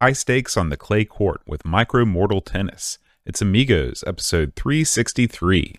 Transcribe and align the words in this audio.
High 0.00 0.12
stakes 0.12 0.56
on 0.56 0.68
the 0.68 0.76
clay 0.76 1.04
court 1.04 1.40
with 1.44 1.64
micro 1.64 2.04
mortal 2.04 2.40
tennis. 2.40 2.98
It's 3.26 3.42
Amigos, 3.42 4.04
episode 4.06 4.54
363. 4.54 5.74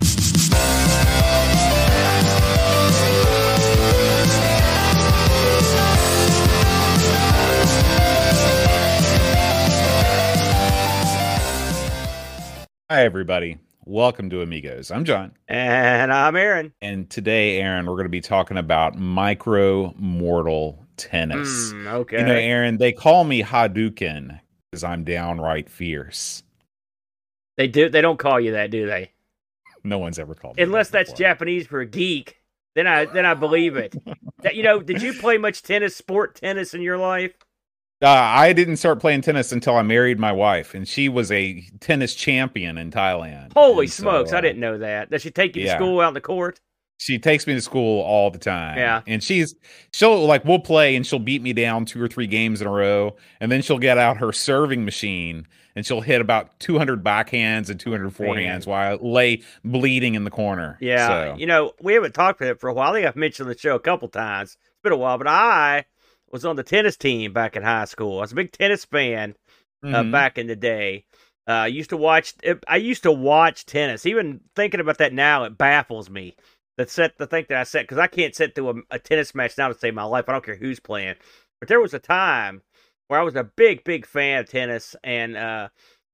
Hi, 12.90 13.04
everybody. 13.04 13.56
Welcome 13.86 14.28
to 14.28 14.42
Amigos. 14.42 14.90
I'm 14.90 15.06
John. 15.06 15.32
And 15.48 16.12
I'm 16.12 16.36
Aaron. 16.36 16.74
And 16.82 17.08
today, 17.08 17.58
Aaron, 17.58 17.86
we're 17.86 17.94
going 17.94 18.04
to 18.04 18.10
be 18.10 18.20
talking 18.20 18.58
about 18.58 18.98
micro 18.98 19.94
mortal 19.96 20.84
tennis. 21.00 21.72
Mm, 21.72 21.86
okay. 21.86 22.18
You 22.20 22.26
know, 22.26 22.34
Aaron, 22.34 22.78
they 22.78 22.92
call 22.92 23.24
me 23.24 23.42
Hadouken 23.42 24.40
because 24.70 24.84
I'm 24.84 25.04
downright 25.04 25.68
fierce. 25.68 26.42
they 27.56 27.66
do. 27.68 27.88
They 27.88 28.00
don't 28.00 28.18
call 28.18 28.38
you 28.40 28.52
that, 28.52 28.70
do 28.70 28.86
they? 28.86 29.12
No 29.82 29.98
one's 29.98 30.18
ever 30.18 30.34
called 30.34 30.56
me 30.56 30.62
Unless 30.62 30.88
that 30.90 30.98
that's 31.06 31.10
before. 31.10 31.26
Japanese 31.26 31.66
for 31.66 31.80
a 31.80 31.86
geek. 31.86 32.36
Then 32.74 32.86
I 32.86 33.06
then 33.06 33.24
I 33.26 33.34
believe 33.34 33.76
it. 33.76 33.96
that, 34.42 34.54
you 34.54 34.62
know, 34.62 34.80
did 34.80 35.02
you 35.02 35.12
play 35.14 35.38
much 35.38 35.62
tennis, 35.62 35.96
sport 35.96 36.36
tennis 36.36 36.74
in 36.74 36.82
your 36.82 36.98
life? 36.98 37.32
Uh, 38.02 38.08
I 38.08 38.54
didn't 38.54 38.76
start 38.78 38.98
playing 38.98 39.20
tennis 39.20 39.52
until 39.52 39.76
I 39.76 39.82
married 39.82 40.18
my 40.18 40.32
wife, 40.32 40.72
and 40.74 40.88
she 40.88 41.08
was 41.10 41.30
a 41.30 41.62
tennis 41.80 42.14
champion 42.14 42.78
in 42.78 42.90
Thailand. 42.90 43.52
Holy 43.54 43.84
And 43.84 43.92
so, 43.92 44.02
smokes! 44.02 44.32
uh, 44.32 44.38
I 44.38 44.40
didn't 44.40 44.60
know 44.60 44.78
that. 44.78 45.10
Does 45.10 45.20
she 45.20 45.30
take 45.30 45.54
you 45.56 45.64
yeah. 45.64 45.74
to 45.74 45.78
school 45.78 46.00
out 46.00 46.08
in 46.08 46.14
the 46.14 46.20
court? 46.22 46.60
She 47.00 47.18
takes 47.18 47.46
me 47.46 47.54
to 47.54 47.62
school 47.62 48.02
all 48.02 48.30
the 48.30 48.38
time. 48.38 48.76
Yeah. 48.76 49.00
and 49.06 49.22
she's 49.24 49.54
she'll 49.90 50.26
like 50.26 50.44
we'll 50.44 50.58
play, 50.58 50.96
and 50.96 51.06
she'll 51.06 51.18
beat 51.18 51.40
me 51.40 51.54
down 51.54 51.86
two 51.86 52.00
or 52.02 52.08
three 52.08 52.26
games 52.26 52.60
in 52.60 52.66
a 52.66 52.70
row, 52.70 53.16
and 53.40 53.50
then 53.50 53.62
she'll 53.62 53.78
get 53.78 53.96
out 53.96 54.18
her 54.18 54.32
serving 54.32 54.84
machine, 54.84 55.46
and 55.74 55.86
she'll 55.86 56.02
hit 56.02 56.20
about 56.20 56.60
200 56.60 57.02
backhands 57.02 57.70
and 57.70 57.80
200 57.80 58.10
forehands 58.12 58.66
while 58.66 58.92
I 58.92 58.98
lay 59.02 59.42
bleeding 59.64 60.14
in 60.14 60.24
the 60.24 60.30
corner. 60.30 60.76
Yeah. 60.78 61.08
So, 61.32 61.38
You 61.38 61.46
know, 61.46 61.72
we 61.80 61.94
haven't 61.94 62.12
talked 62.12 62.38
about 62.38 62.50
it 62.50 62.60
for 62.60 62.68
a 62.68 62.74
while. 62.74 62.90
I 62.90 62.96
think 62.96 63.06
I've 63.06 63.16
mentioned 63.16 63.48
the 63.48 63.56
show 63.56 63.74
a 63.76 63.80
couple 63.80 64.08
times. 64.08 64.58
It's 64.60 64.82
been 64.82 64.92
a 64.92 64.96
while, 64.98 65.16
but 65.16 65.26
I 65.26 65.86
was 66.30 66.44
on 66.44 66.56
the 66.56 66.62
tennis 66.62 66.98
team 66.98 67.32
back 67.32 67.56
in 67.56 67.62
high 67.62 67.86
school. 67.86 68.18
I 68.18 68.22
was 68.22 68.32
a 68.32 68.36
big 68.36 68.52
tennis 68.52 68.84
fan. 68.84 69.36
uh, 69.82 69.86
mhm. 69.86 70.12
back 70.12 70.36
in 70.36 70.46
the 70.48 70.56
day. 70.56 71.06
Uh, 71.48 71.52
I 71.52 71.66
used 71.68 71.88
to 71.90 71.96
watch. 71.96 72.34
I 72.68 72.76
used 72.76 73.04
to 73.04 73.10
watch 73.12 73.64
tennis. 73.64 74.04
Even 74.04 74.40
thinking 74.54 74.80
about 74.80 74.98
that 74.98 75.14
now, 75.14 75.44
it 75.44 75.56
baffles 75.56 76.10
me. 76.10 76.36
That 76.80 76.88
set 76.88 77.18
the 77.18 77.26
thing 77.26 77.44
that 77.50 77.58
I 77.58 77.64
set 77.64 77.82
because 77.82 77.98
I 77.98 78.06
can't 78.06 78.34
sit 78.34 78.54
through 78.54 78.70
a, 78.70 78.74
a 78.92 78.98
tennis 78.98 79.34
match 79.34 79.58
now 79.58 79.68
to 79.68 79.78
save 79.78 79.92
my 79.92 80.04
life. 80.04 80.24
I 80.28 80.32
don't 80.32 80.42
care 80.42 80.56
who's 80.56 80.80
playing. 80.80 81.16
But 81.60 81.68
there 81.68 81.78
was 81.78 81.92
a 81.92 81.98
time 81.98 82.62
where 83.08 83.20
I 83.20 83.22
was 83.22 83.34
a 83.34 83.44
big, 83.44 83.84
big 83.84 84.06
fan 84.06 84.40
of 84.40 84.48
tennis, 84.48 84.96
and 85.04 85.36
uh, 85.36 85.68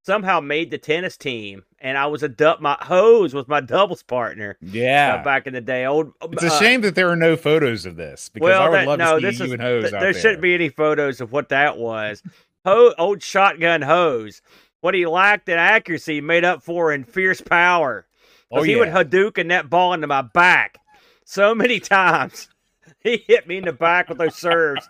somehow 0.04 0.40
made 0.40 0.72
the 0.72 0.78
tennis 0.78 1.16
team. 1.16 1.62
And 1.78 1.96
I 1.96 2.06
was 2.06 2.24
a 2.24 2.28
du- 2.28 2.56
my 2.58 2.76
hose 2.80 3.32
was 3.32 3.46
my 3.46 3.60
doubles 3.76 4.02
partner 4.02 4.58
yeah. 4.60 5.18
uh, 5.20 5.22
back 5.24 5.46
in 5.46 5.52
the 5.54 5.60
day. 5.60 5.84
Old. 5.86 6.12
It's 6.32 6.42
a 6.42 6.48
uh, 6.48 6.58
shame 6.58 6.80
that 6.80 6.96
there 6.96 7.08
are 7.10 7.14
no 7.16 7.36
photos 7.36 7.86
of 7.86 7.94
this 7.94 8.28
because 8.28 8.46
well, 8.48 8.62
I 8.62 8.68
would 8.68 8.76
that- 8.76 8.86
love 8.88 8.98
no, 8.98 9.20
to 9.20 9.32
see 9.32 9.38
you 9.38 9.44
is- 9.44 9.52
and 9.52 9.62
Hose 9.62 9.82
th- 9.84 9.94
out 9.94 10.00
there 10.00 10.12
there. 10.12 10.20
shouldn't 10.20 10.42
be 10.42 10.54
any 10.54 10.68
photos 10.68 11.20
of 11.20 11.30
what 11.30 11.50
that 11.50 11.78
was. 11.78 12.24
Ho- 12.64 12.92
old 12.98 13.22
shotgun 13.22 13.82
hose. 13.82 14.42
What 14.80 14.94
he 14.94 15.06
lacked 15.06 15.48
in 15.48 15.58
accuracy 15.58 16.20
made 16.20 16.44
up 16.44 16.60
for 16.64 16.92
in 16.92 17.04
fierce 17.04 17.40
power. 17.40 18.05
Oh, 18.50 18.62
he 18.62 18.76
would 18.76 18.88
yeah. 18.88 19.02
Hadouken 19.02 19.48
that 19.48 19.70
ball 19.70 19.92
into 19.92 20.06
my 20.06 20.22
back 20.22 20.78
so 21.24 21.54
many 21.54 21.80
times. 21.80 22.48
He 23.00 23.24
hit 23.28 23.46
me 23.46 23.58
in 23.58 23.64
the 23.64 23.72
back 23.72 24.08
with 24.08 24.18
those 24.18 24.34
serves. 24.36 24.88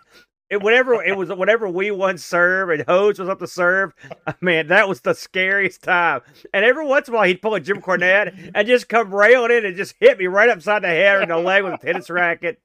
It, 0.49 0.63
whenever 0.63 1.03
it 1.03 1.17
was, 1.17 1.29
whenever 1.29 1.67
we 1.67 1.91
won 1.91 2.17
serve 2.17 2.69
and 2.69 2.83
Hose 2.87 3.19
was 3.19 3.29
up 3.29 3.39
to 3.39 3.47
serve, 3.47 3.93
man, 4.41 4.67
that 4.67 4.87
was 4.87 5.01
the 5.01 5.13
scariest 5.13 5.83
time. 5.83 6.21
And 6.53 6.63
every 6.65 6.85
once 6.85 7.07
in 7.07 7.13
a 7.13 7.17
while, 7.17 7.27
he'd 7.27 7.41
pull 7.41 7.55
a 7.55 7.59
Jim 7.59 7.81
Cornette 7.81 8.51
and 8.55 8.67
just 8.67 8.89
come 8.89 9.13
railing 9.13 9.51
in 9.51 9.65
and 9.65 9.75
just 9.75 9.95
hit 9.99 10.17
me 10.17 10.25
right 10.27 10.49
upside 10.49 10.83
the 10.83 10.87
head 10.87 11.21
or 11.21 11.25
the 11.25 11.37
leg 11.37 11.63
with 11.63 11.73
a 11.73 11.77
tennis 11.77 12.09
racket. 12.09 12.59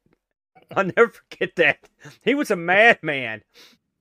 I'll 0.75 0.85
never 0.85 1.09
forget 1.09 1.57
that. 1.57 1.79
He 2.23 2.35
was 2.35 2.51
a 2.51 2.57
madman. 2.57 3.43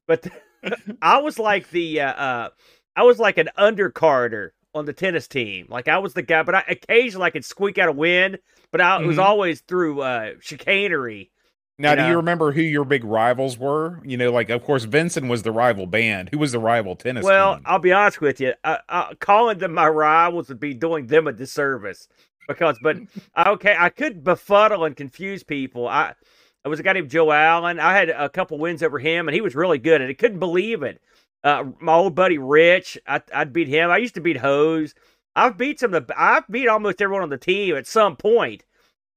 But 0.08 0.28
I 1.02 1.18
was 1.18 1.40
like 1.40 1.70
the 1.70 2.02
uh, 2.02 2.14
uh 2.14 2.50
I 2.96 3.04
was 3.04 3.20
like 3.20 3.38
an 3.38 3.50
undercarder 3.58 4.52
on 4.74 4.86
the 4.86 4.94
tennis 4.94 5.28
team. 5.28 5.68
Like 5.70 5.88
I 5.88 5.98
was 6.00 6.14
the 6.14 6.22
guy, 6.22 6.44
but 6.44 6.56
I 6.56 6.64
occasionally 6.68 7.26
I 7.28 7.30
could 7.32 7.46
squeak 7.46 7.78
out 7.78 7.90
a 7.90 7.92
win, 7.92 8.38
but 8.72 8.82
I, 8.82 9.02
it 9.02 9.06
was 9.06 9.18
Mhm. 9.18 9.24
always 9.24 9.62
through 9.62 10.02
uh 10.02 10.32
chicanery. 10.40 11.32
Now, 11.78 11.92
you 11.92 11.96
do 11.96 12.04
you 12.04 12.16
remember 12.16 12.52
who 12.52 12.62
your 12.62 12.86
big 12.86 13.04
rivals 13.04 13.58
were? 13.58 14.02
You 14.06 14.18
know, 14.18 14.32
like 14.32 14.50
of 14.50 14.64
course 14.64 14.84
Vincent 14.86 15.28
was 15.28 15.44
the 15.44 15.52
rival 15.52 15.86
band. 15.88 16.30
Who 16.30 16.38
was 16.38 16.52
the 16.52 16.60
rival 16.60 16.96
tennis 16.96 17.26
well, 17.26 17.32
team? 17.32 17.64
I'll 17.66 17.80
be 17.80 17.92
honest 17.92 18.22
with 18.22 18.40
you. 18.40 18.54
Uh, 18.64 18.78
uh, 18.90 19.14
calling 19.20 19.58
them 19.60 19.74
my 19.74 19.88
rivals 19.88 20.50
would 20.50 20.60
be 20.60 20.74
doing 20.74 21.08
them 21.08 21.28
a 21.28 21.34
disservice 21.34 22.08
because, 22.48 22.78
but 22.80 22.98
okay, 23.38 23.76
I 23.78 23.90
could 23.90 24.24
befuddle 24.24 24.86
and 24.86 24.96
confuse 24.96 25.44
people. 25.44 25.88
I. 25.88 26.14
There 26.64 26.70
was 26.70 26.80
a 26.80 26.84
guy 26.84 26.94
named 26.94 27.10
Joe 27.10 27.32
Allen. 27.32 27.80
I 27.80 27.96
had 27.98 28.10
a 28.10 28.30
couple 28.30 28.60
wins 28.60 28.84
over 28.84 29.00
him, 29.00 29.28
and 29.28 29.34
he 29.34 29.42
was 29.42 29.56
really 29.56 29.80
good. 29.80 30.00
And 30.00 30.12
I 30.12 30.14
couldn't 30.14 30.38
believe 30.38 30.84
it. 30.84 31.02
Uh, 31.44 31.66
my 31.80 31.94
old 31.94 32.16
buddy 32.16 32.38
Rich, 32.38 32.98
I, 33.08 33.22
I'd 33.34 33.54
beat 33.54 33.68
him. 33.68 33.90
I 33.90 33.98
used 33.98 34.16
to 34.16 34.22
beat 34.22 34.38
Hose. 34.38 34.94
I've 35.36 35.58
beat 35.58 35.80
some. 35.80 35.94
Of 35.94 36.08
the, 36.08 36.22
I've 36.22 36.48
beat 36.50 36.68
almost 36.68 37.02
everyone 37.02 37.24
on 37.24 37.30
the 37.30 37.38
team 37.38 37.76
at 37.76 37.88
some 37.88 38.16
point, 38.16 38.64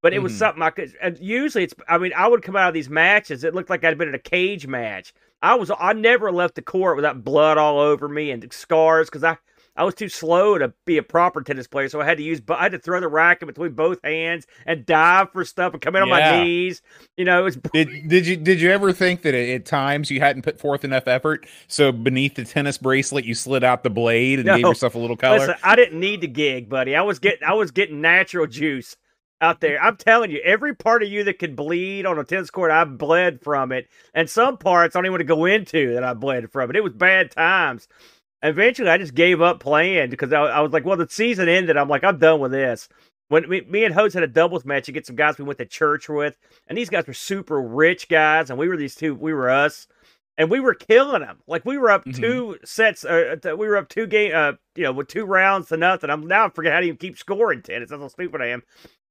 but 0.03 0.15
it 0.15 0.21
was 0.21 0.33
Mhm. 0.33 0.39
something 0.39 0.63
I 0.63 0.71
could. 0.71 0.95
And 1.03 1.19
usually, 1.19 1.65
it's. 1.65 1.75
I 1.89 1.99
mean, 1.99 2.13
I 2.17 2.29
would 2.29 2.43
come 2.43 2.57
out 2.57 2.69
of 2.69 2.75
these 2.75 2.89
matches. 2.89 3.45
It 3.45 3.55
looked 3.55 3.71
like 3.71 3.85
I'd 3.85 3.99
been 3.99 4.09
in 4.09 4.15
a 4.15 4.19
cage 4.19 4.67
match. 4.67 5.13
I 5.43 5.55
was. 5.55 5.71
I 5.79 5.93
never 5.93 6.33
left 6.33 6.55
the 6.55 6.63
court 6.63 6.97
without 6.97 7.25
blood 7.25 7.59
all 7.59 7.79
over 7.79 8.09
me 8.09 8.31
and 8.31 8.51
scars 8.53 9.09
because 9.11 9.25
I. 9.25 9.37
I 9.77 9.85
was 9.85 9.95
too 9.95 10.09
slow 10.09 10.59
to 10.59 10.73
be 10.87 10.99
a 10.99 11.03
proper 11.03 11.43
tennis 11.43 11.67
player, 11.67 11.89
so 11.89 12.01
I 12.01 12.05
had 12.05 12.19
to 12.19 12.25
use. 12.25 12.41
I 12.49 12.65
had 12.65 12.73
to 12.73 12.79
throw 12.79 13.01
the 13.01 13.09
racket 13.09 13.49
between 13.49 13.73
both 13.73 14.01
hands 14.05 14.47
and 14.67 14.87
dive 14.87 15.33
for 15.33 15.45
stuff 15.45 15.73
and 15.73 15.83
come 15.83 15.97
in 15.97 16.03
on 16.03 16.09
my 16.09 16.21
knees. 16.21 16.83
You 17.17 17.25
know, 17.25 17.41
it 17.41 17.45
was 17.45 17.59
Did 17.73 18.09
did 18.09 18.27
you 18.27 18.37
did 18.37 18.61
you 18.61 18.71
ever 18.71 18.93
think 18.93 19.23
that 19.23 19.35
at, 19.35 19.49
at 19.49 19.67
times 19.67 20.11
you 20.11 20.21
hadn't 20.21 20.43
put 20.43 20.61
forth 20.61 20.85
enough 20.85 21.09
effort? 21.09 21.47
So 21.69 21.93
beneath 21.93 22.35
the 22.37 22.45
tennis 22.45 22.79
bracelet, 22.79 23.25
you 23.25 23.35
slid 23.35 23.65
out 23.65 23.83
the 23.85 23.91
blade 23.91 24.41
and 24.41 24.47
No. 24.47 24.55
gave 24.55 24.67
yourself 24.67 24.95
a 24.95 24.99
little 24.99 25.17
color. 25.17 25.41
Listen, 25.41 25.57
I 25.63 25.77
didn't 25.77 26.01
need 26.01 26.21
to 26.23 26.29
gig, 26.29 26.69
buddy. 26.69 26.97
I 26.97 27.03
was 27.03 27.19
getting 27.19 27.47
I 27.47 27.55
was 27.55 27.71
getting 27.71 28.01
natural 28.01 28.47
juice 28.47 28.97
out 29.41 29.61
there. 29.61 29.83
I'm 29.83 29.97
telling 29.97 30.31
you, 30.31 30.41
every 30.45 30.75
part 30.75 31.03
of 31.03 31.09
you 31.11 31.25
that 31.25 31.39
could 31.39 31.57
bleed 31.57 32.07
on 32.07 32.19
a 32.19 32.25
tennis 32.25 32.51
court, 32.51 32.71
I 32.71 32.85
bled 32.85 33.43
from 33.43 33.73
it. 33.73 33.89
And 34.15 34.31
some 34.31 34.59
parts 34.59 34.97
I 34.97 34.99
don't 35.01 35.07
even 35.07 35.13
want 35.15 35.21
to 35.21 35.25
go 35.25 35.45
into 35.47 35.95
that 35.95 36.05
I 36.05 36.15
bled 36.15 36.53
from 36.53 36.71
it. 36.71 36.77
It 36.77 36.85
was 36.85 36.93
bad 36.95 37.31
times. 37.33 37.89
Eventually, 38.45 38.91
I 38.91 38.99
just 38.99 39.15
gave 39.15 39.41
up 39.41 39.59
playing 39.59 40.11
because 40.11 40.33
I, 40.33 40.43
I 40.43 40.61
was 40.61 40.71
like, 40.73 40.85
well, 40.85 40.97
the 40.97 41.09
season 41.09 41.49
ended. 41.49 41.77
I'm 41.77 41.89
like, 41.89 42.05
I'm 42.05 42.19
done 42.19 42.41
with 42.41 42.53
this. 42.53 42.89
When 43.29 43.49
me, 43.49 43.63
me 43.63 43.85
and 43.85 43.95
Hose 43.95 44.13
had 44.15 44.23
a 44.23 44.27
doubles 44.29 44.65
match, 44.67 44.87
you 44.87 44.93
get 44.95 45.07
some 45.07 45.17
guys 45.17 45.39
we 45.39 45.45
went 45.45 45.59
to 45.59 45.65
church 45.65 46.09
with, 46.11 46.37
and 46.69 46.77
these 46.77 46.91
guys 46.91 47.07
were 47.07 47.15
super 47.15 47.61
rich 47.61 48.09
guys, 48.09 48.51
and 48.51 48.59
we 48.59 48.69
were 48.69 48.77
these 48.77 48.95
two, 48.95 49.15
we 49.15 49.33
were 49.33 49.49
us, 49.49 49.89
and 50.37 50.51
we 50.51 50.61
were 50.61 50.75
killing 50.75 51.23
them. 51.23 51.39
Like 51.47 51.65
we 51.65 51.79
were 51.79 51.91
up 51.91 52.05
Mhm. 52.05 52.17
two 52.17 52.59
sets, 52.65 53.03
uh, 53.05 53.37
we 53.45 53.67
were 53.67 53.79
up 53.79 53.89
two 53.89 54.07
game, 54.07 54.33
uh, 54.35 54.53
you 54.77 54.83
know, 54.85 54.93
with 54.93 55.09
two 55.09 55.25
rounds 55.25 55.69
to 55.69 55.79
nothing. 55.79 56.11
I'm 56.11 56.27
now 56.27 56.45
I 56.47 56.51
forget 56.51 56.75
how 56.75 56.81
to 56.81 56.87
even 56.87 56.99
keep 56.99 57.17
scoring 57.17 57.63
tennis. 57.63 57.89
That's 57.89 58.03
how 58.03 58.09
stupid 58.09 58.43
I 58.43 58.49
am. 58.49 58.63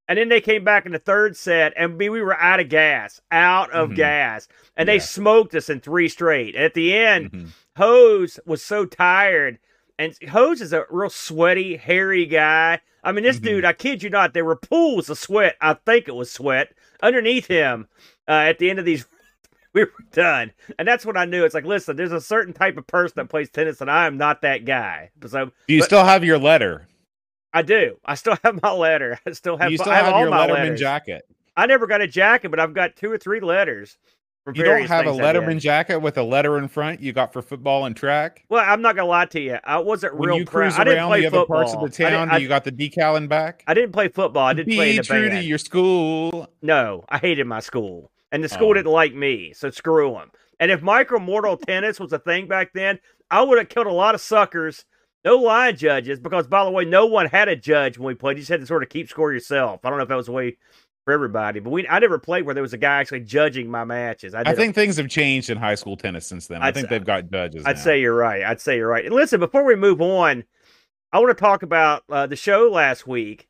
And 0.07 0.19
then 0.19 0.29
they 0.29 0.41
came 0.41 0.63
back 0.63 0.85
in 0.85 0.91
the 0.91 1.00
third 1.00 1.35
set, 1.35 1.73
and 1.75 1.97
we, 1.97 2.09
we 2.09 2.21
were 2.21 2.39
out 2.39 2.59
of 2.59 2.69
gas, 2.69 3.19
out 3.31 3.71
of 3.71 3.89
Mhm. 3.89 3.95
gas, 3.95 4.47
and 4.77 4.88
Yeah. 4.88 4.94
they 4.94 5.00
smoked 5.00 5.55
us 5.55 5.69
in 5.71 5.79
three 5.79 6.07
straight. 6.07 6.55
At 6.55 6.75
the 6.75 6.94
end, 6.95 7.31
Mhm. 7.31 7.47
Hose 7.78 8.39
was 8.45 8.63
so 8.63 8.85
tired, 8.85 9.59
and 10.00 10.16
Hose 10.29 10.61
is 10.61 10.73
a 10.73 10.85
real 10.89 11.09
sweaty, 11.09 11.75
hairy 11.75 12.25
guy. 12.25 12.79
I 13.03 13.11
mean, 13.11 13.23
this 13.23 13.39
Mhm. 13.39 13.44
dude, 13.44 13.66
I 13.66 13.73
kid 13.73 14.01
you 14.03 14.09
not, 14.09 14.34
there 14.34 14.45
were 14.45 14.56
pools 14.56 15.09
of 15.09 15.17
sweat. 15.17 15.56
I 15.61 15.73
think 15.73 16.07
it 16.07 16.16
was 16.16 16.31
sweat 16.31 16.73
underneath 17.01 17.47
him 17.47 17.88
uh, 18.28 18.31
at 18.31 18.59
the 18.59 18.69
end 18.69 18.79
of 18.79 18.85
these. 18.85 19.06
We 19.73 19.85
were 19.85 19.91
done, 20.12 20.51
and 20.78 20.88
that's 20.88 21.03
when 21.03 21.17
I 21.17 21.25
knew 21.25 21.44
it's 21.45 21.56
like, 21.56 21.66
listen, 21.66 21.95
there's 21.95 22.12
a 22.12 22.22
certain 22.22 22.53
type 22.53 22.78
of 22.78 22.85
person 22.85 23.13
that 23.16 23.28
plays 23.29 23.50
tennis, 23.50 23.81
and 23.81 23.89
I 23.89 24.06
am 24.06 24.19
not 24.19 24.44
that 24.44 24.65
guy. 24.65 25.09
So 25.25 25.45
Do 25.68 25.74
you 25.74 25.80
but- 25.80 25.86
still 25.86 26.03
have 26.06 26.24
your 26.24 26.38
letter? 26.38 26.88
I 27.56 27.63
do. 27.63 27.98
I 28.06 28.13
still 28.13 28.38
have 28.44 28.62
my 28.62 28.71
letter. 28.71 29.18
I 29.25 29.31
still 29.31 29.57
have. 29.57 29.71
you 29.71 29.80
still 29.80 29.92
I 29.92 29.95
have, 29.95 30.06
have, 30.06 30.13
all 30.13 30.21
your 30.21 30.30
my 30.30 30.45
Letterman 30.45 30.53
letters. 30.53 30.80
jacket. 30.80 31.24
I 31.57 31.65
never 31.65 31.88
got 31.88 32.01
a 32.01 32.07
jacket, 32.07 32.50
but 32.50 32.59
I've 32.59 32.75
got 32.75 32.95
two 32.95 33.12
or 33.12 33.18
three 33.18 33.39
letters. 33.39 33.98
You 34.54 34.63
don't 34.66 34.88
have 34.88 35.06
a 35.06 35.10
I. 35.12 35.13
Letterman 35.13 35.60
jacket 35.60 36.00
with 36.00 36.18
a 36.18 36.24
letter 36.24 36.57
in 36.57 36.68
front 36.68 37.00
you 37.00 37.13
got 37.13 37.31
for 37.31 37.42
football 37.42 37.86
and 37.86 37.95
track? 37.95 38.44
Well, 38.50 38.63
I'm 38.66 38.81
not 38.81 38.95
gonna 38.95 39.07
lie 39.07 39.25
to 39.28 39.40
you. 39.40 39.57
I 39.63 39.78
wasn't 39.80 40.18
When 40.18 40.30
real 40.30 40.40
you 40.40 40.45
proud. 40.45 40.51
cruise 40.74 40.75
I 40.80 40.84
didn't 40.84 41.00
around 41.00 41.10
play 41.10 41.22
the 41.22 41.28
other 41.28 41.38
football. 41.40 41.56
parts 41.57 41.74
of 41.74 41.81
the 41.81 41.90
town, 41.90 42.30
I, 42.30 42.38
do 42.38 42.44
you 42.44 42.50
got 42.50 42.66
the 42.66 42.72
decal 42.72 43.16
in 43.16 43.28
back? 43.28 43.63
I 43.68 43.74
didn't 43.74 43.94
play 43.94 44.10
football. 44.10 44.45
I 44.45 44.54
did 44.54 44.68
play 44.68 44.75
Be 44.75 44.90
in 44.92 44.95
the 44.98 45.04
true 45.04 45.30
band. 45.30 45.42
to 45.42 45.48
your 45.48 45.57
school. 45.57 46.50
No, 46.62 47.06
I 47.07 47.19
hated 47.19 47.48
my 47.48 47.62
school, 47.62 48.12
and 48.34 48.44
the 48.44 48.50
school 48.50 48.72
Oh. 48.72 48.74
didn't 48.74 48.92
like 48.92 49.13
me. 49.13 49.54
So 49.56 49.69
screw 49.69 50.12
them. 50.12 50.31
And 50.60 50.72
if 50.72 50.81
micro 50.81 51.19
mortal 51.19 51.56
tennis 51.56 52.00
was 52.00 52.12
a 52.12 52.19
thing 52.19 52.48
back 52.48 52.74
then, 52.74 53.00
I 53.31 53.42
would 53.42 53.57
have 53.57 53.69
killed 53.69 53.88
a 53.88 53.92
lot 53.92 54.13
of 54.13 54.19
suckers. 54.22 54.84
No 55.25 55.38
line 55.38 55.78
judges, 55.78 56.19
because 56.19 56.48
by 56.48 56.66
the 56.66 56.72
way, 56.72 56.84
no 56.84 57.06
one 57.06 57.28
had 57.28 57.48
a 57.48 57.56
judge 57.56 57.98
when 57.98 58.07
we 58.07 58.13
played. 58.13 58.36
You 58.36 58.42
just 58.42 58.50
had 58.51 58.60
to 58.60 58.66
sort 58.66 58.84
of 58.84 58.89
keep 58.89 59.07
score 59.07 59.31
yourself. 59.31 59.80
I 59.86 59.89
don't 59.89 59.98
know 59.98 60.04
if 60.04 60.10
that 60.10 60.16
was 60.18 60.25
the 60.25 60.34
way 60.34 60.57
for 61.05 61.13
everybody. 61.13 61.59
But 61.59 61.69
we 61.71 61.88
I 61.88 62.00
never 62.00 62.19
played 62.19 62.45
where 62.45 62.53
there 62.53 62.61
was 62.61 62.73
a 62.73 62.77
guy 62.77 63.00
actually 63.00 63.21
judging 63.21 63.69
my 63.69 63.83
matches. 63.83 64.33
I, 64.33 64.41
I 64.45 64.55
think 64.55 64.75
things 64.75 64.97
have 64.97 65.09
changed 65.09 65.50
in 65.50 65.57
high 65.57 65.75
school 65.75 65.97
tennis 65.97 66.25
since 66.25 66.47
then. 66.47 66.61
I 66.61 66.67
I'd 66.67 66.73
think 66.73 66.85
s- 66.85 66.89
they've 66.89 67.05
got 67.05 67.29
judges. 67.29 67.63
I'd 67.65 67.75
now. 67.75 67.81
say 67.81 68.01
you're 68.01 68.15
right. 68.15 68.44
I'd 68.44 68.61
say 68.61 68.77
you're 68.77 68.88
right. 68.88 69.05
And 69.05 69.13
listen, 69.13 69.39
before 69.39 69.63
we 69.63 69.75
move 69.75 70.01
on, 70.01 70.44
I 71.11 71.19
want 71.19 71.35
to 71.38 71.41
talk 71.41 71.63
about 71.63 72.03
uh, 72.09 72.27
the 72.27 72.35
show 72.35 72.69
last 72.71 73.05
week. 73.07 73.47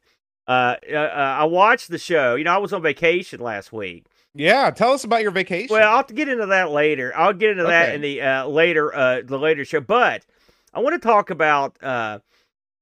Uh, 0.47 0.75
uh, 0.91 0.95
uh, 0.95 1.37
I 1.39 1.43
watched 1.45 1.89
the 1.89 1.97
show. 1.97 2.35
You 2.35 2.43
know, 2.43 2.53
I 2.53 2.57
was 2.57 2.73
on 2.73 2.81
vacation 2.81 3.39
last 3.39 3.71
week. 3.71 4.05
Yeah, 4.35 4.71
tell 4.71 4.91
us 4.91 5.03
about 5.03 5.21
your 5.21 5.31
vacation. 5.31 5.73
Well, 5.73 5.87
I'll 5.89 5.97
have 5.97 6.07
to 6.07 6.13
get 6.13 6.27
into 6.27 6.47
that 6.47 6.71
later. 6.71 7.13
I'll 7.15 7.33
get 7.33 7.51
into 7.51 7.63
that 7.65 7.93
in 7.95 8.01
the 8.01 8.21
uh, 8.21 8.47
later 8.47 8.93
uh, 8.93 9.21
the 9.23 9.37
later 9.37 9.63
show. 9.63 9.79
But 9.79 10.25
I 10.73 10.79
want 10.79 10.99
to 10.99 11.07
talk 11.07 11.29
about 11.29 11.77
uh, 11.83 12.19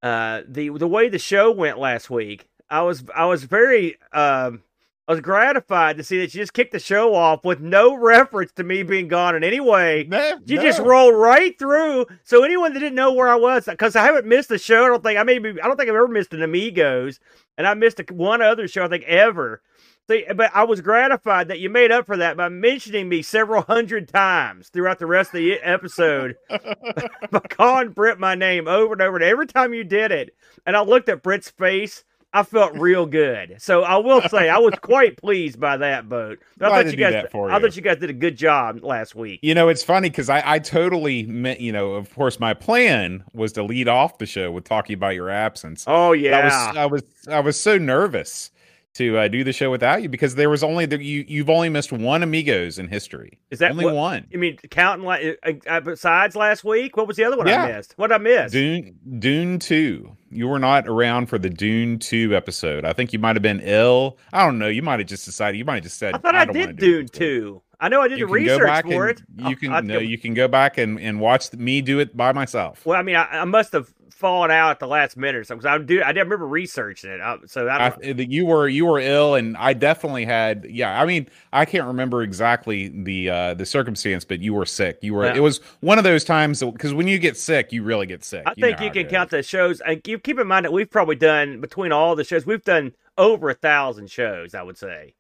uh, 0.02 0.42
the 0.48 0.70
the 0.70 0.88
way 0.88 1.10
the 1.10 1.20
show 1.20 1.52
went 1.52 1.78
last 1.78 2.10
week. 2.10 2.48
I 2.72 2.82
was 2.82 3.04
I 3.14 3.26
was 3.26 3.44
very 3.44 3.98
um, 4.14 4.64
I 5.08 5.12
was 5.14 5.20
gratified 5.22 5.98
to 5.98 6.04
see 6.04 6.20
that 6.20 6.34
you 6.34 6.40
just 6.42 6.54
kicked 6.54 6.72
the 6.72 6.80
show 6.80 7.14
off 7.14 7.44
with 7.44 7.60
no 7.60 7.96
reference 7.98 8.54
to 8.54 8.64
me 8.64 8.82
being 8.84 9.10
gone 9.10 9.36
in 9.36 9.44
any 9.44 9.60
way. 9.60 10.06
No, 10.08 10.40
You 10.46 10.56
no. 10.56 10.62
just 10.62 10.80
rolled 10.80 11.16
right 11.16 11.58
through. 11.60 12.06
So 12.24 12.44
anyone 12.44 12.74
that 12.74 12.80
didn't 12.80 12.96
know 12.96 13.12
where 13.12 13.28
I 13.28 13.36
was, 13.36 13.66
because 13.66 13.96
I 13.98 14.04
haven't 14.06 14.26
missed 14.26 14.52
a 14.52 14.58
show. 14.58 14.86
I 14.86 14.88
don't 14.88 15.04
think 15.04 15.20
I 15.20 15.24
maybe 15.24 15.50
I 15.62 15.68
don't 15.68 15.76
think 15.76 15.90
I've 15.90 15.96
ever 15.96 16.08
missed 16.08 16.34
an 16.34 16.42
Amigos, 16.44 17.20
and 17.58 17.68
I 17.68 17.74
missed 17.74 18.00
a, 18.00 18.06
one 18.14 18.42
other 18.42 18.68
show 18.68 18.86
I 18.86 18.88
think 18.88 19.04
ever. 19.04 19.62
So, 20.08 20.18
but 20.36 20.50
I 20.54 20.64
was 20.64 20.82
gratified 20.82 21.50
that 21.50 21.60
you 21.60 21.70
made 21.70 21.92
up 21.92 22.06
for 22.06 22.18
that 22.18 22.36
by 22.38 22.50
mentioning 22.50 23.08
me 23.10 23.22
several 23.22 23.62
hundred 23.64 24.08
times 24.08 24.70
throughout 24.70 24.98
the 25.00 25.06
rest 25.06 25.30
of 25.30 25.40
the 25.40 25.56
episode 25.62 26.38
by 26.50 27.40
calling 27.50 27.90
Britt 27.90 28.20
my 28.20 28.36
name 28.36 28.68
over 28.68 28.94
and 28.94 29.02
over. 29.02 29.18
And 29.18 29.24
every 29.26 29.48
time 29.48 29.74
you 29.74 29.84
did 29.84 30.12
it, 30.12 30.36
and 30.66 30.76
I 30.76 30.82
looked 30.82 31.10
at 31.10 31.22
Britt's 31.22 31.50
face, 31.52 32.04
I 32.34 32.44
felt 32.44 32.78
real 32.78 33.06
good. 33.06 33.56
So 33.60 33.84
I 33.84 33.98
will 33.98 34.22
say 34.22 34.48
I 34.48 34.58
was 34.58 34.74
quite 34.82 35.18
pleased 35.18 35.60
by 35.60 35.76
that 35.78 36.08
boat. 36.08 36.40
But 36.58 36.66
I 36.66 36.70
Glad 36.70 36.86
thought 36.86 36.92
you 36.92 36.98
guys, 36.98 37.14
that 37.14 37.32
for 37.32 37.52
I 37.52 37.56
you. 37.58 37.62
thought 37.62 37.76
you 37.76 37.82
guys 37.82 37.98
did 37.98 38.10
a 38.10 38.14
good 38.14 38.38
job 38.38 38.84
last 38.84 39.16
week. 39.16 39.40
You 39.44 39.54
know, 39.54 39.68
it's 39.68 39.84
funny 39.84 40.10
because 40.10 40.30
I, 40.30 40.42
I 40.46 40.60
totally 40.60 41.24
meant, 41.24 41.60
you 41.60 41.72
know, 41.74 41.94
of 41.94 42.14
course, 42.16 42.40
my 42.40 42.54
plan 42.54 43.24
was 43.34 43.52
to 43.54 43.64
lead 43.64 43.90
off 43.90 44.18
the 44.18 44.26
show 44.26 44.50
with 44.52 44.64
talking 44.64 44.94
about 44.94 45.16
your 45.16 45.30
absence. 45.30 45.84
Oh 45.88 46.14
yeah, 46.14 46.38
I 46.38 46.46
was, 46.46 46.78
I 46.78 46.86
was, 46.86 47.04
I 47.28 47.40
was 47.42 47.60
so 47.60 47.78
nervous 47.78 48.52
to 48.94 49.18
uh, 49.18 49.28
do 49.30 49.44
the 49.44 49.54
show 49.54 49.72
without 49.72 50.02
you 50.02 50.10
because 50.10 50.36
there 50.36 50.50
was 50.50 50.64
only 50.64 50.86
the, 50.86 51.02
you. 51.04 51.24
You've 51.28 51.50
only 51.50 51.70
missed 51.70 51.92
one 51.94 52.24
Amigos 52.24 52.78
in 52.80 52.88
history. 52.88 53.40
Is 53.50 53.60
that 53.60 53.72
only 53.72 53.86
what- 53.86 53.96
one? 53.96 54.28
You 54.30 54.40
mean 54.40 54.58
counting 54.70 55.06
like 55.06 55.38
uh, 55.46 55.52
uh, 55.68 55.80
besides 55.82 56.36
last 56.36 56.64
week? 56.64 56.96
What 56.98 57.08
was 57.08 57.18
the 57.18 57.24
other 57.26 57.38
one 57.38 57.48
Yeah. 57.48 57.64
I 57.64 57.72
missed? 57.78 57.94
What 57.98 58.12
I 58.14 58.18
missed? 58.18 58.54
Dune, 58.54 58.98
Dune 59.20 59.60
Two. 59.60 60.16
You 60.32 60.48
were 60.48 60.60
not 60.60 60.88
around 60.88 61.28
for 61.28 61.38
the 61.38 61.50
Dune 61.50 62.00
Two 62.00 62.36
episode. 62.36 62.86
I 62.86 62.94
think 62.94 63.12
you 63.14 63.20
might 63.20 63.36
have 63.36 63.44
been 63.44 63.60
ill. 63.62 64.18
I 64.32 64.46
don't 64.46 64.58
know. 64.58 64.68
You 64.68 64.82
might 64.82 65.00
have 65.00 65.08
just 65.08 65.26
decided. 65.26 65.58
You 65.58 65.66
might 65.66 65.76
have 65.76 65.84
just 65.84 65.98
said. 65.98 66.16
I 66.16 66.18
thought 66.20 66.36
I, 66.36 66.46
don't 66.46 66.54
did 66.54 66.78
Dune 66.78 67.08
two. 67.08 67.62
I 67.82 67.90
know 67.90 68.02
I 68.02 68.08
did 68.08 68.20
You 68.20 68.28
the 68.28 68.34
research 68.34 68.84
for 68.84 69.10
it. 69.10 69.22
you 69.36 69.56
can 69.56 69.88
no, 69.88 69.96
go- 69.96 70.00
you 70.00 70.18
can 70.18 70.34
go 70.34 70.48
back 70.48 70.78
and, 70.78 71.00
and 71.00 71.20
watch 71.20 71.52
me 71.54 71.82
do 71.82 72.00
it 72.00 72.16
by 72.16 72.32
myself. 72.32 72.86
well, 72.86 72.98
I 72.98 73.02
mean, 73.02 73.16
I, 73.16 73.24
I 73.42 73.46
must 73.46 73.74
have 73.74 73.92
fallen 74.22 74.52
out 74.52 74.72
at 74.72 74.80
the 74.80 74.88
last 74.88 75.18
minute 75.18 75.36
or 75.40 75.44
something. 75.44 75.68
'cause 75.68 75.82
I 75.82 75.84
do. 75.84 76.02
I 76.02 76.12
remember 76.12 76.48
researching 76.48 77.10
it. 77.12 77.20
I, 77.20 77.38
so 77.48 77.68
I, 77.68 77.88
I, 77.88 77.96
you 78.02 78.46
were 78.46 78.70
you 78.70 78.86
were 78.86 79.00
ill, 79.00 79.36
and 79.36 79.58
I 79.58 79.74
definitely 79.74 80.24
had. 80.24 80.66
Yeah, 80.70 81.02
I 81.02 81.06
mean, 81.06 81.28
I 81.52 81.66
can't 81.66 81.86
remember 81.88 82.22
exactly 82.24 82.88
the 82.88 83.30
uh, 83.30 83.54
the 83.56 83.66
circumstance, 83.66 84.24
but 84.24 84.40
you 84.40 84.54
were 84.54 84.66
sick. 84.66 85.00
You 85.02 85.16
were. 85.16 85.26
Yeah. 85.26 85.36
It 85.36 85.42
was 85.42 85.60
one 85.82 85.98
of 85.98 86.06
those 86.06 86.24
times 86.24 86.62
because 86.62 86.94
when 86.94 87.08
you 87.10 87.20
get 87.20 87.36
sick, 87.36 87.74
you 87.74 87.84
really 87.84 88.06
get 88.06 88.24
sick. 88.24 88.44
I 88.46 88.54
know 88.56 88.68
think 88.68 88.80
you 88.80 88.92
can 88.92 89.08
count 89.12 89.32
the 89.32 89.44
shows. 89.44 89.82
And 89.82 90.02
you 90.08 90.18
keep 90.20 90.40
in 90.40 90.48
mind 90.48 90.64
that 90.66 90.72
we've 90.72 90.90
probably 90.90 91.18
done 91.18 91.60
between 91.60 91.92
all 91.92 92.16
the 92.16 92.24
shows, 92.24 92.46
we've 92.46 92.64
done 92.64 92.94
over 93.18 93.50
a 93.50 93.56
thousand 93.56 94.10
shows. 94.10 94.56
I 94.56 94.64
would 94.64 94.78
say. 94.78 95.16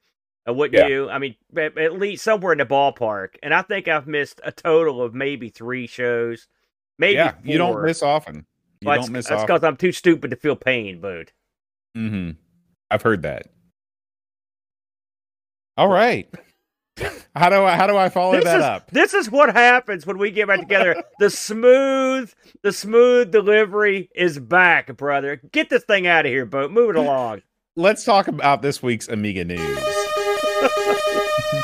Uh, 0.49 0.53
wouldn't 0.53 0.73
Yeah. 0.81 0.87
you? 0.87 1.07
I 1.09 1.19
mean, 1.19 1.35
at, 1.55 1.77
at 1.77 1.99
least 1.99 2.23
somewhere 2.23 2.51
in 2.51 2.57
the 2.57 2.65
ballpark. 2.65 3.35
And 3.43 3.53
I 3.53 3.61
think 3.61 3.87
I've 3.87 4.07
missed 4.07 4.41
a 4.43 4.51
total 4.51 5.01
of 5.03 5.13
maybe 5.13 5.49
three 5.49 5.85
shows. 5.85 6.47
Maybe 6.97 7.13
Yeah, 7.15 7.33
you 7.43 7.59
don't 7.59 7.83
miss 7.83 8.01
often. 8.01 8.45
You 8.81 8.87
Well, 8.87 8.95
don't 8.97 9.01
that's, 9.03 9.11
miss 9.11 9.27
That's 9.27 9.43
because 9.43 9.63
I'm 9.63 9.77
too 9.77 9.91
stupid 9.91 10.31
to 10.31 10.37
feel 10.37 10.55
pain, 10.55 10.99
but 11.01 11.31
hmm 11.95 12.31
I've 12.89 13.01
heard 13.03 13.21
that. 13.23 13.47
All 15.77 15.87
right. 15.87 16.29
How 17.35 17.49
do 17.49 17.63
I 17.63 17.77
how 17.77 17.87
do 17.87 17.95
I 17.95 18.09
follow 18.09 18.33
this 18.33 18.43
that 18.43 18.57
is 18.57 18.63
up? 18.63 18.91
this 18.91 19.13
is 19.13 19.31
what 19.31 19.53
happens 19.55 20.05
when 20.05 20.17
we 20.17 20.29
get 20.31 20.47
back 20.47 20.59
together. 20.59 21.01
the 21.19 21.29
smooth, 21.29 22.31
the 22.63 22.73
smooth 22.73 23.31
delivery 23.31 24.09
is 24.13 24.37
back, 24.37 24.95
brother. 24.97 25.41
Get 25.51 25.69
this 25.69 25.83
thing 25.85 26.05
out 26.07 26.25
of 26.25 26.31
here, 26.31 26.45
boat. 26.45 26.71
Move 26.71 26.89
it 26.91 26.95
along. 26.97 27.41
Let's 27.77 28.03
talk 28.03 28.27
about 28.27 28.61
this 28.61 28.83
week's 28.83 29.07
Amiga 29.07 29.45
news. 29.45 29.59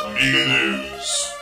Amiga 0.06 0.48
News. 0.48 1.34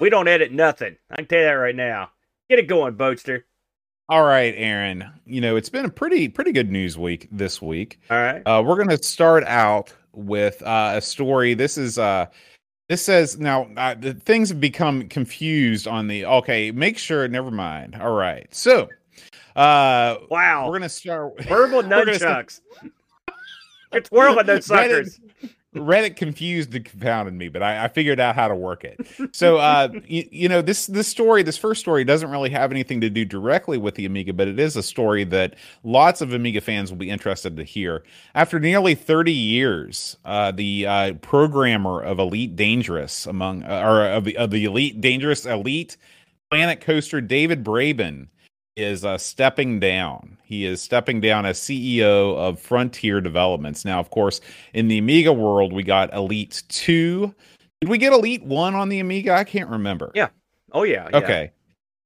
We 0.00 0.10
don't 0.10 0.28
edit 0.28 0.52
nothing. 0.52 0.96
I 1.10 1.16
can 1.16 1.26
tell 1.26 1.38
you 1.40 1.44
that 1.46 1.52
right 1.52 1.74
now. 1.74 2.10
Get 2.48 2.58
it 2.58 2.68
going, 2.68 2.94
Boatster. 2.94 3.42
All 4.08 4.22
right, 4.24 4.54
Aaron. 4.56 5.04
You 5.26 5.40
know, 5.40 5.56
it's 5.56 5.68
been 5.68 5.84
a 5.84 5.90
pretty 5.90 6.28
pretty 6.28 6.52
good 6.52 6.70
news 6.70 6.96
week 6.96 7.28
this 7.30 7.60
week. 7.60 8.00
All 8.10 8.16
right. 8.16 8.40
Uh, 8.46 8.62
we're 8.64 8.76
going 8.76 8.88
to 8.88 9.02
start 9.02 9.44
out 9.44 9.92
with 10.12 10.62
uh, 10.62 10.92
a 10.96 11.00
story. 11.00 11.54
This 11.54 11.76
is 11.76 11.98
uh, 11.98 12.26
this 12.88 13.04
says 13.04 13.38
now 13.38 13.68
uh, 13.76 13.94
the 13.94 14.14
things 14.14 14.48
have 14.48 14.60
become 14.60 15.08
confused 15.08 15.86
on 15.86 16.06
the. 16.08 16.24
Okay, 16.24 16.70
make 16.70 16.96
sure. 16.96 17.28
Never 17.28 17.50
mind. 17.50 17.96
All 18.00 18.14
right, 18.14 18.46
so 18.54 18.88
uh, 19.56 20.16
Wow. 20.30 20.64
we're 20.66 20.78
going 20.78 20.82
to 20.82 20.88
start. 20.88 21.42
Verbal 21.44 21.78
we're 21.82 21.88
gonna 22.04 22.14
start- 22.14 22.46
nunchucks. 22.46 22.60
You're 23.92 24.02
twirling 24.02 24.46
those 24.46 24.66
suckers. 24.66 25.20
Reddit 25.74 26.16
confused 26.16 26.74
and 26.74 26.82
confounded 26.82 27.34
me, 27.34 27.48
but 27.48 27.62
I, 27.62 27.84
I 27.84 27.88
figured 27.88 28.18
out 28.18 28.34
how 28.34 28.48
to 28.48 28.54
work 28.54 28.84
it. 28.84 29.06
So, 29.32 29.58
uh, 29.58 29.90
you, 30.06 30.26
you 30.30 30.48
know, 30.48 30.62
this 30.62 30.86
this 30.86 31.08
story, 31.08 31.42
this 31.42 31.58
first 31.58 31.80
story, 31.80 32.04
doesn't 32.04 32.30
really 32.30 32.48
have 32.50 32.70
anything 32.70 33.02
to 33.02 33.10
do 33.10 33.26
directly 33.26 33.76
with 33.76 33.94
the 33.94 34.06
Amiga, 34.06 34.32
but 34.32 34.48
it 34.48 34.58
is 34.58 34.76
a 34.76 34.82
story 34.82 35.24
that 35.24 35.56
lots 35.84 36.22
of 36.22 36.32
Amiga 36.32 36.62
fans 36.62 36.90
will 36.90 36.98
be 36.98 37.10
interested 37.10 37.56
to 37.56 37.64
hear. 37.64 38.02
After 38.34 38.58
nearly 38.58 38.94
thirty 38.94 39.32
years, 39.32 40.16
uh, 40.24 40.52
the 40.52 40.86
uh, 40.86 41.12
programmer 41.20 42.00
of 42.00 42.18
Elite 42.18 42.56
Dangerous, 42.56 43.26
among 43.26 43.62
uh, 43.64 43.82
or 43.84 44.06
of 44.06 44.24
the 44.24 44.38
of 44.38 44.50
the 44.50 44.64
Elite 44.64 45.02
Dangerous 45.02 45.44
Elite 45.44 45.98
Planet 46.50 46.80
Coaster, 46.80 47.20
David 47.20 47.62
Braben 47.62 48.28
is 48.78 49.04
uh, 49.04 49.18
stepping 49.18 49.80
down. 49.80 50.38
He 50.44 50.64
is 50.64 50.80
stepping 50.80 51.20
down 51.20 51.44
as 51.44 51.58
CEO 51.58 52.36
of 52.36 52.60
Frontier 52.60 53.20
Developments. 53.20 53.84
Now, 53.84 53.98
of 54.00 54.10
course, 54.10 54.40
in 54.72 54.88
the 54.88 54.98
Amiga 54.98 55.32
world, 55.32 55.72
we 55.72 55.82
got 55.82 56.12
Elite 56.14 56.62
2. 56.68 57.34
Did 57.80 57.90
we 57.90 57.98
get 57.98 58.12
Elite 58.12 58.42
1 58.44 58.74
on 58.74 58.88
the 58.88 59.00
Amiga? 59.00 59.34
I 59.34 59.44
can't 59.44 59.68
remember. 59.68 60.12
Yeah. 60.14 60.28
Oh 60.72 60.84
yeah. 60.84 61.08
yeah. 61.10 61.16
Okay. 61.16 61.52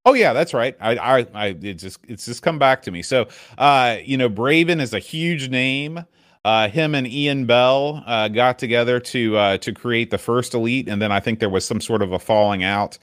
Oh 0.05 0.15
yeah, 0.15 0.33
that's 0.33 0.53
right. 0.53 0.77
I, 0.81 0.97
I, 0.97 1.27
I, 1.35 1.47
it 1.49 1.75
just, 1.75 2.01
it's 2.09 2.25
just 2.25 2.43
come 2.43 2.59
back 2.59 2.83
to 2.83 2.91
me. 2.91 3.03
So, 3.03 3.29
uh, 3.59 3.99
you 4.03 4.17
know, 4.17 4.29
Braben 4.29 4.81
is 4.81 4.95
a 4.95 4.99
huge 4.99 5.49
name. 5.49 6.05
Uh, 6.45 6.69
him 6.69 6.95
and 6.97 7.07
Ian 7.07 7.47
Bell 7.47 8.03
uh, 8.05 8.27
got 8.27 8.59
together 8.59 8.99
to 8.99 9.37
uh, 9.37 9.59
to 9.59 9.73
create 9.73 10.11
the 10.11 10.19
first 10.19 10.55
Elite, 10.55 10.89
and 10.89 11.01
then 11.01 11.13
I 11.13 11.21
think 11.21 11.39
there 11.39 11.49
was 11.49 11.65
some 11.65 11.81
sort 11.81 12.03
of 12.03 12.13
a 12.13 12.19
falling 12.19 12.65
out. 12.65 12.99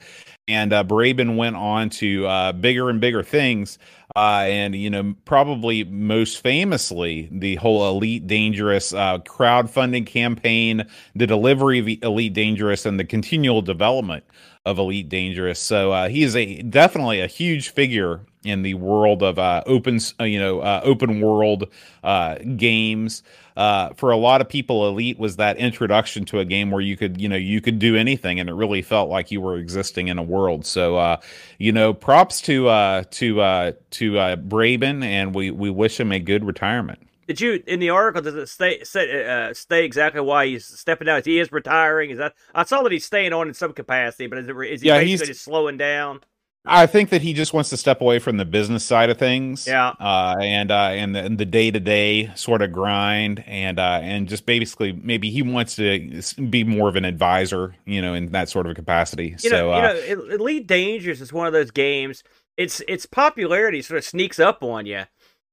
And 0.50 0.72
uh, 0.72 0.82
Braben 0.82 1.36
went 1.36 1.54
on 1.54 1.90
to 1.90 2.26
uh, 2.26 2.52
bigger 2.52 2.90
and 2.90 3.00
bigger 3.00 3.22
things, 3.22 3.78
uh, 4.16 4.44
and 4.46 4.74
you 4.74 4.90
know, 4.90 5.14
probably 5.24 5.84
most 5.84 6.42
famously, 6.42 7.28
the 7.30 7.54
whole 7.54 7.88
Elite 7.88 8.26
Dangerous 8.26 8.92
uh, 8.92 9.18
crowdfunding 9.18 10.06
campaign, 10.06 10.84
the 11.14 11.28
delivery 11.28 11.78
of 11.78 12.02
Elite 12.02 12.32
Dangerous, 12.32 12.84
and 12.84 12.98
the 12.98 13.04
continual 13.04 13.62
development 13.62 14.24
of 14.66 14.78
Elite 14.80 15.08
Dangerous. 15.08 15.60
So 15.60 15.92
uh, 15.92 16.08
he 16.08 16.24
is 16.24 16.34
a 16.34 16.62
definitely 16.62 17.20
a 17.20 17.28
huge 17.28 17.68
figure 17.68 18.26
in 18.44 18.62
the 18.62 18.74
world 18.74 19.22
of 19.22 19.38
uh, 19.38 19.62
open, 19.66 20.00
uh, 20.18 20.24
you 20.24 20.38
know, 20.38 20.60
uh, 20.60 20.80
open 20.84 21.20
world 21.20 21.68
uh, 22.02 22.36
games. 22.56 23.22
Uh, 23.56 23.90
for 23.94 24.10
a 24.10 24.16
lot 24.16 24.40
of 24.40 24.48
people, 24.48 24.88
Elite 24.88 25.18
was 25.18 25.36
that 25.36 25.58
introduction 25.58 26.24
to 26.24 26.38
a 26.38 26.44
game 26.44 26.70
where 26.70 26.80
you 26.80 26.96
could, 26.96 27.20
you 27.20 27.28
know, 27.28 27.36
you 27.36 27.60
could 27.60 27.78
do 27.78 27.96
anything, 27.96 28.40
and 28.40 28.48
it 28.48 28.54
really 28.54 28.80
felt 28.80 29.10
like 29.10 29.30
you 29.30 29.40
were 29.40 29.56
existing 29.58 30.08
in 30.08 30.18
a 30.18 30.22
world. 30.22 30.64
So, 30.64 30.96
uh, 30.96 31.18
you 31.58 31.72
know, 31.72 31.92
props 31.92 32.40
to 32.42 32.68
uh, 32.68 33.04
to 33.10 33.40
uh, 33.40 33.72
to 33.90 34.18
uh, 34.18 34.36
Braben, 34.36 35.04
and 35.04 35.34
we 35.34 35.50
we 35.50 35.68
wish 35.68 36.00
him 36.00 36.10
a 36.12 36.18
good 36.18 36.44
retirement. 36.44 37.00
Did 37.26 37.40
you 37.40 37.62
in 37.66 37.78
the 37.80 37.90
article 37.90 38.22
does 38.22 38.34
it 38.34 38.48
stay 38.48 38.82
say, 38.82 39.24
uh, 39.26 39.52
stay 39.54 39.84
exactly 39.84 40.20
why 40.22 40.46
he's 40.46 40.64
stepping 40.64 41.06
down? 41.06 41.18
Is 41.18 41.26
he 41.26 41.38
is 41.38 41.52
retiring? 41.52 42.10
Is 42.10 42.18
that 42.18 42.34
I 42.54 42.64
saw 42.64 42.82
that 42.82 42.92
he's 42.92 43.04
staying 43.04 43.32
on 43.34 43.46
in 43.48 43.54
some 43.54 43.72
capacity, 43.72 44.26
but 44.26 44.38
is 44.38 44.48
it 44.48 44.56
is 44.56 44.80
he 44.80 44.88
Yeah, 44.88 44.94
basically 44.94 45.26
he's- 45.26 45.28
just 45.28 45.44
slowing 45.44 45.76
down? 45.76 46.20
I 46.66 46.86
think 46.86 47.08
that 47.10 47.22
he 47.22 47.32
just 47.32 47.54
wants 47.54 47.70
to 47.70 47.76
step 47.78 48.02
away 48.02 48.18
from 48.18 48.36
the 48.36 48.44
business 48.44 48.84
side 48.84 49.08
of 49.08 49.16
things, 49.18 49.66
Yeah. 49.66 49.94
uh, 49.98 50.36
and 50.40 50.70
uh, 50.70 50.90
and 50.92 51.14
the, 51.14 51.20
and 51.20 51.38
the 51.38 51.46
day 51.46 51.70
to 51.70 51.80
day 51.80 52.30
sort 52.34 52.60
of 52.60 52.70
grind, 52.70 53.42
and 53.46 53.78
uh, 53.78 54.00
and 54.02 54.28
just 54.28 54.44
basically 54.44 54.92
maybe 54.92 55.30
he 55.30 55.40
wants 55.42 55.76
to 55.76 56.20
be 56.50 56.64
more 56.64 56.88
of 56.88 56.96
an 56.96 57.06
advisor, 57.06 57.76
you 57.86 58.02
know, 58.02 58.12
in 58.12 58.30
that 58.32 58.50
sort 58.50 58.66
of 58.66 58.72
a 58.72 58.74
capacity. 58.74 59.36
You 59.42 59.50
so 59.50 59.70
know, 59.70 59.72
uh, 59.72 59.94
you 60.06 60.16
know, 60.16 60.34
Elite 60.34 60.66
Dangerous 60.66 61.20
is 61.22 61.32
one 61.32 61.46
of 61.46 61.54
those 61.54 61.70
games. 61.70 62.22
Its 62.58 62.82
its 62.86 63.06
popularity 63.06 63.80
sort 63.80 63.96
of 63.98 64.04
sneaks 64.04 64.38
up 64.38 64.62
on 64.62 64.84
you. 64.84 65.04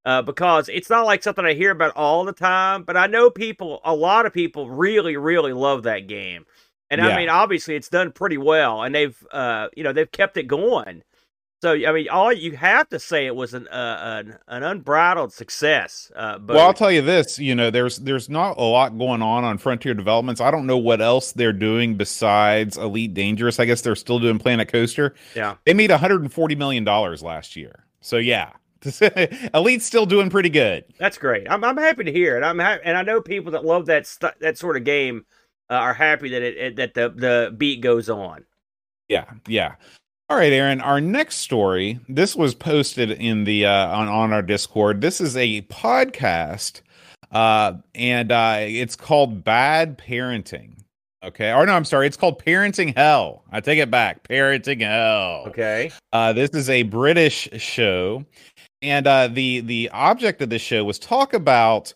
uh, 0.05 0.21
because 0.21 0.69
it's 0.69 0.89
not 0.89 1.05
like 1.05 1.23
something 1.23 1.45
I 1.45 1.53
hear 1.53 1.71
about 1.71 1.95
all 1.95 2.25
the 2.25 2.33
time. 2.33 2.83
But 2.83 2.97
I 2.97 3.07
know 3.07 3.29
people, 3.29 3.79
a 3.85 3.95
lot 3.95 4.25
of 4.25 4.33
people, 4.33 4.69
really, 4.69 5.15
really 5.17 5.53
love 5.53 5.83
that 5.83 6.07
game. 6.07 6.45
And 6.89 7.01
Yeah. 7.01 7.09
I 7.09 7.17
mean, 7.17 7.29
obviously, 7.29 7.75
it's 7.75 7.89
done 7.89 8.11
pretty 8.11 8.37
well, 8.37 8.83
and 8.83 8.93
they've, 8.95 9.17
uh, 9.31 9.67
you 9.75 9.83
know, 9.83 9.91
they've 9.93 10.11
kept 10.11 10.37
it 10.37 10.43
going. 10.47 11.03
So 11.59 11.71
I 11.73 11.91
mean, 11.91 12.07
all 12.09 12.31
you 12.31 12.55
have 12.55 12.87
to 12.89 12.99
say 12.99 13.25
it 13.25 13.35
was 13.35 13.55
an 13.55 13.67
uh, 13.69 14.21
an, 14.23 14.37
an 14.47 14.61
unbridled 14.61 15.33
success. 15.33 16.11
Uh, 16.15 16.37
but 16.37 16.55
well, 16.55 16.67
I'll 16.67 16.73
tell 16.73 16.91
you 16.91 17.01
this. 17.01 17.39
You 17.39 17.55
know, 17.55 17.71
there's 17.71 17.97
there's 17.97 18.29
not 18.29 18.59
a 18.59 18.63
lot 18.63 18.95
going 18.95 19.23
on 19.23 19.43
on 19.43 19.57
Frontier 19.57 19.95
Developments. 19.95 20.39
I 20.39 20.51
don't 20.51 20.67
know 20.67 20.77
what 20.77 21.01
else 21.01 21.31
they're 21.31 21.51
doing 21.53 21.95
besides 21.97 22.77
Elite 22.77 23.15
Dangerous. 23.15 23.59
I 23.59 23.65
guess 23.65 23.81
they're 23.81 23.95
still 23.95 24.19
doing 24.19 24.37
Planet 24.37 24.71
Coaster. 24.71 25.15
yeah, 25.35 25.55
They 25.65 25.73
made 25.73 25.89
140 25.89 26.55
million 26.55 26.83
dollars 26.83 27.23
last 27.23 27.55
year. 27.55 27.85
So 28.01 28.17
yeah, 28.17 28.51
Elite's 29.55 29.85
still 29.85 30.05
doing 30.05 30.29
pretty 30.29 30.49
good. 30.49 30.85
that's 30.99 31.17
great. 31.17 31.49
I'm 31.49 31.63
I'm 31.63 31.77
happy 31.77 32.03
to 32.03 32.11
hear 32.11 32.37
it. 32.37 32.43
I'm 32.43 32.59
and 32.59 32.95
I 32.97 33.01
know 33.01 33.19
people 33.19 33.51
that 33.53 33.65
love 33.65 33.87
that 33.87 34.05
st- 34.05 34.39
that 34.41 34.59
sort 34.59 34.77
of 34.77 34.83
game 34.83 35.25
uh, 35.69 35.73
are 35.73 35.93
happy 35.93 36.29
that 36.29 36.41
it, 36.41 36.57
it 36.57 36.75
that 36.77 36.93
the 36.93 37.09
the 37.09 37.55
beat 37.57 37.81
goes 37.81 38.09
on. 38.09 38.45
Yeah, 39.09 39.25
yeah. 39.47 39.75
All 40.29 40.37
right, 40.37 40.51
Aaron. 40.51 40.81
Our 40.81 40.99
next 40.99 41.37
story. 41.37 41.99
This 42.09 42.35
was 42.35 42.53
posted 42.53 43.11
in 43.11 43.45
the 43.45 43.65
uh, 43.65 43.87
on 43.89 44.07
on 44.07 44.33
our 44.33 44.41
Discord. 44.41 44.99
This 45.01 45.21
is 45.21 45.37
a 45.37 45.61
podcast, 45.63 46.81
uh, 47.31 47.73
and 47.95 48.31
uh, 48.31 48.57
it's 48.59 48.95
called 48.95 49.43
Bad 49.43 49.97
Parenting. 49.97 50.73
Okay, 51.23 51.51
or 51.51 51.65
no, 51.65 51.73
I'm 51.73 51.85
sorry. 51.85 52.07
It's 52.07 52.17
called 52.17 52.43
Parenting 52.43 52.95
Hell. 52.95 53.43
I 53.51 53.59
take 53.59 53.79
it 53.79 53.89
back. 53.89 54.27
Parenting 54.27 54.81
Hell. 54.81 55.45
Okay, 55.47 55.91
Uh, 56.13 56.31
this 56.33 56.51
is 56.51 56.69
a 56.69 56.83
British 56.83 57.49
show, 57.53 58.25
and 58.81 59.07
uh, 59.07 59.27
the 59.27 59.61
the 59.61 59.89
object 59.93 60.41
of 60.41 60.49
the 60.49 60.59
show 60.59 60.83
was 60.83 60.99
talk 60.99 61.33
about 61.33 61.93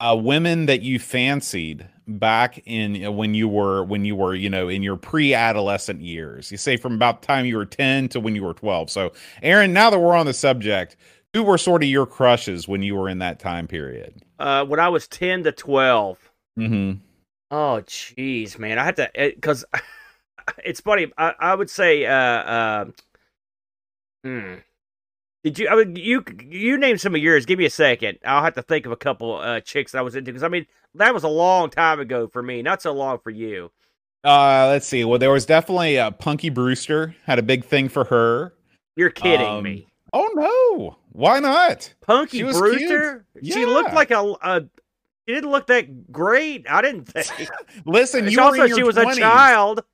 uh, 0.00 0.16
women 0.20 0.66
that 0.66 0.82
you 0.82 0.98
fancied 0.98 1.86
back 2.06 2.60
in 2.66 3.16
when 3.16 3.34
you 3.34 3.48
were 3.48 3.84
when 3.84 4.04
you 4.04 4.16
were 4.16 4.34
you 4.34 4.50
know 4.50 4.68
in 4.68 4.82
your 4.82 4.96
pre-adolescent 4.96 6.00
years. 6.00 6.50
You 6.50 6.58
say 6.58 6.76
from 6.76 6.94
about 6.94 7.22
the 7.22 7.26
time 7.26 7.46
you 7.46 7.56
were 7.56 7.66
ten 7.66 8.08
to 8.10 8.20
when 8.20 8.34
you 8.34 8.44
were 8.44 8.54
twelve. 8.54 8.90
So, 8.90 9.12
Aaron, 9.42 9.72
now 9.72 9.90
that 9.90 9.98
we're 9.98 10.16
on 10.16 10.26
the 10.26 10.34
subject, 10.34 10.96
who 11.32 11.42
were 11.42 11.58
sort 11.58 11.82
of 11.82 11.88
your 11.88 12.06
crushes 12.06 12.66
when 12.68 12.82
you 12.82 12.94
were 12.96 13.08
in 13.08 13.18
that 13.18 13.38
time 13.38 13.66
period? 13.66 14.22
uh, 14.38 14.64
when 14.64 14.80
I 14.80 14.88
was 14.88 15.06
ten 15.08 15.44
to 15.44 15.52
twelve. 15.52 16.18
Mm-hmm. 16.58 16.98
Oh, 17.50 17.82
jeez, 17.86 18.58
man, 18.58 18.78
I 18.78 18.84
had 18.84 18.96
to 18.96 19.10
because 19.14 19.64
it's 20.64 20.80
funny. 20.80 21.12
I, 21.16 21.34
I 21.38 21.54
would 21.54 21.70
say, 21.70 22.04
uh, 22.06 22.14
uh, 22.14 22.84
hmm. 24.24 24.54
Did 25.44 25.58
you? 25.58 25.68
I 25.68 25.74
mean, 25.76 25.96
you 25.96 26.24
you 26.48 26.78
name 26.78 26.98
some 26.98 27.14
of 27.14 27.20
yours. 27.20 27.46
Give 27.46 27.58
me 27.58 27.64
a 27.64 27.70
second. 27.70 28.18
I'll 28.24 28.44
have 28.44 28.54
to 28.54 28.62
think 28.62 28.86
of 28.86 28.92
a 28.92 28.96
couple 28.96 29.36
uh, 29.36 29.60
chicks 29.60 29.94
I 29.94 30.00
was 30.00 30.14
into 30.14 30.30
because 30.30 30.42
I 30.44 30.48
mean 30.48 30.66
that 30.94 31.12
was 31.12 31.24
a 31.24 31.28
long 31.28 31.68
time 31.70 31.98
ago 31.98 32.28
for 32.28 32.42
me. 32.42 32.62
Not 32.62 32.80
so 32.82 32.92
long 32.92 33.18
for 33.18 33.30
you. 33.30 33.70
Uh, 34.24 34.68
let's 34.68 34.86
see. 34.86 35.04
Well, 35.04 35.18
there 35.18 35.32
was 35.32 35.44
definitely 35.44 35.98
uh, 35.98 36.12
Punky 36.12 36.48
Brewster 36.48 37.16
had 37.24 37.40
a 37.40 37.42
big 37.42 37.64
thing 37.64 37.88
for 37.88 38.04
her. 38.04 38.54
You're 38.94 39.10
kidding 39.10 39.46
Um, 39.46 39.64
me. 39.64 39.88
Oh 40.12 40.30
no, 40.34 40.96
why 41.10 41.40
not? 41.40 41.92
Punky 42.02 42.38
she 42.38 42.42
Brewster. 42.44 43.24
She 43.42 43.66
looked 43.66 43.94
like 43.94 44.10
a, 44.12 44.20
a. 44.42 44.62
She 45.26 45.34
didn't 45.34 45.50
look 45.50 45.68
that 45.68 46.12
great. 46.12 46.66
I 46.68 46.82
didn't 46.82 47.04
think. 47.04 47.48
Listen, 47.84 48.28
you 48.28 48.38
were 48.38 48.44
also 48.44 48.62
in 48.62 48.68
your 48.68 48.76
she 48.76 48.82
was 48.82 48.96
20s. 48.96 49.12
a 49.12 49.20
child. 49.20 49.84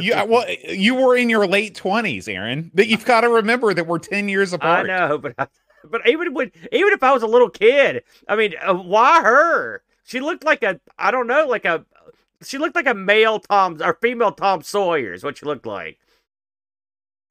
you 0.00 0.14
well, 0.26 0.46
you 0.68 0.94
were 0.94 1.16
in 1.16 1.28
your 1.28 1.46
late 1.46 1.74
twenties, 1.74 2.26
Aaron. 2.28 2.70
But 2.74 2.88
you've 2.88 3.04
got 3.04 3.20
to 3.20 3.28
remember 3.28 3.74
that 3.74 3.86
we're 3.86 3.98
ten 3.98 4.28
years 4.28 4.52
apart. 4.52 4.88
I 4.88 4.96
know, 5.08 5.18
but 5.18 5.34
I, 5.38 5.48
but 5.84 6.08
even 6.08 6.34
when 6.34 6.50
even 6.72 6.92
if 6.92 7.02
I 7.02 7.12
was 7.12 7.22
a 7.22 7.26
little 7.26 7.50
kid, 7.50 8.02
I 8.26 8.36
mean, 8.36 8.54
uh, 8.60 8.74
why 8.74 9.22
her? 9.22 9.82
She 10.04 10.20
looked 10.20 10.44
like 10.44 10.62
a 10.62 10.80
I 10.98 11.10
don't 11.10 11.26
know, 11.26 11.46
like 11.46 11.64
a 11.64 11.84
she 12.42 12.58
looked 12.58 12.74
like 12.74 12.86
a 12.86 12.94
male 12.94 13.40
Tom 13.40 13.80
or 13.82 13.98
female 14.00 14.32
Tom 14.32 14.62
Sawyer 14.62 15.12
is 15.12 15.24
what 15.24 15.38
she 15.38 15.46
looked 15.46 15.66
like, 15.66 15.98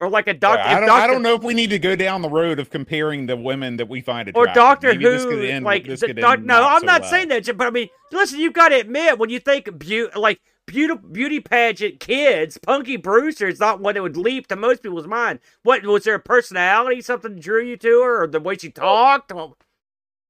or 0.04 0.10
like 0.10 0.28
a 0.28 0.34
doctor. 0.34 0.62
I, 0.62 0.80
don't, 0.80 0.90
I 0.90 1.06
don't 1.06 1.22
know 1.22 1.34
if 1.34 1.42
we 1.42 1.54
need 1.54 1.70
to 1.70 1.78
go 1.78 1.96
down 1.96 2.22
the 2.22 2.28
road 2.28 2.58
of 2.58 2.70
comparing 2.70 3.26
the 3.26 3.36
women 3.36 3.76
that 3.78 3.88
we 3.88 4.00
find 4.00 4.28
attractive. 4.28 4.50
Or. 4.50 4.54
Doctor 4.54 4.88
Maybe 4.88 5.04
this 5.04 5.24
could 5.24 5.38
Who, 5.38 5.44
end- 5.44 5.64
like 5.64 5.84
this 5.84 6.00
could 6.00 6.16
doc- 6.16 6.38
end 6.38 6.46
no, 6.46 6.66
I'm 6.66 6.80
so 6.80 6.86
not 6.86 7.00
well. 7.02 7.10
saying 7.10 7.28
that, 7.28 7.56
but 7.56 7.66
I 7.66 7.70
mean, 7.70 7.88
listen, 8.12 8.38
you've 8.40 8.52
got 8.52 8.68
to 8.68 8.80
admit 8.80 9.18
when 9.18 9.30
you 9.30 9.40
think 9.40 9.78
beauty, 9.78 10.10
like 10.18 10.40
beauty, 10.66 10.94
beauty 11.12 11.40
pageant 11.40 12.00
kids, 12.00 12.58
Punky 12.58 12.96
Brewster 12.96 13.48
is 13.48 13.60
not 13.60 13.80
one 13.80 13.94
that 13.94 14.02
would 14.02 14.16
leap 14.16 14.46
to 14.48 14.56
most 14.56 14.82
people's 14.82 15.06
mind. 15.06 15.40
What 15.62 15.84
was 15.84 16.04
there 16.04 16.14
a 16.14 16.20
personality, 16.20 17.00
something 17.00 17.38
drew 17.38 17.62
you 17.62 17.76
to 17.78 18.02
her, 18.02 18.22
or 18.22 18.26
the 18.26 18.40
way 18.40 18.56
she 18.56 18.70
talked? 18.70 19.32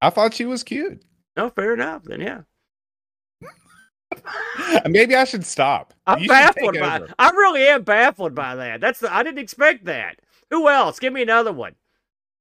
I 0.01 0.09
thought 0.09 0.33
she 0.33 0.45
was 0.45 0.63
cute. 0.63 1.03
no, 1.37 1.49
fair 1.49 1.73
enough. 1.73 2.03
Then 2.03 2.21
yeah. 2.21 2.41
Maybe 4.87 5.15
I 5.15 5.23
should 5.23 5.45
stop. 5.45 5.93
I'm 6.07 6.19
You 6.19 6.27
baffled 6.29 6.79
by. 6.79 6.97
over. 6.97 7.13
I 7.19 7.29
really 7.31 7.67
am 7.67 7.83
baffled 7.83 8.35
by 8.35 8.55
that. 8.55 8.81
That's 8.81 8.99
the, 8.99 9.13
I 9.13 9.23
didn't 9.23 9.39
expect 9.39 9.85
that. 9.85 10.19
Who 10.51 10.69
else? 10.69 10.99
Give 10.99 11.11
me 11.13 11.21
another 11.21 11.51
one. 11.51 11.75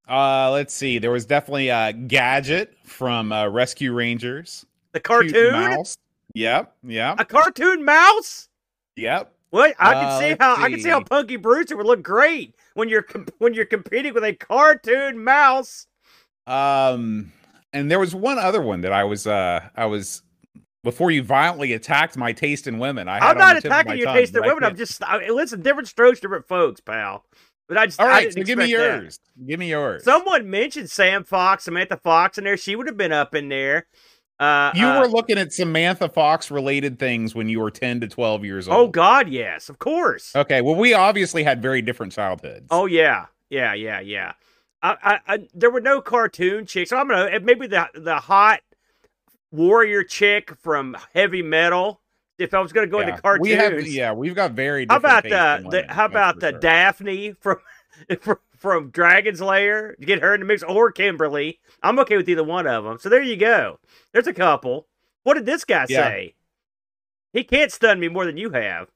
Uh, 0.09 0.51
let's 0.51 0.75
see. 0.75 0.99
There 0.99 1.11
was 1.11 1.25
definitely 1.25 1.69
a 1.71 1.93
gadget 1.93 2.77
from 2.85 3.33
uh, 3.33 3.49
Rescue 3.49 3.93
Rangers. 3.93 4.67
The 4.93 5.01
Cute 5.01 5.33
cartoon. 5.33 5.53
mouse. 5.53 5.97
Yep. 6.35 6.75
Yep. 6.85 7.21
A 7.21 7.25
cartoon 7.25 7.85
mouse. 7.85 8.49
Yep. 8.97 9.33
What 9.51 9.75
I 9.79 9.93
can 9.95 10.05
Uh, 10.05 10.19
see 10.19 10.37
how 10.41 10.57
I 10.57 10.69
can 10.71 10.81
see 10.81 10.89
how 10.89 10.99
see. 10.99 11.05
Punky 11.05 11.37
Brewster 11.37 11.77
would 11.77 11.87
look 11.87 12.03
great 12.03 12.55
when 12.75 12.89
you're 12.89 13.03
com- 13.03 13.27
when 13.39 13.55
you're 13.55 13.65
competing 13.65 14.13
with 14.13 14.25
a 14.25 14.35
cartoon 14.35 15.23
mouse. 15.23 15.87
Um, 16.47 17.33
and 17.73 17.89
there 17.91 18.01
was 18.01 18.15
one 18.17 18.37
other 18.39 18.61
one 18.61 18.81
that 18.83 18.93
I 18.93 19.05
was 19.05 19.27
uh 19.29 19.61
I 19.77 19.87
was 19.87 20.23
before 20.85 21.11
you 21.11 21.25
violently 21.25 21.73
attacked 21.73 22.17
my 22.17 22.33
taste 22.33 22.69
in 22.69 22.79
women. 22.79 23.09
I 23.09 23.15
had 23.15 23.23
I'm 23.23 23.39
not 23.39 23.55
the 23.57 23.63
tip 23.63 23.73
of 23.73 23.79
attacking 23.81 23.99
your 23.99 24.07
tongue, 24.07 24.17
taste 24.17 24.37
in 24.37 24.43
women. 24.43 24.63
I'm 24.63 24.77
just 24.77 25.03
I, 25.03 25.29
listen. 25.29 25.63
Different 25.63 25.89
strokes, 25.89 26.21
different 26.21 26.47
folks, 26.47 26.81
pal. 26.81 27.25
But 27.67 27.79
I 27.79 27.87
just 27.87 28.01
all 28.01 28.07
I 28.07 28.21
didn't 28.21 28.35
So 28.35 28.43
give 28.43 28.59
me 28.59 28.65
expect 28.65 28.93
that. 28.93 29.03
yours. 29.03 29.21
Give 29.47 29.59
me 29.59 29.71
yours. 29.71 30.05
Someone 30.05 30.49
mentioned 30.49 30.91
Sam 30.91 31.25
Fox, 31.25 31.65
Samantha 31.65 31.97
Fox 31.97 32.39
in 32.39 32.45
there. 32.45 32.57
She 32.57 32.77
would 32.77 32.87
have 32.87 32.97
been 32.97 33.11
up 33.11 33.35
in 33.35 33.49
there. 33.49 33.87
Uh, 34.39 34.73
you 34.75 34.87
uh, 34.87 35.01
were 35.01 35.07
looking 35.07 35.39
at 35.39 35.53
Samantha 35.53 36.09
Fox 36.09 36.51
related 36.51 36.99
things 36.99 37.35
when 37.35 37.49
you 37.49 37.61
were 37.61 37.71
ten 37.71 38.01
to 38.01 38.09
twelve 38.09 38.45
years 38.45 38.69
old. 38.69 38.89
Oh. 38.89 38.91
God, 38.91 39.29
yes, 39.29 39.69
of 39.69 39.79
course. 39.79 40.35
Okay. 40.37 40.61
Well, 40.61 40.75
we 40.75 40.93
obviously 40.93 41.43
had 41.43 41.63
very 41.63 41.81
different 41.81 42.13
childhoods. 42.13 42.67
Oh 42.71 42.87
yeah, 42.87 43.27
yeah, 43.49 43.75
yeah, 43.75 44.01
yeah. 44.01 44.33
I, 44.83 44.97
I, 45.03 45.35
I 45.35 45.49
there 45.55 45.71
were 45.71 45.81
no 45.81 46.03
cartoon 46.03 46.67
chicks. 46.67 46.93
I'm 46.93 47.09
gonna 47.09 47.41
maybe 47.41 47.67
the 47.67 47.89
the 47.95 48.17
hot 48.17 48.61
warrior 49.55 50.03
chick 50.05 50.53
from 50.61 50.97
heavy 51.15 51.43
metal. 51.43 52.01
If 52.39 52.53
I 52.53 52.61
was 52.61 52.73
gonna 52.73 52.89
go 52.89 53.01
Yeah. 53.01 53.11
into 53.11 53.23
cartoons, 53.23 53.43
We 53.43 53.51
have 53.53 53.87
yeah, 53.87 54.13
we've 54.13 54.35
got 54.35 54.53
very. 54.53 54.87
how 54.89 54.97
about 54.97 55.23
the, 55.23 55.85
how 55.89 56.05
about 56.07 56.41
the 56.41 56.51
sure. 56.51 56.59
Daphne 56.61 57.33
from 57.41 57.57
from, 58.21 58.39
from 58.57 58.91
Dragon's 58.91 59.41
Lair? 59.41 59.95
Get 60.01 60.21
her 60.21 60.35
in 60.35 60.41
the 60.41 60.47
mix, 60.47 60.63
or 60.65 60.91
Kimberly. 60.91 61.61
I'm 61.83 61.99
okay 62.01 62.17
with 62.17 62.29
either 62.29 62.43
one 62.43 62.67
of 62.67 62.83
them. 62.85 62.99
So 62.99 63.09
there 63.09 63.23
you 63.23 63.37
go. 63.37 63.79
There's 64.13 64.27
a 64.27 64.35
couple. 64.35 64.89
What 65.23 65.35
did 65.35 65.47
this 65.47 65.65
guy 65.65 65.87
Yeah. 65.89 66.09
say? 66.09 66.35
He 67.33 67.45
can't 67.45 67.71
stun 67.73 68.01
me 68.01 68.09
more 68.09 68.27
than 68.27 68.37
you 68.37 68.51
have. 68.51 68.89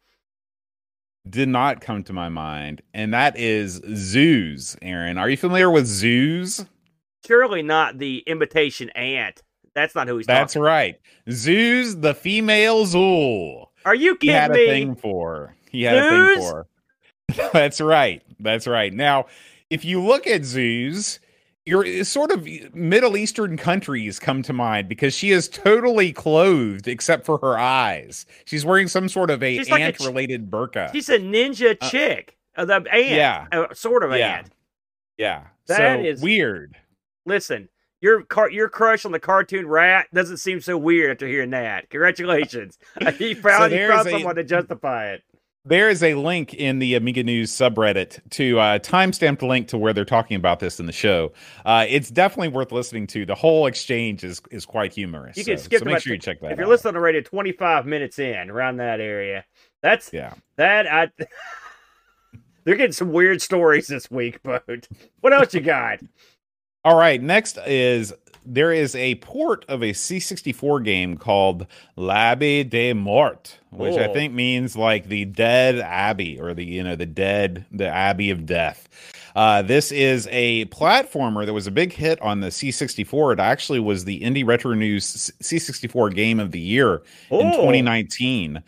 did 1.28 1.48
not 1.48 1.80
come 1.80 2.02
to 2.04 2.12
my 2.12 2.28
mind, 2.28 2.80
and 2.94 3.12
that 3.12 3.36
is 3.38 3.80
Zooz. 3.82 4.76
Aaron, 4.80 5.18
are 5.18 5.28
you 5.28 5.36
familiar 5.36 5.70
with 5.70 5.84
Zooz? 5.86 6.66
Surely 7.26 7.62
not 7.62 7.98
the 7.98 8.18
imitation 8.26 8.88
ant. 8.90 9.42
That's 9.78 9.94
not 9.94 10.08
who 10.08 10.16
he's 10.16 10.26
That's 10.26 10.56
right. 10.56 10.98
Zooz, 11.28 12.00
the 12.02 12.12
female 12.14 12.84
Zool. 12.84 13.66
Are 13.84 13.94
you 13.94 14.14
He 14.20 14.26
kidding 14.28 14.34
had 14.34 14.50
a 14.50 14.54
me? 14.54 14.66
thing 14.66 14.96
for. 14.96 15.54
He 15.70 15.82
had 15.84 15.98
a 15.98 16.08
thing 16.10 16.38
for. 16.40 16.66
That's 17.52 17.80
right. 17.80 18.22
That's 18.40 18.66
right. 18.66 18.92
Now, 18.92 19.26
if 19.70 19.84
you 19.84 20.02
look 20.02 20.26
at 20.26 20.40
Zooz, 20.40 21.20
your 21.64 22.02
sort 22.04 22.32
of 22.32 22.46
Middle 22.74 23.16
Eastern 23.16 23.56
countries 23.56 24.18
come 24.18 24.42
to 24.42 24.52
mind 24.52 24.88
because 24.88 25.14
she 25.14 25.30
is 25.30 25.48
totally 25.48 26.12
clothed 26.12 26.88
except 26.88 27.24
for 27.24 27.38
her 27.38 27.56
eyes. 27.58 28.26
She's 28.46 28.64
wearing 28.64 28.88
some 28.88 29.08
sort 29.08 29.30
of 29.30 29.42
a 29.42 29.58
like 29.58 29.68
a 29.68 29.70
ch- 29.70 29.80
ant-related 29.80 30.50
burqa. 30.50 30.90
She's 30.92 31.08
a 31.08 31.18
ninja 31.18 31.76
Uh, 31.80 31.88
chick. 31.90 32.36
Uh, 32.56 32.64
the 32.64 32.74
ant. 32.74 32.88
yeah. 32.92 33.46
Uh, 33.52 33.72
sort 33.74 34.02
of 34.02 34.10
Yeah. 34.10 34.38
ant. 34.38 34.50
yeah. 35.18 35.42
That 35.66 36.00
so 36.00 36.04
is- 36.04 36.20
weird. 36.22 36.76
Listen, 37.26 37.68
your 38.00 38.22
car- 38.22 38.50
your 38.50 38.68
crush 38.68 39.04
on 39.04 39.12
the 39.12 39.20
cartoon 39.20 39.66
rat 39.66 40.06
doesn't 40.12 40.38
seem 40.38 40.60
so 40.60 40.76
weird 40.76 41.10
after 41.10 41.26
hearing 41.26 41.50
that. 41.50 41.90
Congratulations. 41.90 42.78
he 43.18 43.34
found, 43.34 43.72
you 43.72 43.78
there's 43.78 43.94
found 43.94 44.08
a- 44.08 44.10
someone 44.10 44.36
to 44.36 44.44
justify 44.44 45.12
it. 45.12 45.22
There 45.64 45.90
is 45.90 46.02
a 46.02 46.14
link 46.14 46.54
in 46.54 46.78
the 46.78 46.94
Amiga 46.94 47.22
News 47.22 47.52
subreddit 47.52 48.20
to 48.30 48.58
uh, 48.58 48.78
timestamped 48.78 49.42
link 49.42 49.68
to 49.68 49.76
where 49.76 49.92
they're 49.92 50.06
talking 50.06 50.36
about 50.36 50.60
this 50.60 50.80
in 50.80 50.86
the 50.86 50.92
show. 50.92 51.32
Uh, 51.66 51.84
it's 51.86 52.10
definitely 52.10 52.48
worth 52.48 52.72
listening 52.72 53.06
to. 53.08 53.26
The 53.26 53.34
whole 53.34 53.66
exchange 53.66 54.24
is 54.24 54.40
is 54.50 54.64
quite 54.64 54.94
humorous. 54.94 55.36
You 55.36 55.44
can 55.44 55.58
so, 55.58 55.64
skip 55.64 55.80
so 55.80 55.84
make 55.84 56.00
sure 56.00 56.14
you 56.14 56.18
check 56.18 56.40
that. 56.40 56.46
Out. 56.46 56.52
If 56.52 56.58
you're 56.58 56.68
listening 56.68 56.94
the 56.94 57.00
radio 57.00 57.20
25 57.20 57.84
minutes 57.84 58.18
in, 58.18 58.48
around 58.50 58.78
that 58.78 59.00
area, 59.00 59.44
that's 59.82 60.10
yeah. 60.12 60.32
that 60.56 60.86
I. 60.90 61.10
They're 62.64 62.76
getting 62.76 62.92
some 62.92 63.12
weird 63.12 63.40
stories 63.40 63.86
this 63.86 64.10
week, 64.10 64.40
but 64.44 64.88
what 65.20 65.32
else 65.32 65.54
you 65.54 65.60
got? 65.60 66.00
All 66.84 66.96
right, 66.96 67.20
next 67.20 67.58
is 67.66 68.12
there 68.46 68.72
is 68.72 68.94
a 68.94 69.16
port 69.16 69.64
of 69.68 69.82
a 69.82 69.92
C64 69.92 70.82
game 70.84 71.16
called 71.18 71.66
L'Abbaye 71.96 72.62
des 72.68 72.94
Morts, 72.94 73.58
which 73.70 73.96
I 73.96 74.06
Oh. 74.06 74.12
think 74.14 74.32
means 74.32 74.74
like 74.76 75.08
the 75.08 75.26
dead 75.26 75.80
abbey 75.80 76.40
or 76.40 76.54
the 76.54 76.64
you 76.64 76.82
know 76.82 76.96
the 76.96 77.04
dead 77.04 77.66
the 77.72 77.86
abbey 77.88 78.30
of 78.30 78.46
death. 78.46 78.88
Uh, 79.36 79.60
this 79.62 79.92
is 79.92 80.26
a 80.32 80.64
platformer 80.66 81.44
that 81.46 81.52
was 81.52 81.66
a 81.66 81.70
big 81.70 81.92
hit 81.92 82.20
on 82.22 82.40
the 82.40 82.48
C64. 82.50 83.34
It 83.34 83.40
actually 83.40 83.78
was 83.80 84.04
the 84.04 84.18
Indie 84.20 84.44
Retro 84.46 84.72
News 84.74 85.30
C64 85.42 86.12
Game 86.14 86.40
of 86.40 86.50
the 86.50 86.58
Year 86.60 87.02
in 87.30 87.48
Oh. 87.48 87.52
2019. 87.56 88.62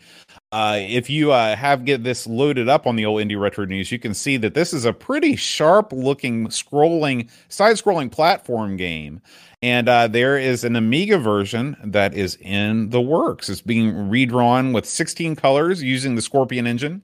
Uh, 0.51 0.79
if 0.81 1.09
you 1.09 1.31
uh, 1.31 1.55
have 1.55 1.85
get 1.85 2.03
this 2.03 2.27
loaded 2.27 2.67
up 2.67 2.85
on 2.85 2.97
the 2.97 3.05
old 3.05 3.21
Indie 3.21 3.39
Retro 3.39 3.63
News, 3.63 3.89
you 3.89 3.99
can 3.99 4.13
see 4.13 4.35
that 4.35 4.53
this 4.53 4.73
is 4.73 4.83
a 4.83 4.91
pretty 4.91 5.37
sharp 5.37 5.93
looking 5.93 6.47
scrolling 6.47 7.29
side 7.47 7.77
scrolling 7.77 8.11
platform 8.11 8.75
game. 8.75 9.21
And 9.63 9.87
uh, 9.87 10.07
there 10.07 10.37
is 10.37 10.63
an 10.63 10.75
Amiga 10.75 11.19
version 11.19 11.77
that 11.83 12.13
is 12.13 12.35
in 12.41 12.89
the 12.89 12.99
works. 12.99 13.47
It's 13.47 13.61
being 13.61 14.09
redrawn 14.09 14.73
with 14.73 14.87
16 14.87 15.35
colors 15.35 15.83
using 15.83 16.15
the 16.15 16.21
Scorpion 16.21 16.67
engine. 16.67 17.03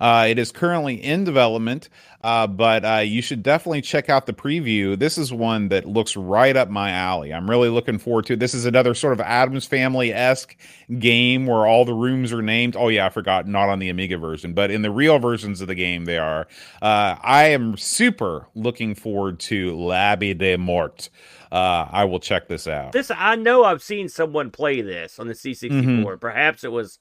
Uh, 0.00 0.26
it 0.28 0.38
is 0.38 0.50
currently 0.50 0.94
in 0.94 1.24
development, 1.24 1.90
uh, 2.22 2.46
but 2.46 2.84
uh, 2.84 2.96
you 2.98 3.22
should 3.22 3.42
definitely 3.42 3.80
check 3.80 4.08
out 4.08 4.26
the 4.26 4.32
preview. 4.32 4.98
This 4.98 5.18
is 5.18 5.32
one 5.32 5.68
that 5.68 5.86
looks 5.86 6.16
right 6.16 6.56
up 6.56 6.68
my 6.68 6.90
alley. 6.90 7.32
I'm 7.32 7.48
really 7.48 7.68
looking 7.68 7.98
forward 7.98 8.26
to 8.26 8.32
it. 8.32 8.40
This 8.40 8.54
is 8.54 8.64
another 8.64 8.94
sort 8.94 9.12
of 9.12 9.20
Addams 9.20 9.66
Family 9.66 10.12
esque 10.12 10.56
game 10.98 11.46
where 11.46 11.66
all 11.66 11.84
the 11.84 11.94
rooms 11.94 12.32
are 12.32 12.42
named. 12.42 12.74
Oh, 12.76 12.88
yeah, 12.88 13.06
I 13.06 13.10
forgot, 13.10 13.46
not 13.46 13.68
on 13.68 13.78
the 13.78 13.88
Amiga 13.88 14.18
version, 14.18 14.52
but 14.52 14.70
in 14.70 14.82
the 14.82 14.90
real 14.90 15.18
versions 15.20 15.60
of 15.60 15.68
the 15.68 15.76
game, 15.76 16.06
they 16.06 16.18
are. 16.18 16.48
Uh, 16.82 17.16
I 17.22 17.46
am 17.46 17.76
super 17.76 18.48
looking 18.54 18.96
forward 18.96 19.38
to 19.40 19.76
L'Abbaye 19.76 20.34
des 20.34 20.56
Morts. 20.56 21.10
Uh, 21.52 21.88
I 21.90 22.04
will 22.04 22.20
check 22.20 22.48
this 22.48 22.66
out. 22.66 22.92
This 22.92 23.10
I 23.10 23.36
know 23.36 23.64
I've 23.64 23.82
seen 23.82 24.08
someone 24.08 24.50
play 24.50 24.82
this 24.82 25.18
on 25.18 25.28
the 25.28 25.34
C64. 25.34 25.70
Mm-hmm. 25.70 26.18
Perhaps 26.18 26.64
it 26.64 26.72
was 26.72 26.98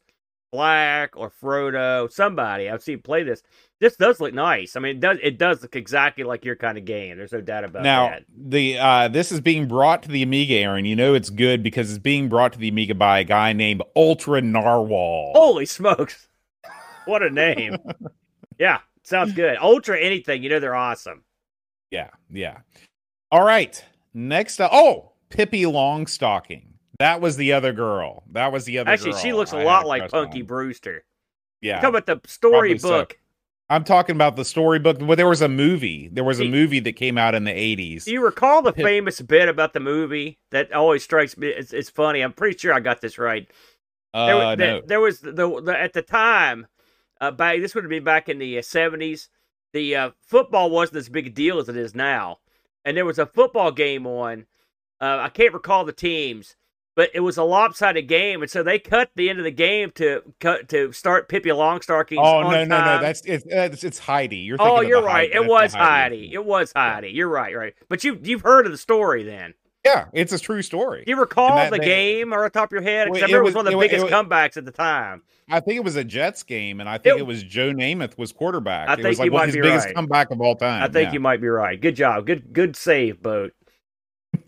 Black 0.51 1.17
or 1.17 1.29
Frodo, 1.29 2.11
somebody 2.11 2.69
I've 2.69 2.83
seen 2.83 3.01
play 3.01 3.23
this. 3.23 3.43
This 3.79 3.95
does 3.95 4.19
look 4.19 4.33
nice. 4.33 4.75
I 4.75 4.79
mean, 4.79 4.95
it 4.95 4.99
does 4.99 5.17
it 5.21 5.37
does 5.37 5.61
look 5.61 5.75
exactly 5.75 6.23
like 6.23 6.43
your 6.43 6.55
kind 6.55 6.77
of 6.79 6.85
game. 6.85 7.15
There's 7.17 7.31
no 7.31 7.41
doubt 7.41 7.63
about 7.63 7.83
now 7.83 8.09
that. 8.09 8.23
the 8.35 8.77
uh 8.79 9.07
this 9.07 9.31
is 9.31 9.39
being 9.39 9.67
brought 9.67 10.01
to 10.03 10.09
the 10.09 10.23
amiga 10.23 10.55
aaron 10.55 10.85
you 10.85 10.95
know 10.95 11.13
it's 11.13 11.29
good 11.29 11.61
because 11.61 11.89
it's 11.91 11.99
being 11.99 12.27
brought 12.27 12.53
to 12.53 12.59
the 12.59 12.69
amiga 12.69 12.95
by 12.95 13.19
a 13.19 13.23
guy 13.23 13.53
named 13.53 13.83
ultra 13.95 14.41
narwhal 14.41 15.31
Holy 15.35 15.65
smokes! 15.67 16.27
What 17.05 17.21
a 17.21 17.29
name. 17.29 17.77
yeah, 18.59 18.79
sounds 19.03 19.33
good. 19.33 19.57
Ultra 19.61 19.99
anything, 19.99 20.41
you 20.43 20.49
know 20.49 20.59
they're 20.59 20.75
awesome. 20.75 21.23
yeah 21.91 22.09
yeah 22.31 22.57
all 23.31 23.45
right 23.45 23.83
next 24.13 24.59
up 24.59 24.71
oh 24.73 25.11
pippi 25.29 25.63
longstocking 25.63 26.63
that 26.97 27.21
was 27.21 27.37
the 27.37 27.53
other 27.53 27.73
girl 27.73 28.23
that 28.31 28.51
was 28.51 28.65
the 28.65 28.79
other 28.79 28.89
Actually, 28.89 29.11
girl 29.11 29.19
she 29.21 29.33
looks 29.33 29.53
a 29.53 29.57
I 29.57 29.63
lot 29.63 29.85
like 29.85 30.09
Punky 30.09 30.41
on. 30.41 30.47
Brewster. 30.47 31.05
yeah 31.61 31.79
Talk 31.79 31.89
about 31.89 32.05
the 32.07 32.19
storybook. 32.27 33.13
so. 33.13 33.17
I'm 33.69 33.83
talking 33.83 34.15
about 34.15 34.35
the 34.35 34.45
storybook 34.45 34.97
well 35.01 35.15
there 35.15 35.27
was 35.27 35.41
a 35.41 35.49
movie 35.49 36.09
there 36.11 36.23
was 36.23 36.39
a 36.39 36.45
movie 36.45 36.79
that 36.79 36.93
came 36.93 37.17
out 37.17 37.35
in 37.35 37.43
the 37.43 37.51
80s 37.51 38.05
Do 38.05 38.11
you 38.11 38.23
recall 38.23 38.61
the 38.61 38.73
famous 38.89 39.21
bit 39.21 39.49
about 39.49 39.73
the 39.73 39.79
movie 39.79 40.39
that 40.51 40.71
always 40.71 41.03
strikes 41.03 41.37
me? 41.37 41.47
It's, 41.47 41.73
it's 41.73 41.89
funny. 41.89 42.21
I'm 42.21 42.33
pretty 42.33 42.57
sure 42.57 42.73
I 42.73 42.79
got 42.79 43.01
this 43.01 43.17
right. 43.17 43.49
There, 44.13 44.35
uh, 44.35 44.55
there, 44.55 44.73
no. 44.75 44.81
there 44.85 45.01
was 45.01 45.19
the, 45.19 45.31
the, 45.31 45.75
at 45.77 45.93
the 45.93 46.01
time 46.01 46.67
uh, 47.21 47.31
back. 47.31 47.59
This 47.59 47.75
would 47.75 47.83
have 47.83 47.89
been 47.89 48.03
back 48.03 48.29
in 48.29 48.39
the 48.39 48.57
uh, 48.57 48.61
seventies. 48.61 49.29
The 49.73 49.95
uh, 49.95 50.11
football 50.21 50.69
wasn't 50.69 50.97
as 50.97 51.09
big 51.09 51.27
a 51.27 51.29
deal 51.29 51.59
as 51.59 51.69
it 51.69 51.77
is 51.77 51.93
now, 51.93 52.39
and 52.85 52.95
there 52.95 53.05
was 53.05 53.19
a 53.19 53.25
football 53.25 53.71
game 53.71 54.07
on. 54.07 54.45
Uh, 54.99 55.19
I 55.21 55.29
can't 55.29 55.53
recall 55.53 55.85
the 55.85 55.91
teams, 55.91 56.55
but 56.97 57.11
it 57.13 57.19
was 57.21 57.37
a 57.37 57.43
lopsided 57.43 58.07
game, 58.07 58.41
and 58.41 58.51
so 58.51 58.63
they 58.63 58.79
cut 58.79 59.11
the 59.15 59.29
end 59.29 59.37
of 59.39 59.45
the 59.45 59.51
game 59.51 59.91
to 59.91 60.21
cut 60.41 60.67
to 60.69 60.91
start 60.91 61.29
Pippi 61.29 61.49
Longstocking. 61.51 62.17
oh 62.19 62.41
no 62.41 62.65
no 62.65 62.83
no 62.83 62.99
that's 63.01 63.21
it's 63.25 63.45
it's, 63.47 63.83
it's 63.85 63.99
heidi 63.99 64.37
you're 64.37 64.57
Oh, 64.59 64.81
you're 64.81 65.01
right. 65.03 65.31
Heidi- 65.31 65.45
It 65.45 65.47
was 65.47 65.71
the 65.71 65.77
Heidi. 65.77 66.33
It 66.33 66.43
was 66.43 66.73
Heidi. 66.75 67.09
You're 67.09 67.29
right, 67.29 67.55
right. 67.55 67.73
But 67.87 68.03
you 68.03 68.19
you've 68.21 68.41
heard 68.41 68.65
of 68.65 68.73
the 68.73 68.77
story 68.77 69.23
then? 69.23 69.53
yeah 69.85 70.05
it's 70.11 70.33
a 70.33 70.39
true 70.39 70.61
story 70.61 71.05
Do 71.05 71.11
you 71.11 71.19
recall 71.19 71.69
the 71.69 71.77
they- 71.77 71.85
game 71.85 72.33
or 72.33 72.43
on 72.43 72.51
top 72.51 72.69
of 72.69 72.71
your 72.73 72.81
head? 72.81 73.09
Well, 73.09 73.19
I 73.23 73.25
remember 73.27 73.37
it 73.37 73.39
it 73.39 73.43
was, 73.45 73.55
one 73.55 73.67
of 73.67 73.71
the 73.71 73.71
it 73.71 73.75
wa- 73.77 73.83
it 73.83 73.91
biggest 73.91 74.07
comebacks 74.07 74.57
at 74.57 74.65
the 74.65 74.71
time. 74.71 75.21
I 75.49 75.61
think 75.61 75.77
it 75.77 75.83
was 75.83 75.95
a 75.95 76.03
Jets 76.03 76.43
game, 76.43 76.81
and 76.81 76.89
I 76.89 76.97
think 76.97 77.15
It- 77.17 77.19
it, 77.19 77.25
was 77.27 77.41
Joe 77.43 77.71
Namath 77.71 78.17
was 78.17 78.33
quarterback. 78.33 78.89
I 78.89 78.93
it 78.93 78.95
think 78.97 79.07
was 79.09 79.19
like 79.19 79.25
you 79.27 79.31
one 79.31 79.39
might 79.41 79.49
of 79.49 79.55
his 79.55 79.55
be 79.55 79.61
biggest 79.61 79.85
right. 79.85 79.95
comeback 79.95 80.31
of 80.31 80.41
all 80.41 80.55
time. 80.55 80.83
I 80.83 80.87
think 80.89 81.09
yeah. 81.09 81.13
you 81.13 81.19
might 81.21 81.39
be 81.39 81.47
right. 81.47 81.79
Good 81.79 81.95
job. 81.95 82.25
Good 82.25 82.51
good 82.51 82.75
save, 82.75 83.21
boat. 83.21 83.53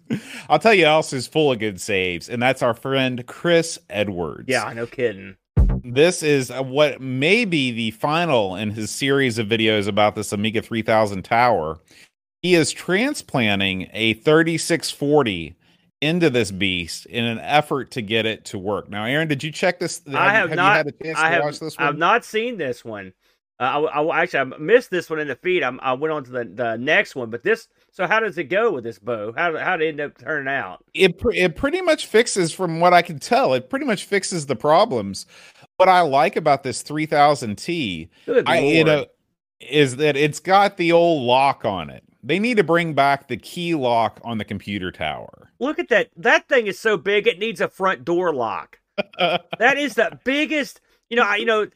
I'll 0.49 0.59
tell 0.59 0.73
you 0.73 0.85
else 0.85 1.13
is 1.13 1.27
full 1.27 1.51
of 1.51 1.59
good 1.59 1.79
saves, 1.79 2.29
and 2.29 2.41
that's 2.41 2.61
our 2.61 2.73
friend 2.73 3.25
Chris 3.27 3.79
Edwards. 3.89 4.45
Yeah, 4.47 4.71
no 4.73 4.85
kidding. 4.85 5.35
This 5.83 6.23
is 6.23 6.51
uh, 6.51 6.63
what 6.63 6.99
may 7.01 7.45
be 7.45 7.71
the 7.71 7.91
final 7.91 8.55
in 8.55 8.71
his 8.71 8.91
series 8.91 9.37
of 9.37 9.47
videos 9.47 9.87
about 9.87 10.15
this 10.15 10.33
Amiga 10.33 10.61
3000 10.61 11.23
tower. 11.23 11.79
He 12.41 12.55
is 12.55 12.71
transplanting 12.71 13.89
a 13.93 14.13
3640 14.13 15.55
into 16.01 16.29
this 16.29 16.51
beast 16.51 17.05
in 17.07 17.25
an 17.25 17.39
effort 17.39 17.91
to 17.91 18.01
get 18.01 18.25
it 18.25 18.45
to 18.45 18.57
work. 18.57 18.89
Now, 18.89 19.05
Aaron, 19.05 19.27
did 19.27 19.43
you 19.43 19.51
check 19.51 19.79
this? 19.79 20.01
I 20.13 20.31
have 20.31 20.49
you 20.49 20.55
not- 20.55 20.77
had 20.77 20.87
a 20.87 20.91
chance 20.91 21.19
I 21.19 21.29
to 21.29 21.35
have 21.35 21.43
watch 21.43 21.59
this 21.59 21.77
one? 21.77 21.87
I've 21.87 21.97
not 21.97 22.23
seen 22.23 22.57
this 22.57 22.85
one. 22.85 23.13
Uh, 23.59 23.83
I, 23.85 24.01
I 24.01 24.21
actually 24.21 24.39
I 24.39 24.57
missed 24.57 24.89
this 24.89 25.09
one 25.09 25.19
in 25.19 25.27
the 25.27 25.35
feed. 25.35 25.63
I'm, 25.63 25.79
I 25.81 25.93
went 25.93 26.13
on 26.13 26.23
to 26.23 26.31
the, 26.31 26.45
the 26.45 26.77
next 26.77 27.15
one, 27.15 27.29
but 27.29 27.43
this. 27.43 27.67
So 27.99 28.07
how 28.07 28.21
does 28.21 28.37
it 28.37 28.45
go 28.45 28.71
with 28.71 28.85
this 28.85 28.97
bow? 28.97 29.33
How 29.35 29.57
how 29.57 29.75
did 29.75 29.87
it 29.87 29.89
end 29.89 29.99
up 29.99 30.17
turning 30.17 30.47
out? 30.47 30.85
it 30.93 31.19
pr- 31.19 31.33
it 31.33 31.57
pretty 31.57 31.81
much 31.81 32.05
fixes 32.05 32.53
from 32.53 32.79
what 32.79 32.93
I 32.93 33.01
can 33.01 33.19
tell. 33.19 33.53
It 33.53 33.69
pretty 33.69 33.85
much 33.85 34.05
fixes 34.05 34.45
the 34.45 34.55
problems. 34.55 35.25
What 35.75 35.89
I 35.89 35.99
like 35.99 36.37
about 36.37 36.63
this 36.63 36.81
3000T, 36.81 38.07
you 38.25 38.83
know, 38.85 39.05
is 39.59 39.97
that 39.97 40.15
it's 40.15 40.39
got 40.39 40.77
the 40.77 40.93
old 40.93 41.23
lock 41.23 41.65
on 41.65 41.89
it. 41.89 42.05
They 42.23 42.39
need 42.39 42.55
to 42.55 42.63
bring 42.63 42.93
back 42.93 43.27
the 43.27 43.35
key 43.35 43.75
lock 43.75 44.21
on 44.23 44.37
the 44.37 44.45
computer 44.45 44.93
tower. 44.93 45.51
Look 45.59 45.77
at 45.77 45.89
that. 45.89 46.09
That 46.15 46.47
thing 46.47 46.67
is 46.67 46.79
so 46.79 46.95
big 46.95 47.27
it 47.27 47.37
needs 47.37 47.59
a 47.59 47.67
front 47.67 48.05
door 48.05 48.33
lock. 48.33 48.79
that 49.17 49.77
is 49.77 49.95
the 49.95 50.17
biggest. 50.23 50.79
You 51.09 51.17
know, 51.17 51.23
I, 51.23 51.35
you 51.35 51.45
know, 51.45 51.67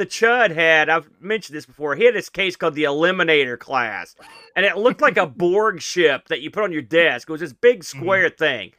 the 0.00 0.06
Chud 0.06 0.50
had. 0.52 0.88
I've 0.88 1.08
mentioned 1.20 1.56
this 1.56 1.66
before. 1.66 1.94
He 1.94 2.04
had 2.04 2.14
this 2.14 2.28
case 2.28 2.56
called 2.56 2.74
the 2.74 2.84
Eliminator 2.84 3.58
class, 3.58 4.16
and 4.56 4.66
it 4.66 4.76
looked 4.76 5.00
like 5.00 5.16
a 5.16 5.26
Borg 5.44 5.80
ship 5.80 6.26
that 6.28 6.40
you 6.40 6.50
put 6.50 6.64
on 6.64 6.72
your 6.72 6.82
desk. 6.82 7.28
It 7.28 7.32
was 7.32 7.40
this 7.40 7.52
big 7.52 7.80
Mm-hmm. 7.80 7.98
square 8.00 8.28
thing, 8.30 8.72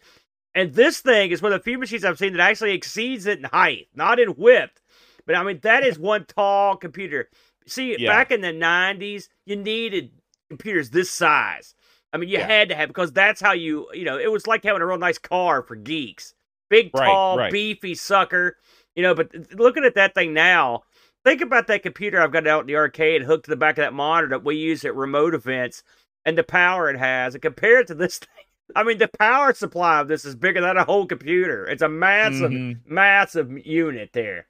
and 0.53 0.73
this 0.73 0.99
thing 0.99 1.31
is 1.31 1.41
one 1.41 1.53
of 1.53 1.59
the 1.59 1.63
few 1.63 1.77
machines 1.77 2.03
I've 2.03 2.17
seen 2.17 2.33
that 2.33 2.41
actually 2.41 2.73
exceeds 2.73 3.25
it 3.25 3.37
in 3.39 3.45
height, 3.45 3.87
not 3.95 4.19
in 4.19 4.35
width. 4.35 4.81
But 5.25 5.35
I 5.35 5.43
mean, 5.43 5.59
that 5.63 5.83
is 5.85 5.97
one 5.97 6.25
tall 6.25 6.75
computer. 6.75 7.29
See, 7.67 7.95
Yeah. 7.97 8.09
back 8.11 8.31
in 8.31 8.41
the 8.41 8.51
'90s, 8.51 9.29
you 9.45 9.55
needed 9.55 10.11
computers 10.49 10.89
this 10.89 11.09
size. 11.09 11.75
I 12.11 12.17
mean, 12.17 12.27
you 12.29 12.39
Yeah. 12.39 12.47
had 12.47 12.67
to 12.69 12.75
have 12.75 12.89
because 12.89 13.13
that's 13.13 13.39
how 13.39 13.53
you, 13.53 13.87
you 13.93 14.03
know, 14.03 14.17
it 14.17 14.29
was 14.31 14.45
like 14.47 14.63
having 14.65 14.81
a 14.81 14.85
real 14.85 14.97
nice 14.97 15.17
car 15.17 15.61
for 15.61 15.75
geeks. 15.75 16.33
Big, 16.69 16.89
Right, 16.93 17.05
tall, 17.05 17.37
right. 17.37 17.51
beefy 17.51 17.95
sucker, 17.95 18.57
you 18.95 19.03
know. 19.03 19.13
But 19.13 19.33
looking 19.53 19.83
at 19.85 19.95
that 19.95 20.13
thing 20.15 20.33
now, 20.33 20.83
think 21.25 21.41
about 21.41 21.67
that 21.67 21.83
computer 21.83 22.21
I've 22.21 22.31
got 22.31 22.47
out 22.47 22.61
in 22.61 22.67
the 22.67 22.75
arcade 22.75 23.23
hooked 23.23 23.45
to 23.45 23.51
the 23.51 23.55
back 23.57 23.77
of 23.77 23.83
that 23.83 23.93
monitor 23.93 24.29
that 24.29 24.43
we 24.43 24.55
use 24.55 24.83
at 24.85 24.95
remote 24.95 25.33
events, 25.33 25.83
and 26.25 26.37
the 26.37 26.43
power 26.43 26.89
it 26.89 26.97
has, 26.97 27.33
and 27.35 27.41
compare 27.41 27.79
it 27.79 27.87
to 27.87 27.95
this 27.95 28.17
thing. 28.19 28.27
I 28.75 28.83
mean, 28.83 28.99
the 28.99 29.09
power 29.19 29.53
supply 29.53 29.99
of 29.99 30.07
this 30.07 30.23
is 30.23 30.35
bigger 30.35 30.61
than 30.61 30.77
a 30.77 30.85
whole 30.85 31.05
computer. 31.05 31.65
It's 31.65 31.81
a 31.81 31.89
massive, 31.89 32.51
Mhm. 32.51 32.79
massive 32.85 33.51
unit 33.65 34.11
there. 34.13 34.47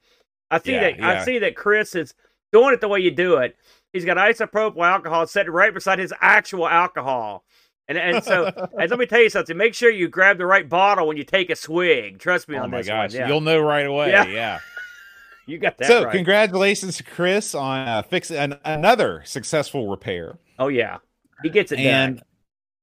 I 0.51 0.59
see 0.59 0.73
Yeah, 0.73 0.91
that. 0.91 1.01
I 1.01 1.23
see 1.25 1.39
that 1.39 1.55
Chris 1.55 1.95
is 1.95 2.13
doing 2.51 2.73
it 2.73 2.81
the 2.81 2.87
way 2.87 2.99
you 2.99 3.09
do 3.11 3.37
it. 3.37 3.55
He's 3.93 4.05
got 4.05 4.17
isopropyl 4.17 4.85
alcohol 4.85 5.25
set 5.25 5.49
right 5.51 5.73
beside 5.73 5.97
his 5.99 6.13
actual 6.21 6.67
alcohol. 6.67 7.45
And 7.87 7.97
and 7.97 8.23
so 8.23 8.45
and 8.79 8.89
let 8.91 8.99
me 8.99 9.05
tell 9.07 9.21
you 9.21 9.29
something. 9.29 9.57
Make 9.57 9.73
sure 9.73 9.89
you 9.89 10.07
grab 10.07 10.37
the 10.37 10.45
right 10.45 10.67
bottle 10.69 11.07
when 11.07 11.17
you 11.17 11.23
take 11.23 11.49
a 11.49 11.55
swig. 11.55 12.19
Trust 12.19 12.47
me 12.47 12.57
Oh 12.57 12.63
on 12.63 12.69
my 12.71 12.77
this 12.79 12.87
gosh, 12.87 13.11
one. 13.11 13.19
Yeah. 13.21 13.27
you'll 13.27 13.41
know 13.41 13.59
right 13.59 13.85
away. 13.87 14.09
Yeah. 14.11 14.25
Yeah. 14.27 14.59
You 15.51 15.57
got 15.59 15.77
that 15.79 15.87
so, 15.87 16.03
right. 16.05 16.11
congratulations 16.13 16.95
to 16.97 17.03
Chris 17.03 17.53
on 17.53 17.85
uh, 17.87 18.01
fixing 18.03 18.37
an- 18.37 18.59
another 18.63 19.21
successful 19.25 19.89
repair. 19.89 20.37
oh 20.59 20.69
yeah, 20.69 20.97
he 21.43 21.49
gets 21.49 21.71
it 21.73 21.79
And 21.79 22.17
done. 22.17 22.25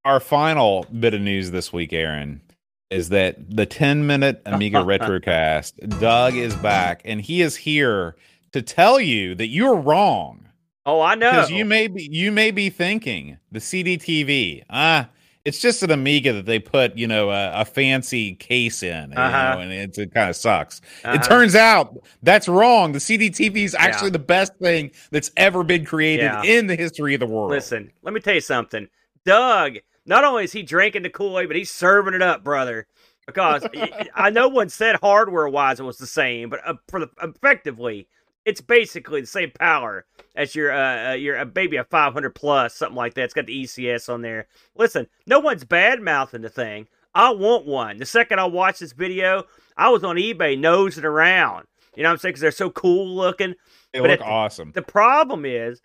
our 0.04 0.20
final 0.20 0.84
bit 1.00 1.14
of 1.14 1.22
news 1.22 1.50
this 1.50 1.72
week, 1.72 1.94
Aaron, 1.94 2.42
is 2.90 3.08
that 3.08 3.56
the 3.56 3.64
10 3.64 4.06
minute 4.06 4.42
Amiga 4.44 4.78
Retrocast, 4.84 5.98
Doug 5.98 6.34
is 6.34 6.54
back 6.56 7.00
and 7.06 7.22
he 7.22 7.40
is 7.40 7.56
here 7.56 8.16
to 8.52 8.60
tell 8.60 9.00
you 9.00 9.34
that 9.36 9.46
you're 9.48 9.76
wrong. 9.76 10.44
Oh, 10.84 11.00
I 11.00 11.14
know. 11.14 11.30
Because 11.30 11.50
you 11.50 11.64
may 11.64 11.86
be 11.86 12.06
you 12.10 12.30
may 12.32 12.50
be 12.50 12.68
thinking 12.70 13.38
the 13.50 13.60
CDTV, 13.60 14.64
ah, 14.70 15.08
it's 15.44 15.60
just 15.60 15.82
an 15.82 15.90
Amiga 15.90 16.32
that 16.34 16.46
they 16.46 16.58
put, 16.58 16.96
you 16.96 17.06
know, 17.06 17.30
a, 17.30 17.60
a 17.60 17.64
fancy 17.64 18.34
case 18.34 18.82
in, 18.82 19.10
you 19.12 19.16
Uh-huh. 19.16 19.54
know, 19.54 19.60
and 19.60 19.72
it, 19.72 19.96
it 19.96 20.12
kind 20.12 20.28
of 20.28 20.36
sucks. 20.36 20.80
Uh-huh. 21.04 21.14
It 21.16 21.22
turns 21.22 21.54
out 21.54 21.96
that's 22.22 22.48
wrong. 22.48 22.92
The 22.92 22.98
CDTV 22.98 23.56
is 23.64 23.74
actually 23.74 24.10
the 24.10 24.18
best 24.18 24.54
thing 24.56 24.90
that's 25.10 25.30
ever 25.36 25.62
been 25.64 25.84
created 25.84 26.24
Yeah. 26.24 26.42
in 26.42 26.66
the 26.66 26.76
history 26.76 27.14
of 27.14 27.20
the 27.20 27.26
world. 27.26 27.50
Listen, 27.50 27.90
let 28.02 28.12
me 28.12 28.20
tell 28.20 28.34
you 28.34 28.40
something. 28.40 28.88
Doug 29.24 29.78
not 30.06 30.24
only 30.24 30.44
is 30.44 30.52
he 30.52 30.62
drinking 30.62 31.02
the 31.02 31.10
Kool 31.10 31.38
Aid, 31.38 31.48
but 31.48 31.56
he's 31.56 31.70
serving 31.70 32.14
it 32.14 32.22
up, 32.22 32.42
brother. 32.44 32.86
Because 33.26 33.66
I 34.14 34.30
know 34.30 34.48
one 34.48 34.70
said 34.70 34.96
hardware 35.02 35.48
wise 35.48 35.80
it 35.80 35.82
was 35.84 35.98
the 35.98 36.06
same, 36.06 36.48
but 36.48 36.60
uh, 36.66 36.74
for 36.88 37.00
the 37.00 37.10
effectively, 37.22 38.08
it's 38.48 38.62
basically 38.62 39.20
the 39.20 39.26
same 39.26 39.50
power 39.50 40.06
as 40.34 40.54
your 40.54 40.72
uh, 40.72 41.10
uh 41.10 41.14
your 41.14 41.38
uh, 41.38 41.44
maybe 41.54 41.76
a 41.76 41.84
500 41.84 42.34
plus 42.34 42.74
something 42.74 42.96
like 42.96 43.12
that. 43.14 43.24
It's 43.24 43.34
got 43.34 43.44
the 43.44 43.64
ECS 43.64 44.12
on 44.12 44.22
there. 44.22 44.46
Listen, 44.74 45.06
no 45.26 45.38
one's 45.38 45.64
bad 45.64 46.00
mouthing 46.00 46.40
the 46.40 46.48
thing. 46.48 46.88
I 47.14 47.30
want 47.30 47.66
one. 47.66 47.98
The 47.98 48.06
second 48.06 48.40
I 48.40 48.46
watched 48.46 48.80
this 48.80 48.92
video, 48.92 49.44
I 49.76 49.90
was 49.90 50.02
on 50.02 50.16
eBay 50.16 50.58
nosing 50.58 51.04
around. 51.04 51.66
You 51.94 52.02
know 52.04 52.08
what 52.08 52.12
I'm 52.12 52.18
saying? 52.20 52.30
Because 52.30 52.40
they're 52.40 52.50
so 52.52 52.70
cool 52.70 53.14
looking. 53.14 53.54
They 53.92 54.00
but 54.00 54.10
look 54.10 54.20
awesome. 54.22 54.72
The 54.72 54.82
problem 54.82 55.44
is 55.44 55.82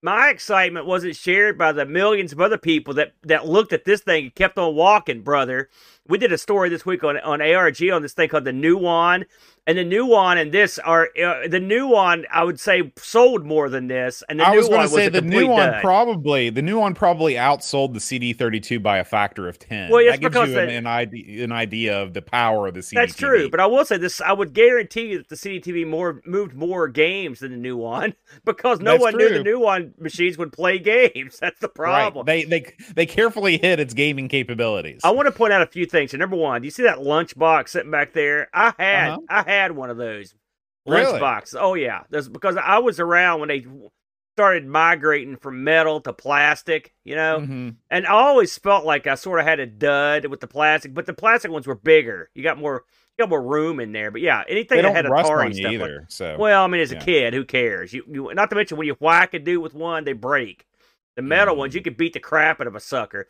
my 0.00 0.30
excitement 0.30 0.86
wasn't 0.86 1.16
shared 1.16 1.58
by 1.58 1.72
the 1.72 1.84
millions 1.84 2.32
of 2.32 2.40
other 2.40 2.58
people 2.58 2.94
that 2.94 3.12
that 3.24 3.46
looked 3.46 3.74
at 3.74 3.84
this 3.84 4.00
thing 4.00 4.24
and 4.24 4.34
kept 4.34 4.56
on 4.56 4.74
walking, 4.74 5.22
brother. 5.22 5.68
We 6.06 6.16
did 6.16 6.32
a 6.32 6.38
story 6.38 6.70
this 6.70 6.86
week 6.86 7.04
on 7.04 7.18
on 7.18 7.42
ARG 7.42 7.82
on 7.90 8.00
this 8.00 8.14
thing 8.14 8.30
called 8.30 8.44
the 8.44 8.52
Nuon, 8.52 9.24
and 9.68 9.76
the 9.76 9.84
Nuon 9.84 10.40
and 10.40 10.50
this 10.50 10.78
are 10.78 11.10
uh, 11.22 11.46
the 11.46 11.60
one. 11.86 12.24
I 12.32 12.42
would 12.42 12.58
say 12.58 12.90
sold 12.96 13.44
more 13.44 13.68
than 13.68 13.86
this, 13.86 14.22
and 14.30 14.40
the 14.40 14.44
I 14.44 14.56
was 14.56 14.66
going 14.66 14.80
to 14.80 14.88
say 14.88 15.10
the 15.10 15.20
Nuon 15.20 15.56
dud. 15.56 15.82
probably 15.82 16.48
the 16.48 16.62
Nuon 16.62 16.94
probably 16.94 17.34
outsold 17.34 17.92
the 17.92 17.98
CD32 17.98 18.82
by 18.82 18.96
a 18.96 19.04
factor 19.04 19.46
of 19.46 19.58
ten. 19.58 19.90
Well, 19.90 20.02
that 20.06 20.20
gives 20.20 20.32
because 20.32 20.48
you 20.48 20.58
an, 20.58 20.70
an, 20.70 20.86
idea 20.86 21.44
an 21.44 21.52
idea 21.52 22.02
of 22.02 22.14
the 22.14 22.22
power 22.22 22.66
of 22.66 22.74
the 22.74 22.82
CD. 22.82 22.98
That's 22.98 23.14
true, 23.14 23.50
but 23.50 23.60
I 23.60 23.66
will 23.66 23.84
say 23.84 23.98
this: 23.98 24.22
I 24.22 24.32
would 24.32 24.54
guarantee 24.54 25.08
you 25.08 25.18
that 25.18 25.28
the 25.28 25.36
CDTV 25.36 25.86
more 25.86 26.22
moved 26.24 26.54
more 26.54 26.88
games 26.88 27.40
than 27.40 27.60
the 27.60 27.68
Nuon 27.68 28.14
because 28.46 28.80
no 28.80 28.92
that's 28.92 29.02
one 29.02 29.12
true. 29.12 29.28
knew 29.28 29.42
the 29.42 29.50
Nuon 29.50 29.98
machines 30.00 30.38
would 30.38 30.50
play 30.52 30.78
games. 31.12 31.38
That's 31.38 31.60
the 31.60 31.68
problem. 31.68 32.24
Right. 32.24 32.48
They 32.48 32.60
they 32.60 32.74
they 32.94 33.06
carefully 33.06 33.58
hid 33.58 33.80
its 33.80 33.92
gaming 33.92 34.28
capabilities. 34.28 35.02
I 35.04 35.10
want 35.10 35.26
to 35.26 35.32
point 35.32 35.52
out 35.52 35.60
a 35.60 35.66
few 35.66 35.84
things. 35.84 36.14
Number 36.14 36.36
one, 36.36 36.62
do 36.62 36.66
you 36.66 36.70
see 36.72 36.84
that 36.84 37.00
lunchbox 37.00 37.68
sitting 37.68 37.90
back 37.90 38.14
there? 38.14 38.48
I 38.54 38.72
had 38.78 39.08
Uh-huh. 39.10 39.20
I 39.28 39.42
had 39.42 39.57
one 39.72 39.90
of 39.90 39.96
those 39.96 40.34
Really? 40.86 41.18
lunchboxes. 41.20 41.56
Oh 41.58 41.74
yeah, 41.74 42.02
That's 42.10 42.28
because 42.28 42.56
I 42.56 42.78
was 42.78 42.98
around 43.00 43.40
when 43.40 43.48
they 43.48 43.66
started 44.36 44.66
migrating 44.66 45.36
from 45.36 45.64
metal 45.64 46.00
to 46.02 46.12
plastic. 46.12 46.94
You 47.04 47.16
know, 47.16 47.40
Mhm. 47.40 47.76
and 47.90 48.06
I 48.06 48.10
always 48.10 48.56
felt 48.56 48.84
like 48.84 49.06
I 49.06 49.14
sort 49.16 49.40
of 49.40 49.46
had 49.46 49.58
a 49.60 49.66
dud 49.66 50.26
with 50.26 50.40
the 50.40 50.46
plastic, 50.46 50.94
but 50.94 51.06
the 51.06 51.12
plastic 51.14 51.50
ones 51.50 51.66
were 51.66 51.74
bigger. 51.74 52.30
You 52.34 52.42
got 52.42 52.58
more 52.58 52.84
you 53.18 53.24
got 53.24 53.30
more 53.30 53.42
room 53.42 53.80
in 53.80 53.90
there. 53.90 54.12
But 54.12 54.20
yeah, 54.20 54.44
anything 54.48 54.80
that 54.80 54.94
had 54.94 55.04
Atari 55.04 55.52
stuff. 55.52 55.72
you 55.72 55.78
like- 55.78 55.88
either. 55.88 56.04
so 56.08 56.36
well, 56.38 56.62
I 56.62 56.66
mean, 56.68 56.80
as 56.80 56.92
a 56.92 56.96
kid, 56.96 57.34
who 57.34 57.44
cares? 57.44 57.92
You, 57.92 58.04
you 58.08 58.32
not 58.32 58.48
to 58.50 58.56
mention 58.56 58.76
when 58.78 58.86
you 58.86 58.94
whack 59.00 59.34
a 59.34 59.40
dude 59.40 59.60
with 59.60 59.74
one, 59.74 60.04
they 60.04 60.12
break. 60.12 60.64
The 61.16 61.22
metal 61.22 61.56
Mhm. 61.56 61.58
ones, 61.58 61.74
you 61.74 61.82
could 61.82 61.96
beat 61.96 62.12
the 62.12 62.20
crap 62.20 62.60
out 62.60 62.68
of 62.68 62.76
a 62.76 62.80
sucker. 62.80 63.26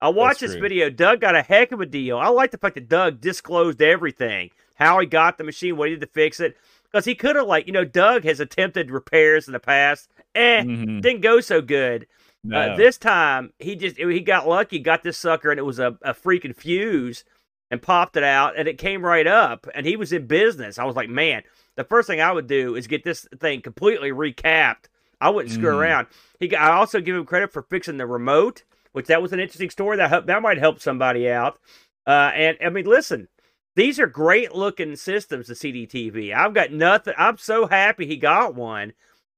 I 0.00 0.10
watched 0.10 0.40
That's 0.40 0.52
this 0.52 0.60
true. 0.60 0.68
video. 0.68 0.90
Doug 0.90 1.20
got 1.20 1.34
a 1.34 1.42
heck 1.42 1.72
of 1.72 1.80
a 1.80 1.86
deal. 1.86 2.18
I 2.18 2.28
like 2.28 2.52
the 2.52 2.58
fact 2.58 2.76
that 2.76 2.88
Doug 2.88 3.20
disclosed 3.20 3.82
everything, 3.82 4.50
how 4.82 4.98
he 5.00 5.06
got 5.06 5.38
the 5.38 5.44
machine, 5.44 5.76
what 5.76 5.88
he 5.88 5.94
did 5.94 6.00
to 6.02 6.06
fix 6.08 6.40
it, 6.40 6.56
because 6.84 7.04
he 7.04 7.14
could 7.14 7.36
have, 7.36 7.46
like, 7.46 7.66
you 7.66 7.72
know, 7.72 7.84
Doug 7.84 8.24
has 8.24 8.40
attempted 8.40 8.90
repairs 8.90 9.46
in 9.46 9.52
the 9.52 9.60
past, 9.60 10.10
eh, 10.34 10.62
Mhm. 10.62 11.00
didn't 11.00 11.20
go 11.22 11.40
so 11.40 11.60
good. 11.62 12.06
No. 12.44 12.58
Uh, 12.58 12.76
this 12.76 12.98
time, 12.98 13.52
he 13.60 13.76
just 13.76 13.96
he 13.96 14.20
got 14.20 14.48
lucky, 14.48 14.78
got 14.80 15.02
this 15.04 15.16
sucker, 15.16 15.50
and 15.50 15.58
it 15.60 15.64
was 15.64 15.78
a, 15.78 15.96
a 16.02 16.12
freaking 16.12 16.56
fuse, 16.56 17.24
and 17.70 17.80
popped 17.80 18.16
it 18.16 18.24
out, 18.24 18.58
and 18.58 18.68
it 18.68 18.76
came 18.78 19.04
right 19.04 19.26
up, 19.26 19.66
and 19.74 19.86
he 19.86 19.96
was 19.96 20.12
in 20.12 20.26
business. 20.26 20.78
I 20.78 20.84
was 20.84 20.96
like, 20.96 21.08
man, 21.08 21.42
the 21.76 21.84
first 21.84 22.06
thing 22.08 22.20
I 22.20 22.32
would 22.32 22.46
do 22.48 22.74
is 22.74 22.86
get 22.88 23.04
this 23.04 23.26
thing 23.40 23.62
completely 23.62 24.10
recapped. 24.10 24.86
I 25.20 25.30
wouldn't 25.30 25.54
screw 25.54 25.70
Mhm. 25.72 25.78
around. 25.80 26.06
He, 26.40 26.54
I 26.54 26.72
also 26.72 27.00
give 27.00 27.14
him 27.16 27.24
credit 27.24 27.52
for 27.52 27.62
fixing 27.62 27.96
the 27.96 28.06
remote, 28.06 28.64
which 28.90 29.06
that 29.06 29.22
was 29.22 29.32
an 29.32 29.38
interesting 29.40 29.70
story. 29.70 29.96
That 29.96 30.26
that 30.26 30.42
might 30.42 30.58
help 30.58 30.80
somebody 30.80 31.30
out. 31.30 31.58
Uh, 32.06 32.32
and 32.34 32.58
I 32.62 32.68
mean, 32.70 32.84
listen, 32.86 33.28
these 33.74 33.98
are 33.98 34.06
great 34.06 34.54
looking 34.54 34.96
systems. 34.96 35.46
The 35.46 35.54
CDTV. 35.54 36.34
I've 36.34 36.54
got 36.54 36.72
nothing. 36.72 37.14
I'm 37.16 37.38
so 37.38 37.66
happy 37.66 38.06
he 38.06 38.16
got 38.16 38.54
one, 38.54 38.92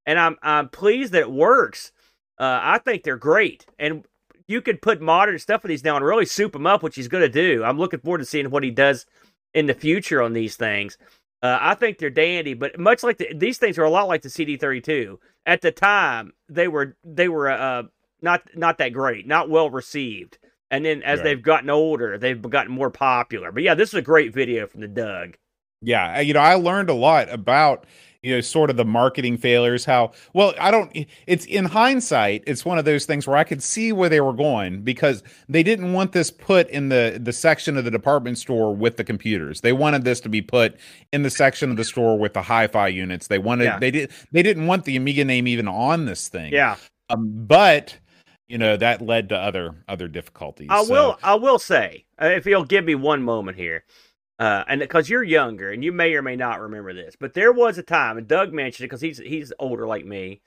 and 0.07 0.19
I'm 0.19 0.37
I'm 0.43 0.69
pleased 0.69 1.13
that 1.13 1.23
it 1.23 1.31
works. 1.31 1.93
Uh, 2.39 2.59
I 2.63 2.79
think 2.79 3.03
they're 3.03 3.17
great, 3.17 3.67
and 3.79 4.05
you 4.49 4.61
could 4.61 4.83
put 4.83 5.01
modern 5.01 5.39
stuff 5.39 5.65
in 5.65 5.69
these 5.69 5.85
now 5.85 5.97
and 5.97 6.05
really 6.05 6.27
soup 6.27 6.53
them 6.53 6.67
up, 6.67 6.83
which 6.83 6.97
he's 6.97 7.09
going 7.09 7.23
to 7.23 7.29
do. 7.29 7.65
I'm 7.65 7.79
looking 7.79 8.01
forward 8.01 8.19
to 8.19 8.25
seeing 8.25 8.51
what 8.51 8.65
he 8.65 8.71
does 8.71 9.07
in 9.55 9.67
the 9.67 9.75
future 9.75 10.21
on 10.21 10.33
these 10.33 10.57
things. 10.57 10.99
Uh, 11.43 11.59
I 11.61 11.75
think 11.75 11.99
they're 11.99 12.11
dandy, 12.11 12.55
but 12.55 12.79
much 12.79 13.03
like 13.03 13.19
the, 13.19 13.33
these 13.35 13.59
things 13.59 13.79
are 13.79 13.85
a 13.85 13.91
lot 13.91 14.09
like 14.09 14.23
the 14.23 14.29
CD32. 14.29 15.19
At 15.47 15.61
the 15.61 15.71
time, 15.71 16.33
they 16.49 16.69
were 16.69 16.97
they 17.05 17.29
were 17.29 17.51
uh, 17.51 17.85
not 18.23 18.43
not 18.55 18.79
that 18.79 18.95
great, 18.95 19.27
not 19.27 19.51
well 19.51 19.71
received. 19.71 20.39
And 20.71 20.85
then 20.85 21.03
as 21.03 21.19
Right. 21.19 21.25
they've 21.25 21.43
gotten 21.43 21.71
older, 21.71 22.19
they've 22.19 22.41
gotten 22.41 22.73
more 22.73 22.91
popular. 22.91 23.53
But 23.53 23.63
yeah, 23.63 23.75
this 23.75 23.91
is 23.91 23.95
a 23.95 24.03
great 24.03 24.33
video 24.35 24.67
from 24.67 24.81
the 24.81 24.89
Doug. 24.89 25.37
Yeah, 25.83 26.21
you 26.21 26.33
know, 26.35 26.41
I 26.41 26.55
learned 26.55 26.89
a 26.89 26.95
lot 26.95 27.29
about 27.31 27.85
you 28.23 28.35
know 28.35 28.41
sort 28.41 28.71
of 28.71 28.77
the 28.79 28.87
marketing 28.87 29.37
failures. 29.37 29.85
How 29.85 30.13
well 30.33 30.55
I 30.59 30.71
don't. 30.71 30.91
It's 31.27 31.45
in 31.45 31.67
hindsight, 31.67 32.43
it's 32.47 32.65
one 32.65 32.79
of 32.79 32.87
those 32.87 33.05
things 33.05 33.27
where 33.27 33.37
I 33.37 33.45
could 33.45 33.63
see 33.63 33.93
where 33.93 34.09
they 34.09 34.23
were 34.23 34.33
going 34.33 34.81
because 34.81 35.23
they 35.47 35.63
didn't 35.63 35.93
want 35.93 36.13
this 36.13 36.31
put 36.31 36.71
in 36.71 36.89
the 36.89 37.21
the 37.23 37.35
section 37.35 37.77
of 37.77 37.85
the 37.85 37.91
department 37.91 38.39
store 38.39 38.75
with 38.75 38.97
the 38.97 39.05
computers. 39.05 39.61
They 39.61 39.75
wanted 39.75 40.05
this 40.05 40.21
to 40.23 40.31
be 40.31 40.41
put 40.41 40.75
in 41.13 41.23
the 41.23 41.29
section 41.31 41.71
of 41.71 41.77
the 41.77 41.85
store 41.85 42.19
with 42.19 42.33
the 42.33 42.41
hi-fi 42.43 42.89
units. 42.89 43.27
They 43.27 43.39
wanted 43.39 43.65
Yeah. 43.65 43.79
they 43.79 43.91
did 43.91 44.11
they 44.33 44.43
didn't 44.43 44.67
want 44.67 44.87
the 44.87 44.97
Amiga 44.97 45.27
name 45.27 45.47
even 45.47 45.69
on 45.69 46.07
this 46.07 46.29
thing. 46.29 46.51
Yeah, 46.55 46.77
um, 47.11 47.31
but 47.47 47.99
you 48.55 48.59
know 48.59 48.77
that 48.77 49.03
led 49.03 49.31
to 49.31 49.37
other 49.37 49.75
other 49.89 50.07
difficulties. 50.07 50.69
I 50.71 50.85
So- 50.85 50.93
will. 50.93 51.19
I 51.25 51.35
will 51.35 51.59
say, 51.59 52.05
uh, 52.23 52.27
if 52.27 52.47
you'll 52.47 52.65
give 52.65 52.85
me 52.85 52.95
one 52.95 53.21
moment 53.21 53.57
here, 53.57 53.83
uh, 54.39 54.63
and 54.69 54.79
because 54.79 55.11
you're 55.11 55.25
younger 55.25 55.73
and 55.73 55.83
you 55.83 55.91
may 55.91 56.15
or 56.15 56.23
may 56.23 56.37
not 56.37 56.61
remember 56.61 56.95
this, 56.95 57.17
but 57.19 57.35
there 57.35 57.51
was 57.53 57.79
a 57.79 57.83
time, 57.83 58.17
and 58.17 58.29
Doug 58.29 58.53
mentioned 58.53 58.85
it 58.85 58.91
because 58.91 59.01
he's 59.01 59.19
he's 59.19 59.53
older 59.59 59.89
like 59.89 60.05
me. 60.07 60.41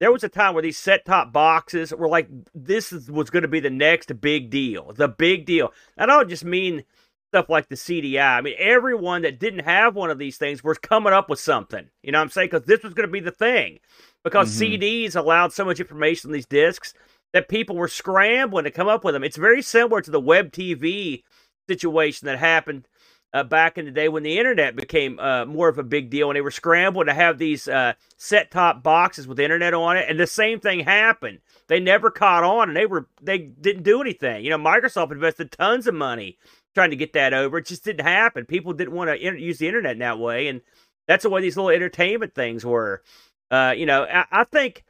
There 0.00 0.12
was 0.12 0.22
a 0.22 0.28
time 0.28 0.52
where 0.52 0.62
these 0.62 0.76
set 0.78 1.06
top 1.06 1.32
boxes 1.32 1.94
were 1.94 2.08
like 2.08 2.28
this 2.54 2.92
is, 2.92 3.10
was 3.10 3.30
going 3.30 3.42
to 3.42 3.48
be 3.48 3.60
the 3.60 3.70
next 3.70 4.20
big 4.20 4.50
deal, 4.50 4.92
the 4.92 5.08
big 5.08 5.46
deal. 5.46 5.72
I 5.96 6.04
don't 6.04 6.28
just 6.28 6.44
mean 6.44 6.84
stuff 7.30 7.48
like 7.48 7.68
the 7.70 7.74
CDI. 7.76 8.36
I 8.36 8.40
mean 8.42 8.54
everyone 8.58 9.22
that 9.22 9.38
didn't 9.40 9.64
have 9.64 9.94
one 9.94 10.10
of 10.10 10.18
these 10.18 10.36
things 10.36 10.62
was 10.62 10.76
coming 10.76 11.14
up 11.14 11.30
with 11.30 11.38
something. 11.38 11.88
You 12.02 12.12
know 12.12 12.18
what 12.18 12.24
I'm 12.24 12.28
saying? 12.30 12.48
Because 12.50 12.66
this 12.66 12.82
was 12.82 12.92
going 12.92 13.08
to 13.08 13.12
be 13.12 13.20
the 13.20 13.30
thing. 13.30 13.78
Because 14.24 14.50
Mhm. 14.54 14.78
CDs 14.78 15.16
allowed 15.16 15.54
so 15.54 15.64
much 15.64 15.80
information 15.80 16.28
on 16.28 16.32
these 16.32 16.44
discs 16.46 16.92
that 17.32 17.48
people 17.48 17.76
were 17.76 17.88
scrambling 17.88 18.64
to 18.64 18.70
come 18.70 18.88
up 18.88 19.04
with 19.04 19.14
them. 19.14 19.24
It's 19.24 19.36
very 19.36 19.62
similar 19.62 20.00
to 20.00 20.10
the 20.10 20.20
web 20.20 20.52
TV 20.52 21.22
situation 21.68 22.26
that 22.26 22.38
happened 22.38 22.88
uh, 23.32 23.44
back 23.44 23.78
in 23.78 23.84
the 23.84 23.90
day 23.90 24.08
when 24.08 24.22
the 24.24 24.38
internet 24.38 24.74
became 24.74 25.18
uh, 25.20 25.44
more 25.44 25.68
of 25.68 25.78
a 25.78 25.84
big 25.84 26.10
deal 26.10 26.28
and 26.30 26.36
they 26.36 26.40
were 26.40 26.50
scrambling 26.50 27.06
to 27.06 27.14
have 27.14 27.38
these 27.38 27.68
uh, 27.68 27.92
set 28.16 28.50
top 28.50 28.82
boxes 28.82 29.28
with 29.28 29.38
internet 29.38 29.72
on 29.72 29.96
it. 29.96 30.06
And 30.08 30.18
the 30.18 30.26
same 30.26 30.58
thing 30.58 30.80
happened. 30.80 31.38
They 31.68 31.78
never 31.78 32.10
caught 32.10 32.42
on 32.42 32.68
and 32.68 32.76
they 32.76 32.86
were 32.86 33.08
they 33.22 33.38
didn't 33.38 33.84
do 33.84 34.00
anything. 34.00 34.44
You 34.44 34.50
know, 34.50 34.58
Microsoft 34.58 35.12
invested 35.12 35.52
tons 35.52 35.86
of 35.86 35.94
money 35.94 36.38
trying 36.74 36.90
to 36.90 36.96
get 36.96 37.12
that 37.12 37.32
over. 37.32 37.58
It 37.58 37.66
just 37.66 37.84
didn't 37.84 38.06
happen. 38.06 38.46
People 38.46 38.72
didn't 38.72 38.94
want 38.94 39.10
to 39.10 39.40
use 39.40 39.58
the 39.58 39.68
internet 39.68 39.92
in 39.92 39.98
that 40.00 40.18
way, 40.18 40.48
and 40.48 40.60
that's 41.06 41.22
the 41.22 41.30
way 41.30 41.40
these 41.40 41.56
little 41.56 41.70
entertainment 41.70 42.34
things 42.34 42.64
were. 42.64 43.02
Uh, 43.50 43.74
you 43.76 43.86
know, 43.86 44.04
I, 44.04 44.24
I 44.30 44.44
think 44.44 44.84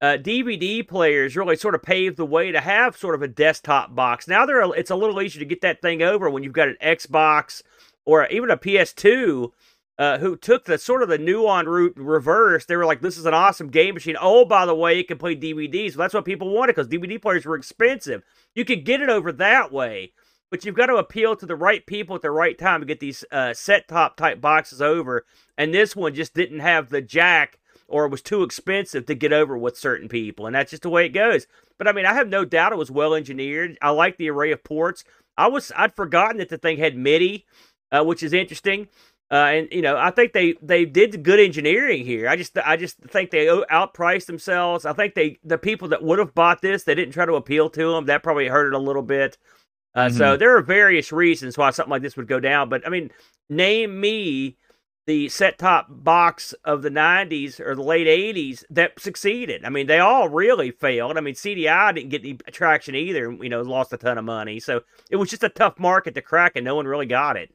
uh, 0.00 0.18
DVD 0.18 0.86
players 0.86 1.36
really 1.36 1.56
sort 1.56 1.74
of 1.74 1.82
paved 1.82 2.16
the 2.16 2.26
way 2.26 2.52
to 2.52 2.60
have 2.60 2.96
sort 2.96 3.14
of 3.14 3.22
a 3.22 3.28
desktop 3.28 3.94
box. 3.94 4.28
Now 4.28 4.44
there, 4.44 4.62
it's 4.74 4.90
a 4.90 4.96
little 4.96 5.20
easier 5.22 5.40
to 5.40 5.46
get 5.46 5.60
that 5.62 5.80
thing 5.80 6.02
over 6.02 6.28
when 6.28 6.42
you've 6.42 6.52
got 6.52 6.68
an 6.68 6.76
Xbox 6.82 7.62
or 8.04 8.26
even 8.28 8.50
a 8.50 8.56
PS2. 8.56 9.50
Uh, 9.96 10.18
who 10.18 10.36
took 10.36 10.64
the 10.64 10.76
sort 10.76 11.04
of 11.04 11.08
the 11.08 11.18
Nuon 11.18 11.66
route 11.66 11.94
reverse? 11.96 12.64
They 12.64 12.74
were 12.74 12.84
like, 12.84 13.00
"This 13.00 13.16
is 13.16 13.26
an 13.26 13.34
awesome 13.34 13.68
game 13.68 13.94
machine." 13.94 14.16
Oh, 14.20 14.44
by 14.44 14.66
the 14.66 14.74
way, 14.74 14.98
it 14.98 15.06
can 15.06 15.18
play 15.18 15.36
DVDs. 15.36 15.96
Well, 15.96 16.02
that's 16.02 16.14
what 16.14 16.24
people 16.24 16.50
wanted 16.50 16.74
because 16.74 16.88
DVD 16.88 17.22
players 17.22 17.44
were 17.44 17.54
expensive. 17.54 18.24
You 18.56 18.64
could 18.64 18.84
get 18.84 19.00
it 19.00 19.08
over 19.08 19.30
that 19.30 19.70
way, 19.70 20.12
but 20.50 20.64
you've 20.64 20.74
got 20.74 20.86
to 20.86 20.96
appeal 20.96 21.36
to 21.36 21.46
the 21.46 21.54
right 21.54 21.86
people 21.86 22.16
at 22.16 22.22
the 22.22 22.32
right 22.32 22.58
time 22.58 22.80
to 22.80 22.86
get 22.86 22.98
these 22.98 23.24
uh, 23.30 23.54
set 23.54 23.86
top 23.86 24.16
type 24.16 24.40
boxes 24.40 24.82
over. 24.82 25.26
And 25.56 25.72
this 25.72 25.94
one 25.94 26.12
just 26.12 26.34
didn't 26.34 26.58
have 26.58 26.90
the 26.90 27.00
jack 27.00 27.60
or 27.88 28.06
it 28.06 28.10
was 28.10 28.22
too 28.22 28.42
expensive 28.42 29.06
to 29.06 29.14
get 29.14 29.32
over 29.32 29.56
with 29.56 29.76
certain 29.78 30.08
people, 30.08 30.46
and 30.46 30.54
that's 30.54 30.70
just 30.70 30.82
the 30.82 30.90
way 30.90 31.06
it 31.06 31.10
goes. 31.10 31.46
But 31.78 31.88
I 31.88 31.92
mean, 31.92 32.06
I 32.06 32.14
have 32.14 32.28
no 32.28 32.44
doubt 32.44 32.72
it 32.72 32.78
was 32.78 32.90
well 32.90 33.14
engineered. 33.14 33.76
I 33.82 33.90
like 33.90 34.16
the 34.16 34.30
array 34.30 34.52
of 34.52 34.64
ports. 34.64 35.04
I 35.36 35.48
was 35.48 35.72
I'd 35.76 35.94
forgotten 35.96 36.38
that 36.38 36.48
the 36.48 36.58
thing 36.58 36.78
had 36.78 36.96
MIDI, 36.96 37.46
uh, 37.92 38.04
which 38.04 38.22
is 38.22 38.32
interesting. 38.32 38.88
Uh, 39.30 39.34
and 39.34 39.68
you 39.72 39.82
know, 39.82 39.96
I 39.96 40.10
think 40.10 40.32
they 40.32 40.54
they 40.62 40.84
did 40.84 41.22
good 41.22 41.40
engineering 41.40 42.04
here. 42.04 42.28
I 42.28 42.36
just 42.36 42.56
I 42.58 42.76
just 42.76 42.98
think 42.98 43.30
they 43.30 43.46
outpriced 43.46 44.26
themselves. 44.26 44.84
I 44.84 44.92
think 44.92 45.14
they 45.14 45.38
the 45.42 45.58
people 45.58 45.88
that 45.88 46.02
would 46.02 46.18
have 46.18 46.34
bought 46.34 46.60
this 46.62 46.84
they 46.84 46.94
didn't 46.94 47.14
try 47.14 47.24
to 47.26 47.34
appeal 47.34 47.70
to 47.70 47.92
them. 47.92 48.06
That 48.06 48.22
probably 48.22 48.48
hurt 48.48 48.68
it 48.68 48.74
a 48.74 48.78
little 48.78 49.02
bit. 49.02 49.38
Uh, 49.94 50.10
So 50.10 50.36
there 50.36 50.56
are 50.56 50.62
various 50.62 51.12
reasons 51.12 51.56
why 51.56 51.70
something 51.70 51.90
like 51.90 52.02
this 52.02 52.16
would 52.16 52.28
go 52.28 52.40
down. 52.40 52.68
But 52.68 52.86
I 52.86 52.90
mean, 52.90 53.10
name 53.48 54.00
me 54.00 54.56
the 55.06 55.28
set 55.28 55.58
top 55.58 55.86
box 55.90 56.54
of 56.64 56.82
the 56.82 56.90
90s 56.90 57.60
or 57.60 57.74
the 57.74 57.82
late 57.82 58.06
80s 58.06 58.64
that 58.70 58.98
succeeded. 58.98 59.64
I 59.64 59.68
mean, 59.68 59.86
they 59.86 59.98
all 59.98 60.28
really 60.28 60.70
failed. 60.70 61.18
I 61.18 61.20
mean, 61.20 61.34
CDI 61.34 61.94
didn't 61.94 62.10
get 62.10 62.22
any 62.22 62.34
traction 62.50 62.94
either, 62.94 63.30
you 63.32 63.48
know, 63.48 63.60
lost 63.62 63.92
a 63.92 63.96
ton 63.96 64.18
of 64.18 64.24
money. 64.24 64.60
So 64.60 64.82
it 65.10 65.16
was 65.16 65.30
just 65.30 65.44
a 65.44 65.48
tough 65.48 65.78
market 65.78 66.14
to 66.14 66.22
crack 66.22 66.52
and 66.56 66.64
no 66.64 66.74
one 66.74 66.86
really 66.86 67.06
got 67.06 67.36
it. 67.36 67.52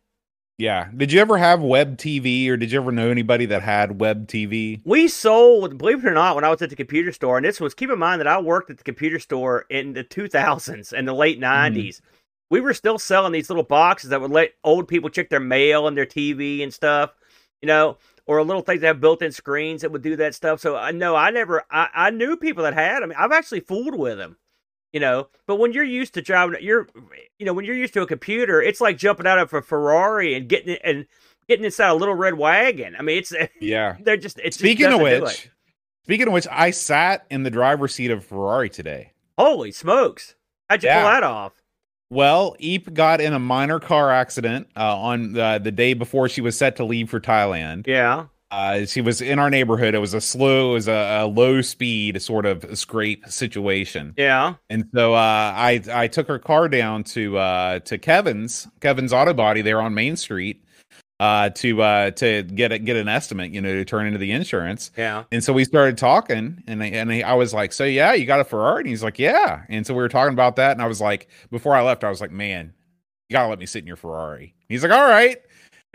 Yeah. 0.60 0.90
Did 0.96 1.14
you 1.14 1.22
ever 1.22 1.38
have 1.38 1.62
web 1.62 1.98
TV 1.98 2.50
or 2.50 2.58
did 2.58 2.72
you 2.72 2.82
ever 2.82 2.92
know 2.92 3.10
anybody 3.10 3.46
that 3.46 3.62
had 3.62 4.00
web 4.00 4.28
TV? 4.28 4.82
We 4.84 5.08
sold, 5.08 5.78
believe 5.78 6.04
it 6.04 6.08
or 6.08 6.14
not, 6.14 6.36
when 6.36 6.44
I 6.44 6.50
was 6.50 6.62
at 6.62 6.70
the 6.70 6.76
computer 6.76 7.14
store, 7.14 7.38
and 7.38 7.46
this 7.46 7.62
was 7.62 7.74
keep 7.74 7.90
in 7.90 7.98
mind 7.98 8.20
that 8.20 8.28
I 8.28 8.42
worked 8.42 8.70
at 8.70 8.78
the 8.78 8.84
computer 8.84 9.20
store 9.20 9.66
in 9.70 9.94
the 9.94 10.04
2000s 10.04 10.92
and 10.92 11.08
the 11.08 11.14
late 11.14 11.40
90s. 11.40 11.74
Mm-hmm. 11.74 12.06
We 12.52 12.60
were 12.60 12.74
still 12.74 13.00
selling 13.00 13.32
these 13.32 13.50
little 13.50 13.64
boxes 13.64 14.10
that 14.10 14.20
would 14.20 14.32
let 14.32 14.54
old 14.64 14.90
people 14.90 15.10
check 15.10 15.30
their 15.30 15.40
mail 15.40 15.88
and 15.88 15.96
their 15.96 16.06
TV 16.06 16.62
and 16.62 16.74
stuff, 16.74 17.12
you 17.62 17.68
know, 17.68 17.98
or 18.26 18.38
a 18.38 18.44
little 18.44 18.62
things 18.62 18.82
that 18.82 18.88
have 18.88 19.02
built-in 19.02 19.32
screens 19.32 19.82
that 19.82 19.92
would 19.92 20.02
do 20.02 20.16
that 20.16 20.36
stuff. 20.36 20.60
So 20.60 20.76
I 20.76 20.92
know 20.92 21.16
I 21.16 21.32
never, 21.32 21.64
I, 21.72 21.90
I 21.94 22.10
knew 22.12 22.38
people 22.38 22.64
that 22.64 22.74
had. 22.74 23.04
I 23.04 23.06
mean, 23.06 23.16
I've 23.18 23.32
actually 23.32 23.62
fooled 23.62 23.98
with 23.98 24.18
them 24.18 24.38
you 24.92 25.00
know. 25.00 25.28
But 25.46 25.58
when 25.58 25.74
you're 25.74 25.84
used 25.84 26.14
to 26.16 26.22
driving 26.22 26.58
you're 26.62 26.88
you 27.38 27.46
know 27.46 27.54
when 27.54 27.66
you're 27.66 27.76
used 27.76 27.94
to 27.94 28.02
a 28.02 28.08
computer 28.08 28.62
it's 28.62 28.82
like 28.82 28.98
jumping 28.98 29.28
out 29.28 29.40
of 29.40 29.54
a 29.54 29.62
ferrari 29.62 30.36
and 30.36 30.48
getting 30.48 30.74
it 30.74 30.82
and 30.84 31.06
getting 31.48 31.66
inside 31.66 31.90
a 31.90 31.96
little 31.96 32.16
red 32.16 32.36
wagon. 32.36 32.96
I 32.98 33.02
mean 33.02 33.18
it's 33.18 33.34
yeah. 33.62 33.98
they're 34.02 34.18
just 34.18 34.40
it's 34.40 34.58
speaking 34.58 34.86
just 34.86 34.96
of 34.96 35.02
which 35.02 35.50
speaking 36.04 36.28
of 36.28 36.34
which 36.34 36.48
i 36.52 36.72
sat 36.72 37.26
in 37.30 37.44
the 37.44 37.52
driver's 37.52 37.96
seat 37.96 38.12
of 38.12 38.26
ferrari 38.26 38.70
today. 38.70 39.14
Holy 39.38 39.72
smokes. 39.72 40.36
How'd 40.70 40.84
you 40.84 40.90
yeah. 40.90 41.02
pull 41.02 41.12
that 41.12 41.24
off 41.24 41.59
well, 42.10 42.56
Eep 42.60 42.94
got 42.94 43.22
in 43.22 43.34
a 43.34 43.40
minor 43.40 43.80
car 43.80 44.12
accident 44.12 44.68
uh, 44.76 44.98
on 44.98 45.34
the, 45.34 45.60
the 45.64 45.72
day 45.72 45.94
before 45.94 46.30
she 46.30 46.42
was 46.42 46.58
set 46.58 46.76
to 46.78 46.86
leave 46.86 47.10
for 47.10 47.20
Thailand. 47.20 47.88
Yeah. 47.88 48.26
Uh, 48.52 48.86
she 48.86 49.00
was 49.00 49.22
in 49.22 49.38
our 49.38 49.52
neighborhood. 49.52 49.94
It 49.94 50.00
was 50.00 50.16
a 50.16 50.22
slow, 50.22 50.72
it 50.72 50.74
was 50.74 50.88
a, 50.88 51.22
a, 51.22 51.28
low 51.28 51.62
speed 51.62 52.20
sort 52.20 52.48
of 52.48 52.78
scrape 52.78 53.28
situation. 53.28 54.16
Yeah. 54.18 54.56
And 54.72 54.90
so 54.92 55.14
uh, 55.14 55.54
I 55.56 55.84
I 55.94 56.08
took 56.08 56.28
her 56.28 56.40
car 56.40 56.68
down 56.68 57.04
to 57.06 57.38
uh, 57.38 57.80
to 57.82 58.00
Kevin's 58.00 58.68
Kevin's 58.80 59.14
Auto 59.14 59.36
Body 59.36 59.62
there 59.62 59.80
on 59.80 59.94
Main 59.94 60.16
Street 60.16 60.64
uh, 61.20 61.50
to 61.50 61.82
uh, 61.82 62.12
to 62.12 62.44
get 62.44 62.72
a, 62.72 62.80
get 62.80 62.96
an 62.96 63.08
estimate, 63.08 63.52
you 63.52 63.62
know, 63.62 63.74
to 63.74 63.84
turn 63.84 64.06
into 64.08 64.18
the 64.18 64.32
insurance. 64.32 64.92
Yeah. 64.98 65.26
And 65.32 65.44
so 65.44 65.52
we 65.52 65.66
started 65.66 65.98
talking, 65.98 66.64
and 66.66 66.82
I, 66.82 66.88
and 66.88 67.12
I 67.12 67.34
was 67.34 67.54
like, 67.54 67.74
"So 67.74 67.84
yeah, 67.84 68.14
you 68.14 68.26
got 68.26 68.40
a 68.40 68.46
Ferrari?" 68.46 68.82
And 68.82 68.90
he's 68.90 69.04
like, 69.04 69.20
"Yeah." 69.20 69.64
And 69.70 69.86
so 69.86 69.94
we 69.94 70.02
were 70.02 70.10
talking 70.10 70.34
about 70.34 70.56
that, 70.56 70.72
and 70.72 70.82
I 70.82 70.88
was 70.88 71.02
like, 71.02 71.28
before 71.52 71.76
I 71.76 71.82
left, 71.82 72.04
I 72.04 72.10
was 72.10 72.22
like, 72.22 72.32
"Man, 72.32 72.74
you 73.28 73.34
gotta 73.34 73.50
let 73.50 73.60
me 73.60 73.66
sit 73.66 73.80
in 73.80 73.88
your 73.88 73.98
Ferrari." 73.98 74.56
He's 74.70 74.82
like, 74.84 74.94
"All 74.94 75.08
right." 75.08 75.38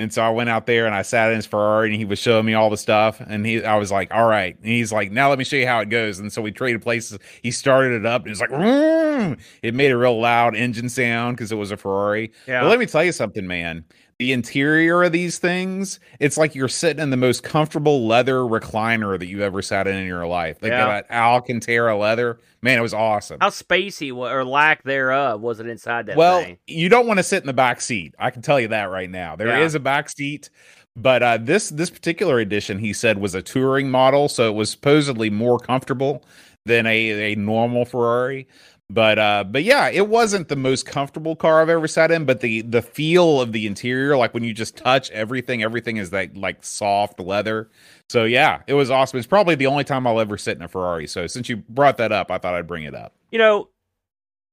And 0.00 0.12
so 0.12 0.22
I 0.22 0.30
went 0.30 0.50
out 0.50 0.66
there 0.66 0.87
and 0.87 0.94
I 0.94 1.02
sat 1.02 1.30
in 1.30 1.37
his 1.37 1.46
Ferrari 1.46 1.90
and 1.90 1.96
he 1.96 2.04
was 2.04 2.18
showing 2.18 2.44
me 2.44 2.54
all 2.54 2.68
the 2.68 2.76
stuff. 2.76 3.20
And 3.20 3.46
he, 3.46 3.64
I 3.64 3.76
was 3.76 3.92
like, 3.92 4.12
all 4.12 4.26
right. 4.26 4.56
And 4.56 4.66
he's 4.66 4.92
like, 4.92 5.12
now 5.12 5.28
let 5.28 5.38
me 5.38 5.44
show 5.44 5.54
you 5.54 5.68
how 5.68 5.78
it 5.78 5.88
goes. 5.88 6.18
And 6.18 6.32
so 6.32 6.42
we 6.42 6.50
traded 6.50 6.82
places. 6.82 7.16
He 7.42 7.52
started 7.52 7.92
it 7.92 8.04
up 8.04 8.22
and 8.22 8.32
it's 8.32 8.40
like, 8.40 8.50
Vroom! 8.50 9.37
it 9.62 9.72
made 9.72 9.92
a 9.92 9.96
real 9.96 10.20
loud 10.20 10.56
engine 10.56 10.88
sound 10.88 11.37
because 11.37 11.52
it 11.52 11.54
was 11.54 11.70
a 11.70 11.76
Ferrari. 11.76 12.32
Yeah. 12.48 12.62
But 12.62 12.70
let 12.70 12.80
me 12.80 12.87
tell 12.87 13.04
you 13.04 13.12
something, 13.12 13.46
man 13.46 13.84
the 14.18 14.33
interior 14.33 15.03
of 15.03 15.12
these 15.12 15.38
things, 15.38 15.98
it's 16.20 16.37
like 16.37 16.55
you're 16.55 16.68
sitting 16.68 17.03
in 17.03 17.11
the 17.11 17.16
most 17.16 17.42
comfortable 17.42 18.07
leather 18.07 18.40
recliner 18.40 19.18
that 19.18 19.27
you 19.27 19.42
ever 19.42 19.61
sat 19.61 19.87
in 19.87 19.96
in 19.96 20.07
your 20.07 20.27
life. 20.27 20.59
Like 20.62 20.70
yeah. 20.70 20.87
that 20.87 21.11
Alcantara 21.11 21.96
leather. 21.96 22.38
Man, 22.62 22.79
it 22.79 22.83
was 22.83 22.94
awesome. 22.94 23.38
How 23.40 23.50
spacey 23.50 24.14
or 24.14 24.44
lack 24.44 24.85
thereof 24.85 25.40
was 25.40 25.61
it 25.61 25.66
inside 25.66 26.07
that 26.07 26.16
well, 26.16 26.42
thing? 26.42 26.59
you 26.66 26.88
don't 26.88 27.07
want 27.07 27.18
to 27.18 27.24
sit 27.24 27.42
in 27.42 27.46
the 27.46 27.53
back 27.53 27.81
seat. 27.81 28.14
I 28.18 28.31
can 28.31 28.42
tell 28.42 28.61
you 28.61 28.68
that 28.68 28.85
right 28.85 29.11
now. 29.11 29.37
There 29.37 29.48
yeah. 29.48 29.61
is 29.61 29.74
a 29.74 29.81
back 29.81 30.09
seat. 30.09 30.50
But 30.96 31.22
uh, 31.24 31.38
this 31.38 31.70
this 31.70 31.90
particular 31.90 32.38
edition, 32.38 32.79
he 32.79 32.92
said, 32.92 33.18
was 33.18 33.35
a 33.35 33.42
touring 33.42 33.90
model, 33.90 34.29
so 34.29 34.48
it 34.48 34.55
was 34.55 34.70
supposedly 34.70 35.29
more 35.29 35.59
comfortable 35.59 36.22
than 36.66 36.87
a, 36.87 37.33
a 37.33 37.35
normal 37.35 37.85
Ferrari. 37.85 38.46
But 38.90 39.18
uh, 39.18 39.44
but 39.44 39.64
yeah, 39.64 39.88
it 39.88 40.09
wasn't 40.09 40.49
the 40.49 40.57
most 40.57 40.85
comfortable 40.85 41.35
car 41.37 41.62
I've 41.62 41.70
ever 41.70 41.88
sat 41.88 42.11
in. 42.11 42.27
But 42.27 42.40
the 42.40 42.61
the 42.62 42.83
feel 42.83 43.40
of 43.40 43.53
the 43.53 43.66
interior, 43.66 44.16
like 44.16 44.35
when 44.35 44.44
you 44.44 44.53
just 44.53 44.77
touch 44.77 45.11
everything, 45.11 45.62
everything 45.62 45.97
is 45.97 46.11
that 46.11 46.37
like 46.37 46.62
soft 46.62 47.18
leather. 47.18 47.70
So 48.11 48.25
yeah, 48.25 48.61
it 48.66 48.75
was 48.75 48.90
awesome. 48.90 49.18
It's 49.18 49.27
probably 49.27 49.55
the 49.55 49.66
only 49.66 49.85
time 49.85 50.07
I'll 50.07 50.20
ever 50.20 50.37
sit 50.37 50.59
in 50.59 50.62
a 50.62 50.68
Ferrari. 50.68 51.07
So 51.07 51.27
since 51.27 51.49
you 51.49 51.57
brought 51.57 51.97
that 51.97 52.12
up, 52.12 52.31
I 52.31 52.37
thought 52.37 52.55
I'd 52.55 52.66
bring 52.66 52.85
it 52.85 52.94
up. 52.94 53.14
You 53.31 53.38
know, 53.38 53.70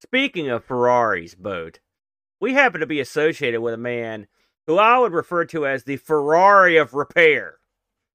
speaking 0.01 0.49
of 0.49 0.63
Ferraris, 0.63 1.35
boat, 1.35 1.79
we 2.39 2.53
happen 2.53 2.79
to 2.79 2.87
be 2.87 3.01
associated 3.01 3.59
with 3.59 3.73
a 3.73 3.77
man 3.77 4.27
who 4.65 4.77
I 4.77 4.97
would 4.97 5.11
refer 5.11 5.43
to 5.45 5.67
as 5.67 5.83
the 5.83 5.97
Ferrari 5.97 6.77
of 6.77 6.93
repair. 6.93 7.55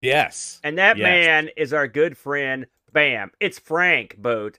Yes, 0.00 0.60
and 0.64 0.78
that 0.78 0.96
yes. 0.96 1.04
man 1.04 1.50
is 1.58 1.74
our 1.74 1.88
good 1.88 2.16
friend. 2.16 2.66
Bam! 2.92 3.32
It's 3.38 3.58
Frank 3.58 4.16
Boat 4.16 4.58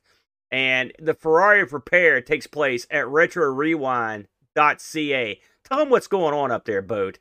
and 0.51 0.91
the 0.99 1.13
Ferrari 1.13 1.62
of 1.62 1.73
Repair 1.73 2.21
takes 2.21 2.47
place 2.47 2.88
at 2.89 3.05
RetroRewind.ca. 3.05 5.39
Tell 5.63 5.77
them 5.77 5.89
what's 5.89 6.07
going 6.07 6.33
on 6.33 6.51
up 6.51 6.65
there, 6.65 6.81
Boat. 6.81 7.19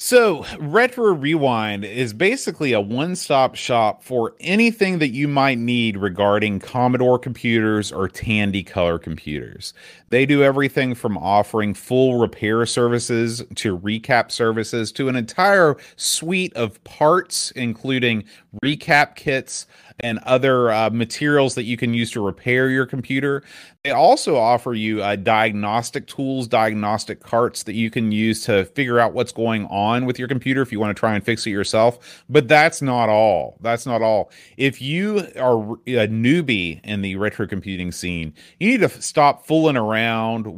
So, 0.00 0.44
Retro 0.58 1.14
Rewind 1.14 1.84
is 1.84 2.12
basically 2.12 2.72
a 2.72 2.80
one 2.80 3.14
stop 3.14 3.54
shop 3.54 4.02
for 4.02 4.34
anything 4.40 4.98
that 4.98 5.10
you 5.10 5.28
might 5.28 5.56
need 5.56 5.96
regarding 5.96 6.58
Commodore 6.58 7.18
computers 7.18 7.92
or 7.92 8.08
Tandy 8.08 8.64
Color 8.64 8.98
computers. 8.98 9.72
They 10.14 10.26
do 10.26 10.44
everything 10.44 10.94
from 10.94 11.18
offering 11.18 11.74
full 11.74 12.20
repair 12.20 12.66
services 12.66 13.42
to 13.56 13.76
recap 13.76 14.30
services 14.30 14.92
to 14.92 15.08
an 15.08 15.16
entire 15.16 15.76
suite 15.96 16.54
of 16.54 16.82
parts, 16.84 17.50
including 17.56 18.22
recap 18.62 19.16
kits, 19.16 19.66
and 20.00 20.18
other 20.20 20.70
uh, 20.70 20.90
materials 20.90 21.54
that 21.54 21.64
you 21.64 21.76
can 21.76 21.94
use 21.94 22.10
to 22.12 22.20
repair 22.20 22.68
your 22.68 22.86
computer. 22.86 23.42
They 23.84 23.90
also 23.90 24.36
offer 24.36 24.72
you 24.74 25.02
uh, 25.02 25.16
diagnostic 25.16 26.06
tools, 26.06 26.48
diagnostic 26.48 27.20
carts 27.20 27.62
that 27.64 27.74
you 27.74 27.90
can 27.90 28.10
use 28.10 28.44
to 28.44 28.64
figure 28.64 28.98
out 28.98 29.12
what's 29.12 29.30
going 29.30 29.66
on 29.66 30.06
with 30.06 30.18
your 30.18 30.26
computer 30.26 30.62
if 30.62 30.72
you 30.72 30.80
want 30.80 30.96
to 30.96 30.98
try 30.98 31.14
and 31.14 31.24
fix 31.24 31.46
it 31.46 31.50
yourself. 31.50 32.24
But 32.28 32.48
that's 32.48 32.82
not 32.82 33.08
all. 33.08 33.56
That's 33.60 33.86
not 33.86 34.02
all. 34.02 34.30
If 34.56 34.80
you 34.80 35.18
are 35.36 35.74
a 35.86 36.08
newbie 36.08 36.80
in 36.82 37.02
the 37.02 37.16
retro 37.16 37.46
computing 37.46 37.92
scene, 37.92 38.32
you 38.58 38.70
need 38.70 38.80
to 38.80 38.88
stop 39.02 39.46
fooling 39.46 39.76
around 39.76 40.03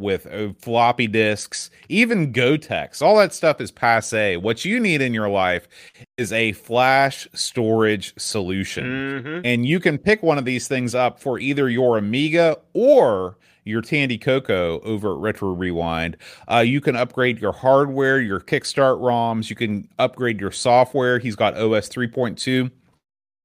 with 0.00 0.26
uh, 0.26 0.52
floppy 0.58 1.06
disks, 1.06 1.70
even 1.88 2.32
Goteks. 2.32 3.02
All 3.02 3.16
that 3.18 3.34
stuff 3.34 3.60
is 3.60 3.70
passe. 3.70 4.36
What 4.36 4.64
you 4.64 4.80
need 4.80 5.00
in 5.00 5.14
your 5.14 5.28
life 5.28 5.68
is 6.16 6.32
a 6.32 6.52
flash 6.52 7.28
storage 7.34 8.14
solution. 8.18 8.84
Mm-hmm. 8.84 9.40
And 9.44 9.66
you 9.66 9.80
can 9.80 9.98
pick 9.98 10.22
one 10.22 10.38
of 10.38 10.44
these 10.44 10.68
things 10.68 10.94
up 10.94 11.20
for 11.20 11.38
either 11.38 11.68
your 11.68 11.98
Amiga 11.98 12.58
or 12.74 13.36
your 13.64 13.82
Tandy 13.82 14.16
Coco 14.16 14.80
over 14.80 15.12
at 15.12 15.18
Retro 15.18 15.50
Rewind. 15.50 16.16
Uh, 16.50 16.58
you 16.58 16.80
can 16.80 16.96
upgrade 16.96 17.40
your 17.40 17.52
hardware, 17.52 18.20
your 18.20 18.40
Kickstart 18.40 19.00
ROMs. 19.00 19.50
You 19.50 19.56
can 19.56 19.88
upgrade 19.98 20.40
your 20.40 20.52
software. 20.52 21.18
He's 21.18 21.36
got 21.36 21.54
OS 21.54 21.88
3.2. 21.88 22.70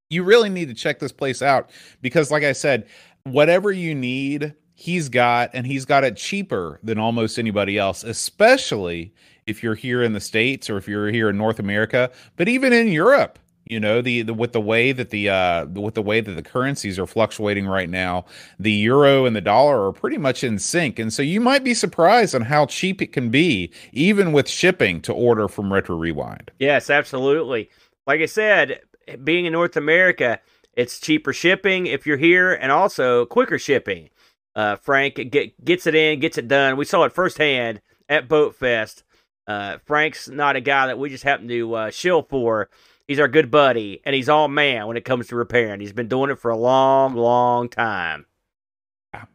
You 0.10 0.24
really 0.24 0.50
need 0.50 0.68
to 0.68 0.74
check 0.74 1.00
this 1.00 1.12
place 1.12 1.42
out 1.42 1.72
because, 2.02 2.32
like 2.32 2.44
I 2.44 2.52
said, 2.52 2.88
whatever 3.24 3.72
you 3.72 3.96
need, 3.96 4.54
he's 4.82 5.10
got, 5.10 5.52
and 5.54 5.68
he's 5.68 5.86
got 5.86 6.04
it 6.04 6.18
cheaper 6.18 6.80
than 6.84 6.98
almost 6.98 7.38
anybody 7.38 7.78
else, 7.78 8.04
especially 8.04 9.14
if 9.46 9.62
you're 9.62 9.76
here 9.76 10.02
in 10.02 10.14
the 10.14 10.20
states 10.20 10.70
or 10.70 10.78
if 10.78 10.88
you're 10.88 11.12
here 11.12 11.30
in 11.30 11.38
North 11.38 11.60
America, 11.60 12.12
but 12.36 12.50
even 12.50 12.74
in 12.74 12.88
Europe. 12.88 13.38
You 13.68 13.80
know 13.80 14.02
the, 14.02 14.24
the 14.24 14.34
with 14.34 14.52
the 14.52 14.60
way 14.60 14.92
that 14.92 15.12
the 15.12 15.30
uh 15.30 15.66
with 15.68 15.94
the 15.94 16.02
way 16.02 16.20
that 16.20 16.32
the 16.32 16.42
currencies 16.42 17.00
are 17.00 17.08
fluctuating 17.08 17.68
right 17.68 17.90
now, 17.90 18.26
the 18.60 18.72
euro 18.72 19.24
and 19.26 19.34
the 19.34 19.40
dollar 19.40 19.88
are 19.88 19.94
pretty 19.94 20.18
much 20.18 20.44
in 20.44 20.60
sync, 20.60 21.00
and 21.00 21.14
so 21.14 21.22
you 21.22 21.40
might 21.40 21.64
be 21.64 21.74
surprised 21.74 22.36
on 22.36 22.42
how 22.42 22.66
cheap 22.66 23.02
it 23.02 23.14
can 23.14 23.30
be, 23.30 23.72
even 23.94 24.34
with 24.34 24.50
shipping 24.50 25.00
to 25.04 25.14
order 25.14 25.48
from 25.48 25.72
Retro 25.72 25.96
Rewind. 25.96 26.52
Yes, 26.60 26.90
absolutely. 26.90 27.70
Like 28.08 28.20
I 28.20 28.26
said, 28.26 28.82
being 29.24 29.46
in 29.46 29.54
North 29.54 29.78
America, 29.78 30.42
it's 30.74 31.00
cheaper 31.00 31.32
shipping 31.32 31.86
if 31.86 32.06
you're 32.06 32.18
here, 32.18 32.52
and 32.52 32.74
also 32.74 33.26
quicker 33.28 33.60
shipping. 33.60 34.10
Uh, 34.56 34.76
Frank 34.76 35.16
get, 35.32 35.64
gets 35.64 35.88
it 35.88 35.96
in, 35.96 36.20
gets 36.20 36.38
it 36.38 36.48
done. 36.48 36.78
We 36.78 36.86
saw 36.86 37.04
it 37.04 37.14
firsthand 37.14 37.82
at 38.10 38.28
Boat 38.28 38.56
Fest 38.56 39.04
uh, 39.48 39.78
Frank's 39.86 40.30
not 40.30 40.56
a 40.56 40.62
guy 40.62 40.88
that 40.88 41.00
we 41.00 41.10
just 41.10 41.24
happen 41.24 41.48
to 41.48 41.74
uh, 41.74 41.92
shill 41.92 42.24
for. 42.24 42.70
He's 43.08 43.20
our 43.20 43.28
good 43.28 43.52
buddy, 43.52 44.02
and 44.06 44.16
he's 44.16 44.30
all 44.30 44.48
man 44.48 44.88
when 44.88 44.98
it 44.98 45.06
comes 45.06 45.28
to 45.28 45.36
repairing. 45.36 45.82
He's 45.82 45.94
been 45.94 46.08
doing 46.08 46.30
it 46.30 46.40
for 46.40 46.52
a 46.52 46.58
long, 46.58 47.16
long 47.16 47.68
time. 47.68 48.26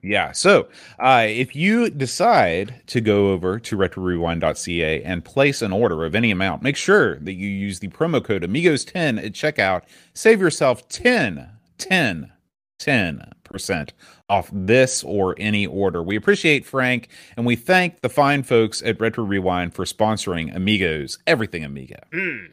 Yeah. 0.02 0.32
So 0.32 0.68
uh, 0.98 1.26
if 1.28 1.54
you 1.54 1.90
decide 1.90 2.80
to 2.86 3.02
go 3.02 3.32
over 3.32 3.58
to 3.58 3.76
retrorewind.ca 3.76 5.02
and 5.02 5.22
place 5.22 5.60
an 5.60 5.72
order 5.72 6.06
of 6.06 6.14
any 6.14 6.30
amount, 6.30 6.62
make 6.62 6.76
sure 6.76 7.18
that 7.18 7.34
you 7.34 7.48
use 7.48 7.80
the 7.80 7.88
promo 7.88 8.24
code 8.24 8.42
Amigos10 8.42 9.22
at 9.22 9.32
checkout. 9.32 9.82
Save 10.14 10.40
yourself 10.40 10.88
10, 10.88 11.50
10, 11.76 12.32
10% 12.78 13.90
off 14.28 14.50
this 14.52 15.04
or 15.04 15.34
any 15.38 15.66
order. 15.66 16.02
We 16.02 16.16
appreciate 16.16 16.66
Frank 16.66 17.08
and 17.36 17.46
we 17.46 17.56
thank 17.56 18.00
the 18.00 18.08
fine 18.08 18.42
folks 18.42 18.82
at 18.82 19.00
Retro 19.00 19.24
Rewind 19.24 19.74
for 19.74 19.84
sponsoring 19.84 20.54
Amigos, 20.54 21.18
everything 21.26 21.64
Amiga. 21.64 22.06
Mm. 22.12 22.48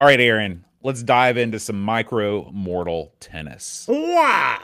All 0.00 0.08
right, 0.08 0.20
Aaron, 0.20 0.64
let's 0.82 1.02
dive 1.02 1.36
into 1.38 1.58
some 1.58 1.80
micro 1.80 2.50
mortal 2.52 3.14
tennis. 3.20 3.86
Wow. 3.88 4.60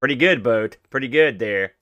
Pretty 0.00 0.14
good, 0.14 0.42
boat. 0.42 0.76
Pretty 0.90 1.08
good 1.08 1.38
there. 1.38 1.72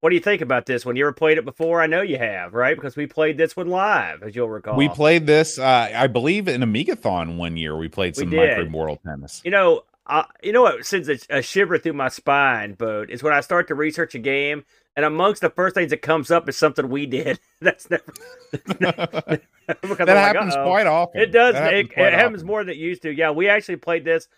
What 0.00 0.10
do 0.10 0.14
you 0.14 0.22
think 0.22 0.42
about 0.42 0.66
this 0.66 0.86
one? 0.86 0.94
You 0.94 1.04
ever 1.04 1.12
played 1.12 1.38
it 1.38 1.44
before? 1.44 1.82
I 1.82 1.88
know 1.88 2.02
you 2.02 2.18
have, 2.18 2.54
right? 2.54 2.76
Because 2.76 2.94
we 2.94 3.06
played 3.06 3.36
this 3.36 3.56
one 3.56 3.66
live, 3.66 4.22
as 4.22 4.36
you'll 4.36 4.48
recall. 4.48 4.76
We 4.76 4.88
played 4.88 5.26
this, 5.26 5.58
uh, 5.58 5.90
I 5.92 6.06
believe, 6.06 6.46
in 6.46 6.60
Amigathon 6.60 7.36
one 7.36 7.56
year. 7.56 7.76
We 7.76 7.88
played 7.88 8.14
some 8.14 8.30
We 8.30 8.36
micro 8.36 8.68
mortal 8.68 9.00
tennis. 9.04 9.42
You 9.44 9.50
know, 9.50 9.82
uh, 10.06 10.22
you 10.40 10.52
know 10.52 10.62
what 10.62 10.86
sends 10.86 11.08
a, 11.08 11.18
a 11.30 11.42
shiver 11.42 11.78
through 11.78 11.94
my 11.94 12.08
spine, 12.08 12.74
boat, 12.74 13.10
is 13.10 13.24
when 13.24 13.32
I 13.32 13.40
start 13.40 13.66
to 13.68 13.74
research 13.74 14.14
a 14.14 14.20
game, 14.20 14.64
and 14.94 15.04
amongst 15.04 15.40
the 15.40 15.50
first 15.50 15.74
things 15.74 15.90
that 15.90 16.02
comes 16.02 16.30
up 16.30 16.48
is 16.48 16.56
something 16.56 16.88
we 16.88 17.04
did. 17.04 17.40
That's 17.60 17.90
never. 17.90 18.04
that 18.78 19.40
I'm 19.82 19.90
like, 19.90 20.08
happens 20.08 20.54
"Uh-oh." 20.54 20.64
quite 20.64 20.86
often. 20.86 21.20
It 21.20 21.32
does. 21.32 21.54
That 21.54 21.74
It, 21.74 21.86
it 21.86 21.94
quite 21.94 22.12
happens 22.12 22.44
more 22.44 22.62
than 22.62 22.70
it 22.70 22.78
used 22.78 23.02
to. 23.02 23.10
Yeah, 23.10 23.32
we 23.32 23.48
actually 23.48 23.76
played 23.76 24.04
this. 24.04 24.28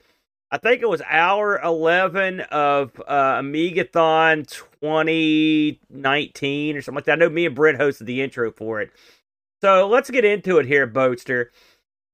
I 0.52 0.58
think 0.58 0.82
it 0.82 0.88
was 0.88 1.00
hour 1.08 1.60
eleven 1.60 2.40
of 2.40 2.90
uh, 3.06 3.40
Amigathon 3.40 4.48
2019 4.80 6.76
or 6.76 6.82
something 6.82 6.96
like 6.96 7.04
that. 7.04 7.12
I 7.12 7.16
know 7.16 7.30
me 7.30 7.46
and 7.46 7.54
Brent 7.54 7.78
hosted 7.78 8.06
the 8.06 8.20
intro 8.20 8.50
for 8.50 8.80
it. 8.80 8.90
So 9.60 9.86
let's 9.88 10.10
get 10.10 10.24
into 10.24 10.58
it 10.58 10.66
here, 10.66 10.88
Boatster. 10.88 11.46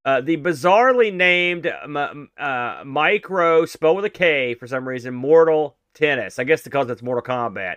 Uh, 0.04 0.20
the 0.20 0.36
bizarrely 0.36 1.12
named 1.12 1.66
um, 1.66 1.96
uh, 2.38 2.84
Mikro, 2.84 3.68
spelled 3.68 3.96
with 3.96 4.04
a 4.04 4.10
K 4.10 4.54
for 4.54 4.66
some 4.66 4.86
reason, 4.86 5.14
Mortal 5.14 5.76
Tennis. 5.94 6.38
I 6.38 6.44
guess 6.44 6.62
because 6.62 6.90
it's 6.90 7.02
Mortal 7.02 7.22
Kombat. 7.24 7.76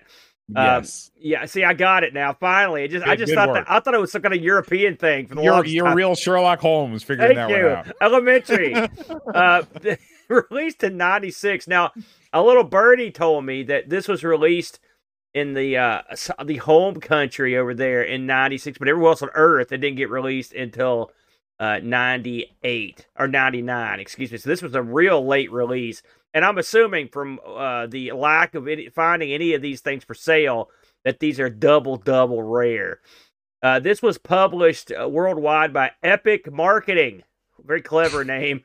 Um, 0.55 0.65
Yes. 0.81 1.11
Yeah, 1.19 1.45
see, 1.45 1.63
I 1.63 1.73
got 1.73 2.03
it 2.03 2.13
now. 2.13 2.33
Finally, 2.33 2.83
it 2.83 2.87
just 2.89 3.05
I 3.05 3.15
just 3.15 3.33
thought 3.33 3.49
work. 3.49 3.65
that 3.65 3.71
I 3.71 3.79
thought 3.79 3.93
it 3.93 3.99
was 3.99 4.11
some 4.11 4.21
kind 4.21 4.33
of 4.33 4.41
European 4.41 4.97
thing 4.97 5.27
for 5.27 5.35
the 5.35 5.43
you're 5.43 5.65
you're 5.65 5.93
real 5.93 6.15
Sherlock 6.15 6.59
Holmes 6.59 7.03
figuring 7.03 7.35
Thank 7.35 7.49
that 7.49 7.57
you. 7.57 7.65
one 7.65 7.75
out. 7.75 7.91
Elementary. 8.01 8.73
uh, 9.33 9.63
released 10.49 10.83
in 10.83 10.97
96. 10.97 11.67
Now, 11.67 11.91
a 12.31 12.41
little 12.41 12.63
birdie 12.63 13.11
told 13.11 13.45
me 13.45 13.63
that 13.63 13.89
this 13.89 14.07
was 14.07 14.23
released 14.23 14.79
in 15.33 15.53
the 15.53 15.77
uh, 15.77 16.01
the 16.43 16.57
home 16.57 16.99
country 16.99 17.55
over 17.55 17.73
there 17.73 18.01
in 18.01 18.25
96, 18.25 18.77
but 18.77 18.87
everywhere 18.87 19.11
else 19.11 19.21
on 19.21 19.29
Earth, 19.33 19.71
it 19.71 19.77
didn't 19.77 19.97
get 19.97 20.09
released 20.09 20.53
until 20.53 21.11
uh, 21.59 21.79
98 21.83 23.07
or 23.17 23.27
99, 23.27 23.99
excuse 23.99 24.31
me. 24.31 24.37
So 24.37 24.49
this 24.49 24.61
was 24.61 24.75
a 24.75 24.81
real 24.81 25.25
late 25.25 25.51
release. 25.51 26.01
And 26.33 26.45
I'm 26.45 26.57
assuming 26.57 27.09
from 27.09 27.39
uh, 27.45 27.87
the 27.87 28.11
lack 28.11 28.55
of 28.55 28.67
any, 28.67 28.89
finding 28.89 29.31
any 29.33 29.53
of 29.53 29.61
these 29.61 29.81
things 29.81 30.03
for 30.03 30.13
sale 30.13 30.69
that 31.03 31.19
these 31.19 31.39
are 31.39 31.49
double, 31.49 31.97
double 31.97 32.43
rare. 32.43 32.99
Uh, 33.61 33.79
this 33.79 34.01
was 34.01 34.17
published 34.17 34.91
uh, 34.91 35.09
worldwide 35.09 35.73
by 35.73 35.91
Epic 36.03 36.51
Marketing. 36.51 37.23
Very 37.65 37.81
clever 37.81 38.23
name. 38.23 38.63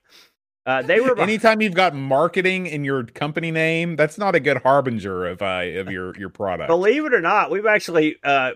Uh, 0.67 0.81
they 0.81 0.99
were 0.99 1.19
Anytime 1.21 1.61
you've 1.61 1.75
got 1.75 1.95
marketing 1.95 2.67
in 2.67 2.85
your 2.85 3.05
company 3.05 3.51
name, 3.51 3.97
that's 3.97 4.17
not 4.17 4.35
a 4.35 4.41
good 4.41 4.63
harbinger 4.63 5.27
of 5.27 5.43
uh, 5.43 5.63
of 5.75 5.91
your 5.91 6.17
your 6.17 6.31
product. 6.31 6.69
Believe 6.69 7.05
it 7.05 7.13
or 7.13 7.21
not, 7.21 7.51
we've 7.51 7.67
actually 7.67 8.17
uh, 8.25 8.53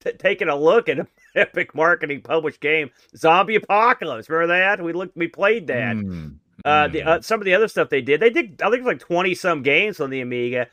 t- 0.00 0.12
taken 0.14 0.48
a 0.48 0.56
look 0.56 0.88
at 0.88 0.98
an 0.98 1.06
Epic 1.36 1.72
Marketing 1.74 2.20
published 2.20 2.60
game, 2.60 2.90
Zombie 3.16 3.54
Apocalypse. 3.54 4.28
Remember 4.28 4.54
that? 4.54 4.82
We 4.82 4.92
looked, 4.92 5.16
we 5.16 5.28
played 5.28 5.68
that. 5.68 5.94
Mm, 5.96 6.38
Uh, 6.64 6.88
the 6.88 7.00
mm. 7.00 7.06
uh, 7.06 7.20
some 7.20 7.40
of 7.40 7.44
the 7.44 7.54
other 7.54 7.68
stuff 7.68 7.90
they 7.90 8.02
did, 8.02 8.20
they 8.20 8.30
did. 8.30 8.60
I 8.60 8.66
think 8.66 8.80
it 8.80 8.84
was 8.84 8.94
like 8.94 8.98
twenty 9.00 9.34
some 9.36 9.62
games 9.62 10.00
on 10.00 10.10
the 10.10 10.20
Amiga. 10.20 10.66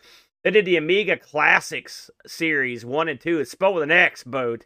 They 0.43 0.49
did 0.51 0.65
the 0.65 0.77
Amiga 0.77 1.17
Classix 1.17 2.09
series 2.25 2.83
one 2.83 3.09
and 3.09 3.21
two. 3.21 3.39
It's 3.39 3.51
spelled 3.51 3.75
with 3.75 3.83
an 3.83 3.91
X. 3.91 4.23
Boat. 4.23 4.65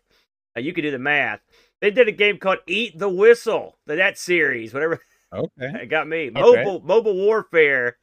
Uh, 0.55 0.61
you 0.61 0.71
can 0.71 0.83
do 0.83 0.91
the 0.91 0.99
math. 0.99 1.41
They 1.81 1.91
did 1.91 2.07
a 2.07 2.13
game 2.13 2.37
called 2.37 2.59
Eat 2.65 2.97
the 2.97 3.09
Whistle. 3.09 3.77
That 3.87 4.17
series, 4.17 4.73
whatever. 4.73 5.01
okay. 5.33 5.83
It 5.83 5.87
got 5.87 6.07
me. 6.07 6.29
Okay. 6.29 6.39
Mobile 6.39 6.81
Mobile 6.81 7.15
Warfare 7.15 7.97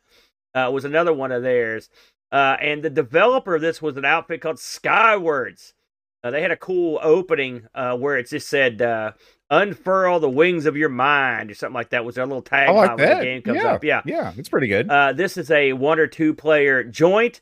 uh, 0.54 0.70
was 0.72 0.84
another 0.84 1.12
one 1.12 1.32
of 1.32 1.42
theirs. 1.42 1.88
Uh, 2.32 2.56
and 2.60 2.82
the 2.82 2.90
developer 2.90 3.56
of 3.56 3.60
this 3.60 3.82
was 3.82 3.96
an 3.96 4.04
outfit 4.04 4.40
called 4.40 4.58
Skywards. 4.58 5.74
Uh, 6.22 6.30
they 6.30 6.42
had 6.42 6.50
a 6.50 6.56
cool 6.56 6.98
opening 7.02 7.66
uh, 7.74 7.96
where 7.96 8.18
it 8.18 8.28
just 8.28 8.48
said 8.48 8.82
uh, 8.82 9.12
"Unfurl 9.48 10.20
the 10.20 10.28
wings 10.28 10.66
of 10.66 10.76
your 10.76 10.90
mind" 10.90 11.50
or 11.50 11.54
something 11.54 11.74
like 11.74 11.90
that. 11.90 12.04
Was 12.04 12.16
their 12.16 12.26
little 12.26 12.42
tagline 12.42 12.74
like 12.74 12.98
when 12.98 13.18
the 13.18 13.24
game 13.24 13.42
comes 13.42 13.56
yeah. 13.56 13.72
up? 13.72 13.84
Yeah. 13.84 14.02
yeah, 14.04 14.32
it's 14.36 14.48
pretty 14.48 14.68
good. 14.68 14.88
Uh, 14.90 15.12
this 15.12 15.36
is 15.36 15.50
a 15.50 15.72
one 15.72 15.98
or 15.98 16.06
two 16.06 16.34
player 16.34 16.84
joint, 16.84 17.40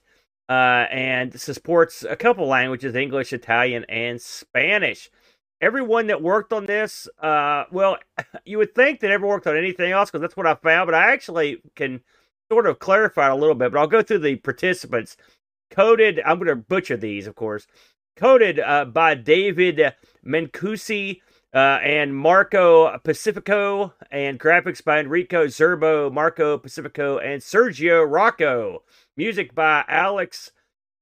uh, 0.48 0.86
and 0.92 1.38
supports 1.38 2.04
a 2.08 2.14
couple 2.14 2.46
languages: 2.46 2.94
English, 2.94 3.32
Italian, 3.32 3.84
and 3.88 4.20
Spanish. 4.22 5.10
Everyone 5.60 6.06
that 6.06 6.22
worked 6.22 6.52
on 6.52 6.66
this, 6.66 7.08
uh, 7.20 7.64
well, 7.70 7.98
you 8.44 8.58
would 8.58 8.74
think 8.74 9.00
that 9.00 9.10
everyone 9.10 9.36
worked 9.36 9.46
on 9.46 9.56
anything 9.56 9.92
else 9.92 10.10
because 10.10 10.20
that's 10.20 10.36
what 10.36 10.46
I 10.46 10.54
found, 10.54 10.86
but 10.86 10.94
I 10.94 11.12
actually 11.12 11.60
can 11.74 12.00
sort 12.50 12.66
of 12.66 12.78
clarify 12.78 13.28
it 13.28 13.32
a 13.32 13.36
little 13.36 13.54
bit. 13.54 13.72
But 13.72 13.78
I'll 13.78 13.86
go 13.86 14.02
through 14.02 14.20
the 14.20 14.36
participants. 14.36 15.16
Coded, 15.70 16.20
I'm 16.24 16.38
going 16.38 16.48
to 16.48 16.56
butcher 16.56 16.96
these, 16.96 17.26
of 17.26 17.34
course. 17.34 17.66
Coded 18.16 18.58
uh, 18.58 18.86
by 18.86 19.14
David 19.14 19.94
Mancusi 20.24 21.20
uh, 21.54 21.78
and 21.82 22.14
Marco 22.14 22.98
Pacifico, 22.98 23.94
and 24.10 24.38
graphics 24.38 24.84
by 24.84 25.00
Enrico 25.00 25.46
Zerbo, 25.46 26.12
Marco 26.12 26.58
Pacifico, 26.58 27.18
and 27.18 27.42
Sergio 27.42 28.04
Rocco. 28.08 28.82
Music 29.16 29.54
by 29.54 29.84
Alex 29.88 30.52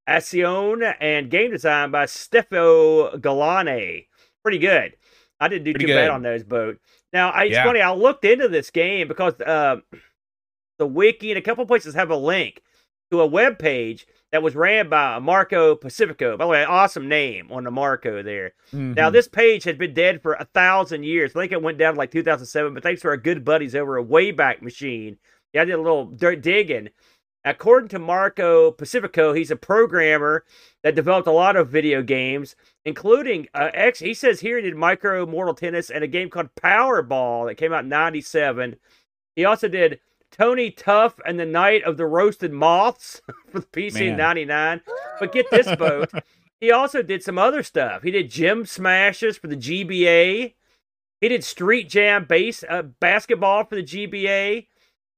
Acione, 0.09 0.95
and 1.01 1.31
game 1.31 1.51
design 1.51 1.91
by 1.91 2.07
Stefano 2.07 3.17
Galane. 3.17 4.07
Pretty 4.47 4.59
good. 4.59 4.95
I 5.41 5.49
didn't 5.49 5.65
do 5.65 5.73
Pretty 5.73 5.87
too 5.87 5.93
bad 5.95 6.09
on 6.11 6.23
those 6.23 6.45
boat. 6.45 6.79
Now, 7.13 7.31
I, 7.31 7.47
it's 7.47 7.55
Yeah. 7.55 7.65
funny. 7.65 7.81
I 7.81 7.93
looked 7.93 8.25
into 8.25 8.47
this 8.47 8.71
game 8.71 9.09
because 9.09 9.35
uh, 9.41 9.79
the 10.79 10.87
wiki 10.87 11.33
and 11.33 11.39
a 11.39 11.43
couple 11.43 11.67
places 11.67 11.95
have 11.97 12.11
a 12.11 12.17
link 12.17 12.63
to 13.11 13.21
a 13.21 13.27
web 13.27 13.59
page 13.59 14.07
that 14.31 14.45
was 14.45 14.55
ran 14.55 14.89
by 14.89 15.19
Marco 15.19 15.75
Pacifico. 15.75 16.37
By 16.37 16.45
the 16.45 16.49
way, 16.49 16.65
awesome 16.65 17.09
name 17.09 17.51
on 17.51 17.65
the 17.65 17.73
Marco 17.73 18.23
there. 18.23 18.53
Now, 18.73 19.11
Mhm. 19.11 19.13
this 19.15 19.27
page 19.27 19.65
had 19.65 19.79
been 19.79 19.95
dead 19.95 20.23
for 20.23 20.35
a 20.35 20.45
thousand 20.55 21.03
years. 21.03 21.35
I 21.35 21.41
think 21.41 21.51
it 21.53 21.61
went 21.63 21.79
down 21.79 21.95
to 21.95 21.99
like 21.99 22.13
2007, 22.13 22.73
but 22.73 22.85
thanks 22.85 23.03
to 23.03 23.09
our 23.09 23.17
good 23.17 23.45
buddies 23.45 23.75
over 23.75 23.99
at 23.99 24.07
Wayback 24.07 24.63
Machine, 24.63 25.19
yeah, 25.53 25.63
I 25.63 25.65
did 25.65 25.75
a 25.75 25.83
little 25.83 26.05
dirt 26.07 26.41
digging. 26.41 26.91
According 27.47 27.91
to 27.91 28.01
Marco 28.01 28.73
Pacifico, 28.73 29.33
he's 29.33 29.53
a 29.53 29.57
programmer 29.57 30.45
that 30.83 30.97
developed 30.97 31.29
a 31.29 31.33
lot 31.33 31.55
of 31.55 31.69
video 31.69 32.03
games, 32.03 32.57
including 32.85 33.47
uh, 33.55 33.71
X. 33.73 34.01
He 34.01 34.15
says 34.15 34.41
here 34.41 34.57
he 34.57 34.63
did 34.63 34.75
Mikro 34.75 35.29
Mortal 35.29 35.55
Tennis 35.55 35.89
and 35.89 36.03
a 36.03 36.09
game 36.09 36.29
called 36.29 36.53
Powerball 36.57 37.47
that 37.47 37.55
came 37.55 37.73
out 37.73 37.85
in 37.85 37.89
'97. 37.89 38.75
He 39.37 39.45
also 39.45 39.69
did 39.69 40.01
Tony 40.33 40.73
Tough 40.73 41.21
and 41.25 41.39
the 41.39 41.47
Night 41.47 41.85
of 41.85 41.97
the 41.97 42.07
Roasted 42.07 42.53
Moths 42.53 43.23
for 43.53 43.61
the 43.61 43.67
PC 43.67 44.09
Man. 44.09 44.17
'99. 44.17 44.81
But 45.21 45.33
get 45.33 45.49
this, 45.53 45.73
boat. 45.77 46.11
He 46.61 46.73
also 46.73 47.01
did 47.01 47.23
some 47.23 47.39
other 47.39 47.63
stuff. 47.63 48.03
He 48.03 48.11
did 48.11 48.29
Gym 48.29 48.67
Smashes 48.67 49.39
for 49.39 49.47
the 49.47 49.57
GBA. 49.57 50.55
He 51.21 51.29
did 51.29 51.45
Street 51.45 51.89
Jam 51.89 52.25
base 52.25 52.65
uh, 52.69 52.83
basketball 52.83 53.65
for 53.65 53.77
the 53.77 53.85
GBA. 53.85 54.67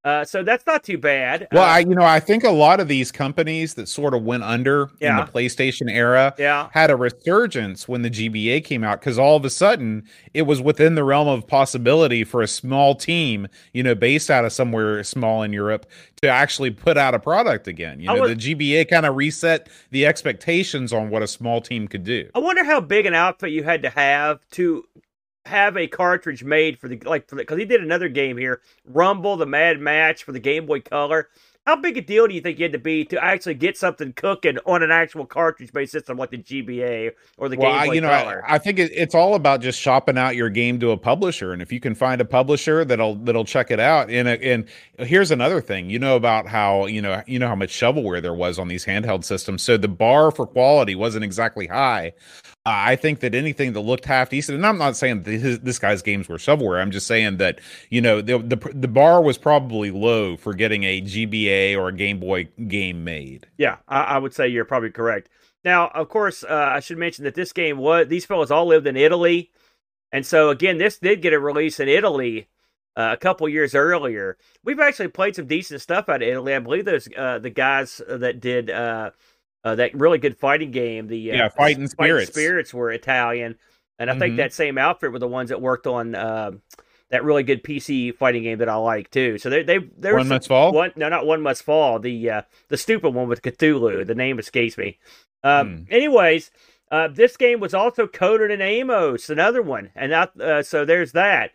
Uh, 0.04 0.24
so 0.24 0.42
that's 0.44 0.64
not 0.64 0.84
too 0.84 0.96
bad. 0.96 1.48
well, 1.52 1.64
Uh, 1.64 1.66
I 1.66 1.78
you 1.80 1.94
know 1.94 2.04
I 2.04 2.20
think 2.20 2.44
a 2.44 2.50
lot 2.50 2.78
of 2.80 2.87
these 2.88 3.11
companies 3.11 3.74
that 3.74 3.88
sort 3.88 4.14
of 4.14 4.22
went 4.22 4.44
under 4.44 4.90
Yeah. 5.00 5.11
in 5.20 5.26
the 5.26 5.30
PlayStation 5.32 5.90
era 5.90 6.34
yeah, 6.38 6.68
had 6.72 6.90
a 6.90 6.96
resurgence 6.96 7.88
when 7.88 8.02
the 8.02 8.08
GBA 8.11 8.61
came 8.64 8.84
out 8.84 9.00
because 9.00 9.18
all 9.18 9.37
of 9.37 9.44
a 9.44 9.50
sudden 9.50 10.04
it 10.34 10.42
was 10.42 10.62
within 10.62 10.94
the 10.94 11.02
realm 11.04 11.26
of 11.26 11.46
possibility 11.48 12.22
for 12.22 12.42
a 12.42 12.46
small 12.48 12.94
team, 12.94 13.48
you 13.72 13.82
know, 13.82 13.94
based 13.96 14.30
out 14.30 14.44
of 14.44 14.52
somewhere 14.52 15.02
small 15.02 15.42
in 15.42 15.52
Europe 15.52 15.84
to 16.22 16.28
actually 16.28 16.70
put 16.70 16.96
out 16.96 17.12
a 17.14 17.18
product 17.18 17.66
again. 17.66 17.98
You 18.00 18.06
know, 18.06 18.20
was- 18.20 18.30
the 18.30 18.37
GBA 18.54 18.84
kind 18.88 19.04
of 19.04 19.16
reset 19.16 19.68
the 19.90 20.06
expectations 20.06 20.92
on 20.92 21.11
what 21.11 21.22
a 21.22 21.26
small 21.26 21.61
team 21.61 21.88
could 21.88 22.04
do. 22.04 22.28
I 22.34 22.38
wonder 22.38 22.62
how 22.64 22.80
big 22.80 23.04
an 23.06 23.14
outfit 23.14 23.50
you 23.50 23.64
had 23.64 23.82
to 23.82 23.90
have 23.90 24.38
to 24.52 24.84
have 25.48 25.76
a 25.76 25.87
cartridge 25.87 26.44
made 26.44 26.78
for 26.78 26.88
the 26.88 26.98
like 27.04 27.28
for 27.28 27.34
the 27.34 27.42
because 27.42 27.58
he 27.58 27.64
did 27.64 27.82
another 27.82 28.08
game 28.08 28.37
here, 28.37 28.61
Rumble, 28.84 29.37
the 29.37 29.46
Mad 29.46 29.80
Match 29.80 30.22
for 30.24 30.32
the 30.32 30.40
Game 30.40 30.66
Boy 30.66 30.81
Color. 30.81 31.29
How 31.66 31.77
big 31.77 31.98
a 31.98 32.00
deal 32.00 32.27
do 32.27 32.33
you 32.33 32.40
think 32.40 32.58
you 32.58 32.64
had 32.64 32.73
to 32.73 32.79
be 32.79 33.04
to 33.04 33.23
actually 33.23 33.52
get 33.52 33.77
something 33.77 34.14
cooking 34.14 34.56
on 34.64 34.83
an 34.83 34.90
actual 34.90 35.27
cartridge-based 35.27 35.92
system 35.92 36.16
like 36.16 36.31
the 36.31 36.38
GBA 36.38 37.10
or 37.37 37.50
the 37.50 37.58
well, 37.58 37.70
Game 37.70 37.81
I, 37.81 37.87
Boy 37.87 37.92
you 37.92 38.00
know, 38.00 38.10
I, 38.10 38.23
Color? 38.23 38.44
I 38.48 38.56
think 38.56 38.79
it, 38.79 38.90
it's 38.94 39.14
all 39.14 39.35
about 39.35 39.60
just 39.60 39.79
shopping 39.79 40.16
out 40.16 40.35
your 40.35 40.48
game 40.48 40.81
to 40.81 40.92
a 40.92 40.96
publisher, 40.96 41.52
and 41.52 41.60
if 41.60 41.70
you 41.70 41.79
can 41.79 41.94
find 41.94 42.23
a 42.23 42.25
publisher 42.25 42.87
that'll 42.87 43.16
that'll 43.16 43.44
check 43.44 43.70
it 43.70 43.81
out. 43.81 44.08
And 44.10 44.29
and 44.29 44.64
here's 44.98 45.31
another 45.31 45.60
thing, 45.60 45.90
you 45.90 45.98
know 45.98 46.16
about 46.16 46.46
how 46.46 46.87
you 46.87 47.02
know 47.02 47.23
you 47.27 47.38
know 47.38 47.48
how 47.48 47.56
much 47.56 47.70
shovelware 47.70 48.23
there 48.23 48.35
was 48.35 48.58
on 48.58 48.68
these 48.68 48.87
handheld 48.87 49.25
systems, 49.25 49.62
so 49.62 49.77
the 49.77 49.88
bar 49.88 50.31
for 50.31 50.46
quality 50.46 50.94
wasn't 50.94 51.25
exactly 51.25 51.66
high. 51.66 52.12
Uh, 52.69 52.90
I 52.90 52.96
think 52.96 53.21
that 53.21 53.35
anything 53.35 53.73
that 53.73 53.81
looked 53.81 54.04
half 54.04 54.29
decent, 54.29 54.56
and 54.56 54.66
I'm 54.66 54.77
not 54.77 54.94
saying 54.94 55.23
that 55.23 55.31
his, 55.33 55.60
this 55.60 55.79
guy's 55.79 56.02
games 56.02 56.29
were 56.29 56.37
shovelware. 56.37 56.83
I'm 56.83 56.90
just 56.90 57.06
saying 57.06 57.38
that 57.38 57.60
you 57.88 58.02
know 58.02 58.21
the 58.21 58.37
the 58.37 58.56
the 58.75 58.88
bar 58.88 59.23
was 59.23 59.38
probably 59.38 59.90
low 59.90 60.37
for 60.37 60.52
getting 60.52 60.85
a 60.85 61.00
GBA 61.00 61.79
or 61.79 61.88
a 61.88 61.94
Game 61.94 62.21
Boy 62.21 62.50
game 62.69 63.04
made. 63.04 63.46
Yeah, 63.56 63.77
I, 63.88 64.02
I 64.02 64.19
would 64.19 64.35
say 64.35 64.48
you're 64.48 64.66
probably 64.66 64.90
correct. 64.90 65.31
Now, 65.64 65.88
of 65.94 66.10
course, 66.10 66.44
uh, 66.44 66.69
I 66.71 66.81
should 66.81 66.98
mention 66.98 67.25
that 67.25 67.35
this 67.35 67.54
game 67.54 67.79
was 67.79 68.08
these 68.08 68.27
fellows 68.27 68.50
all 68.50 68.66
lived 68.66 68.87
in 68.87 68.98
Italy, 68.98 69.50
and 70.12 70.27
so 70.27 70.50
again, 70.50 70.77
this 70.77 70.98
did 70.98 71.23
get 71.23 71.33
a 71.33 71.40
release 71.40 71.81
in 71.81 71.88
Italy 71.88 72.48
uh, 72.98 73.12
a 73.14 73.16
couple 73.16 73.48
years 73.48 73.75
earlier. 73.75 74.37
We've 74.62 74.81
actually 74.81 75.08
played 75.08 75.37
some 75.37 75.46
decent 75.46 75.81
stuff 75.81 76.10
out 76.10 76.21
of 76.21 76.29
Italy. 76.29 76.54
I 76.54 76.58
believe 76.58 76.85
those 76.85 77.08
uh, 77.16 77.38
the 77.38 77.48
guys 77.48 78.02
that 78.06 78.40
did 78.40 78.69
uh, 79.65 79.75
that 79.75 79.94
really 79.94 80.19
good 80.19 80.37
fighting 80.37 80.71
game. 80.71 81.06
The 81.09 81.33
uh, 81.33 81.37
yeah, 81.37 81.48
fighting 81.48 81.87
spirits. 81.88 82.31
Fighting 82.31 82.42
spirits 82.42 82.75
were 82.75 82.90
Italian, 82.92 83.56
and 83.98 84.11
I 84.11 84.15
Mhm. 84.15 84.19
think 84.19 84.37
that 84.37 84.52
same 84.52 84.79
outfit 84.79 85.13
were 85.13 85.19
the 85.19 85.29
ones 85.29 85.48
that 85.50 85.61
worked 85.61 85.87
on 85.87 86.15
uh, 86.15 86.52
that 87.11 87.25
really 87.25 87.42
good 87.42 87.63
PC 87.65 88.13
fighting 88.15 88.42
game 88.42 88.59
that 88.59 88.69
I 88.69 88.75
like 88.77 89.11
too. 89.11 89.38
So 89.38 89.50
they 89.50 89.63
they 89.63 89.79
there 89.79 90.15
was 90.15 90.29
One 90.29 90.37
Must 90.37 90.48
Fall? 90.48 90.73
One 90.73 90.92
no, 90.96 91.09
not 91.09 91.27
one 91.27 91.40
must 91.42 91.63
fall. 91.63 91.98
The 91.98 92.31
uh, 92.31 92.42
the 92.69 92.77
stupid 92.77 93.11
one 93.15 93.29
with 93.29 93.42
Cthulhu. 93.42 94.06
The 94.06 94.15
name 94.15 94.38
escapes 94.38 94.77
me. 94.79 94.98
Um, 95.44 95.87
Anyways, 95.90 96.50
uh, 96.90 97.09
this 97.09 97.37
game 97.37 97.61
was 97.61 97.73
also 97.75 98.06
coded 98.06 98.50
in 98.50 98.61
Amos, 98.61 99.31
another 99.31 99.63
one, 99.63 99.90
and 99.94 100.11
that, 100.13 100.40
uh, 100.40 100.63
so 100.63 100.85
there's 100.85 101.13
that. 101.13 101.52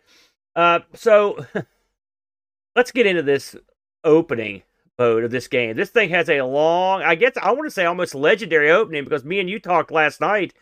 Uh, 0.56 0.80
so 0.94 1.44
let's 2.76 2.90
get 2.92 3.06
into 3.06 3.22
this 3.22 3.54
opening 4.02 4.62
mode 4.98 5.24
of 5.24 5.30
this 5.30 5.48
game. 5.48 5.76
This 5.76 5.90
thing 5.90 6.10
has 6.10 6.28
a 6.28 6.42
long, 6.42 7.02
I 7.02 7.14
guess 7.14 7.32
I 7.40 7.52
want 7.52 7.66
to 7.66 7.70
say 7.70 7.84
almost 7.84 8.14
legendary 8.14 8.70
opening 8.70 9.04
because 9.04 9.24
me 9.24 9.40
and 9.40 9.48
you 9.48 9.58
talked 9.58 9.90
last 9.90 10.20
night. 10.20 10.54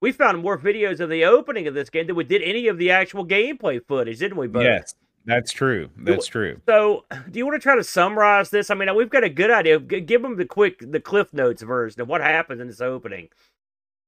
We 0.00 0.12
found 0.12 0.42
more 0.42 0.56
videos 0.56 1.00
of 1.00 1.10
the 1.10 1.24
opening 1.24 1.66
of 1.66 1.74
this 1.74 1.90
game 1.90 2.06
than 2.06 2.14
we 2.14 2.22
did 2.22 2.42
any 2.42 2.68
of 2.68 2.78
the 2.78 2.90
actual 2.90 3.26
gameplay 3.26 3.84
footage, 3.84 4.20
didn't 4.20 4.36
we, 4.38 4.46
Bo? 4.46 4.60
Yes, 4.60 4.94
that's 5.24 5.50
true. 5.52 5.90
That's 5.96 6.28
true. 6.28 6.60
So, 6.66 7.04
do 7.30 7.38
you 7.38 7.44
want 7.44 7.56
to 7.56 7.62
try 7.62 7.74
to 7.74 7.82
summarize 7.82 8.50
this? 8.50 8.70
I 8.70 8.76
mean, 8.76 8.94
we've 8.94 9.10
got 9.10 9.24
a 9.24 9.28
good 9.28 9.50
idea. 9.50 9.80
Give 9.80 10.22
them 10.22 10.36
the 10.36 10.44
quick, 10.44 10.84
the 10.88 11.00
Cliff 11.00 11.32
Notes 11.32 11.62
version 11.62 12.00
of 12.00 12.06
what 12.06 12.20
happens 12.20 12.60
in 12.60 12.68
this 12.68 12.80
opening. 12.80 13.28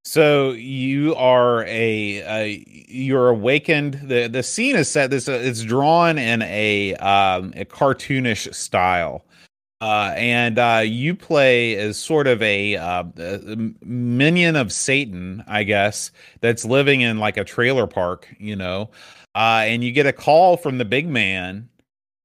So 0.03 0.53
you 0.53 1.15
are 1.15 1.63
a, 1.65 2.23
a 2.23 2.65
you're 2.67 3.29
awakened. 3.29 4.01
the 4.05 4.29
The 4.29 4.43
scene 4.43 4.77
is 4.77 4.91
set. 4.91 5.11
This 5.11 5.29
uh, 5.29 5.33
it's 5.33 5.63
drawn 5.63 6.19
in 6.19 6.41
a 6.43 6.95
um, 6.97 7.53
a 7.55 7.67
cartoonish 7.67 8.55
style, 8.55 9.25
uh, 9.81 10.13
and 10.17 10.59
uh, 10.59 10.83
you 10.85 11.15
play 11.15 11.75
as 11.77 11.97
sort 11.99 12.27
of 12.27 12.43
a, 12.43 12.77
uh, 12.77 13.05
a 13.17 13.57
minion 13.85 14.57
of 14.57 14.73
Satan, 14.73 15.43
I 15.47 15.65
guess, 15.65 16.11
that's 16.41 16.65
living 16.65 17.01
in 17.01 17.19
like 17.19 17.37
a 17.37 17.45
trailer 17.45 17.87
park, 17.87 18.29
you 18.39 18.57
know. 18.57 18.91
Uh, 19.35 19.63
and 19.65 19.83
you 19.83 19.93
get 19.93 20.07
a 20.07 20.13
call 20.13 20.57
from 20.57 20.79
the 20.79 20.85
big 20.85 21.09
man, 21.09 21.69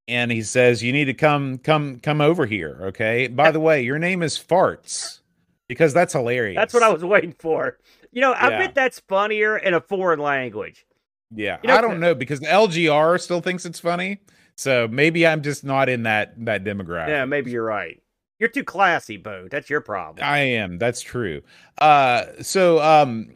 and 0.07 0.31
he 0.31 0.41
says 0.41 0.83
you 0.83 0.91
need 0.91 1.05
to 1.05 1.13
come 1.13 1.57
come 1.59 1.99
come 1.99 2.19
over 2.19 2.45
here. 2.45 2.79
Okay. 2.83 3.27
By 3.27 3.51
the 3.51 3.59
way, 3.59 3.83
your 3.83 3.99
name 3.99 4.21
is 4.21 4.37
Farts 4.37 5.19
because 5.67 5.93
that's 5.93 6.13
hilarious. 6.13 6.55
That's 6.57 6.73
what 6.73 6.83
I 6.83 6.89
was 6.89 7.03
waiting 7.05 7.35
for. 7.37 7.77
You 8.11 8.21
know, 8.21 8.33
I 8.33 8.49
Yeah. 8.49 8.57
bet 8.59 8.75
that's 8.75 8.99
funnier 9.01 9.57
in 9.57 9.73
a 9.73 9.81
foreign 9.81 10.19
language. 10.19 10.85
Yeah, 11.33 11.57
You 11.63 11.69
know, 11.69 11.75
I 11.75 11.81
don't 11.81 11.99
know 11.99 12.15
because 12.15 12.39
the 12.39 12.47
LGR 12.47 13.19
still 13.19 13.41
thinks 13.41 13.65
it's 13.65 13.79
funny. 13.79 14.19
So 14.57 14.87
maybe 14.87 15.27
I'm 15.27 15.41
just 15.41 15.63
not 15.63 15.89
in 15.89 16.03
that 16.03 16.33
that 16.45 16.63
demographic. 16.63 17.09
Yeah, 17.09 17.25
maybe 17.25 17.51
you're 17.51 17.65
right. 17.65 18.01
You're 18.39 18.49
too 18.49 18.63
classy, 18.63 19.17
Bo. 19.17 19.47
That's 19.49 19.69
your 19.69 19.81
problem. 19.81 20.25
I 20.25 20.39
am. 20.39 20.77
That's 20.77 21.01
true. 21.01 21.41
Uh 21.77 22.25
so 22.41 22.81
um 22.81 23.31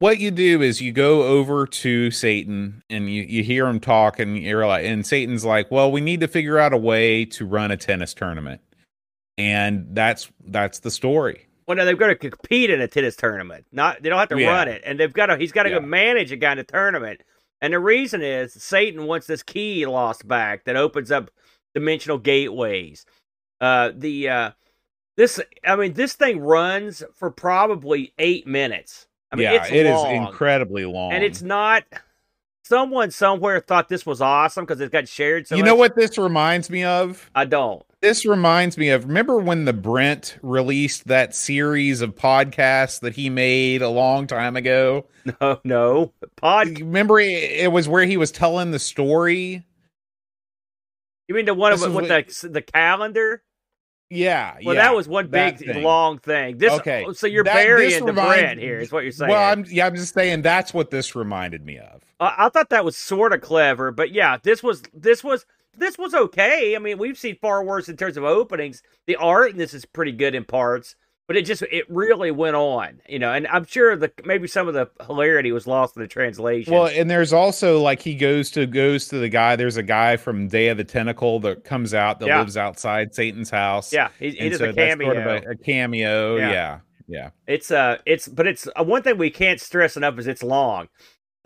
what 0.00 0.20
you 0.20 0.30
do 0.30 0.62
is 0.62 0.80
you 0.80 0.92
go 0.92 1.24
over 1.24 1.66
to 1.66 2.10
Satan 2.12 2.82
and 2.88 3.10
you, 3.12 3.22
you 3.24 3.42
hear 3.42 3.66
him 3.66 3.80
talk 3.80 4.18
and 4.20 4.38
you're 4.38 4.66
like 4.66 4.84
and 4.86 5.04
Satan's 5.06 5.44
like, 5.44 5.70
"Well, 5.72 5.90
we 5.90 6.00
need 6.00 6.20
to 6.20 6.28
figure 6.28 6.58
out 6.58 6.72
a 6.72 6.76
way 6.76 7.24
to 7.26 7.44
run 7.44 7.70
a 7.72 7.76
tennis 7.76 8.14
tournament." 8.14 8.60
And 9.36 9.88
that's 9.90 10.30
that's 10.46 10.78
the 10.80 10.90
story. 10.90 11.46
Well, 11.66 11.76
no, 11.76 11.84
they've 11.84 11.98
got 11.98 12.06
to 12.08 12.14
compete 12.16 12.70
in 12.70 12.80
a 12.80 12.88
tennis 12.88 13.16
tournament. 13.16 13.66
Not 13.72 14.02
they 14.02 14.08
don't 14.08 14.18
have 14.18 14.28
to 14.30 14.38
Yeah. 14.40 14.48
run 14.50 14.68
it, 14.68 14.82
and 14.86 14.98
they've 15.00 15.12
got 15.12 15.26
to. 15.26 15.36
He's 15.36 15.52
got 15.52 15.64
to 15.64 15.70
Yeah. 15.70 15.80
go 15.80 15.86
manage 15.86 16.32
a 16.32 16.36
guy 16.36 16.52
in 16.52 16.58
a 16.58 16.64
tournament. 16.64 17.20
And 17.60 17.72
the 17.72 17.80
reason 17.80 18.22
is 18.22 18.52
Satan 18.52 19.06
wants 19.06 19.26
this 19.26 19.42
key 19.42 19.84
lost 19.86 20.26
back 20.28 20.64
that 20.64 20.76
opens 20.76 21.10
up 21.10 21.30
dimensional 21.74 22.18
gateways. 22.18 23.04
Uh, 23.60 23.90
the 23.94 24.28
uh, 24.28 24.50
this 25.16 25.40
I 25.64 25.76
mean 25.76 25.94
this 25.94 26.14
thing 26.14 26.40
runs 26.40 27.02
for 27.14 27.30
probably 27.30 28.12
eight 28.18 28.46
minutes. 28.46 29.06
I 29.32 29.36
mean, 29.36 29.44
yeah, 29.44 29.62
it's 29.62 29.70
it 29.70 29.86
is 29.86 30.04
incredibly 30.04 30.84
long. 30.84 31.12
and 31.12 31.24
it's 31.24 31.42
not. 31.42 31.84
Someone 32.62 33.10
somewhere 33.10 33.60
thought 33.60 33.88
this 33.88 34.04
was 34.04 34.20
awesome 34.20 34.66
because 34.66 34.80
it 34.82 34.92
got 34.92 35.08
shared. 35.08 35.46
So 35.46 35.56
you 35.56 35.62
know 35.62 35.74
what 35.74 35.96
this 35.96 36.18
reminds 36.18 36.68
me 36.68 36.84
of? 36.84 37.30
I 37.34 37.46
don't. 37.46 37.82
This 38.00 38.24
reminds 38.24 38.78
me 38.78 38.90
of 38.90 39.06
remember 39.06 39.38
when 39.38 39.64
the 39.64 39.72
Brent 39.72 40.38
released 40.40 41.08
that 41.08 41.34
series 41.34 42.00
of 42.00 42.14
podcasts 42.14 43.00
that 43.00 43.14
he 43.14 43.28
made 43.28 43.82
a 43.82 43.88
long 43.88 44.26
time 44.26 44.56
ago? 44.56 45.06
No, 45.42 45.60
no. 45.62 46.12
Pod. 46.36 46.78
Remember 46.80 47.20
it, 47.20 47.26
it 47.34 47.70
was 47.70 47.86
where 47.86 48.06
he 48.06 48.16
was 48.16 48.30
telling 48.30 48.70
the 48.70 48.78
story? 48.78 49.62
You 51.28 51.34
mean 51.34 51.44
the 51.44 51.52
one 51.52 51.72
This 51.72 51.82
with, 51.82 51.90
is 51.90 51.96
with 51.96 52.40
the 52.42 52.48
the 52.48 52.62
calendar? 52.62 53.42
Yeah, 54.08 54.56
Well, 54.64 54.74
yeah, 54.74 54.84
that 54.84 54.94
was 54.96 55.06
one 55.06 55.26
big 55.26 55.58
thing. 55.58 55.82
long 55.82 56.18
thing. 56.18 56.56
This 56.56 56.72
Okay, 56.72 57.04
oh, 57.06 57.12
so 57.12 57.26
you're 57.26 57.44
that- 57.44 57.52
burying 57.52 58.00
the 58.06 58.12
remind- 58.12 58.40
brand 58.40 58.60
here. 58.60 58.78
Is 58.78 58.90
what 58.90 59.02
you're 59.02 59.12
saying? 59.12 59.30
Well, 59.30 59.42
I'm 59.52 59.66
yeah, 59.68 59.86
I'm 59.86 59.94
just 59.96 60.14
saying 60.14 60.40
that's 60.40 60.72
what 60.72 60.90
this 60.90 61.14
reminded 61.14 61.66
me 61.66 61.76
of. 61.78 62.00
I, 62.20 62.46
I 62.46 62.48
thought 62.48 62.70
that 62.70 62.86
was 62.86 62.96
sort 62.96 63.34
of 63.34 63.42
clever, 63.42 63.90
but 63.90 64.10
yeah, 64.12 64.38
this 64.42 64.62
was 64.62 64.82
this 64.94 65.22
was 65.22 65.44
this 65.76 65.96
was 65.98 66.14
okay. 66.14 66.74
I 66.74 66.78
mean, 66.78 66.98
we've 66.98 67.18
seen 67.18 67.36
far 67.40 67.62
worse 67.64 67.88
in 67.88 67.96
terms 67.96 68.16
of 68.16 68.24
openings. 68.24 68.82
The 69.06 69.16
art 69.16 69.50
in 69.52 69.58
this 69.58 69.74
is 69.74 69.84
pretty 69.84 70.12
good 70.12 70.34
in 70.34 70.44
parts, 70.44 70.96
but 71.26 71.36
it 71.36 71.42
just 71.44 71.62
it 71.62 71.84
really 71.88 72.30
went 72.30 72.56
on, 72.56 73.00
you 73.08 73.18
know. 73.18 73.32
And 73.32 73.46
I'm 73.48 73.64
sure 73.64 73.94
the 73.96 74.10
maybe 74.24 74.48
some 74.48 74.66
of 74.66 74.74
the 74.74 74.88
hilarity 75.06 75.52
was 75.52 75.66
lost 75.66 75.94
in 75.96 76.02
the 76.02 76.08
translation. 76.08 76.72
Well, 76.72 76.86
and 76.86 77.10
there's 77.10 77.32
also 77.32 77.80
like 77.80 78.00
he 78.02 78.14
goes 78.14 78.50
to 78.52 78.66
goes 78.66 79.08
to 79.08 79.18
the 79.18 79.28
guy. 79.28 79.54
There's 79.56 79.76
a 79.76 79.82
guy 79.82 80.16
from 80.16 80.48
Day 80.48 80.68
of 80.68 80.76
the 80.78 80.84
Tentacle 80.84 81.38
that 81.40 81.64
comes 81.64 81.94
out 81.94 82.18
that 82.20 82.26
Yeah. 82.26 82.38
lives 82.40 82.56
outside 82.56 83.14
Satan's 83.14 83.50
house. 83.50 83.92
yeah, 83.92 84.08
he, 84.18 84.30
he 84.30 84.48
does 84.48 84.58
so 84.58 84.70
a 84.70 84.72
cameo. 84.72 85.06
sort 85.12 85.16
of 85.18 85.26
a, 85.44 85.50
a 85.50 85.56
cameo. 85.56 86.36
Yeah. 86.36 86.50
Yeah, 86.50 86.78
yeah. 87.06 87.30
It's 87.46 87.70
uh, 87.70 87.98
it's 88.06 88.26
but 88.26 88.46
it's 88.46 88.66
uh, 88.74 88.84
one 88.84 89.02
thing 89.02 89.18
we 89.18 89.30
can't 89.30 89.60
stress 89.60 89.96
enough 89.96 90.18
is 90.18 90.26
it's 90.26 90.42
long. 90.42 90.88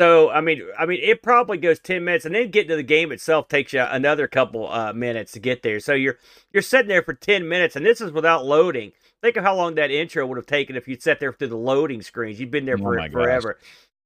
So 0.00 0.30
I 0.30 0.40
mean, 0.40 0.62
I 0.78 0.86
mean, 0.86 1.00
it 1.02 1.22
probably 1.22 1.58
goes 1.58 1.78
ten 1.78 2.04
minutes, 2.04 2.24
and 2.24 2.34
then 2.34 2.50
getting 2.50 2.70
to 2.70 2.76
the 2.76 2.82
game 2.82 3.12
itself 3.12 3.48
takes 3.48 3.72
you 3.72 3.80
another 3.82 4.26
couple 4.26 4.66
uh, 4.72 4.92
minutes 4.92 5.32
to 5.32 5.38
get 5.40 5.62
there. 5.62 5.80
So 5.80 5.92
you're 5.92 6.18
you're 6.52 6.62
sitting 6.62 6.88
there 6.88 7.02
for 7.02 7.14
ten 7.14 7.46
minutes, 7.48 7.76
and 7.76 7.84
this 7.84 8.00
is 8.00 8.10
without 8.10 8.44
loading. 8.46 8.92
Think 9.22 9.36
of 9.36 9.44
how 9.44 9.54
long 9.54 9.74
that 9.76 9.90
intro 9.90 10.26
would 10.26 10.38
have 10.38 10.46
taken 10.46 10.74
if 10.76 10.88
you'd 10.88 11.02
sat 11.02 11.20
there 11.20 11.32
through 11.32 11.48
the 11.48 11.56
loading 11.56 12.02
screens. 12.02 12.40
You've 12.40 12.50
been 12.50 12.64
there 12.64 12.76
Oh 12.78 12.82
for 12.82 12.96
gosh. 12.96 13.10
forever. 13.12 13.58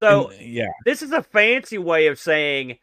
So 0.03 0.31
And- 0.31 0.41
yeah, 0.41 0.69
this 0.85 1.01
is 1.03 1.13
a 1.13 1.23
fancy 1.23 1.79
way 1.79 2.09
of 2.09 2.19
saying, 2.19 2.79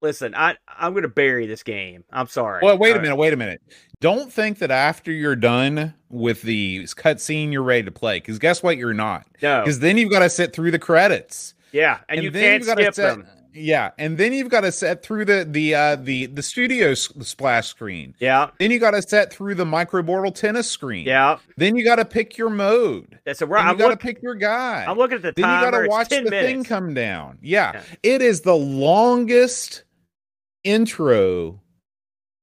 "Listen, 0.00 0.34
I 0.34 0.56
I'm 0.78 0.92
going 0.92 1.02
to 1.02 1.08
bury 1.08 1.46
this 1.46 1.62
game. 1.62 2.04
I'm 2.10 2.28
sorry." 2.28 2.60
Well, 2.62 2.78
wait 2.78 2.94
a 2.94 2.98
Uh, 2.98 3.02
minute. 3.02 3.16
Wait 3.16 3.32
a 3.32 3.36
minute. 3.36 3.60
Don't 4.00 4.32
think 4.32 4.58
that 4.58 4.70
after 4.70 5.10
you're 5.10 5.36
done 5.36 5.94
with 6.08 6.42
the 6.42 6.84
cutscene, 6.84 7.50
you're 7.52 7.62
ready 7.62 7.82
to 7.82 7.90
play. 7.90 8.18
Because 8.18 8.38
guess 8.38 8.62
what? 8.62 8.76
You're 8.76 8.94
not. 8.94 9.26
No, 9.42 9.62
Because 9.62 9.80
then 9.80 9.98
you've 9.98 10.10
got 10.12 10.20
to 10.20 10.30
sit 10.30 10.52
through 10.52 10.70
the 10.70 10.78
credits, 10.78 11.54
yeah, 11.72 12.00
and, 12.08 12.22
you 12.22 12.30
then 12.30 12.62
can't 12.62 12.78
skip 12.78 12.94
set- 12.94 13.16
them. 13.18 13.26
Yeah, 13.58 13.92
and 13.96 14.18
then 14.18 14.34
you've 14.34 14.50
got 14.50 14.60
to 14.62 14.70
set 14.72 15.02
through 15.02 15.24
the 15.24 15.46
the 15.48 15.74
uh, 15.74 15.96
the 15.96 16.26
the 16.26 16.42
studio 16.42 16.90
s- 16.90 17.08
splash 17.22 17.68
screen. 17.68 18.14
Yeah, 18.18 18.50
Then 18.58 18.70
you 18.70 18.78
got 18.78 18.90
to 18.90 19.00
set 19.00 19.32
through 19.32 19.54
the 19.54 19.64
Mikro 19.64 20.04
Mortal 20.04 20.30
Tennis 20.30 20.70
screen. 20.70 21.06
yeah. 21.06 21.38
Then 21.56 21.74
you 21.74 21.82
got 21.82 21.96
to 21.96 22.04
pick 22.04 22.36
your 22.36 22.50
mode. 22.50 23.18
That's 23.24 23.40
a 23.40 23.44
And 23.44 23.52
right. 23.52 23.72
you 23.72 23.78
got 23.78 23.88
to 23.88 23.96
pick 23.96 24.20
your 24.22 24.34
guy. 24.34 24.84
I'm 24.86 24.98
looking 24.98 25.16
at 25.16 25.22
the 25.22 25.32
then 25.32 25.44
you 25.50 25.70
got 25.70 25.70
to 25.82 25.88
watch 25.88 26.10
the 26.10 26.20
minutes. 26.20 26.46
thing 26.46 26.64
come 26.64 26.92
down. 26.92 27.38
Yeah. 27.40 27.72
Yeah. 27.76 27.82
It 28.02 28.20
is 28.20 28.42
the 28.42 28.54
longest 28.54 29.84
intro 30.64 31.60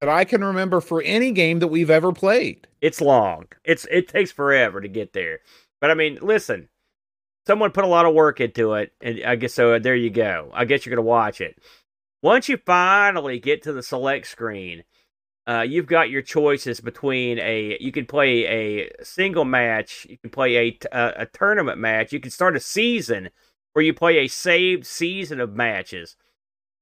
that 0.01 0.09
I 0.09 0.23
can 0.25 0.43
remember 0.43 0.81
for 0.81 1.01
any 1.03 1.31
game 1.31 1.59
that 1.59 1.67
we've 1.67 1.89
ever 1.91 2.11
played. 2.11 2.67
It's 2.81 3.01
long. 3.01 3.45
It's 3.63 3.85
it 3.91 4.07
takes 4.07 4.31
forever 4.31 4.81
to 4.81 4.87
get 4.87 5.13
there. 5.13 5.39
But 5.79 5.91
I 5.91 5.93
mean, 5.93 6.17
listen, 6.21 6.69
someone 7.45 7.71
put 7.71 7.83
a 7.83 7.87
lot 7.87 8.05
of 8.05 8.13
work 8.13 8.39
into 8.39 8.73
it, 8.73 8.93
and 9.01 9.23
I 9.23 9.35
guess 9.35 9.53
so. 9.53 9.77
There 9.79 9.95
you 9.95 10.09
go. 10.09 10.49
I 10.53 10.65
guess 10.65 10.85
you're 10.85 10.95
gonna 10.95 11.07
watch 11.07 11.41
it. 11.41 11.57
Once 12.21 12.47
you 12.47 12.57
finally 12.57 13.39
get 13.39 13.61
to 13.63 13.73
the 13.73 13.83
select 13.83 14.27
screen, 14.27 14.83
uh, 15.47 15.61
you've 15.61 15.87
got 15.87 16.09
your 16.09 16.21
choices 16.21 16.79
between 16.79 17.39
a. 17.39 17.77
You 17.79 17.91
can 17.91 18.05
play 18.05 18.45
a 18.45 19.03
single 19.03 19.45
match. 19.45 20.05
You 20.09 20.17
can 20.17 20.29
play 20.29 20.55
a 20.57 20.77
a 20.91 21.25
tournament 21.25 21.79
match. 21.79 22.13
You 22.13 22.19
can 22.19 22.31
start 22.31 22.55
a 22.55 22.61
season 22.61 23.29
where 23.73 23.83
you 23.83 23.93
play 23.93 24.19
a 24.19 24.27
saved 24.27 24.85
season 24.85 25.39
of 25.39 25.53
matches. 25.53 26.15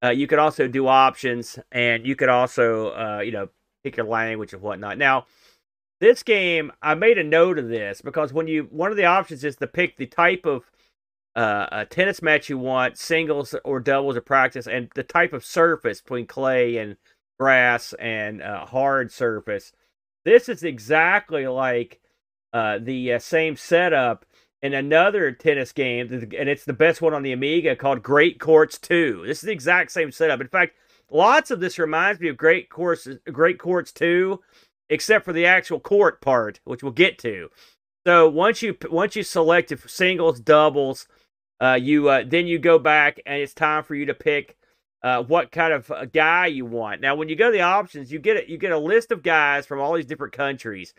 Uh, 0.04 0.10
you 0.10 0.28
could 0.28 0.40
also 0.40 0.68
do 0.68 0.88
options, 0.88 1.60
and 1.72 2.06
you 2.06 2.16
could 2.16 2.30
also, 2.30 2.90
uh, 2.90 3.22
you 3.24 3.32
know, 3.32 3.50
pick 3.84 3.98
your 3.98 4.06
language 4.06 4.54
and 4.54 4.62
whatnot. 4.62 4.98
Now, 4.98 5.26
this 6.02 6.24
game, 6.24 6.72
I 6.82 6.96
made 6.96 7.20
a 7.20 7.24
note 7.24 7.60
of 7.60 7.70
this 7.70 8.02
because 8.02 8.34
when 8.34 8.48
you 8.48 8.68
one 8.72 8.90
of 8.90 8.98
the 8.98 9.06
options 9.06 9.44
is 9.44 9.56
to 9.58 9.68
pick 9.68 9.96
the 9.96 10.08
type 10.08 10.46
of 10.46 10.64
uh, 11.36 11.68
a 11.72 11.86
tennis 11.86 12.24
match 12.24 12.50
you 12.50 12.58
want, 12.58 12.98
singles 12.98 13.56
or 13.64 13.80
doubles 13.80 14.18
or 14.18 14.22
practice, 14.22 14.68
and 14.68 14.90
the 14.96 15.04
type 15.04 15.32
of 15.32 15.46
surface 15.46 16.02
between 16.02 16.26
clay 16.26 16.78
and 16.78 16.98
grass 17.40 17.94
and 18.00 18.42
uh, 18.42 18.66
hard 18.66 19.12
surface. 19.12 19.74
This 20.26 20.50
is 20.50 20.64
exactly 20.64 21.48
like 21.48 22.02
uh, 22.52 22.80
the 22.82 23.14
uh, 23.14 23.20
same 23.20 23.56
setup 23.56 24.26
in 24.64 24.74
another 24.74 25.32
tennis 25.32 25.72
game, 25.72 26.12
and 26.12 26.50
it's 26.50 26.66
the 26.66 26.74
best 26.74 27.02
one 27.04 27.14
on 27.14 27.24
the 27.24 27.32
Amiga 27.32 27.76
called 27.76 28.04
Great 28.04 28.40
Courts 28.40 28.80
2. 28.80 29.24
This 29.26 29.38
is 29.38 29.46
the 29.46 29.52
exact 29.52 29.92
same 29.92 30.12
setup. 30.12 30.42
In 30.42 30.48
fact, 30.48 30.76
lots 31.12 31.52
of 31.52 31.60
this 31.60 31.78
reminds 31.78 32.20
me 32.20 32.28
of 32.28 32.38
Great 32.38 32.70
Courts, 32.70 33.08
Great 33.32 33.60
Courts 33.60 33.92
2, 33.92 34.40
except 34.92 35.26
for 35.26 35.34
the 35.34 35.46
actual 35.48 35.80
court 35.80 36.22
part, 36.22 36.60
which 36.66 36.84
we'll 36.84 36.92
get 36.92 37.18
to. 37.20 37.50
So 38.06 38.30
once 38.30 38.62
you 38.62 38.78
once 38.92 39.16
you 39.16 39.24
select 39.24 39.74
singles, 39.90 40.40
doubles, 40.40 41.08
uh, 41.60 41.80
you 41.82 42.10
uh, 42.10 42.24
then 42.28 42.46
you 42.46 42.60
go 42.60 42.78
back 42.78 43.20
and 43.26 43.42
it's 43.42 43.54
time 43.54 43.84
for 43.84 43.96
you 43.96 44.06
to 44.06 44.14
pick 44.14 44.58
uh, 45.02 45.24
what 45.24 45.52
kind 45.52 45.74
of 45.74 46.12
guy 46.12 46.48
you 46.48 46.66
want. 46.66 47.02
Now, 47.02 47.16
when 47.16 47.30
you 47.30 47.36
go 47.36 47.48
to 47.48 47.58
the 47.58 47.62
options, 47.62 48.12
you 48.12 48.20
get 48.20 48.38
it. 48.38 48.50
You 48.50 48.58
get 48.58 48.72
a 48.72 48.78
list 48.78 49.12
of 49.12 49.24
guys 49.24 49.66
from 49.66 49.80
all 49.80 49.94
these 49.94 50.06
different 50.06 50.34
countries, 50.34 50.94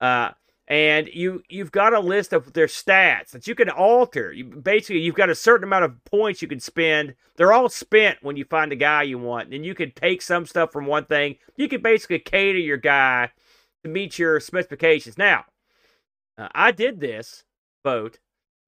uh, 0.00 0.30
and 0.68 1.08
you 1.12 1.42
you've 1.48 1.72
got 1.72 1.94
a 1.94 2.00
list 2.00 2.32
of 2.32 2.52
their 2.52 2.66
stats 2.66 3.30
that 3.30 3.46
you 3.46 3.54
can 3.54 3.70
alter. 3.70 4.32
You, 4.32 4.44
basically, 4.44 5.00
you've 5.00 5.14
got 5.14 5.30
a 5.30 5.34
certain 5.34 5.64
amount 5.64 5.84
of 5.84 6.04
points 6.04 6.42
you 6.42 6.48
can 6.48 6.60
spend. 6.60 7.14
They're 7.36 7.52
all 7.52 7.68
spent 7.68 8.18
when 8.22 8.36
you 8.36 8.44
find 8.44 8.72
the 8.72 8.76
guy 8.76 9.02
you 9.02 9.18
want, 9.18 9.52
and 9.52 9.64
you 9.64 9.74
can 9.74 9.92
take 9.92 10.22
some 10.22 10.46
stuff 10.46 10.72
from 10.72 10.86
one 10.86 11.04
thing. 11.04 11.36
You 11.56 11.68
can 11.68 11.82
basically 11.82 12.18
cater 12.18 12.58
your 12.58 12.78
guy 12.78 13.30
to 13.84 13.88
meet 13.88 14.18
your 14.18 14.40
specifications. 14.40 15.16
Now, 15.18 15.44
uh, 16.36 16.48
I 16.54 16.72
did 16.72 17.00
this 17.00 17.44
vote, 17.84 18.18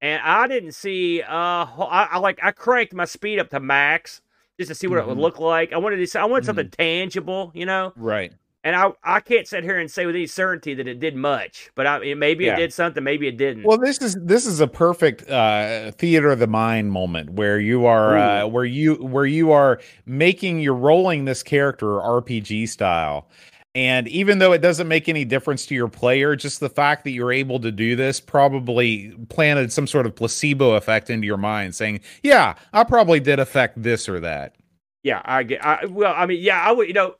and 0.00 0.22
I 0.22 0.46
didn't 0.46 0.72
see. 0.72 1.22
Uh, 1.22 1.66
I, 1.66 2.08
I 2.12 2.18
like 2.18 2.38
I 2.42 2.52
cranked 2.52 2.94
my 2.94 3.06
speed 3.06 3.38
up 3.38 3.50
to 3.50 3.60
max 3.60 4.22
just 4.58 4.68
to 4.68 4.74
see 4.74 4.86
what 4.86 4.98
mm-hmm. 4.98 5.04
it 5.04 5.06
would 5.08 5.12
mm-hmm. 5.14 5.22
look 5.22 5.38
like. 5.38 5.72
I 5.72 5.78
wanted 5.78 5.96
to 5.96 6.06
see, 6.06 6.18
I 6.18 6.24
wanted 6.24 6.42
mm-hmm. 6.42 6.46
something 6.46 6.70
tangible, 6.70 7.52
you 7.54 7.64
know? 7.64 7.92
Right. 7.96 8.32
And 8.64 8.74
I 8.74 8.90
I 9.04 9.20
can't 9.20 9.46
sit 9.46 9.62
here 9.62 9.78
and 9.78 9.88
say 9.88 10.04
with 10.04 10.16
any 10.16 10.26
certainty 10.26 10.74
that 10.74 10.88
it 10.88 10.98
did 10.98 11.14
much, 11.14 11.70
but 11.76 11.86
I 11.86 12.14
maybe 12.14 12.46
yeah. 12.46 12.54
it 12.54 12.56
did 12.56 12.72
something, 12.72 13.04
maybe 13.04 13.28
it 13.28 13.36
didn't. 13.36 13.62
Well, 13.62 13.78
this 13.78 14.02
is 14.02 14.16
this 14.20 14.46
is 14.46 14.60
a 14.60 14.66
perfect 14.66 15.28
uh, 15.30 15.92
theater 15.92 16.30
of 16.30 16.40
the 16.40 16.48
mind 16.48 16.90
moment 16.90 17.30
where 17.30 17.60
you 17.60 17.86
are 17.86 18.18
uh, 18.18 18.46
where 18.46 18.64
you 18.64 18.96
where 18.96 19.26
you 19.26 19.52
are 19.52 19.80
making 20.06 20.58
you're 20.58 20.74
rolling 20.74 21.24
this 21.24 21.44
character 21.44 21.86
RPG 21.86 22.68
style, 22.68 23.28
and 23.76 24.08
even 24.08 24.40
though 24.40 24.52
it 24.52 24.60
doesn't 24.60 24.88
make 24.88 25.08
any 25.08 25.24
difference 25.24 25.64
to 25.66 25.74
your 25.76 25.88
player, 25.88 26.34
just 26.34 26.58
the 26.58 26.68
fact 26.68 27.04
that 27.04 27.12
you're 27.12 27.32
able 27.32 27.60
to 27.60 27.70
do 27.70 27.94
this 27.94 28.18
probably 28.18 29.12
planted 29.28 29.72
some 29.72 29.86
sort 29.86 30.04
of 30.04 30.16
placebo 30.16 30.72
effect 30.72 31.10
into 31.10 31.28
your 31.28 31.36
mind, 31.36 31.76
saying, 31.76 32.00
"Yeah, 32.24 32.56
I 32.72 32.82
probably 32.82 33.20
did 33.20 33.38
affect 33.38 33.80
this 33.80 34.08
or 34.08 34.18
that." 34.18 34.56
Yeah, 35.04 35.22
I 35.24 35.44
get. 35.44 35.64
I, 35.64 35.86
well, 35.86 36.12
I 36.16 36.26
mean, 36.26 36.42
yeah, 36.42 36.60
I 36.60 36.72
would. 36.72 36.88
You 36.88 36.94
know, 36.94 37.14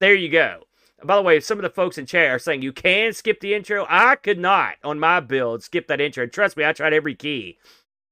there 0.00 0.14
you 0.14 0.28
go. 0.28 0.62
By 1.02 1.16
the 1.16 1.22
way, 1.22 1.40
some 1.40 1.58
of 1.58 1.62
the 1.62 1.70
folks 1.70 1.98
in 1.98 2.06
chat 2.06 2.30
are 2.30 2.38
saying 2.38 2.62
you 2.62 2.72
can 2.72 3.12
skip 3.12 3.40
the 3.40 3.54
intro. 3.54 3.86
I 3.88 4.16
could 4.16 4.38
not 4.38 4.76
on 4.82 4.98
my 4.98 5.20
build 5.20 5.62
skip 5.62 5.86
that 5.88 6.00
intro. 6.00 6.26
Trust 6.26 6.56
me, 6.56 6.64
I 6.64 6.72
tried 6.72 6.94
every 6.94 7.14
key. 7.14 7.58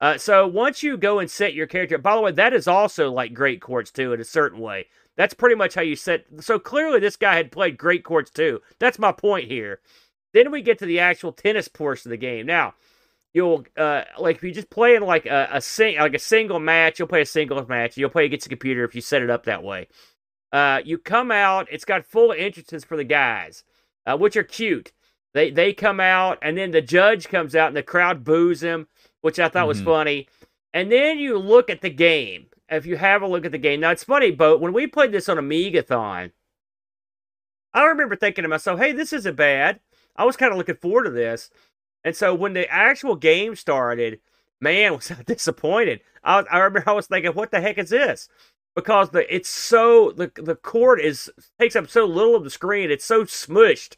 Uh, 0.00 0.18
so 0.18 0.46
once 0.46 0.82
you 0.82 0.96
go 0.96 1.20
and 1.20 1.30
set 1.30 1.54
your 1.54 1.66
character, 1.66 1.96
by 1.96 2.16
the 2.16 2.20
way, 2.20 2.32
that 2.32 2.52
is 2.52 2.66
also 2.66 3.10
like 3.10 3.32
Great 3.32 3.62
Courts 3.62 3.90
2 3.92 4.12
in 4.12 4.20
a 4.20 4.24
certain 4.24 4.58
way. 4.58 4.86
That's 5.16 5.32
pretty 5.32 5.54
much 5.54 5.74
how 5.74 5.82
you 5.82 5.94
set. 5.94 6.24
So 6.40 6.58
clearly, 6.58 6.98
this 6.98 7.16
guy 7.16 7.36
had 7.36 7.52
played 7.52 7.78
Great 7.78 8.02
Courts 8.04 8.30
2. 8.30 8.60
That's 8.78 8.98
my 8.98 9.12
point 9.12 9.48
here. 9.48 9.80
Then 10.34 10.50
we 10.50 10.60
get 10.60 10.78
to 10.80 10.86
the 10.86 10.98
actual 10.98 11.32
tennis 11.32 11.68
portion 11.68 12.08
of 12.08 12.10
the 12.10 12.16
game. 12.16 12.46
Now, 12.46 12.74
you'll 13.32 13.64
uh, 13.76 14.02
like 14.18 14.36
if 14.36 14.42
you 14.42 14.52
just 14.52 14.70
play 14.70 14.96
in 14.96 15.02
like 15.02 15.26
a, 15.26 15.48
a 15.52 15.60
sing 15.60 15.98
like 15.98 16.14
a 16.14 16.18
single 16.18 16.58
match, 16.58 16.98
you'll 16.98 17.08
play 17.08 17.22
a 17.22 17.26
singles 17.26 17.68
match. 17.68 17.96
You'll 17.96 18.10
play 18.10 18.24
against 18.24 18.44
the 18.44 18.50
computer 18.50 18.84
if 18.84 18.94
you 18.94 19.00
set 19.00 19.22
it 19.22 19.30
up 19.30 19.44
that 19.44 19.62
way. 19.62 19.88
Uh, 20.52 20.80
you 20.84 20.98
come 20.98 21.30
out. 21.30 21.66
It's 21.70 21.84
got 21.84 22.04
full 22.04 22.32
entrances 22.32 22.84
for 22.84 22.96
the 22.96 23.04
guys, 23.04 23.64
uh, 24.06 24.16
which 24.16 24.36
are 24.36 24.42
cute. 24.42 24.92
They 25.34 25.50
they 25.50 25.72
come 25.72 25.98
out, 25.98 26.38
and 26.42 26.58
then 26.58 26.72
the 26.72 26.82
judge 26.82 27.28
comes 27.28 27.56
out, 27.56 27.68
and 27.68 27.76
the 27.76 27.82
crowd 27.82 28.22
boos 28.22 28.62
him, 28.62 28.88
which 29.22 29.38
I 29.38 29.48
thought 29.48 29.60
mm-hmm. 29.60 29.68
was 29.68 29.80
funny. 29.80 30.28
And 30.74 30.92
then 30.92 31.18
you 31.18 31.38
look 31.38 31.70
at 31.70 31.80
the 31.80 31.90
game, 31.90 32.46
if 32.68 32.86
you 32.86 32.96
have 32.96 33.22
a 33.22 33.26
look 33.26 33.44
at 33.44 33.52
the 33.52 33.58
game. 33.58 33.80
Now 33.80 33.90
it's 33.90 34.04
funny, 34.04 34.30
but 34.30 34.60
when 34.60 34.72
we 34.72 34.86
played 34.86 35.12
this 35.12 35.28
on 35.28 35.36
Amigathon, 35.36 36.32
I 37.74 37.84
remember 37.84 38.16
thinking 38.16 38.42
to 38.42 38.48
myself, 38.48 38.78
"Hey, 38.78 38.92
this 38.92 39.12
isn't 39.12 39.36
bad." 39.36 39.80
I 40.16 40.24
was 40.24 40.36
kind 40.36 40.52
of 40.52 40.58
looking 40.58 40.76
forward 40.76 41.04
to 41.04 41.10
this, 41.10 41.50
and 42.04 42.14
so 42.14 42.34
when 42.34 42.52
the 42.52 42.68
actual 42.70 43.16
game 43.16 43.56
started, 43.56 44.20
man, 44.60 44.92
was 44.96 45.10
I 45.10 45.22
disappointed. 45.22 46.00
I, 46.22 46.40
I 46.50 46.58
remember 46.58 46.84
I 46.90 46.92
was 46.92 47.06
thinking, 47.06 47.32
"What 47.32 47.50
the 47.50 47.60
heck 47.60 47.78
is 47.78 47.90
this?" 47.90 48.28
Because 48.74 49.10
the 49.10 49.34
it's 49.34 49.50
so 49.50 50.12
the 50.12 50.32
the 50.34 50.54
court 50.54 51.00
is 51.00 51.30
takes 51.58 51.76
up 51.76 51.90
so 51.90 52.06
little 52.06 52.34
of 52.34 52.44
the 52.44 52.50
screen. 52.50 52.90
It's 52.90 53.04
so 53.04 53.24
smushed 53.24 53.96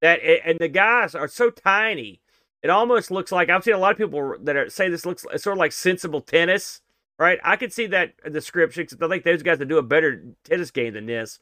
that 0.00 0.20
it, 0.22 0.40
and 0.44 0.58
the 0.58 0.68
guys 0.68 1.14
are 1.14 1.28
so 1.28 1.50
tiny. 1.50 2.20
It 2.62 2.70
almost 2.70 3.10
looks 3.10 3.30
like 3.30 3.50
I've 3.50 3.62
seen 3.62 3.74
a 3.74 3.78
lot 3.78 3.92
of 3.92 3.98
people 3.98 4.36
that 4.42 4.56
are, 4.56 4.70
say 4.70 4.88
this 4.88 5.04
looks 5.04 5.22
sort 5.22 5.54
of 5.54 5.58
like 5.58 5.72
sensible 5.72 6.22
tennis 6.22 6.80
right? 7.18 7.38
I 7.42 7.56
could 7.56 7.72
see 7.72 7.86
that 7.88 8.12
description 8.32 8.84
because 8.84 8.98
I 9.00 9.08
think 9.08 9.24
those 9.24 9.42
guys 9.42 9.58
would 9.58 9.68
do 9.68 9.78
a 9.78 9.82
better 9.82 10.24
tennis 10.44 10.70
game 10.70 10.94
than 10.94 11.06
this. 11.06 11.38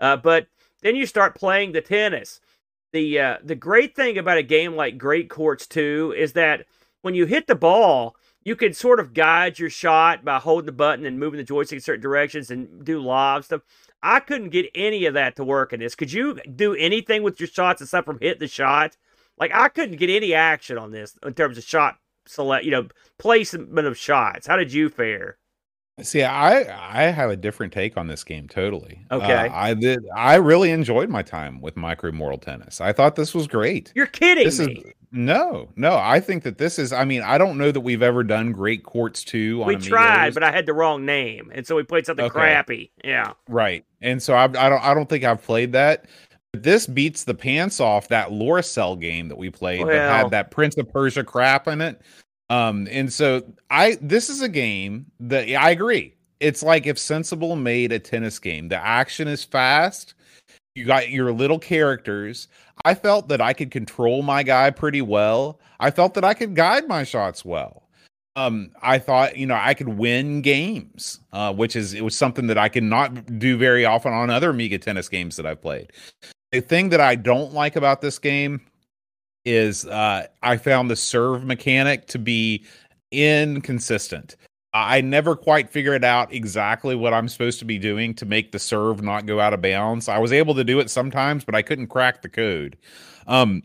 Uh, 0.00 0.16
but 0.16 0.46
then 0.82 0.96
you 0.96 1.06
start 1.06 1.34
playing 1.34 1.72
the 1.72 1.80
tennis. 1.80 2.40
The 2.92 3.18
uh, 3.18 3.36
the 3.42 3.54
great 3.54 3.96
thing 3.96 4.18
about 4.18 4.38
a 4.38 4.42
game 4.42 4.76
like 4.76 4.98
Great 4.98 5.28
Courts 5.28 5.66
2 5.66 6.14
is 6.16 6.34
that 6.34 6.66
when 7.02 7.14
you 7.14 7.26
hit 7.26 7.46
the 7.46 7.54
ball, 7.54 8.16
you 8.44 8.56
can 8.56 8.72
sort 8.74 9.00
of 9.00 9.14
guide 9.14 9.58
your 9.58 9.70
shot 9.70 10.24
by 10.24 10.38
holding 10.38 10.66
the 10.66 10.72
button 10.72 11.06
and 11.06 11.18
moving 11.18 11.38
the 11.38 11.44
joystick 11.44 11.76
in 11.76 11.82
certain 11.82 12.02
directions 12.02 12.50
and 12.50 12.84
do 12.84 13.00
lob 13.00 13.44
stuff. 13.44 13.62
I 14.02 14.20
couldn't 14.20 14.50
get 14.50 14.70
any 14.74 15.06
of 15.06 15.14
that 15.14 15.36
to 15.36 15.44
work 15.44 15.72
in 15.72 15.80
this. 15.80 15.94
Could 15.94 16.12
you 16.12 16.38
do 16.54 16.74
anything 16.74 17.22
with 17.22 17.40
your 17.40 17.48
shots 17.48 17.80
aside 17.80 18.04
from 18.04 18.20
hit 18.20 18.38
the 18.38 18.48
shot? 18.48 18.96
Like 19.38 19.50
I 19.54 19.68
couldn't 19.68 19.96
get 19.96 20.10
any 20.10 20.34
action 20.34 20.76
on 20.78 20.90
this 20.90 21.16
in 21.24 21.32
terms 21.34 21.56
of 21.56 21.64
shot 21.64 21.96
select, 22.26 22.64
you 22.64 22.70
know, 22.70 22.88
placement 23.18 23.86
of 23.86 23.96
shots. 23.96 24.46
How 24.46 24.56
did 24.56 24.72
you 24.72 24.88
fare? 24.90 25.38
See, 26.02 26.24
I 26.24 27.02
I 27.02 27.04
have 27.04 27.30
a 27.30 27.36
different 27.36 27.72
take 27.72 27.96
on 27.96 28.08
this 28.08 28.24
game 28.24 28.48
totally. 28.48 29.06
Okay, 29.12 29.32
uh, 29.32 29.52
I 29.52 29.74
did. 29.74 30.04
I 30.14 30.34
really 30.36 30.70
enjoyed 30.70 31.08
my 31.08 31.22
time 31.22 31.60
with 31.60 31.76
Mikro 31.76 32.12
Mortal 32.12 32.38
Tennis. 32.38 32.80
I 32.80 32.92
thought 32.92 33.14
this 33.14 33.32
was 33.32 33.46
great. 33.46 33.92
You're 33.94 34.06
kidding 34.06 34.44
this 34.44 34.58
me. 34.58 34.72
Is, 34.72 34.92
no, 35.14 35.68
no. 35.76 35.96
I 35.96 36.18
think 36.18 36.42
that 36.42 36.58
this 36.58 36.76
is. 36.76 36.92
I 36.92 37.04
mean, 37.04 37.22
I 37.22 37.38
don't 37.38 37.56
know 37.56 37.70
that 37.70 37.80
we've 37.80 38.02
ever 38.02 38.24
done 38.24 38.50
Great 38.50 38.82
Courts 38.82 39.22
two. 39.22 39.62
we 39.62 39.76
tried, 39.76 40.34
but 40.34 40.42
I 40.42 40.50
had 40.50 40.66
the 40.66 40.74
wrong 40.74 41.06
name, 41.06 41.52
and 41.54 41.64
so 41.64 41.76
we 41.76 41.84
played 41.84 42.04
something 42.04 42.24
okay. 42.24 42.32
crappy. 42.32 42.90
Yeah, 43.04 43.34
right. 43.48 43.84
And 44.02 44.20
so 44.20 44.34
I, 44.34 44.44
I 44.44 44.68
don't. 44.68 44.82
I 44.84 44.92
don't 44.92 45.08
think 45.08 45.22
I've 45.22 45.42
played 45.42 45.72
that. 45.72 46.06
This 46.52 46.88
beats 46.88 47.22
the 47.24 47.34
pants 47.34 47.78
off 47.78 48.08
that 48.08 48.30
Loriciel 48.30 49.00
game 49.00 49.28
that 49.28 49.38
we 49.38 49.50
played 49.50 49.84
well, 49.84 49.88
that 49.88 50.22
had 50.22 50.30
that 50.30 50.50
Prince 50.50 50.76
of 50.78 50.92
Persia 50.92 51.22
crap 51.22 51.68
in 51.68 51.80
it. 51.80 52.02
Um, 52.50 52.88
and 52.90 53.12
so 53.12 53.44
I 53.70 53.96
this 54.00 54.28
is 54.28 54.42
a 54.42 54.48
game 54.48 55.06
that 55.20 55.48
I 55.48 55.70
agree. 55.70 56.16
It's 56.40 56.62
like 56.62 56.88
if 56.88 56.98
Sensible 56.98 57.54
made 57.54 57.92
a 57.92 58.00
tennis 58.00 58.40
game. 58.40 58.68
The 58.68 58.76
action 58.76 59.28
is 59.28 59.44
fast. 59.44 60.14
You 60.74 60.84
got 60.84 61.10
your 61.10 61.32
little 61.32 61.58
characters. 61.58 62.48
I 62.84 62.94
felt 62.94 63.28
that 63.28 63.40
I 63.40 63.52
could 63.52 63.70
control 63.70 64.22
my 64.22 64.42
guy 64.42 64.70
pretty 64.70 65.02
well. 65.02 65.60
I 65.78 65.92
felt 65.92 66.14
that 66.14 66.24
I 66.24 66.34
could 66.34 66.56
guide 66.56 66.88
my 66.88 67.04
shots 67.04 67.44
well. 67.44 67.84
Um, 68.36 68.72
I 68.82 68.98
thought, 68.98 69.36
you 69.36 69.46
know, 69.46 69.54
I 69.54 69.74
could 69.74 69.90
win 69.90 70.42
games, 70.42 71.20
uh, 71.32 71.52
which 71.54 71.76
is 71.76 71.94
it 71.94 72.02
was 72.02 72.16
something 72.16 72.48
that 72.48 72.58
I 72.58 72.68
can 72.68 72.88
not 72.88 73.38
do 73.38 73.56
very 73.56 73.84
often 73.84 74.12
on 74.12 74.30
other 74.30 74.50
Amiga 74.50 74.78
tennis 74.78 75.08
games 75.08 75.36
that 75.36 75.46
I've 75.46 75.62
played. 75.62 75.92
The 76.50 76.60
thing 76.60 76.88
that 76.88 77.00
I 77.00 77.14
don't 77.14 77.52
like 77.52 77.76
about 77.76 78.00
this 78.00 78.18
game 78.18 78.60
is 79.44 79.86
uh, 79.86 80.26
I 80.42 80.56
found 80.56 80.90
the 80.90 80.96
serve 80.96 81.44
mechanic 81.44 82.06
to 82.08 82.18
be 82.18 82.64
inconsistent. 83.12 84.34
I 84.74 85.00
never 85.00 85.36
quite 85.36 85.70
figured 85.70 86.04
out 86.04 86.32
exactly 86.32 86.96
what 86.96 87.14
I'm 87.14 87.28
supposed 87.28 87.60
to 87.60 87.64
be 87.64 87.78
doing 87.78 88.12
to 88.14 88.26
make 88.26 88.50
the 88.50 88.58
serve 88.58 89.02
not 89.02 89.24
go 89.24 89.38
out 89.38 89.54
of 89.54 89.62
bounds. 89.62 90.08
I 90.08 90.18
was 90.18 90.32
able 90.32 90.54
to 90.56 90.64
do 90.64 90.80
it 90.80 90.90
sometimes, 90.90 91.44
but 91.44 91.54
I 91.54 91.62
couldn't 91.62 91.86
crack 91.86 92.22
the 92.22 92.28
code. 92.28 92.76
Um, 93.28 93.62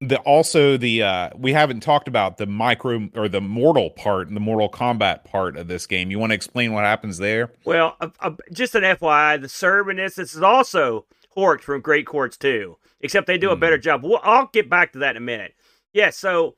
the 0.00 0.18
also 0.18 0.76
the 0.76 1.02
uh, 1.02 1.30
we 1.36 1.52
haven't 1.52 1.80
talked 1.80 2.06
about 2.06 2.36
the 2.36 2.46
micro 2.46 3.08
or 3.14 3.28
the 3.28 3.40
mortal 3.40 3.90
part 3.90 4.28
and 4.28 4.36
the 4.36 4.40
Mortal 4.40 4.68
Kombat 4.68 5.24
part 5.24 5.56
of 5.56 5.68
this 5.68 5.86
game. 5.86 6.10
You 6.10 6.18
want 6.18 6.30
to 6.30 6.34
explain 6.34 6.72
what 6.72 6.84
happens 6.84 7.18
there? 7.18 7.52
Well, 7.64 7.96
uh, 8.00 8.10
uh, 8.20 8.32
just 8.52 8.74
an 8.74 8.82
FYI, 8.82 9.40
the 9.40 9.48
serve 9.48 9.88
in 9.88 9.96
this, 9.96 10.16
this 10.16 10.34
is 10.34 10.42
also 10.42 11.06
Horked 11.36 11.62
from 11.62 11.80
Great 11.80 12.06
Courts 12.06 12.36
2 12.36 12.76
except 13.02 13.26
they 13.26 13.38
do 13.38 13.50
a 13.50 13.56
better 13.56 13.78
mm. 13.78 13.82
job. 13.82 14.04
Well, 14.04 14.20
I'll 14.22 14.46
get 14.46 14.70
back 14.70 14.92
to 14.92 15.00
that 15.00 15.16
in 15.16 15.22
a 15.22 15.24
minute. 15.24 15.54
Yeah, 15.92 16.10
so 16.10 16.56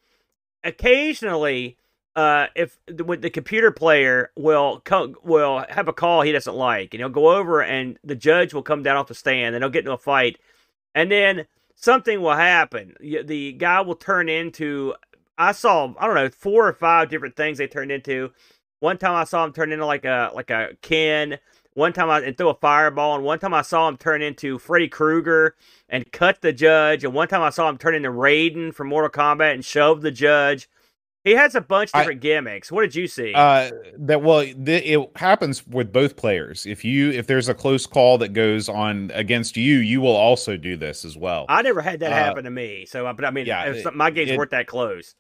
occasionally, 0.62 1.76
uh, 2.17 2.47
if 2.55 2.79
the, 2.87 3.05
the 3.21 3.31
computer 3.31 3.71
player 3.71 4.31
will 4.37 4.81
come, 4.85 5.17
will 5.25 5.65
have 5.69 5.89
a 5.89 5.93
call 5.93 6.23
he 6.23 6.33
doesn't 6.33 6.55
like, 6.55 6.95
and 6.95 7.01
he'll 7.01 7.09
go 7.09 7.37
over, 7.37 7.61
and 7.62 7.99
the 8.05 8.15
judge 8.15 8.55
will 8.55 8.62
come 8.62 8.83
down 8.83 8.97
off 8.97 9.09
the 9.09 9.15
stand, 9.15 9.55
and 9.55 9.62
they'll 9.62 9.71
get 9.71 9.81
into 9.81 9.93
a 9.93 9.99
fight, 9.99 10.39
and 10.95 11.11
then 11.11 11.47
something 11.75 12.21
will 12.21 12.35
happen. 12.35 12.95
The 13.01 13.53
guy 13.53 13.81
will 13.81 13.97
turn 13.97 14.29
into. 14.29 14.95
I 15.37 15.53
saw 15.53 15.93
I 15.99 16.07
don't 16.07 16.15
know 16.15 16.29
four 16.29 16.69
or 16.69 16.73
five 16.73 17.11
different 17.11 17.37
things 17.37 17.59
they 17.59 17.67
turned 17.67 17.91
into. 17.91 18.31
One 18.79 18.99
time 18.99 19.15
I 19.15 19.25
saw 19.25 19.45
him 19.45 19.53
turn 19.53 19.73
into 19.73 19.87
like 19.87 20.05
a 20.05 20.31
like 20.35 20.51
a 20.51 20.77
Ken. 20.83 21.39
One 21.75 21.93
time 21.93 22.09
I 22.09 22.21
and 22.21 22.39
throw 22.39 22.51
a 22.51 22.55
fireball, 22.55 23.17
and 23.17 23.25
one 23.25 23.41
time 23.41 23.55
I 23.55 23.62
saw 23.62 23.89
him 23.89 23.97
turn 23.97 24.23
into 24.23 24.61
Freddy 24.61 24.87
Krueger 24.87 25.57
and 25.89 26.12
cut 26.12 26.41
the 26.41 26.53
judge, 26.53 27.03
and 27.03 27.12
one 27.12 27.27
time 27.27 27.43
I 27.43 27.51
saw 27.51 27.69
him 27.69 27.79
turn 27.79 27.97
into 27.97 28.11
Raiden 28.11 28.73
from 28.73 28.87
Mortal 28.89 29.11
Kombat 29.11 29.55
and 29.55 29.65
shove 29.65 30.03
the 30.03 30.12
judge. 30.12 30.69
He 31.25 31.33
has 31.33 31.55
a 31.55 31.62
bunch 31.62 31.91
of 31.95 32.01
different 32.01 32.18
I, 32.18 32.20
gimmicks. 32.20 32.70
What 32.70 32.83
did 32.83 32.95
you 32.95 33.09
see? 33.09 33.33
Uh, 33.33 33.70
that 33.97 34.22
well, 34.22 34.43
th- 34.43 34.85
it 34.85 35.11
happens 35.16 35.66
with 35.66 35.91
both 35.91 36.16
players. 36.16 36.66
If 36.66 36.85
you 36.85 37.11
if 37.11 37.27
there's 37.27 37.49
a 37.49 37.55
close 37.55 37.87
call 37.87 38.18
that 38.18 38.35
goes 38.35 38.68
on 38.68 39.11
against 39.14 39.57
you, 39.57 39.79
you 39.79 40.03
will 40.03 40.14
also 40.14 40.59
do 40.59 40.77
this 40.77 41.03
as 41.03 41.16
well. 41.16 41.47
I 41.49 41.62
never 41.62 41.81
had 41.81 42.01
that 42.01 42.12
uh, 42.12 42.14
happen 42.14 42.45
to 42.45 42.51
me. 42.51 42.85
So, 42.85 43.11
but 43.14 43.25
I 43.25 43.31
mean, 43.31 43.47
yeah, 43.47 43.64
it, 43.64 43.95
my 43.95 44.11
games 44.11 44.33
it, 44.33 44.37
weren't 44.37 44.51
that 44.51 44.66
close. 44.66 45.14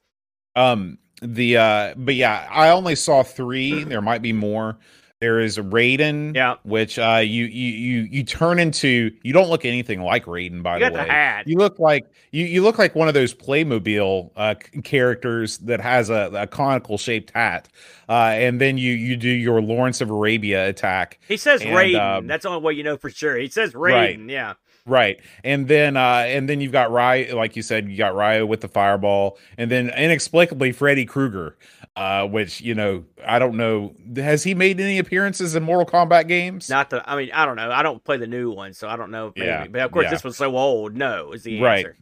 Um, 0.54 0.98
the 1.22 1.56
uh, 1.56 1.94
but 1.96 2.16
yeah, 2.16 2.46
I 2.50 2.68
only 2.68 2.96
saw 2.96 3.22
three. 3.22 3.82
There 3.84 4.02
might 4.02 4.20
be 4.20 4.34
more. 4.34 4.78
There 5.24 5.40
is 5.40 5.56
Raiden, 5.56 6.36
yeah. 6.36 6.56
which 6.64 6.98
uh, 6.98 7.22
you 7.24 7.46
you 7.46 7.72
you 7.72 8.00
you 8.10 8.24
turn 8.24 8.58
into. 8.58 9.10
You 9.22 9.32
don't 9.32 9.48
look 9.48 9.64
anything 9.64 10.02
like 10.02 10.26
Raiden, 10.26 10.62
by 10.62 10.76
you 10.76 10.84
the 10.84 10.90
way. 10.90 10.96
The 10.98 11.10
hat. 11.10 11.48
You 11.48 11.56
look 11.56 11.78
like 11.78 12.04
you 12.30 12.44
you 12.44 12.62
look 12.62 12.76
like 12.76 12.94
one 12.94 13.08
of 13.08 13.14
those 13.14 13.32
Playmobil 13.32 14.30
uh, 14.36 14.54
characters 14.82 15.56
that 15.60 15.80
has 15.80 16.10
a, 16.10 16.30
a 16.34 16.46
conical 16.46 16.98
shaped 16.98 17.30
hat, 17.30 17.70
uh, 18.06 18.32
and 18.34 18.60
then 18.60 18.76
you 18.76 18.92
you 18.92 19.16
do 19.16 19.30
your 19.30 19.62
Lawrence 19.62 20.02
of 20.02 20.10
Arabia 20.10 20.68
attack. 20.68 21.18
He 21.26 21.38
says 21.38 21.62
and, 21.62 21.70
Raiden. 21.70 22.18
Um, 22.18 22.26
That's 22.26 22.42
the 22.42 22.50
only 22.50 22.60
way 22.60 22.74
you 22.74 22.82
know 22.82 22.98
for 22.98 23.08
sure. 23.08 23.38
He 23.38 23.48
says 23.48 23.72
Raiden. 23.72 24.18
Right. 24.18 24.20
Yeah. 24.28 24.54
Right. 24.86 25.18
And 25.42 25.68
then 25.68 25.96
uh 25.96 26.24
and 26.26 26.50
then 26.50 26.60
you've 26.60 26.72
got 26.72 26.92
Ryu 26.92 27.34
like 27.34 27.56
you 27.56 27.62
said, 27.62 27.88
you 27.88 27.96
got 27.96 28.14
Ryu 28.14 28.44
with 28.44 28.60
the 28.60 28.68
fireball, 28.68 29.38
and 29.56 29.70
then 29.70 29.88
inexplicably 29.88 30.72
Freddy 30.72 31.06
Krueger, 31.06 31.56
uh, 31.96 32.26
which, 32.26 32.60
you 32.60 32.74
know, 32.74 33.04
I 33.24 33.38
don't 33.38 33.56
know. 33.56 33.94
Has 34.16 34.42
he 34.42 34.54
made 34.54 34.80
any 34.80 34.98
appearances 34.98 35.54
in 35.54 35.62
Mortal 35.62 35.86
Kombat 35.86 36.26
games? 36.26 36.68
Not 36.68 36.90
the 36.90 37.08
I 37.08 37.16
mean, 37.16 37.30
I 37.32 37.46
don't 37.46 37.56
know. 37.56 37.70
I 37.70 37.82
don't 37.82 38.02
play 38.02 38.16
the 38.16 38.26
new 38.26 38.50
one, 38.50 38.72
so 38.72 38.88
I 38.88 38.96
don't 38.96 39.10
know 39.10 39.32
maybe. 39.36 39.46
Yeah. 39.46 39.66
But 39.68 39.80
of 39.82 39.92
course 39.92 40.04
yeah. 40.04 40.10
this 40.10 40.24
was 40.24 40.36
so 40.36 40.56
old. 40.56 40.96
No, 40.96 41.32
is 41.32 41.44
the 41.44 41.60
right. 41.60 41.78
answer. 41.78 41.96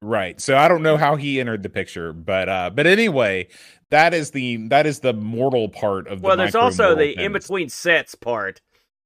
Right. 0.00 0.40
So 0.40 0.56
I 0.56 0.68
don't 0.68 0.82
know 0.82 0.96
how 0.96 1.16
he 1.16 1.40
entered 1.40 1.62
the 1.62 1.70
picture, 1.70 2.12
but 2.12 2.48
uh 2.48 2.70
but 2.70 2.86
anyway, 2.86 3.48
that 3.90 4.12
is 4.12 4.32
the 4.32 4.68
that 4.68 4.86
is 4.86 5.00
the 5.00 5.14
mortal 5.14 5.68
part 5.68 6.08
of 6.08 6.20
the 6.20 6.26
Well, 6.26 6.36
there's 6.36 6.54
also 6.54 6.94
the 6.94 7.18
in 7.18 7.32
between 7.32 7.68
sets 7.68 8.14
part 8.14 8.60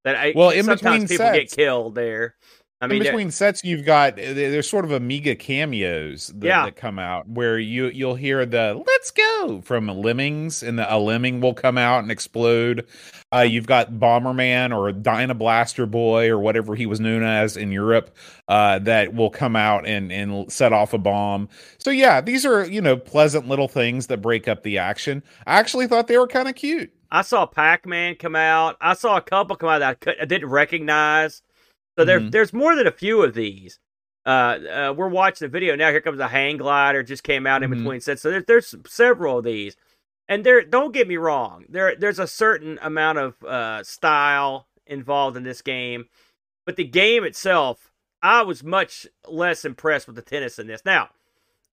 that 0.04 0.16
I 0.16 0.32
well 0.34 0.50
in 0.50 0.66
between 0.66 1.02
people 1.02 1.18
sets, 1.18 1.38
get 1.38 1.50
killed 1.52 1.94
there. 1.94 2.34
I 2.82 2.88
mean, 2.88 2.98
in 2.98 3.04
between 3.04 3.30
sets, 3.30 3.62
you've 3.62 3.84
got 3.84 4.16
there's 4.16 4.68
sort 4.68 4.84
of 4.84 4.90
Amiga 4.90 5.36
cameos 5.36 6.32
that, 6.34 6.46
yeah. 6.46 6.64
that, 6.64 6.74
come 6.74 6.98
out 6.98 7.28
where 7.28 7.56
you 7.56 7.86
you'll 7.86 8.16
hear 8.16 8.44
the 8.44 8.82
"Let's 8.84 9.12
go" 9.12 9.62
from 9.64 9.86
Lemmings, 9.86 10.64
and 10.64 10.80
the, 10.80 10.92
a 10.92 10.98
lemming 10.98 11.40
will 11.40 11.54
come 11.54 11.78
out 11.78 12.02
and 12.02 12.10
explode. 12.10 12.84
Uh, 13.32 13.40
you've 13.40 13.66
got 13.66 13.92
Bomberman 13.92 14.76
or 14.76 14.90
Dyna-Blaster 14.92 15.86
Boy 15.86 16.28
or 16.28 16.38
whatever 16.38 16.74
he 16.74 16.84
was 16.84 16.98
known 16.98 17.22
as 17.22 17.56
in 17.56 17.70
Europe 17.70 18.14
uh, 18.48 18.80
that 18.80 19.14
will 19.14 19.30
come 19.30 19.54
out 19.54 19.86
and 19.86 20.10
and 20.10 20.50
set 20.50 20.72
off 20.72 20.92
a 20.92 20.98
bomb. 20.98 21.48
So 21.78 21.90
yeah, 21.90 22.20
these 22.20 22.44
are 22.44 22.66
you 22.66 22.80
know 22.80 22.96
pleasant 22.96 23.46
little 23.46 23.68
things 23.68 24.08
that 24.08 24.20
break 24.20 24.48
up 24.48 24.64
the 24.64 24.78
action. 24.78 25.22
I 25.46 25.60
actually 25.60 25.86
thought 25.86 26.08
they 26.08 26.18
were 26.18 26.26
kind 26.26 26.48
of 26.48 26.56
cute. 26.56 26.92
I 27.12 27.22
saw 27.22 27.46
Pac 27.46 27.86
Man 27.86 28.16
come 28.16 28.34
out. 28.34 28.76
I 28.80 28.94
saw 28.94 29.18
a 29.18 29.22
couple 29.22 29.54
come 29.54 29.68
out 29.68 29.78
that 29.78 29.98
I, 30.18 30.22
I 30.22 30.24
didn't 30.24 30.48
recognize. 30.48 31.42
So 31.96 32.04
there, 32.04 32.20
mm-hmm. 32.20 32.30
there's 32.30 32.52
more 32.52 32.74
than 32.74 32.86
a 32.86 32.92
few 32.92 33.22
of 33.22 33.34
these. 33.34 33.78
Uh, 34.24 34.28
uh, 34.28 34.94
we're 34.96 35.08
watching 35.08 35.46
the 35.46 35.50
video 35.50 35.74
now. 35.74 35.90
Here 35.90 36.00
comes 36.00 36.20
a 36.20 36.28
hang 36.28 36.56
glider. 36.56 37.02
Just 37.02 37.24
came 37.24 37.46
out 37.46 37.62
in 37.62 37.70
mm-hmm. 37.70 37.80
between 37.80 38.00
sets. 38.00 38.22
So 38.22 38.30
there's 38.30 38.44
there's 38.46 38.74
several 38.88 39.38
of 39.38 39.44
these, 39.44 39.76
and 40.28 40.44
there. 40.44 40.62
Don't 40.62 40.94
get 40.94 41.08
me 41.08 41.16
wrong. 41.16 41.64
There 41.68 41.96
there's 41.96 42.20
a 42.20 42.26
certain 42.26 42.78
amount 42.82 43.18
of 43.18 43.42
uh, 43.42 43.82
style 43.82 44.68
involved 44.86 45.36
in 45.36 45.42
this 45.42 45.60
game, 45.60 46.06
but 46.64 46.76
the 46.76 46.84
game 46.84 47.24
itself, 47.24 47.92
I 48.22 48.42
was 48.42 48.62
much 48.62 49.06
less 49.28 49.64
impressed 49.64 50.06
with 50.06 50.16
the 50.16 50.22
tennis 50.22 50.58
in 50.58 50.68
this. 50.68 50.82
Now, 50.84 51.10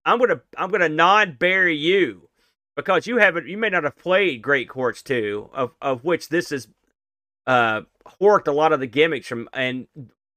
I'm 0.03 0.17
gonna 0.17 0.41
I'm 0.57 0.71
gonna 0.71 0.89
non 0.89 1.37
bury 1.39 1.75
you 1.75 2.29
because 2.75 3.05
you 3.05 3.17
haven't 3.17 3.47
you 3.47 3.57
may 3.57 3.69
not 3.69 3.83
have 3.83 3.97
played 3.97 4.41
Great 4.41 4.69
Courts 4.69 5.03
2, 5.03 5.51
of 5.53 5.71
of 5.81 6.03
which 6.03 6.29
this 6.29 6.51
is 6.51 6.67
uh 7.49 7.81
horked 8.21 8.47
a 8.47 8.51
lot 8.51 8.73
of 8.73 8.79
the 8.79 8.87
gimmicks 8.87 9.27
from 9.27 9.49
and 9.53 9.87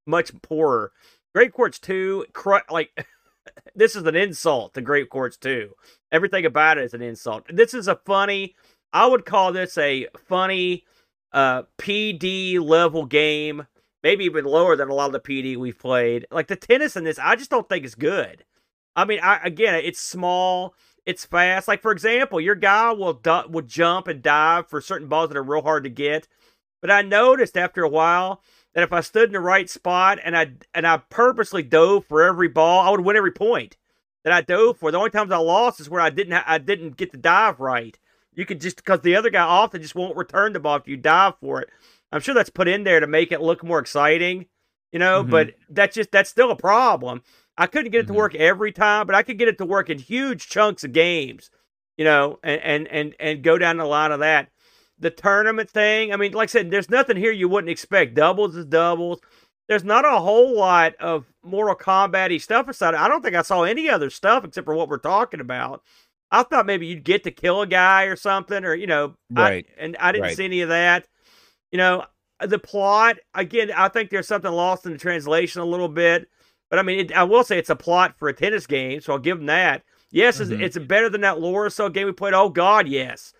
much 0.07 0.31
poorer. 0.41 0.91
Great 1.35 1.53
Courts 1.53 1.79
2, 1.79 2.25
cr- 2.33 2.57
like 2.69 2.91
this 3.75 3.95
is 3.95 4.03
an 4.03 4.15
insult 4.15 4.73
to 4.73 4.81
Great 4.81 5.09
Courts 5.09 5.37
2. 5.37 5.71
Everything 6.11 6.45
about 6.45 6.77
it 6.77 6.85
is 6.85 6.93
an 6.93 7.01
insult. 7.01 7.45
This 7.49 7.73
is 7.73 7.87
a 7.87 7.99
funny, 8.05 8.55
I 8.91 9.05
would 9.05 9.25
call 9.25 9.53
this 9.53 9.77
a 9.77 10.07
funny 10.27 10.83
uh 11.31 11.63
PD 11.77 12.59
level 12.59 13.05
game, 13.05 13.67
maybe 14.03 14.25
even 14.25 14.45
lower 14.45 14.75
than 14.75 14.89
a 14.89 14.93
lot 14.93 15.13
of 15.13 15.13
the 15.13 15.19
PD 15.19 15.55
we've 15.55 15.79
played. 15.79 16.25
Like 16.31 16.47
the 16.47 16.55
tennis 16.55 16.95
in 16.95 17.03
this, 17.03 17.19
I 17.19 17.35
just 17.35 17.51
don't 17.51 17.69
think 17.69 17.85
is 17.85 17.95
good. 17.95 18.43
I 18.95 19.05
mean, 19.05 19.19
I 19.21 19.39
again, 19.43 19.75
it's 19.75 19.99
small, 19.99 20.75
it's 21.05 21.25
fast. 21.25 21.67
Like 21.67 21.81
for 21.81 21.91
example, 21.91 22.41
your 22.41 22.55
guy 22.55 22.91
will 22.91 23.13
du- 23.13 23.45
will 23.49 23.63
jump 23.63 24.07
and 24.07 24.21
dive 24.21 24.67
for 24.67 24.81
certain 24.81 25.07
balls 25.07 25.29
that 25.29 25.37
are 25.37 25.43
real 25.43 25.63
hard 25.63 25.83
to 25.85 25.89
get. 25.89 26.27
But 26.83 26.91
I 26.91 27.01
noticed 27.01 27.57
after 27.57 27.81
a 27.81 27.89
while 27.89 28.41
that 28.73 28.83
if 28.83 28.91
I 28.91 28.99
stood 28.99 29.29
in 29.29 29.31
the 29.31 29.39
right 29.39 29.69
spot 29.69 30.19
and 30.21 30.35
I 30.35 30.51
and 30.73 30.85
I 30.85 30.97
purposely 30.97 31.63
dove 31.63 32.05
for 32.05 32.21
every 32.21 32.49
ball, 32.49 32.81
I 32.81 32.89
would 32.89 32.99
win 32.99 33.15
every 33.15 33.31
point 33.31 33.77
that 34.25 34.33
I 34.33 34.41
dove 34.41 34.79
for. 34.79 34.91
The 34.91 34.97
only 34.97 35.09
times 35.09 35.31
I 35.31 35.37
lost 35.37 35.79
is 35.79 35.89
where 35.89 36.01
I 36.01 36.09
didn't 36.09 36.33
ha- 36.33 36.43
I 36.45 36.57
didn't 36.57 36.97
get 36.97 37.13
the 37.13 37.17
dive 37.17 37.61
right. 37.61 37.97
You 38.33 38.45
could 38.45 38.59
just 38.59 38.75
because 38.75 38.99
the 38.99 39.15
other 39.15 39.29
guy 39.29 39.43
often 39.43 39.81
just 39.81 39.95
won't 39.95 40.17
return 40.17 40.51
the 40.51 40.59
ball 40.59 40.75
if 40.75 40.85
you 40.85 40.97
dive 40.97 41.35
for 41.39 41.61
it. 41.61 41.69
I'm 42.11 42.19
sure 42.19 42.35
that's 42.35 42.49
put 42.49 42.67
in 42.67 42.83
there 42.83 42.99
to 42.99 43.07
make 43.07 43.31
it 43.31 43.39
look 43.39 43.63
more 43.63 43.79
exciting, 43.79 44.47
you 44.91 44.99
know. 44.99 45.21
Mm-hmm. 45.21 45.31
But 45.31 45.53
that's 45.69 45.95
just 45.95 46.11
that's 46.11 46.29
still 46.29 46.51
a 46.51 46.57
problem. 46.57 47.23
I 47.57 47.65
couldn't 47.65 47.93
get 47.93 47.99
it 47.99 48.03
mm-hmm. 48.07 48.15
to 48.15 48.19
work 48.19 48.35
every 48.35 48.73
time, 48.73 49.07
but 49.07 49.15
I 49.15 49.23
could 49.23 49.39
get 49.39 49.47
it 49.47 49.57
to 49.59 49.65
work 49.65 49.89
in 49.89 49.99
huge 49.99 50.49
chunks 50.49 50.83
of 50.83 50.91
games, 50.91 51.49
you 51.95 52.03
know, 52.03 52.39
and 52.43 52.59
and 52.61 52.87
and, 52.89 53.15
and 53.21 53.41
go 53.41 53.57
down 53.57 53.77
the 53.77 53.85
line 53.85 54.11
of 54.11 54.19
that 54.19 54.49
the 54.99 55.09
tournament 55.09 55.69
thing. 55.69 56.13
I 56.13 56.17
mean, 56.17 56.33
like 56.33 56.49
I 56.49 56.51
said, 56.51 56.71
there's 56.71 56.89
nothing 56.89 57.17
here 57.17 57.31
you 57.31 57.49
wouldn't 57.49 57.71
expect. 57.71 58.15
Doubles 58.15 58.55
is 58.55 58.65
doubles. 58.65 59.19
There's 59.67 59.83
not 59.83 60.05
a 60.05 60.19
whole 60.19 60.57
lot 60.57 60.95
of 60.95 61.25
Mortal 61.43 61.75
Kombat 61.75 62.39
stuff 62.41 62.67
aside. 62.67 62.95
I 62.95 63.07
don't 63.07 63.21
think 63.21 63.35
I 63.35 63.41
saw 63.43 63.63
any 63.63 63.89
other 63.89 64.09
stuff 64.09 64.43
except 64.43 64.65
for 64.65 64.75
what 64.75 64.89
we're 64.89 64.97
talking 64.97 65.39
about. 65.39 65.81
I 66.31 66.43
thought 66.43 66.65
maybe 66.65 66.87
you'd 66.87 67.03
get 67.03 67.23
to 67.23 67.31
kill 67.31 67.61
a 67.61 67.67
guy 67.67 68.05
or 68.05 68.15
something, 68.15 68.65
or 68.65 68.73
you 68.73 68.87
know, 68.87 69.15
right? 69.31 69.65
I, 69.77 69.81
and 69.81 69.97
I 69.97 70.11
didn't 70.11 70.23
right. 70.23 70.37
see 70.37 70.45
any 70.45 70.61
of 70.61 70.69
that. 70.69 71.07
You 71.71 71.77
know, 71.77 72.05
the 72.39 72.59
plot 72.59 73.17
again. 73.35 73.71
I 73.71 73.87
think 73.87 74.09
there's 74.09 74.27
something 74.27 74.51
lost 74.51 74.85
in 74.85 74.93
the 74.93 74.97
translation 74.97 75.61
a 75.61 75.65
little 75.65 75.87
bit, 75.87 76.27
but 76.69 76.79
I 76.79 76.81
mean, 76.81 76.99
it, 76.99 77.13
I 77.13 77.23
will 77.23 77.43
say 77.43 77.59
it's 77.59 77.69
a 77.69 77.75
plot 77.75 78.15
for 78.17 78.29
a 78.29 78.33
tennis 78.33 78.65
game, 78.65 78.99
so 78.99 79.13
I'll 79.13 79.19
give 79.19 79.37
them 79.37 79.45
that. 79.45 79.83
Yes, 80.11 80.39
mm-hmm. 80.39 80.61
it's, 80.61 80.75
it's 80.75 80.85
better 80.85 81.09
than 81.09 81.21
that 81.21 81.37
Loriciel 81.37 81.93
game 81.93 82.07
we 82.07 82.13
played. 82.13 82.33
Oh 82.33 82.49
God, 82.49 82.87
yes. 82.87 83.33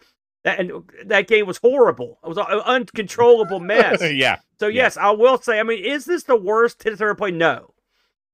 That 0.44 0.60
and 0.60 0.84
that 1.06 1.28
game 1.28 1.46
was 1.46 1.58
horrible. 1.58 2.20
It 2.24 2.28
was 2.28 2.38
an 2.38 2.46
uncontrollable 2.46 3.60
mess. 3.60 4.02
yeah. 4.14 4.40
So 4.60 4.68
yes, 4.68 4.98
yeah. 4.98 5.08
I 5.08 5.12
will 5.12 5.38
say. 5.38 5.60
I 5.60 5.64
mean, 5.64 5.84
is 5.84 6.06
this 6.06 6.24
the 6.24 6.36
worst 6.36 6.80
tennis 6.80 7.00
ever 7.00 7.16
played? 7.16 7.36
No, 7.36 7.74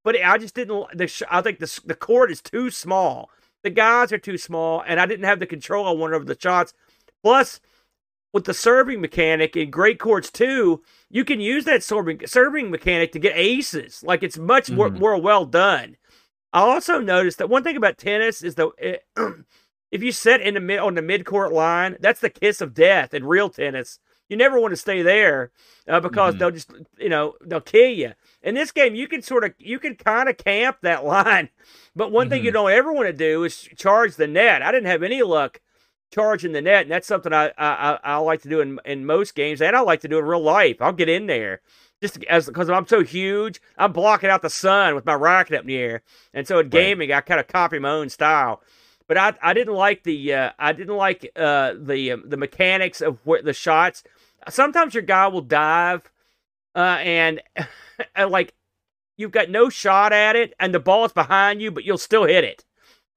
but 0.03 0.16
I 0.24 0.38
just 0.38 0.55
didn't. 0.55 0.97
The, 0.97 1.26
I 1.30 1.41
think 1.41 1.60
the 1.60 1.82
the 1.86 1.95
court 1.95 2.32
is 2.32 2.41
too 2.41 2.72
small. 2.72 3.30
The 3.62 3.70
guys 3.70 4.12
are 4.12 4.18
too 4.18 4.38
small, 4.38 4.84
and 4.88 4.99
I 4.99 5.05
didn't 5.05 5.26
have 5.26 5.39
the 5.39 5.45
control 5.45 5.86
I 5.86 5.91
wanted 5.91 6.16
over 6.16 6.26
the 6.26 6.38
shots. 6.39 6.74
Plus, 7.22 7.60
with 8.34 8.45
the 8.45 8.53
serving 8.53 9.01
mechanic 9.01 9.55
in 9.55 9.70
Great 9.70 9.99
Courts 9.99 10.30
2, 10.32 10.82
you 11.10 11.26
can 11.26 11.41
use 11.41 11.66
that 11.66 11.84
serving 11.84 12.22
serving 12.26 12.72
mechanic 12.72 13.12
to 13.14 13.20
get 13.20 13.36
aces. 13.36 14.03
Like 14.03 14.24
it's 14.24 14.38
much 14.38 14.66
mm-hmm. 14.68 14.76
more, 14.76 14.89
more 14.89 15.22
well 15.22 15.45
done. 15.45 15.97
I 16.53 16.62
also 16.62 16.99
noticed 16.99 17.38
that 17.38 17.49
one 17.49 17.64
thing 17.64 17.78
about 17.78 17.97
tennis 17.97 18.41
is 18.41 18.55
the 18.55 18.70
it, 18.78 19.05
If 19.91 20.03
you 20.03 20.11
sit 20.11 20.41
in 20.41 20.53
the 20.53 20.59
mid 20.59 20.79
on 20.79 20.95
the 20.95 21.01
mid 21.01 21.25
court 21.25 21.51
line, 21.51 21.97
that's 21.99 22.21
the 22.21 22.29
kiss 22.29 22.61
of 22.61 22.73
death 22.73 23.13
in 23.13 23.25
real 23.25 23.49
tennis. 23.49 23.99
You 24.27 24.37
never 24.37 24.59
want 24.59 24.71
to 24.71 24.77
stay 24.77 25.01
there 25.01 25.51
uh, 25.87 25.99
because 25.99 26.33
mm-hmm. 26.33 26.39
they'll 26.39 26.51
just 26.51 26.71
you 26.97 27.09
know 27.09 27.33
they'll 27.43 27.61
kill 27.61 27.89
you. 27.89 28.13
In 28.43 28.55
this 28.55 28.71
game, 28.71 28.93
you 28.93 29.07
can 29.07 29.21
sort 29.21 29.43
of 29.43 29.53
you 29.57 29.79
can 29.79 29.95
kind 29.95 30.29
of 30.29 30.37
camp 30.37 30.77
that 30.81 31.05
line, 31.15 31.49
but 31.95 32.11
one 32.11 32.25
mm-hmm. 32.25 32.31
thing 32.31 32.43
you 32.43 32.51
mm-hmm. 32.51 32.55
don't 32.55 32.71
ever 32.71 32.93
want 32.93 33.07
to 33.07 33.13
do 33.13 33.43
is 33.43 33.57
charge 33.75 34.15
the 34.15 34.27
net. 34.27 34.61
I 34.61 34.71
didn't 34.71 34.89
have 34.89 35.03
any 35.03 35.23
luck 35.23 35.59
charging 36.13 36.51
the 36.51 36.61
net, 36.61 36.83
and 36.83 36.91
that's 36.91 37.07
something 37.07 37.33
I 37.33 37.51
I, 37.57 37.99
I 38.03 38.17
like 38.17 38.43
to 38.43 38.49
do 38.49 38.61
in 38.61 38.79
in 38.85 39.05
most 39.05 39.33
games, 39.33 39.61
and 39.61 39.75
I 39.75 39.81
like 39.81 40.01
to 40.01 40.07
do 40.07 40.19
in 40.19 40.25
real 40.25 40.43
life. 40.43 40.77
I'll 40.79 40.93
get 40.93 41.09
in 41.09 41.25
there 41.25 41.61
just 42.01 42.23
as 42.25 42.45
because 42.45 42.69
I'm 42.69 42.87
so 42.87 43.03
huge, 43.03 43.59
I'm 43.77 43.91
blocking 43.91 44.29
out 44.29 44.43
the 44.43 44.49
sun 44.49 44.93
with 44.93 45.05
my 45.05 45.15
racket 45.15 45.55
up 45.55 45.61
in 45.61 45.67
the 45.67 45.77
air, 45.77 46.03
and 46.33 46.47
so 46.47 46.59
in 46.59 46.69
gaming, 46.69 47.09
right. 47.09 47.17
I 47.17 47.21
kind 47.21 47.39
of 47.39 47.47
copy 47.47 47.79
my 47.79 47.89
own 47.89 48.09
style 48.09 48.61
but 49.10 49.18
I 49.18 49.34
I 49.41 49.53
didn't 49.53 49.74
like 49.74 50.03
the 50.03 50.34
uh, 50.34 50.51
I 50.60 50.72
didn't 50.72 50.95
like 50.95 51.30
uh, 51.36 51.74
the 51.78 52.12
um, 52.14 52.24
the 52.28 52.38
mechanics 52.38 53.01
of 53.01 53.20
where 53.26 53.41
the 53.41 53.53
shots. 53.53 54.03
Sometimes 54.47 54.93
your 54.93 55.03
guy 55.03 55.28
will 55.28 55.41
dive, 55.41 56.10
uh, 56.76 56.80
and 57.01 57.41
like 58.16 58.53
you've 59.18 59.32
got 59.32 59.49
no 59.49 59.68
shot 59.68 60.14
at 60.14 60.36
it, 60.36 60.53
and 60.60 60.74
the 60.74 60.80
ball 60.80 61.05
is 61.05 61.12
behind 61.12 61.60
you, 61.60 61.72
but 61.72 61.84
you'll 61.84 61.97
still 61.97 62.26
hit 62.26 62.43
it. 62.43 62.64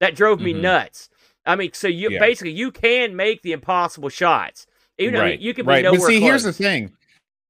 That 0.00 0.16
drove 0.16 0.40
me 0.40 0.52
mm-hmm. 0.52 0.62
nuts. 0.62 1.10
I 1.44 1.56
mean, 1.56 1.74
so 1.74 1.88
you 1.88 2.10
yeah. 2.10 2.18
basically 2.18 2.52
you 2.52 2.72
can 2.72 3.14
make 3.14 3.42
the 3.42 3.52
impossible 3.52 4.08
shots. 4.08 4.66
Even 4.96 5.20
right. 5.20 5.38
you 5.38 5.52
can 5.52 5.66
be 5.66 5.72
right. 5.72 5.84
nowhere 5.84 6.00
But 6.00 6.06
see, 6.06 6.18
close. 6.18 6.30
here's 6.30 6.42
the 6.42 6.52
thing. 6.54 6.92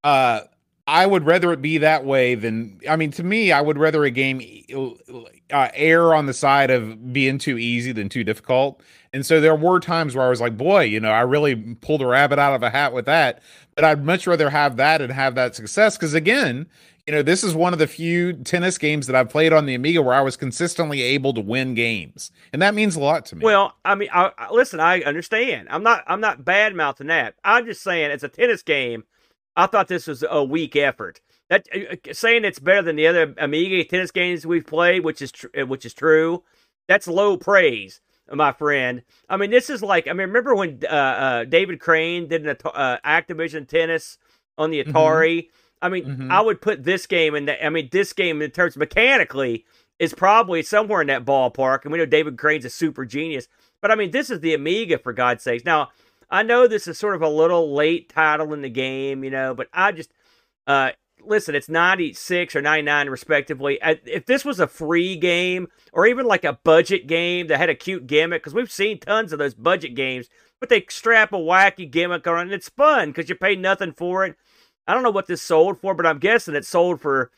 Uh, 0.03 0.41
I 0.87 1.07
would 1.07 1.25
rather 1.25 1.53
it 1.53 1.63
be 1.63 1.79
that 1.79 2.05
way 2.05 2.35
than 2.35 2.81
I 2.89 2.97
mean 2.97 3.13
to 3.13 3.23
me 3.23 3.53
I 3.53 3.61
would 3.61 3.79
rather 3.79 4.03
a 4.05 4.11
game 4.11 4.41
uh, 5.53 5.69
err 5.75 6.15
on 6.15 6.27
the 6.27 6.33
side 6.35 6.71
of 6.71 7.13
being 7.13 7.39
too 7.39 7.59
easy 7.59 7.93
than 7.93 8.09
too 8.09 8.25
difficult. 8.25 8.83
And 9.13 9.27
so 9.27 9.41
there 9.41 9.55
were 9.55 9.79
times 9.79 10.15
where 10.15 10.27
I 10.27 10.31
was 10.31 10.41
like, 10.41 10.57
boy, 10.57 10.85
you 10.85 10.99
know, 10.99 11.11
I 11.11 11.21
really 11.21 11.55
pulled 11.55 12.01
a 12.01 12.07
rabbit 12.07 12.39
out 12.39 12.55
of 12.55 12.63
a 12.63 12.71
hat 12.71 12.93
with 12.93 13.05
that. 13.05 13.43
But 13.75 13.85
I'd 13.85 14.05
much 14.05 14.27
rather 14.27 14.51
have 14.51 14.77
that 14.77 15.01
and 15.01 15.13
have 15.13 15.35
that 15.35 15.55
success 15.55 15.97
because 15.97 16.15
again, 16.15 16.67
you 17.07 17.13
know, 17.13 17.23
this 17.23 17.43
is 17.43 17.55
one 17.55 17.73
of 17.73 17.79
the 17.79 17.87
few 17.87 18.33
tennis 18.33 18.79
games 18.79 19.07
that 19.09 19.17
I've 19.17 19.29
played 19.29 19.53
on 19.53 19.67
the 19.67 19.75
Amiga 19.75 20.03
where 20.03 20.15
I 20.15 20.21
was 20.21 20.37
consistently 20.37 21.03
able 21.03 21.35
to 21.35 21.41
win 21.41 21.75
games, 21.75 22.31
and 22.53 22.63
that 22.63 22.75
means 22.75 22.95
a 22.95 23.01
lot 23.01 23.27
to 23.27 23.37
me. 23.37 23.45
Well, 23.45 23.75
I 23.85 23.97
mean, 23.97 24.09
I, 24.13 24.31
I, 24.39 24.53
listen, 24.53 24.79
I 24.79 25.01
understand. 25.01 25.67
I'm 25.71 25.83
not, 25.83 26.05
I'm 26.07 26.21
not 26.21 26.45
bad 26.45 26.77
mouthing 26.77 27.09
that. 27.09 27.35
I'm 27.43 27.67
just 27.67 27.83
saying, 27.83 28.13
it's 28.13 28.23
a 28.23 28.29
tennis 28.29 28.63
game. 28.63 29.03
I 29.57 29.67
thought 29.67 29.89
this 29.89 30.07
was 30.07 30.25
a 30.29 30.45
weak 30.45 30.77
effort. 30.77 31.21
That 31.53 31.69
uh, 31.75 31.97
uh, 32.11 32.15
saying 32.15 32.47
it's 32.47 32.59
better 32.59 32.81
than 32.81 32.97
the 32.97 33.07
other 33.07 33.35
Amiga 33.37 33.85
tennis 33.85 34.11
games 34.11 34.47
we've 34.47 34.67
played, 34.67 35.05
which 35.05 35.21
is 35.21 35.33
tr- 35.33 35.49
uh, 35.61 35.67
which 35.67 35.85
is 35.85 35.93
true. 35.93 36.45
That's 36.89 37.07
low 37.07 37.37
praise, 37.37 38.01
my 38.33 38.53
friend. 38.53 39.03
I 39.29 39.37
mean, 39.37 39.51
this 39.51 39.69
is 39.69 39.83
like 39.83 40.09
I 40.09 40.13
mean, 40.13 40.29
remember 40.29 40.55
when 40.55 40.81
uh, 40.83 40.87
uh, 40.95 41.45
David 41.45 41.79
Crane 41.79 42.27
did 42.27 42.47
an 42.47 42.57
uh, 42.65 42.97
Activision 43.05 43.69
tennis 43.69 44.17
on 44.57 44.71
the 44.71 44.83
mm-hmm. 44.83 44.97
Atari? 44.97 45.39
Mm-hmm. 45.41 45.85
I 45.85 45.89
mean, 45.91 46.05
mm-hmm. 46.07 46.33
I 46.33 46.41
would 46.41 46.63
put 46.63 46.85
this 46.85 47.07
game 47.07 47.35
in 47.35 47.45
that. 47.45 47.63
I 47.63 47.69
mean, 47.69 47.91
this 47.93 48.15
game 48.15 48.41
in 48.41 48.51
terms 48.51 48.79
mechanically 48.79 49.67
is 49.99 50.15
probably 50.15 50.63
somewhere 50.63 51.03
in 51.03 51.09
that 51.09 51.27
ballpark. 51.27 51.83
And 51.83 51.93
we 51.93 51.99
know 51.99 52.07
David 52.07 52.39
Crane's 52.39 52.65
a 52.65 52.71
super 52.71 53.05
genius, 53.05 53.47
but 53.83 53.91
I 53.91 53.95
mean, 53.95 54.11
this 54.11 54.31
is 54.31 54.41
the 54.41 54.55
Amiga 54.55 54.97
for 54.97 55.13
God's 55.13 55.43
sakes. 55.43 55.67
Now, 55.67 55.91
I 56.31 56.45
know 56.45 56.67
this 56.67 56.87
is 56.87 56.99
sort 56.99 57.15
of 57.15 57.21
a 57.21 57.29
little 57.29 57.75
late 57.75 58.09
title 58.09 58.55
in 58.55 58.63
the 58.63 58.71
game, 58.71 59.23
you 59.23 59.29
know, 59.31 59.53
but 59.55 59.69
I 59.71 59.93
just 59.93 60.15
uh, 60.67 60.93
listen. 61.25 61.55
It's 61.55 61.69
ninety 61.69 62.13
six 62.13 62.55
or 62.57 62.63
ninety 62.63 62.83
nine, 62.83 63.09
respectively. 63.09 63.79
If 63.83 64.27
this 64.27 64.45
was 64.45 64.61
a 64.61 64.67
free 64.67 65.17
game 65.17 65.69
or 65.93 66.07
even 66.07 66.27
like 66.27 66.45
a 66.45 66.59
budget 66.65 67.07
game 67.07 67.47
that 67.49 67.59
had 67.59 67.71
a 67.71 67.75
cute 67.75 68.07
gimmick, 68.07 68.43
because 68.43 68.55
we've 68.55 68.71
seen 68.71 68.99
tons 68.99 69.33
of 69.33 69.39
those 69.39 69.55
budget 69.55 69.95
games, 69.95 70.29
but 70.61 70.69
they 70.69 70.85
strap 70.89 71.33
a 71.33 71.37
wacky 71.37 71.91
gimmick 71.91 72.27
on 72.27 72.41
and 72.41 72.53
it's 72.53 72.69
fun 72.69 73.11
because 73.11 73.29
you 73.29 73.35
pay 73.35 73.57
nothing 73.57 73.93
for 73.93 74.25
it. 74.25 74.37
I 74.87 74.95
don't 74.95 75.03
know 75.03 75.11
what 75.11 75.27
this 75.27 75.43
sold 75.43 75.81
for, 75.81 75.95
but 75.95 76.07
I'm 76.07 76.19
guessing 76.19 76.55
it 76.55 76.65
sold 76.65 77.01
for 77.01 77.31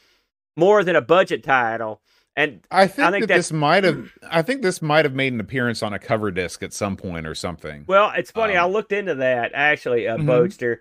more 0.57 0.83
than 0.83 0.97
a 0.97 1.03
budget 1.03 1.43
title. 1.45 2.01
And 2.37 2.67
I 2.71 2.87
think, 2.89 3.09
I 3.09 3.11
think 3.13 3.29
that 3.29 3.35
this 3.37 3.53
might 3.53 3.85
have 3.85 4.11
I 4.29 4.43
think 4.43 4.63
this 4.63 4.83
might 4.83 5.05
have 5.05 5.15
made 5.15 5.33
an 5.33 5.41
appearance 5.41 5.83
on 5.83 5.93
a 5.93 5.99
cover 5.99 6.31
disc 6.31 6.63
at 6.63 6.73
some 6.73 6.97
point 6.97 7.27
or 7.27 7.35
something. 7.35 7.85
Well, 7.87 8.13
it's 8.17 8.31
funny. 8.31 8.57
Um, 8.57 8.65
I 8.65 8.69
looked 8.69 8.93
into 8.93 9.15
that 9.17 9.53
actually, 9.55 10.09
uh, 10.09 10.17
mm-hmm. 10.17 10.29
Boatster. 10.29 10.79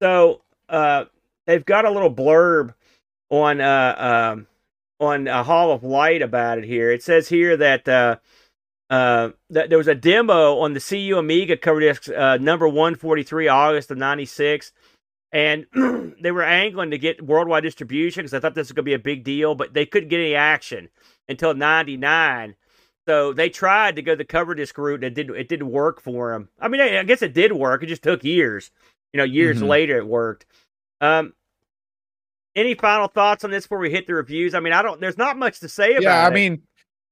So 0.00 0.42
uh, 0.68 1.04
they've 1.46 1.64
got 1.64 1.84
a 1.84 1.90
little 1.90 2.12
blurb 2.12 2.74
on 3.30 3.60
uh, 3.60 4.32
um, 4.34 4.46
on 5.00 5.26
a 5.28 5.42
Hall 5.42 5.72
of 5.72 5.84
Light 5.84 6.22
about 6.22 6.58
it 6.58 6.64
here. 6.64 6.90
It 6.90 7.02
says 7.02 7.28
here 7.28 7.56
that 7.56 7.88
uh, 7.88 8.16
uh, 8.90 9.30
that 9.50 9.68
there 9.68 9.78
was 9.78 9.88
a 9.88 9.94
demo 9.94 10.58
on 10.58 10.74
the 10.74 10.80
CU 10.80 11.16
Amiga 11.16 11.56
cover 11.56 11.80
disc 11.80 12.08
uh, 12.08 12.38
number 12.38 12.66
143, 12.66 13.48
August 13.48 13.90
of 13.90 13.98
'96 13.98 14.72
and 15.32 15.66
they 16.20 16.30
were 16.30 16.42
angling 16.42 16.90
to 16.90 16.98
get 16.98 17.24
worldwide 17.24 17.62
distribution 17.62 18.22
because 18.22 18.34
I 18.34 18.40
thought 18.40 18.54
this 18.54 18.68
was 18.68 18.72
going 18.72 18.84
to 18.84 18.90
be 18.90 18.94
a 18.94 18.98
big 18.98 19.24
deal, 19.24 19.54
but 19.54 19.74
they 19.74 19.86
couldn't 19.86 20.08
get 20.08 20.20
any 20.20 20.34
action 20.34 20.88
until 21.28 21.54
'99. 21.54 22.54
So 23.06 23.32
they 23.32 23.50
tried 23.50 23.96
to 23.96 24.02
go 24.02 24.16
the 24.16 24.24
cover 24.24 24.54
disc 24.54 24.76
route, 24.78 24.96
and 24.96 25.04
it 25.04 25.14
didn't. 25.14 25.36
It 25.36 25.48
didn't 25.48 25.70
work 25.70 26.00
for 26.00 26.32
them. 26.32 26.48
I 26.58 26.68
mean, 26.68 26.80
I 26.80 27.02
guess 27.02 27.22
it 27.22 27.34
did 27.34 27.52
work. 27.52 27.82
It 27.82 27.86
just 27.86 28.02
took 28.02 28.24
years. 28.24 28.70
You 29.12 29.18
know, 29.18 29.24
years 29.24 29.58
mm-hmm. 29.58 29.66
later 29.66 29.98
it 29.98 30.06
worked. 30.06 30.46
Um, 31.00 31.32
any 32.54 32.74
final 32.74 33.08
thoughts 33.08 33.44
on 33.44 33.50
this 33.50 33.64
before 33.64 33.78
we 33.78 33.90
hit 33.90 34.06
the 34.06 34.14
reviews? 34.14 34.54
I 34.54 34.60
mean, 34.60 34.72
I 34.72 34.82
don't. 34.82 35.00
There's 35.00 35.18
not 35.18 35.36
much 35.36 35.60
to 35.60 35.68
say 35.68 35.92
about. 35.92 36.02
Yeah, 36.02 36.24
I 36.24 36.28
it. 36.28 36.32
mean, 36.32 36.62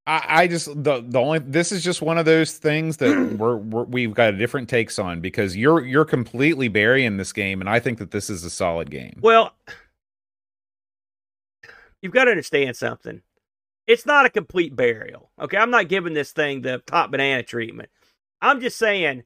I, 0.07 0.25
I 0.29 0.47
just 0.49 0.67
the 0.67 1.05
the 1.07 1.19
only 1.19 1.39
this 1.39 1.73
is 1.73 1.85
just 1.85 2.03
one 2.03 2.19
of 2.19 2.25
those 2.25 2.57
things 2.57 2.99
that 2.99 3.37
we're, 3.39 3.57
we're 3.57 3.85
we've 3.85 4.15
got 4.15 4.37
different 4.39 4.69
takes 4.69 4.99
on 4.99 5.21
because 5.21 5.57
you're 5.57 5.85
you're 5.85 6.05
completely 6.05 6.69
burying 6.69 7.17
this 7.17 7.33
game, 7.33 7.61
and 7.61 7.69
I 7.69 7.79
think 7.81 7.99
that 7.99 8.11
this 8.11 8.31
is 8.31 8.45
a 8.45 8.51
solid 8.51 8.91
game. 8.91 9.19
Well, 9.21 9.55
you've 12.03 12.13
got 12.13 12.25
to 12.25 12.31
understand 12.31 12.77
something. 12.77 13.23
It's 13.87 14.07
not 14.07 14.25
a 14.25 14.31
complete 14.31 14.75
burial. 14.75 15.31
Okay, 15.39 15.59
I'm 15.59 15.71
not 15.71 15.89
giving 15.89 16.15
this 16.15 16.33
thing 16.33 16.63
the 16.63 16.79
top 16.87 17.11
banana 17.11 17.43
treatment. 17.43 17.91
I'm 18.41 18.61
just 18.61 18.79
saying 18.79 19.25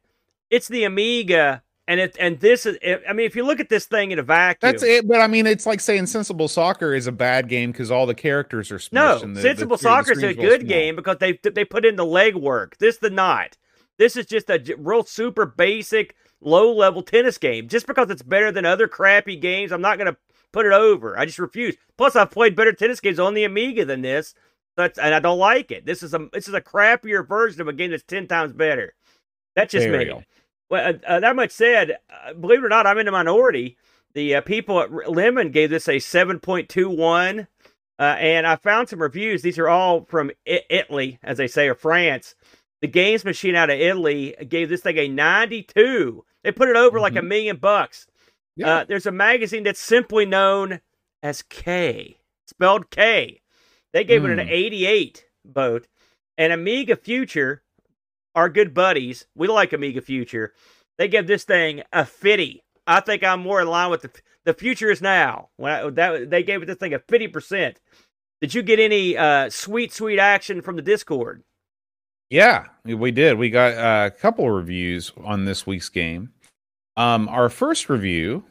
it's 0.50 0.68
the 0.68 0.84
Amiga 0.84 1.62
and 1.88 1.98
it 1.98 2.16
and 2.20 2.38
this 2.38 2.66
is 2.66 2.78
I 3.08 3.12
mean 3.14 3.26
if 3.26 3.34
you 3.34 3.44
look 3.44 3.58
at 3.58 3.70
this 3.70 3.86
thing 3.86 4.12
in 4.12 4.18
a 4.18 4.22
vacuum 4.22 4.70
That's 4.70 4.84
it 4.84 5.08
but 5.08 5.20
I 5.20 5.26
mean 5.26 5.46
it's 5.46 5.66
like 5.66 5.80
saying 5.80 6.06
Sensible 6.06 6.46
Soccer 6.46 6.94
is 6.94 7.08
a 7.08 7.12
bad 7.12 7.48
game 7.48 7.72
cuz 7.72 7.90
all 7.90 8.06
the 8.06 8.14
characters 8.14 8.70
are 8.70 8.80
No, 8.92 9.18
the, 9.18 9.40
Sensible 9.40 9.76
the, 9.76 9.82
Soccer 9.82 10.12
is 10.12 10.22
a 10.22 10.34
good 10.34 10.68
game 10.68 10.94
because 10.94 11.16
they 11.18 11.32
they 11.32 11.64
put 11.64 11.84
in 11.84 11.96
the 11.96 12.04
legwork. 12.04 12.76
This 12.78 12.98
the 12.98 13.10
not. 13.10 13.56
This 13.96 14.16
is 14.16 14.26
just 14.26 14.48
a 14.48 14.76
real 14.78 15.02
super 15.02 15.44
basic 15.44 16.14
low 16.40 16.72
level 16.72 17.02
tennis 17.02 17.38
game. 17.38 17.66
Just 17.66 17.86
because 17.86 18.10
it's 18.10 18.22
better 18.22 18.52
than 18.52 18.64
other 18.64 18.86
crappy 18.86 19.34
games, 19.34 19.72
I'm 19.72 19.80
not 19.80 19.98
going 19.98 20.12
to 20.12 20.16
put 20.52 20.66
it 20.66 20.72
over. 20.72 21.18
I 21.18 21.24
just 21.24 21.40
refuse. 21.40 21.74
Plus 21.96 22.14
I've 22.14 22.30
played 22.30 22.54
better 22.54 22.72
tennis 22.72 23.00
games 23.00 23.18
on 23.18 23.34
the 23.34 23.42
Amiga 23.42 23.84
than 23.84 24.02
this. 24.02 24.34
That's 24.76 24.98
and 24.98 25.14
I 25.14 25.18
don't 25.18 25.38
like 25.38 25.72
it. 25.72 25.84
This 25.84 26.04
is 26.04 26.14
a 26.14 26.28
this 26.32 26.46
is 26.46 26.54
a 26.54 26.60
crappier 26.60 27.26
version 27.26 27.60
of 27.60 27.66
a 27.66 27.72
game 27.72 27.90
that's 27.90 28.04
10 28.04 28.28
times 28.28 28.52
better. 28.52 28.94
That's 29.56 29.72
just 29.72 29.88
there 29.88 29.98
me. 29.98 30.24
Well, 30.70 30.94
uh, 30.94 31.06
uh, 31.06 31.20
that 31.20 31.36
much 31.36 31.50
said, 31.50 31.98
uh, 32.10 32.34
believe 32.34 32.60
it 32.60 32.66
or 32.66 32.68
not, 32.68 32.86
I'm 32.86 32.98
in 32.98 33.06
the 33.06 33.12
minority. 33.12 33.76
The 34.14 34.36
uh, 34.36 34.40
people 34.42 34.80
at 34.80 35.10
Lemon 35.10 35.50
gave 35.50 35.70
this 35.70 35.88
a 35.88 35.96
7.21, 35.96 37.46
uh, 37.98 38.02
and 38.02 38.46
I 38.46 38.56
found 38.56 38.88
some 38.88 39.00
reviews. 39.00 39.42
These 39.42 39.58
are 39.58 39.68
all 39.68 40.04
from 40.04 40.30
I- 40.46 40.62
Italy, 40.70 41.18
as 41.22 41.38
they 41.38 41.48
say, 41.48 41.68
or 41.68 41.74
France. 41.74 42.34
The 42.80 42.88
Games 42.88 43.24
Machine 43.24 43.54
out 43.54 43.70
of 43.70 43.80
Italy 43.80 44.34
gave 44.48 44.68
this 44.68 44.82
thing 44.82 44.98
a 44.98 45.08
92. 45.08 46.24
They 46.44 46.52
put 46.52 46.68
it 46.68 46.76
over 46.76 46.96
mm-hmm. 46.96 47.02
like 47.02 47.12
a 47.14 47.18
mm-hmm. 47.18 47.28
million 47.28 47.56
bucks. 47.56 48.06
Yeah. 48.56 48.78
Uh, 48.78 48.84
there's 48.84 49.06
a 49.06 49.12
magazine 49.12 49.62
that's 49.62 49.80
simply 49.80 50.26
known 50.26 50.80
as 51.22 51.42
K, 51.42 52.18
spelled 52.46 52.90
K. 52.90 53.40
They 53.92 54.04
gave 54.04 54.22
mm. 54.22 54.32
it 54.32 54.38
an 54.38 54.46
hmm. 54.46 54.52
88 54.52 55.24
vote. 55.44 55.88
And 56.36 56.52
Amiga 56.52 56.96
Future 56.96 57.62
our 58.38 58.48
good 58.48 58.72
buddies, 58.72 59.26
we 59.34 59.48
like 59.48 59.72
Amiga 59.72 60.00
Future. 60.00 60.54
They 60.96 61.08
give 61.08 61.26
this 61.26 61.42
thing 61.42 61.82
a 61.92 62.04
50. 62.04 62.62
I 62.86 63.00
think 63.00 63.24
I'm 63.24 63.40
more 63.40 63.60
in 63.60 63.66
line 63.66 63.90
with 63.90 64.02
the 64.02 64.10
the 64.44 64.54
future 64.54 64.90
is 64.90 65.02
now. 65.02 65.48
When 65.56 65.72
I, 65.72 65.90
that 65.90 66.30
they 66.30 66.44
gave 66.44 66.62
it 66.62 66.66
this 66.66 66.76
thing 66.76 66.94
a 66.94 67.00
50%. 67.00 67.74
Did 68.40 68.54
you 68.54 68.62
get 68.62 68.78
any 68.78 69.16
uh, 69.16 69.50
sweet 69.50 69.92
sweet 69.92 70.20
action 70.20 70.62
from 70.62 70.76
the 70.76 70.82
Discord? 70.82 71.42
Yeah, 72.30 72.66
we 72.84 73.10
did. 73.10 73.38
We 73.38 73.50
got 73.50 73.72
a 73.72 74.10
couple 74.12 74.48
reviews 74.48 75.12
on 75.24 75.44
this 75.44 75.66
week's 75.66 75.88
game. 75.88 76.30
Um, 76.96 77.28
our 77.28 77.48
first 77.48 77.90
review 77.90 78.44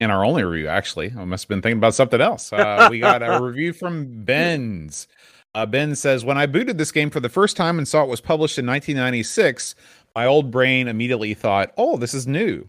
and 0.00 0.10
our 0.10 0.24
only 0.24 0.44
review, 0.44 0.68
actually, 0.68 1.12
I 1.16 1.24
must 1.26 1.44
have 1.44 1.48
been 1.48 1.60
thinking 1.60 1.78
about 1.78 1.94
something 1.94 2.20
else. 2.20 2.52
Uh, 2.52 2.88
we 2.90 3.00
got 3.00 3.22
a 3.22 3.42
review 3.42 3.74
from 3.74 4.24
Ben's. 4.24 5.08
Uh, 5.54 5.66
ben 5.66 5.94
says, 5.94 6.24
When 6.24 6.38
I 6.38 6.46
booted 6.46 6.78
this 6.78 6.92
game 6.92 7.10
for 7.10 7.20
the 7.20 7.28
first 7.28 7.56
time 7.56 7.78
and 7.78 7.86
saw 7.86 8.02
it 8.02 8.08
was 8.08 8.20
published 8.20 8.58
in 8.58 8.66
1996, 8.66 9.74
my 10.14 10.26
old 10.26 10.50
brain 10.50 10.88
immediately 10.88 11.34
thought, 11.34 11.72
oh, 11.76 11.96
this 11.96 12.14
is 12.14 12.26
new. 12.26 12.68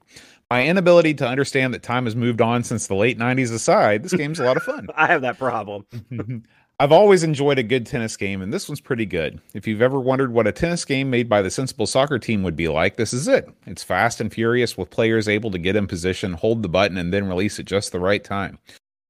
My 0.49 0.65
inability 0.65 1.13
to 1.15 1.27
understand 1.27 1.73
that 1.73 1.83
time 1.83 2.05
has 2.05 2.15
moved 2.15 2.41
on 2.41 2.63
since 2.63 2.87
the 2.87 2.95
late 2.95 3.17
90s 3.17 3.53
aside, 3.53 4.03
this 4.03 4.13
game's 4.13 4.39
a 4.39 4.43
lot 4.43 4.57
of 4.57 4.63
fun. 4.63 4.87
I 4.95 5.07
have 5.07 5.21
that 5.21 5.39
problem. 5.39 5.85
I've 6.79 6.91
always 6.91 7.23
enjoyed 7.23 7.59
a 7.59 7.63
good 7.63 7.85
tennis 7.85 8.17
game, 8.17 8.41
and 8.41 8.51
this 8.51 8.67
one's 8.67 8.81
pretty 8.81 9.05
good. 9.05 9.39
If 9.53 9.67
you've 9.67 9.81
ever 9.81 9.99
wondered 9.99 10.33
what 10.33 10.47
a 10.47 10.51
tennis 10.51 10.83
game 10.85 11.09
made 11.09 11.29
by 11.29 11.41
the 11.41 11.51
Sensible 11.51 11.85
Soccer 11.85 12.19
team 12.19 12.43
would 12.43 12.55
be 12.55 12.67
like, 12.67 12.97
this 12.97 13.13
is 13.13 13.27
it. 13.27 13.47
It's 13.65 13.83
fast 13.83 14.19
and 14.19 14.33
furious, 14.33 14.77
with 14.77 14.89
players 14.89 15.29
able 15.29 15.51
to 15.51 15.59
get 15.59 15.75
in 15.75 15.87
position, 15.87 16.33
hold 16.33 16.61
the 16.61 16.69
button, 16.69 16.97
and 16.97 17.13
then 17.13 17.27
release 17.27 17.59
at 17.59 17.65
just 17.65 17.91
the 17.91 17.99
right 17.99 18.23
time. 18.23 18.59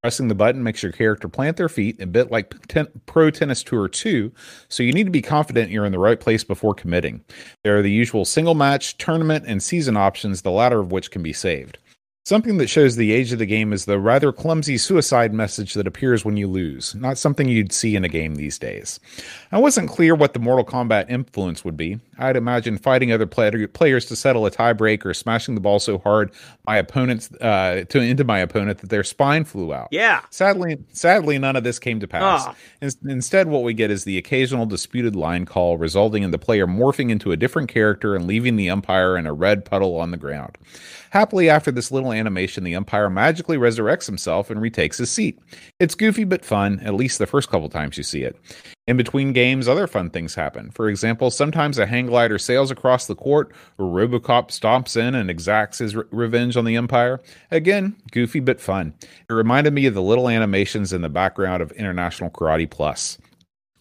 Pressing 0.04 0.28
the 0.28 0.36
button 0.36 0.62
makes 0.62 0.84
your 0.84 0.92
character 0.92 1.30
plant 1.30 1.56
their 1.56 1.70
feet, 1.70 2.02
a 2.02 2.06
bit 2.06 2.30
like 2.30 2.68
ten- 2.68 2.90
Pro 3.06 3.32
Tennis 3.32 3.64
Tour 3.64 3.88
2, 3.88 4.34
so 4.68 4.84
you 4.84 4.92
need 4.92 5.06
to 5.06 5.12
be 5.12 5.22
confident 5.22 5.72
you're 5.72 5.86
in 5.86 5.94
the 5.94 5.98
right 5.98 6.20
place 6.20 6.44
before 6.44 6.76
committing. 6.76 7.24
There 7.64 7.78
are 7.78 7.82
the 7.82 7.90
usual 7.90 8.26
single 8.26 8.54
match, 8.54 8.98
tournament, 8.98 9.46
and 9.48 9.64
season 9.64 9.96
options, 9.96 10.42
the 10.42 10.52
latter 10.52 10.82
of 10.82 10.92
which 10.92 11.10
can 11.10 11.24
be 11.24 11.32
saved. 11.32 11.78
Something 12.26 12.56
that 12.60 12.70
shows 12.70 12.96
the 12.96 13.12
age 13.12 13.34
of 13.34 13.40
the 13.40 13.46
game 13.46 13.74
is 13.74 13.84
the 13.84 14.00
rather 14.00 14.32
clumsy 14.32 14.78
suicide 14.78 15.34
message 15.34 15.74
that 15.74 15.86
appears 15.86 16.24
when 16.24 16.38
you 16.38 16.48
lose, 16.48 16.96
not 16.96 17.18
something 17.18 17.50
you'd 17.50 17.74
see 17.74 17.98
in 17.98 18.06
a 18.06 18.08
game 18.08 18.36
these 18.36 18.58
days. 18.58 19.02
I 19.52 19.58
wasn't 19.60 19.90
clear 19.90 20.16
what 20.16 20.32
the 20.32 20.40
Mortal 20.40 20.64
Kombat 20.64 21.10
influence 21.10 21.66
would 21.66 21.76
be. 21.76 22.00
I'd 22.18 22.38
imagine 22.38 22.78
fighting 22.78 23.12
other 23.12 23.26
play- 23.26 23.68
players 23.68 24.06
to 24.06 24.16
settle 24.16 24.46
a 24.46 24.52
tiebreak 24.52 25.04
or 25.06 25.14
smashing 25.14 25.56
the 25.56 25.60
ball 25.60 25.80
so 25.80 25.98
hard 25.98 26.32
my 26.66 26.78
opponents 26.78 27.30
uh, 27.42 27.84
to 27.90 28.00
into 28.00 28.24
my 28.24 28.40
opponent 28.40 28.78
that 28.78 28.90
their 28.90 29.04
spine 29.04 29.44
flew 29.44 29.74
out. 29.74 29.90
Yeah. 29.92 30.22
Sadly, 30.30 30.78
sadly, 30.94 31.38
none 31.38 31.58
of 31.58 31.66
this 31.66 31.78
came 31.78 32.00
to 32.00 32.08
pass. 32.08 32.46
Oh. 32.48 32.56
In- 32.82 33.12
instead, 33.12 33.50
what 33.50 33.64
we 33.64 33.74
get 33.74 33.92
is 33.92 34.06
the 34.06 34.18
occasional 34.18 34.66
disputed 34.66 35.14
line 35.14 35.46
call, 35.46 35.78
resulting 35.78 36.24
in 36.24 36.32
the 36.32 36.40
player 36.40 36.68
morphing 36.68 37.10
into 37.10 37.34
a 37.34 37.38
different 37.38 37.68
character 37.68 38.16
and 38.16 38.28
leaving 38.28 38.56
the 38.56 38.70
umpire 38.70 39.18
in 39.18 39.28
a 39.28 39.34
red 39.34 39.66
puddle 39.66 39.98
on 40.00 40.12
the 40.12 40.18
ground. 40.18 40.58
Happily, 41.10 41.50
after 41.50 41.70
this 41.70 41.92
little 41.92 42.13
animation, 42.14 42.64
the 42.64 42.76
umpire 42.76 43.10
magically 43.10 43.58
resurrects 43.58 44.06
himself 44.06 44.50
and 44.50 44.62
retakes 44.62 44.98
his 44.98 45.12
seat. 45.12 45.40
It's 45.80 45.96
goofy 45.96 46.24
but 46.24 46.46
fun, 46.46 46.80
at 46.82 46.94
least 46.94 47.20
the 47.20 47.28
first 47.28 47.50
couple 47.50 47.70
times 47.70 47.98
you 47.98 48.04
see 48.04 48.24
it. 48.24 48.38
In 48.86 48.98
between 48.98 49.32
games, 49.32 49.68
other 49.68 49.88
fun 49.88 50.10
things 50.10 50.36
happen. 50.36 50.70
For 50.72 50.90
example, 50.90 51.32
sometimes 51.32 51.78
a 51.78 51.86
hang 51.86 52.08
glider 52.08 52.38
sails 52.38 52.70
across 52.70 53.08
the 53.08 53.16
court, 53.16 53.54
or 53.78 53.86
Robocop 53.86 54.50
stomps 54.50 54.98
in 54.98 55.16
and 55.16 55.30
exacts 55.30 55.78
his 55.78 55.96
re- 55.96 56.04
revenge 56.12 56.58
on 56.58 56.66
the 56.66 56.76
umpire. 56.76 57.22
Again, 57.50 57.96
goofy 58.12 58.42
but 58.42 58.60
fun. 58.60 58.94
It 59.30 59.34
reminded 59.34 59.74
me 59.74 59.86
of 59.86 59.94
the 59.94 60.02
little 60.02 60.28
animations 60.28 60.92
in 60.92 61.02
the 61.02 61.10
background 61.10 61.64
of 61.64 61.72
International 61.72 62.30
Karate 62.30 62.70
Plus. 62.70 63.18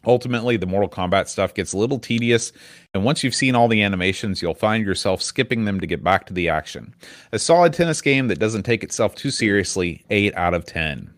Ultimately, 0.04 0.56
the 0.56 0.66
Mortal 0.66 0.88
Kombat 0.88 1.28
stuff 1.28 1.54
gets 1.54 1.72
a 1.72 1.78
little 1.78 1.98
tedious, 1.98 2.52
and 2.94 3.04
once 3.04 3.22
you've 3.22 3.34
seen 3.34 3.54
all 3.54 3.68
the 3.68 3.82
animations, 3.82 4.42
you'll 4.42 4.54
find 4.54 4.84
yourself 4.84 5.22
skipping 5.22 5.64
them 5.64 5.80
to 5.80 5.86
get 5.86 6.02
back 6.02 6.26
to 6.26 6.32
the 6.32 6.48
action. 6.48 6.94
A 7.32 7.38
solid 7.38 7.72
tennis 7.72 8.00
game 8.00 8.28
that 8.28 8.38
doesn't 8.38 8.64
take 8.64 8.82
itself 8.82 9.14
too 9.14 9.30
seriously, 9.30 10.04
8 10.10 10.34
out 10.34 10.54
of 10.54 10.64
10. 10.64 11.12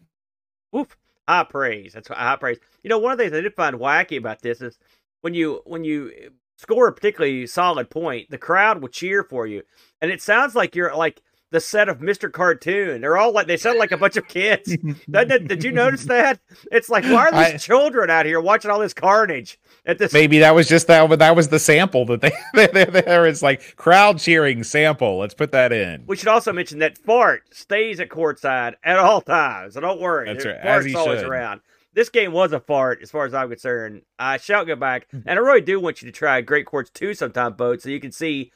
Oof. 0.77 0.97
High 1.27 1.45
praise. 1.45 1.95
That's 1.95 2.09
high 2.09 2.37
praise. 2.37 2.59
You 2.83 2.91
know, 2.91 2.99
one 2.99 3.13
of 3.13 3.19
the 3.19 3.25
things 3.25 3.37
I 3.37 3.41
did 3.41 3.55
find 3.55 3.77
wacky 3.77 4.19
about 4.19 4.43
this 4.43 4.61
is 4.61 4.79
when 5.23 5.33
you 5.33 5.63
when 5.65 5.83
you 5.85 6.13
score 6.59 6.89
a 6.89 6.93
particularly 6.93 7.47
solid 7.47 7.89
point, 7.89 8.29
the 8.31 8.39
crowd 8.39 8.83
will 8.83 8.89
cheer 8.89 9.25
for 9.25 9.47
you. 9.47 9.63
And 10.03 10.11
it 10.11 10.21
sounds 10.21 10.55
like 10.55 10.77
you're 10.77 10.95
like 10.95 11.23
the 11.55 11.61
set 11.61 11.89
of 11.89 12.01
Mr. 12.01 12.31
Cartoon. 12.31 13.01
They're 13.01 13.17
all 13.17 13.31
like 13.31 13.47
they 13.47 13.57
sound 13.57 13.79
like 13.79 13.93
a 13.93 13.97
bunch 13.97 14.17
of 14.17 14.27
kids. 14.27 14.77
did, 15.11 15.49
did, 15.49 15.63
you 15.63 15.71
notice 15.71 16.05
that? 16.07 16.41
It's 16.73 16.91
like 16.91 17.05
why 17.05 17.29
are 17.29 17.31
these 17.31 17.55
I, 17.55 17.57
children 17.59 18.11
out 18.11 18.27
here 18.27 18.41
watching 18.41 18.73
all 18.73 18.81
this 18.81 18.93
carnage 18.93 19.61
at 19.87 19.99
this? 19.99 20.13
Maybe 20.13 20.41
that 20.41 20.53
was 20.53 20.69
just 20.69 20.89
that. 20.89 21.09
but 21.09 21.21
That 21.21 21.37
was 21.37 21.51
the 21.51 21.61
sample 21.61 22.07
that 22.07 22.21
they 22.21 22.33
there. 22.85 23.33
Like 23.41 23.77
crowd 23.77 24.19
cheering 24.19 24.65
sample. 24.65 25.19
Let's 25.19 25.35
put 25.35 25.53
that 25.53 25.73
in. 25.73 26.03
We 26.09 26.17
should 26.17 26.27
also 26.27 26.53
mention 26.53 26.81
that 26.81 26.99
Fart 26.99 27.45
stays 27.55 28.01
at 28.01 28.09
courtside 28.09 28.75
at 28.83 28.99
all 28.99 29.21
times. 29.21 29.75
So 29.75 29.81
don't 29.81 30.01
worry. 30.01 30.27
That's 30.27 30.45
right. 30.45 30.61
Fart's 30.61 30.95
always 30.97 31.21
should. 31.21 31.29
around. 31.29 31.61
This 31.93 32.09
game 32.09 32.33
was 32.33 32.53
a 32.53 32.59
fart, 32.59 33.03
as 33.03 33.13
far 33.13 33.25
as 33.25 33.33
I'm 33.35 33.49
concerned. 33.49 34.03
I 34.19 34.39
shall 34.39 34.65
go 34.65 34.75
back, 34.75 35.07
mm-hmm. 35.09 35.29
and 35.29 35.39
I 35.39 35.43
really 35.43 35.61
do 35.61 35.79
want 35.79 36.03
you 36.03 36.11
to 36.11 36.13
try 36.13 36.41
Great 36.41 36.67
Courts 36.67 36.91
2 36.91 37.15
sometime, 37.15 37.53
boat, 37.53 37.83
so 37.83 37.89
you 37.89 38.01
can 38.01 38.11
see 38.11 38.51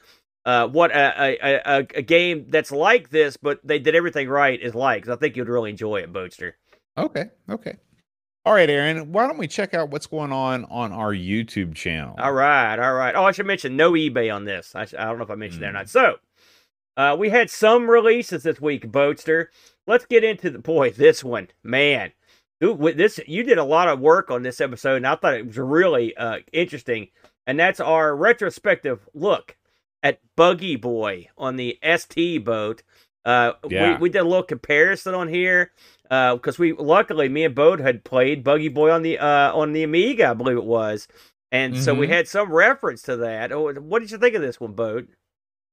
uh, 0.49 0.67
what 0.67 0.89
a, 0.89 1.37
a, 1.45 1.87
a, 1.93 2.01
game 2.01 2.47
that's 2.49 2.71
like 2.71 3.11
this, 3.11 3.37
but 3.37 3.59
they 3.63 3.77
did 3.77 3.93
everything 3.93 4.27
right 4.27 4.59
is 4.59 4.73
like. 4.73 5.07
I 5.07 5.15
think 5.15 5.37
you'd 5.37 5.47
really 5.47 5.69
enjoy 5.69 5.97
it, 5.97 6.11
Boatster. 6.11 6.53
Okay, 6.97 7.25
okay. 7.47 7.77
All 8.45 8.53
right, 8.53 8.67
Aaron, 8.67 9.11
why 9.11 9.27
don't 9.27 9.37
we 9.37 9.47
check 9.47 9.75
out 9.75 9.91
what's 9.91 10.07
going 10.07 10.31
on 10.31 10.65
on 10.65 10.91
our 10.91 11.13
YouTube 11.13 11.75
channel? 11.75 12.15
All 12.17 12.33
right, 12.33 12.79
all 12.79 12.95
right. 12.95 13.13
Oh, 13.13 13.25
I 13.25 13.31
should 13.31 13.45
mention 13.45 13.77
no 13.77 13.91
eBay 13.91 14.33
on 14.33 14.45
this. 14.45 14.73
I, 14.73 14.81
I 14.81 15.05
don't 15.05 15.19
know 15.19 15.23
if 15.23 15.29
I 15.29 15.35
mentioned 15.35 15.61
mm. 15.61 15.65
that 15.65 15.69
or 15.69 15.73
not. 15.73 15.85
Hmm. 15.85 15.89
So, 15.89 16.15
uh, 16.97 17.15
we 17.15 17.29
had 17.29 17.51
some 17.51 17.87
releases 17.87 18.41
this 18.41 18.59
week, 18.59 18.91
Boatster. 18.91 19.47
Let's 19.85 20.07
get 20.07 20.23
into 20.23 20.49
the 20.49 20.57
boy. 20.57 20.89
This 20.89 21.23
one, 21.23 21.49
man, 21.61 22.11
Dude, 22.59 22.97
this 22.97 23.19
you 23.27 23.43
did 23.43 23.59
a 23.59 23.63
lot 23.63 23.87
of 23.87 23.99
work 23.99 24.31
on 24.31 24.41
this 24.41 24.59
episode, 24.59 24.97
and 24.97 25.07
I 25.07 25.15
thought 25.15 25.35
it 25.35 25.45
was 25.45 25.59
really 25.59 26.17
uh, 26.17 26.39
interesting. 26.51 27.09
And 27.45 27.59
that's 27.59 27.79
our 27.79 28.15
retrospective 28.15 29.07
look 29.13 29.55
at 30.03 30.19
Buggy 30.35 30.75
Boy 30.75 31.27
on 31.37 31.55
the 31.55 31.77
ST 31.97 32.43
boat. 32.43 32.83
Uh, 33.25 33.53
yeah. 33.69 33.93
we, 33.93 34.03
we 34.03 34.09
did 34.09 34.19
a 34.19 34.23
little 34.23 34.43
comparison 34.43 35.13
on 35.13 35.27
here 35.27 35.71
because 36.03 36.59
uh, 36.59 36.61
we 36.61 36.73
luckily 36.73 37.29
me 37.29 37.43
and 37.43 37.53
Boat 37.53 37.79
had 37.79 38.03
played 38.03 38.43
Buggy 38.43 38.69
Boy 38.69 38.91
on 38.91 39.03
the 39.03 39.19
uh, 39.19 39.53
on 39.53 39.73
the 39.73 39.83
Amiga, 39.83 40.29
I 40.29 40.33
believe 40.33 40.57
it 40.57 40.63
was, 40.63 41.07
and 41.51 41.73
mm-hmm. 41.73 41.83
so 41.83 41.93
we 41.93 42.05
mm-hmm. 42.05 42.13
had 42.13 42.27
some 42.27 42.51
reference 42.51 43.03
to 43.03 43.17
that. 43.17 43.51
Oh, 43.51 43.71
what 43.73 43.99
did 43.99 44.11
you 44.11 44.17
think 44.17 44.35
of 44.35 44.41
this 44.41 44.59
one, 44.59 44.73
Boat? 44.73 45.07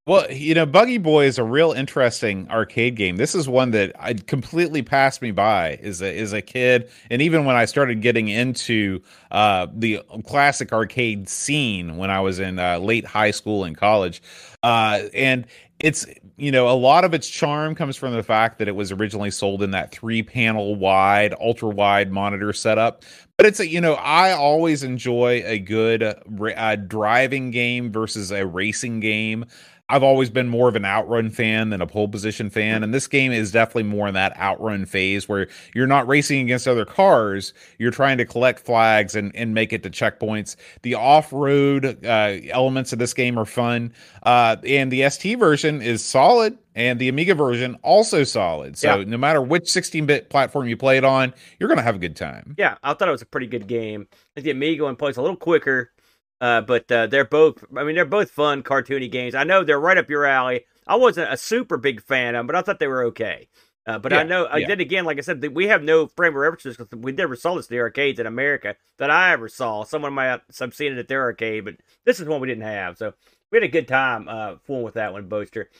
Well, 0.06 0.30
you 0.30 0.54
know, 0.54 0.66
Buggy 0.66 0.98
Boy 0.98 1.24
is 1.24 1.36
a 1.36 1.42
real 1.42 1.72
interesting 1.72 2.48
arcade 2.48 2.94
game. 2.94 3.16
This 3.16 3.34
is 3.34 3.48
one 3.48 3.72
that 3.72 3.90
I 3.98 4.14
completely 4.14 4.80
passed 4.80 5.20
me 5.20 5.32
by 5.32 5.80
as 5.82 6.00
a 6.00 6.16
as 6.16 6.32
a 6.32 6.40
kid, 6.40 6.88
and 7.10 7.20
even 7.20 7.44
when 7.44 7.56
I 7.56 7.64
started 7.64 8.02
getting 8.02 8.28
into 8.28 9.02
uh, 9.32 9.66
the 9.74 10.00
classic 10.24 10.72
arcade 10.72 11.28
scene 11.28 11.96
when 11.96 12.08
I 12.08 12.20
was 12.20 12.38
in 12.38 12.60
uh, 12.60 12.78
late 12.78 13.04
high 13.04 13.32
school 13.32 13.64
and 13.64 13.76
college, 13.76 14.22
uh, 14.62 15.02
and 15.12 15.44
it's 15.80 16.06
you 16.36 16.52
know 16.52 16.68
a 16.68 16.78
lot 16.78 17.04
of 17.04 17.12
its 17.12 17.28
charm 17.28 17.74
comes 17.74 17.96
from 17.96 18.14
the 18.14 18.22
fact 18.22 18.58
that 18.60 18.68
it 18.68 18.76
was 18.76 18.92
originally 18.92 19.32
sold 19.32 19.60
in 19.60 19.72
that 19.72 19.90
three 19.90 20.22
panel 20.22 20.76
wide 20.76 21.34
ultra 21.40 21.68
wide 21.68 22.12
monitor 22.12 22.52
setup. 22.52 23.02
But 23.36 23.44
it's 23.44 23.60
a 23.60 23.68
you 23.68 23.82
know 23.82 23.94
i 23.94 24.30
always 24.32 24.82
enjoy 24.82 25.42
a 25.44 25.58
good 25.58 26.02
uh, 26.02 26.76
driving 26.76 27.50
game 27.50 27.92
versus 27.92 28.30
a 28.30 28.46
racing 28.46 29.00
game 29.00 29.44
I've 29.88 30.02
always 30.02 30.30
been 30.30 30.48
more 30.48 30.68
of 30.68 30.74
an 30.74 30.84
outrun 30.84 31.30
fan 31.30 31.70
than 31.70 31.80
a 31.80 31.86
pole 31.86 32.08
position 32.08 32.50
fan, 32.50 32.82
and 32.82 32.92
this 32.92 33.06
game 33.06 33.30
is 33.30 33.52
definitely 33.52 33.84
more 33.84 34.08
in 34.08 34.14
that 34.14 34.36
outrun 34.36 34.84
phase 34.84 35.28
where 35.28 35.46
you're 35.74 35.86
not 35.86 36.08
racing 36.08 36.40
against 36.40 36.66
other 36.66 36.84
cars, 36.84 37.54
you're 37.78 37.92
trying 37.92 38.18
to 38.18 38.24
collect 38.24 38.58
flags 38.58 39.14
and, 39.14 39.34
and 39.36 39.54
make 39.54 39.72
it 39.72 39.84
to 39.84 39.90
checkpoints. 39.90 40.56
The 40.82 40.94
off 40.94 41.32
road 41.32 42.04
uh, 42.04 42.38
elements 42.50 42.92
of 42.92 42.98
this 42.98 43.14
game 43.14 43.38
are 43.38 43.44
fun, 43.44 43.92
uh, 44.24 44.56
and 44.66 44.90
the 44.90 45.08
ST 45.08 45.38
version 45.38 45.80
is 45.80 46.04
solid, 46.04 46.58
and 46.74 46.98
the 46.98 47.08
Amiga 47.08 47.36
version 47.36 47.76
also 47.82 48.24
solid. 48.24 48.76
So 48.76 48.98
yeah. 48.98 49.04
no 49.04 49.16
matter 49.16 49.40
which 49.40 49.64
16-bit 49.64 50.30
platform 50.30 50.66
you 50.66 50.76
play 50.76 50.96
it 50.96 51.04
on, 51.04 51.32
you're 51.60 51.68
gonna 51.68 51.82
have 51.82 51.94
a 51.94 52.00
good 52.00 52.16
time. 52.16 52.56
Yeah, 52.58 52.74
I 52.82 52.94
thought 52.94 53.06
it 53.06 53.12
was 53.12 53.22
a 53.22 53.26
pretty 53.26 53.46
good 53.46 53.68
game. 53.68 54.08
The 54.34 54.50
Amiga 54.50 54.82
one 54.82 54.96
plays 54.96 55.16
a 55.16 55.22
little 55.22 55.36
quicker 55.36 55.92
uh, 56.40 56.60
but 56.60 56.90
uh, 56.90 57.06
they're 57.06 57.24
both, 57.24 57.64
I 57.76 57.84
mean, 57.84 57.94
they're 57.94 58.04
both 58.04 58.30
fun, 58.30 58.62
cartoony 58.62 59.10
games. 59.10 59.34
I 59.34 59.44
know 59.44 59.64
they're 59.64 59.80
right 59.80 59.98
up 59.98 60.10
your 60.10 60.26
alley. 60.26 60.64
I 60.86 60.96
wasn't 60.96 61.32
a 61.32 61.36
super 61.36 61.76
big 61.76 62.02
fan 62.02 62.34
of 62.34 62.40
them, 62.40 62.46
but 62.46 62.56
I 62.56 62.62
thought 62.62 62.78
they 62.78 62.86
were 62.86 63.04
okay. 63.04 63.48
Uh, 63.86 64.00
but 64.00 64.10
yeah, 64.10 64.18
I 64.18 64.22
know, 64.24 64.48
I 64.50 64.64
did 64.64 64.80
again, 64.80 65.04
like 65.04 65.18
I 65.18 65.20
said, 65.20 65.46
we 65.54 65.68
have 65.68 65.82
no 65.82 66.08
frame 66.08 66.32
of 66.32 66.36
references 66.40 66.76
because 66.76 66.98
we 66.98 67.12
never 67.12 67.36
saw 67.36 67.54
this 67.54 67.68
in 67.68 67.76
the 67.76 67.80
arcades 67.80 68.18
in 68.18 68.26
America 68.26 68.74
that 68.98 69.10
I 69.10 69.32
ever 69.32 69.48
saw. 69.48 69.84
Someone 69.84 70.12
might 70.12 70.26
have 70.26 70.42
some 70.50 70.72
seen 70.72 70.92
it 70.92 70.98
at 70.98 71.06
their 71.06 71.22
arcade, 71.22 71.64
but 71.64 71.76
this 72.04 72.18
is 72.18 72.26
one 72.26 72.40
we 72.40 72.48
didn't 72.48 72.64
have. 72.64 72.98
So 72.98 73.14
we 73.50 73.56
had 73.56 73.62
a 73.62 73.68
good 73.68 73.86
time 73.86 74.28
uh, 74.28 74.56
fooling 74.64 74.82
with 74.82 74.94
that 74.94 75.12
one, 75.12 75.28
Boaster. 75.28 75.70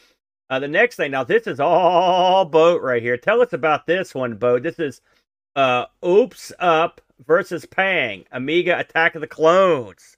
Uh, 0.49 0.61
the 0.61 0.69
next 0.69 0.95
thing, 0.95 1.11
now 1.11 1.25
this 1.25 1.49
is 1.49 1.59
all 1.59 2.45
boat 2.45 2.81
right 2.81 3.03
here. 3.03 3.17
Tell 3.17 3.43
us 3.43 3.53
about 3.53 3.87
this 3.87 4.15
one, 4.15 4.37
Boat. 4.37 4.63
This 4.63 4.79
is 4.79 5.01
uh, 5.57 5.87
Oops 6.05 6.53
Up 6.61 7.01
versus 7.27 7.67
Pang, 7.67 8.25
Amiga 8.31 8.79
Attack 8.79 9.17
of 9.17 9.21
the 9.21 9.27
Clones. 9.27 10.17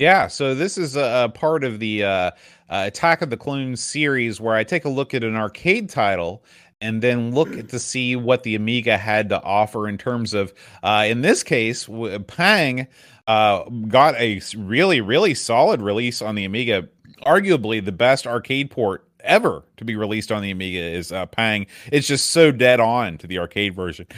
Yeah, 0.00 0.26
so 0.26 0.56
this 0.56 0.76
is 0.76 0.96
a, 0.96 1.30
part 1.32 1.62
of 1.62 1.78
the 1.78 2.02
uh, 2.02 2.08
uh, 2.08 2.30
Attack 2.68 3.22
of 3.22 3.30
the 3.30 3.36
Clones 3.36 3.80
series 3.80 4.40
where 4.40 4.56
I 4.56 4.64
take 4.64 4.84
a 4.84 4.88
look 4.88 5.14
at 5.14 5.22
an 5.22 5.36
arcade 5.36 5.88
title 5.88 6.44
and 6.80 7.00
then 7.00 7.32
look 7.32 7.68
to 7.68 7.78
see 7.78 8.16
what 8.16 8.42
the 8.42 8.56
Amiga 8.56 8.98
had 8.98 9.28
to 9.28 9.40
offer 9.40 9.88
in 9.88 9.96
terms 9.96 10.34
of, 10.34 10.52
uh, 10.82 11.04
in 11.06 11.20
this 11.20 11.44
case, 11.44 11.88
Pang 12.26 12.88
uh, 13.28 13.62
got 13.86 14.16
a 14.16 14.40
really, 14.56 15.00
really 15.00 15.32
solid 15.32 15.80
release 15.80 16.20
on 16.20 16.34
the 16.34 16.44
Amiga. 16.44 16.88
Arguably 17.24 17.82
the 17.82 17.92
best 17.92 18.26
arcade 18.26 18.72
port 18.72 19.06
ever 19.20 19.64
to 19.76 19.84
be 19.84 19.94
released 19.94 20.32
on 20.32 20.42
the 20.42 20.50
Amiga 20.50 20.80
is 20.80 21.12
uh, 21.12 21.26
Pang. 21.26 21.66
It's 21.92 22.08
just 22.08 22.30
so 22.30 22.50
dead 22.50 22.80
on 22.80 23.16
to 23.18 23.28
the 23.28 23.38
arcade 23.38 23.76
version. 23.76 24.08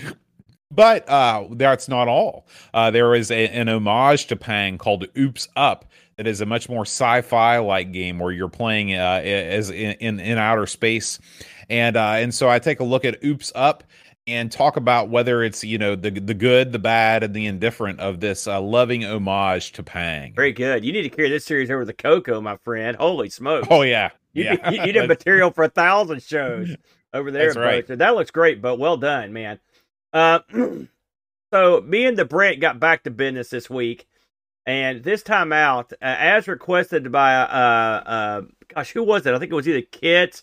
But 0.70 1.08
uh, 1.08 1.46
that's 1.52 1.88
not 1.88 2.08
all. 2.08 2.46
Uh, 2.74 2.90
there 2.90 3.14
is 3.14 3.30
a, 3.30 3.48
an 3.48 3.68
homage 3.68 4.26
to 4.26 4.36
Pang 4.36 4.78
called 4.78 5.06
Oops 5.16 5.48
Up 5.54 5.84
that 6.16 6.26
is 6.26 6.40
a 6.40 6.46
much 6.46 6.68
more 6.68 6.82
sci-fi 6.82 7.58
like 7.58 7.92
game 7.92 8.18
where 8.18 8.32
you're 8.32 8.48
playing 8.48 8.94
uh, 8.94 9.20
as 9.22 9.70
in, 9.70 9.92
in, 10.00 10.20
in 10.20 10.38
outer 10.38 10.66
space, 10.66 11.18
and 11.68 11.96
uh, 11.96 12.14
and 12.16 12.34
so 12.34 12.48
I 12.48 12.58
take 12.58 12.80
a 12.80 12.84
look 12.84 13.04
at 13.04 13.22
Oops 13.22 13.52
Up 13.54 13.84
and 14.26 14.50
talk 14.50 14.76
about 14.76 15.08
whether 15.08 15.42
it's 15.42 15.62
you 15.62 15.78
know 15.78 15.94
the 15.94 16.10
the 16.10 16.34
good, 16.34 16.72
the 16.72 16.78
bad, 16.78 17.22
and 17.22 17.34
the 17.34 17.46
indifferent 17.46 18.00
of 18.00 18.20
this 18.20 18.46
uh, 18.46 18.60
loving 18.60 19.04
homage 19.04 19.72
to 19.72 19.82
Pang. 19.82 20.32
Very 20.34 20.52
good. 20.52 20.84
You 20.84 20.92
need 20.92 21.02
to 21.02 21.10
carry 21.10 21.28
this 21.28 21.44
series 21.44 21.70
over 21.70 21.84
the 21.84 21.92
Coco, 21.92 22.40
my 22.40 22.56
friend. 22.64 22.96
Holy 22.96 23.30
smokes! 23.30 23.68
Oh 23.70 23.82
yeah, 23.82 24.10
you 24.32 24.44
yeah. 24.44 24.70
you, 24.70 24.84
you 24.84 24.92
did 24.92 25.08
material 25.08 25.50
for 25.50 25.64
a 25.64 25.68
thousand 25.68 26.22
shows 26.22 26.74
over 27.12 27.30
there. 27.30 27.52
That's 27.52 27.56
right. 27.56 27.98
That 27.98 28.14
looks 28.14 28.30
great, 28.30 28.60
but 28.60 28.78
well 28.78 28.96
done, 28.96 29.32
man. 29.32 29.60
Uh, 30.12 30.40
so 31.52 31.80
me 31.82 32.06
and 32.06 32.16
the 32.16 32.24
Brent 32.24 32.60
got 32.60 32.80
back 32.80 33.04
to 33.04 33.10
business 33.10 33.50
this 33.50 33.70
week, 33.70 34.06
and 34.66 35.02
this 35.02 35.22
time 35.22 35.52
out, 35.52 35.92
uh, 35.94 35.96
as 36.02 36.48
requested 36.48 37.10
by 37.12 37.36
uh, 37.36 38.02
uh, 38.06 38.42
gosh, 38.74 38.92
who 38.92 39.02
was 39.02 39.26
it? 39.26 39.34
I 39.34 39.38
think 39.38 39.52
it 39.52 39.56
was 39.56 39.68
either 39.68 39.82
Kit, 39.82 40.42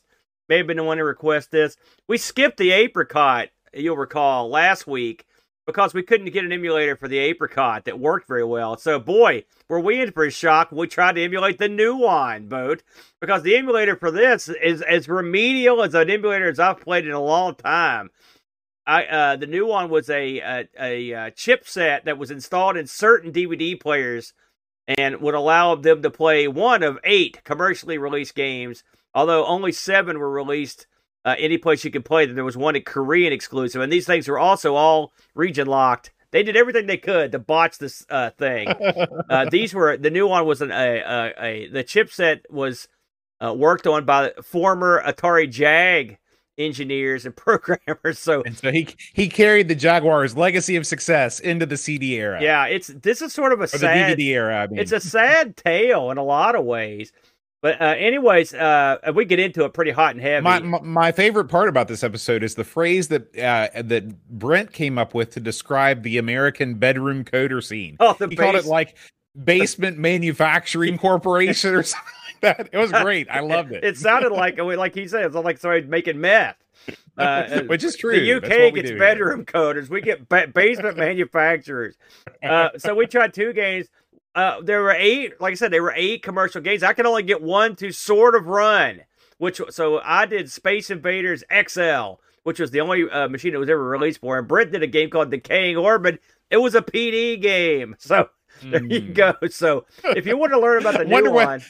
may 0.50 0.58
have 0.58 0.68
been 0.68 0.78
the 0.78 0.84
one 0.84 0.98
to 0.98 1.04
request 1.04 1.52
this. 1.52 1.78
We 2.08 2.18
skipped 2.18 2.58
the 2.58 2.72
apricot. 2.72 3.50
You'll 3.74 3.98
recall 3.98 4.50
last 4.50 4.86
week 4.86 5.26
because 5.66 5.94
we 5.94 6.04
couldn't 6.04 6.32
get 6.32 6.44
an 6.44 6.52
emulator 6.52 6.96
for 6.96 7.08
the 7.08 7.18
apricot 7.18 7.86
that 7.86 8.00
worked 8.00 8.28
very 8.28 8.44
well. 8.44 8.78
So, 8.78 9.00
boy, 9.00 9.46
were 9.70 9.80
we 9.80 10.02
in 10.02 10.12
for 10.12 10.26
a 10.26 10.32
shock 10.32 10.72
when 10.72 10.80
we 10.80 10.88
tried 10.88 11.16
to 11.16 11.24
emulate 11.24 11.58
the 11.58 11.70
Nuon, 11.70 12.50
boat 12.50 12.84
because 13.22 13.44
the 13.44 13.56
emulator 13.56 13.96
for 13.96 14.12
this 14.12 14.50
is 14.50 14.82
as 14.82 15.08
remedial 15.08 15.82
as 15.82 15.94
an 15.96 16.10
emulator 16.10 16.50
as 16.50 16.60
I've 16.60 16.82
played 16.82 17.06
in 17.06 17.14
a 17.14 17.22
long 17.22 17.56
time. 17.56 18.12
I 18.86 19.06
uh, 19.06 19.36
the 19.38 19.48
Nuon 19.48 19.90
was 19.90 20.10
a 20.10 20.40
a, 20.40 20.68
a, 20.80 21.12
a 21.12 21.32
chipset 21.32 22.04
that 22.06 22.18
was 22.18 22.32
installed 22.32 22.78
in 22.78 22.88
certain 22.88 23.32
DVD 23.32 23.80
players 23.80 24.34
and 24.88 25.22
would 25.22 25.36
allow 25.36 25.76
them 25.76 26.02
to 26.02 26.10
play 26.10 26.48
one 26.48 26.84
of 26.84 27.00
eight 27.04 27.44
commercially 27.44 27.98
released 27.98 28.36
games, 28.36 28.84
although 29.14 29.46
only 29.46 29.72
seven 29.72 30.20
were 30.20 30.30
released 30.30 30.88
uh, 31.26 31.36
any 31.38 31.58
place 31.58 31.84
you 31.86 31.92
could 31.92 32.06
play 32.06 32.26
them. 32.26 32.36
There 32.36 32.44
was 32.44 32.58
one 32.58 32.76
at 32.76 32.86
Korean 32.86 33.32
exclusive, 33.32 33.82
and 33.82 33.92
these 33.92 34.06
things 34.06 34.28
were 34.28 34.40
also 34.40 34.76
all 34.76 35.14
region 35.34 35.68
locked. 35.68 36.12
They 36.32 36.44
did 36.44 36.58
everything 36.58 36.88
they 36.88 36.98
could 36.98 37.32
to 37.32 37.40
botch 37.40 37.78
this 37.78 38.06
uh, 38.10 38.32
thing. 38.32 38.68
uh, 39.30 39.46
these 39.52 39.74
were 39.74 39.96
the 39.98 40.12
Nuon 40.12 40.46
was 40.46 40.62
an 40.62 40.72
a, 40.72 41.00
a, 41.00 41.34
a 41.40 41.68
the 41.70 41.84
chipset 41.84 42.42
was 42.50 42.88
uh, 43.40 43.54
worked 43.54 43.88
on 43.88 44.04
by 44.04 44.32
former 44.44 45.02
Atari 45.06 45.50
Jag 45.50 46.18
engineers 46.58 47.26
and 47.26 47.36
programmers. 47.36 48.20
So 48.20 48.44
and 48.44 48.58
so 48.58 48.72
he 48.72 48.88
he 49.14 49.28
carried 49.28 49.68
the 49.68 49.76
Jaguar's 49.76 50.36
legacy 50.38 50.76
of 50.76 50.86
success 50.86 51.40
into 51.40 51.66
the 51.66 51.78
CD 51.78 52.16
era. 52.16 52.42
Yeah, 52.42 52.66
it's 52.66 52.88
this 52.88 53.22
is 53.22 53.34
sort 53.34 53.54
of 53.54 53.60
a 53.60 53.64
or 53.64 53.68
sad 53.68 54.18
the 54.18 54.24
DVD 54.24 54.34
era. 54.34 54.64
I 54.64 54.68
mean. 54.68 54.80
it's 54.80 54.92
a 54.92 55.00
sad 55.00 55.58
tale 55.58 56.12
in 56.12 56.18
a 56.18 56.24
lot 56.24 56.56
of 56.56 56.66
ways. 56.66 57.12
But 57.62 57.82
uh, 57.82 57.96
anyways, 57.98 58.54
uh, 58.54 58.98
we 59.16 59.24
get 59.24 59.40
into 59.40 59.64
it 59.64 59.74
pretty 59.74 59.92
hot 59.92 60.16
and 60.16 60.22
heavy. 60.22 60.44
My, 60.44 60.60
my, 60.60 60.82
my 60.82 61.12
favorite 61.14 61.46
part 61.46 61.70
about 61.70 61.88
this 61.88 62.04
episode 62.04 62.44
is 62.44 62.56
the 62.56 62.66
phrase 62.66 63.08
that 63.08 63.34
uh, 63.40 63.82
that 63.82 64.28
Brent 64.28 64.74
came 64.74 64.98
up 64.98 65.14
with 65.14 65.30
to 65.32 65.40
describe 65.40 66.04
the 66.04 66.18
American 66.18 66.76
bedroom 66.76 67.24
coder 67.24 67.64
scene. 67.64 67.96
oh, 68.02 68.18
the 68.20 68.28
he 68.28 68.36
called 68.36 68.56
it 68.56 68.66
like 68.66 68.98
basement 69.46 69.98
manufacturing 69.98 70.98
corporation 70.98 71.74
or 71.74 71.84
something 71.84 72.14
that. 72.44 72.70
It 72.72 72.78
was 72.78 72.92
great. 73.04 73.28
I 73.30 73.40
loved 73.42 73.72
it. 73.72 73.84
It 73.84 73.98
sounded 73.98 74.32
like 74.32 74.58
like 74.60 74.94
he 74.96 75.08
said, 75.08 75.26
it's 75.26 75.36
like 75.36 75.58
somebody 75.58 75.86
making 75.88 76.20
meth. 76.22 76.56
Uh, 77.16 77.62
Which 77.68 77.84
is 77.84 77.96
true. 77.96 78.20
The 78.20 78.40
That's 78.40 78.50
what 78.50 78.60
we 78.60 78.68
UK 78.70 78.74
gets 78.74 78.88
do 78.90 78.96
here. 78.96 79.00
bedroom 79.00 79.46
coders. 79.46 79.88
We 79.88 80.02
get 80.02 80.28
ba- 80.28 80.48
basement 80.52 80.98
manufacturers. 81.38 81.96
Uh, 82.42 82.70
so 82.78 82.96
we 82.96 83.06
tried 83.06 83.36
two 83.36 83.54
games. 83.54 83.86
Uh, 84.34 84.62
there 84.64 84.82
were 84.82 84.92
eight. 84.98 85.40
Like 85.40 85.52
I 85.52 85.56
said, 85.56 85.72
there 85.72 85.84
were 85.84 85.94
eight 85.96 86.24
commercial 86.24 86.60
games. 86.60 86.82
I 86.82 86.94
can 86.94 87.06
only 87.06 87.22
get 87.22 87.40
one 87.44 87.76
to 87.76 87.92
sort 87.92 88.34
of 88.34 88.48
run. 88.48 89.02
Which 89.38 89.62
so 89.70 90.00
I 90.04 90.26
did 90.26 90.52
Space 90.52 90.90
Invaders 90.90 91.44
XL, 91.68 92.14
which 92.44 92.60
was 92.60 92.72
the 92.72 92.82
only 92.82 93.08
uh, 93.08 93.28
machine 93.30 93.54
that 93.54 93.60
was 93.60 93.70
ever 93.70 93.84
released 93.88 94.20
for. 94.22 94.40
And 94.40 94.48
Brent 94.48 94.72
did 94.72 94.82
a 94.82 94.88
game 94.88 95.12
called 95.12 95.30
Decaying 95.30 95.78
Orbit. 95.78 96.20
It 96.50 96.58
was 96.58 96.74
a 96.74 96.82
PD 96.82 97.40
game. 97.40 97.96
So 98.00 98.30
there 98.64 98.84
you 98.86 99.02
Mm. 99.02 99.14
go. 99.14 99.34
So 99.50 99.86
if 100.04 100.26
you 100.26 100.36
want 100.36 100.52
to 100.54 100.60
learn 100.60 100.80
about 100.82 100.98
the 100.98 101.06
new 101.06 101.12
Wonder 101.14 101.32
one, 101.32 101.62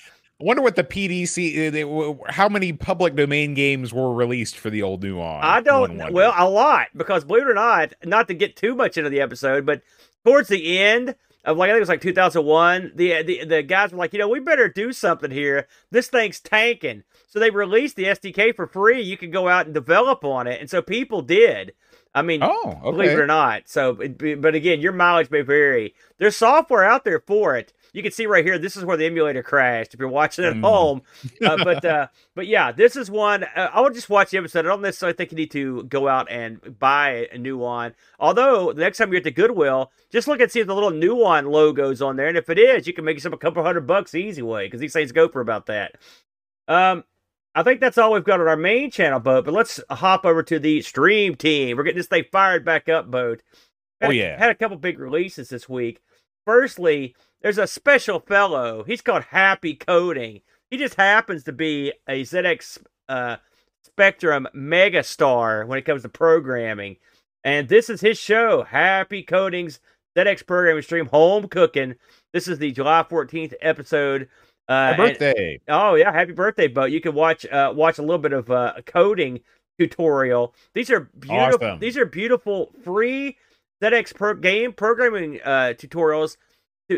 wonder 0.43 0.61
what 0.61 0.75
the 0.75 0.83
PDC, 0.83 1.67
uh, 1.67 1.71
they- 1.71 2.31
how 2.31 2.49
many 2.49 2.73
public 2.73 3.15
domain 3.15 3.53
games 3.53 3.93
were 3.93 4.13
released 4.13 4.57
for 4.57 4.69
the 4.69 4.81
old 4.83 5.03
Nuon? 5.03 5.39
I 5.41 5.61
don't. 5.61 6.11
Well, 6.11 6.33
a 6.37 6.47
lot 6.49 6.87
because 6.95 7.23
believe 7.23 7.43
it 7.43 7.49
or 7.49 7.53
not, 7.53 7.93
not 8.03 8.27
to 8.27 8.33
get 8.33 8.55
too 8.55 8.75
much 8.75 8.97
into 8.97 9.09
the 9.09 9.21
episode, 9.21 9.65
but 9.65 9.81
towards 10.25 10.49
the 10.49 10.79
end 10.79 11.15
of 11.45 11.57
like 11.57 11.69
I 11.69 11.73
think 11.73 11.77
it 11.77 11.81
was 11.81 11.89
like 11.89 12.01
2001, 12.01 12.91
the 12.95 13.23
the 13.23 13.45
the 13.45 13.63
guys 13.63 13.91
were 13.91 13.97
like, 13.97 14.13
you 14.13 14.19
know, 14.19 14.27
we 14.29 14.39
better 14.39 14.69
do 14.69 14.93
something 14.93 15.31
here. 15.31 15.67
This 15.91 16.07
thing's 16.07 16.39
tanking, 16.39 17.03
so 17.27 17.39
they 17.39 17.49
released 17.49 17.95
the 17.95 18.05
SDK 18.05 18.55
for 18.55 18.67
free. 18.67 19.01
You 19.01 19.17
could 19.17 19.31
go 19.33 19.47
out 19.49 19.65
and 19.65 19.73
develop 19.73 20.23
on 20.23 20.47
it, 20.47 20.61
and 20.61 20.69
so 20.69 20.81
people 20.81 21.21
did. 21.21 21.73
I 22.15 22.21
mean, 22.21 22.41
oh, 22.43 22.79
believe 22.83 23.09
it 23.09 23.19
or 23.19 23.25
not. 23.27 23.63
So, 23.65 23.93
but 23.95 24.53
again, 24.55 24.81
your 24.81 24.91
mileage 24.93 25.31
may 25.31 25.41
vary. 25.41 25.95
There's 26.19 26.35
software 26.35 26.83
out 26.83 27.05
there 27.05 27.19
for 27.19 27.55
it. 27.55 27.73
You 27.93 28.01
can 28.03 28.11
see 28.11 28.25
right 28.25 28.43
here. 28.43 28.57
This 28.57 28.75
is 28.75 28.83
where 28.83 28.97
the 28.97 29.05
emulator 29.05 29.43
crashed. 29.43 29.93
If 29.93 29.99
you're 29.99 30.09
watching 30.09 30.43
at 30.45 30.53
Mhm. 30.55 30.61
home, 30.61 31.01
uh, 31.45 31.63
but 31.63 31.85
uh, 31.85 32.07
but 32.35 32.47
yeah, 32.47 32.71
this 32.71 32.95
is 32.95 33.09
one. 33.11 33.43
Uh, 33.43 33.69
I 33.71 33.81
would 33.81 33.93
just 33.93 34.09
watch 34.09 34.31
the 34.31 34.39
episode. 34.39 34.65
I 34.65 34.69
don't 34.69 34.81
necessarily 34.81 35.15
think 35.15 35.31
you 35.31 35.37
need 35.37 35.51
to 35.51 35.83
go 35.83 36.07
out 36.07 36.27
and 36.31 36.77
buy 36.79 37.27
a 37.31 37.37
new 37.37 37.55
one. 37.57 37.93
Although 38.19 38.73
the 38.73 38.81
next 38.81 38.97
time 38.97 39.09
you're 39.11 39.19
at 39.19 39.23
the 39.23 39.31
Goodwill, 39.31 39.91
just 40.11 40.27
look 40.27 40.39
and 40.41 40.51
see 40.51 40.59
if 40.59 40.67
the 40.67 40.73
little 40.73 40.91
Nuon 40.91 41.51
logo's 41.51 42.01
on 42.01 42.15
there, 42.15 42.27
and 42.27 42.37
if 42.37 42.49
it 42.49 42.57
is, 42.57 42.87
you 42.87 42.93
can 42.93 43.05
make 43.05 43.15
yourself 43.15 43.35
a 43.35 43.37
couple 43.37 43.63
hundred 43.63 43.85
bucks 43.85 44.11
the 44.11 44.17
easy 44.17 44.41
way 44.41 44.65
because 44.65 44.79
these 44.81 44.93
things 44.93 45.11
go 45.11 45.29
for 45.29 45.39
about 45.41 45.67
that. 45.67 45.93
Um, 46.67 47.03
I 47.55 47.61
think 47.61 47.79
that's 47.79 47.99
all 47.99 48.13
we've 48.13 48.23
got 48.23 48.41
on 48.41 48.47
our 48.47 48.57
main 48.57 48.89
channel, 48.89 49.19
boat. 49.19 49.45
But 49.45 49.53
let's 49.53 49.79
hop 49.91 50.25
over 50.25 50.41
to 50.41 50.57
the 50.57 50.81
stream 50.81 51.35
team. 51.35 51.77
We're 51.77 51.83
getting 51.83 51.97
this 51.99 52.07
thing 52.07 52.25
fired 52.31 52.65
back 52.65 52.89
up, 52.89 53.11
boat. 53.11 53.43
Had 54.01 54.07
Oh, 54.07 54.11
a- 54.11 54.15
yeah. 54.15 54.37
had 54.39 54.49
a 54.49 54.55
couple 54.55 54.77
big 54.77 54.97
releases 54.97 55.49
this 55.49 55.69
week. 55.69 56.01
Firstly, 56.45 57.15
there's 57.43 57.57
a 57.57 57.67
special 57.67 58.19
fellow. 58.21 58.83
He's 58.83 59.01
called 59.01 59.23
Happy 59.25 59.75
Coding. 59.75 60.41
He 60.71 60.77
just 60.77 60.95
happens 60.95 61.43
to 61.43 61.51
be 61.51 61.93
a 62.07 62.23
ZX 62.23 62.79
uh, 63.09 63.35
Spectrum 63.83 64.47
megastar 64.55 65.67
when 65.67 65.77
it 65.77 65.85
comes 65.85 66.01
to 66.03 66.09
programming. 66.09 66.97
And 67.43 67.67
this 67.67 67.89
is 67.89 68.01
his 68.01 68.17
show, 68.17 68.63
Happy 68.63 69.21
Coding's 69.21 69.79
ZX 70.17 70.45
programming 70.47 70.81
stream, 70.83 71.07
Home 71.07 71.47
Cooking. 71.47 71.95
This 72.31 72.47
is 72.47 72.57
the 72.57 72.71
July 72.71 73.03
14th 73.09 73.53
episode. 73.61 74.29
Uh, 74.69 74.73
My 74.73 74.89
and- 74.89 74.97
birthday. 75.19 75.59
Oh 75.67 75.95
yeah, 75.95 76.11
happy 76.13 76.31
birthday, 76.31 76.69
Bo! 76.69 76.85
You 76.85 77.01
can 77.01 77.13
watch 77.13 77.45
uh, 77.47 77.73
watch 77.75 77.97
a 77.97 78.01
little 78.01 78.17
bit 78.17 78.31
of 78.31 78.49
uh, 78.49 78.73
a 78.77 78.81
coding 78.81 79.41
tutorial. 79.77 80.55
These 80.73 80.89
are 80.89 81.01
beautiful. 81.19 81.67
Awesome. 81.67 81.79
These 81.79 81.97
are 81.97 82.05
beautiful 82.05 82.71
free 82.81 83.37
ZX 83.83 84.15
pro- 84.15 84.35
game 84.35 84.71
programming 84.71 85.41
uh, 85.43 85.73
tutorials 85.75 86.37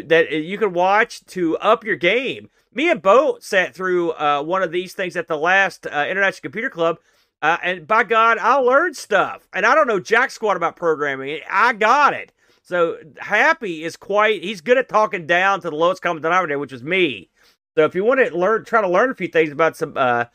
that 0.03 0.31
you 0.31 0.57
can 0.57 0.73
watch 0.73 1.25
to 1.27 1.57
up 1.57 1.83
your 1.83 1.95
game. 1.95 2.49
Me 2.73 2.89
and 2.89 3.01
Bo 3.01 3.37
sat 3.39 3.73
through 3.73 4.11
uh, 4.11 4.43
one 4.43 4.61
of 4.61 4.71
these 4.71 4.93
things 4.93 5.15
at 5.15 5.27
the 5.27 5.37
last 5.37 5.87
uh, 5.87 6.05
International 6.09 6.41
Computer 6.41 6.69
Club, 6.69 6.97
uh, 7.41 7.57
and 7.63 7.87
by 7.87 8.03
God, 8.03 8.37
I 8.37 8.55
learned 8.55 8.97
stuff. 8.97 9.47
And 9.53 9.65
I 9.65 9.75
don't 9.75 9.87
know 9.87 9.99
jack 9.99 10.31
squat 10.31 10.57
about 10.57 10.75
programming. 10.75 11.39
I 11.49 11.73
got 11.73 12.13
it. 12.13 12.33
So 12.63 12.97
Happy 13.19 13.83
is 13.83 13.95
quite. 13.95 14.43
He's 14.43 14.61
good 14.61 14.77
at 14.77 14.89
talking 14.89 15.27
down 15.27 15.61
to 15.61 15.69
the 15.69 15.75
lowest 15.75 16.01
common 16.01 16.23
denominator, 16.23 16.59
which 16.59 16.73
is 16.73 16.83
me. 16.83 17.29
So 17.77 17.85
if 17.85 17.93
you 17.93 18.03
want 18.03 18.25
to 18.25 18.35
learn, 18.35 18.65
try 18.65 18.81
to 18.81 18.89
learn 18.89 19.11
a 19.11 19.15
few 19.15 19.27
things 19.27 19.51
about 19.51 19.77
some 19.77 19.93
uh, 19.95 20.25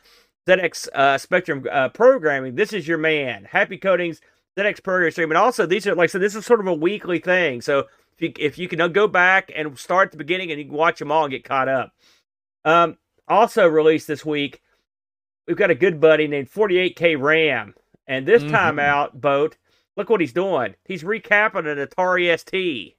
ZX 0.47 0.89
uh, 0.95 1.19
Spectrum 1.19 1.67
uh, 1.71 1.89
programming, 1.91 2.55
this 2.55 2.73
is 2.73 2.87
your 2.87 2.99
man. 2.99 3.45
Happy 3.45 3.79
Codings 3.79 4.21
ZX 4.59 4.83
programming 4.83 5.13
stream, 5.13 5.31
and 5.31 5.39
also 5.39 5.67
these 5.67 5.87
are 5.87 5.95
like 5.95 6.11
said, 6.11 6.21
this 6.21 6.35
is 6.35 6.45
sort 6.45 6.61
of 6.61 6.67
a 6.67 6.75
weekly 6.75 7.19
thing. 7.19 7.61
So 7.61 7.87
you 8.23 8.33
if 8.39 8.59
you 8.59 8.69
can 8.69 8.93
go 8.93 9.09
back 9.09 9.51
and 9.55 9.79
start 9.79 10.07
at 10.07 10.13
the 10.13 10.19
beginning 10.19 10.51
and 10.51 10.61
you 10.61 10.67
can 10.67 10.75
watch 10.75 10.99
them 10.99 11.13
all 11.13 11.25
and 11.25 11.31
get 11.31 11.45
caught 11.45 11.69
up. 11.69 11.93
Um, 12.65 12.99
also 13.29 13.67
released 13.67 14.07
this 14.07 14.25
week, 14.25 14.61
we've 15.47 15.57
got 15.57 15.71
a 15.71 15.75
good 15.75 16.01
buddy 16.01 16.27
named 16.27 16.51
48K 16.51 17.17
Ram, 17.17 17.75
and 18.07 18.27
this 18.27 18.43
Mhm. 18.43 18.51
time 18.51 18.79
out, 18.79 19.21
boat. 19.21 19.57
Look 19.97 20.09
what 20.11 20.21
he's 20.21 20.33
doing. 20.33 20.75
He's 20.85 21.03
recapping 21.03 21.67
an 21.67 21.79
Atari 21.87 22.29
ST. 22.31 22.97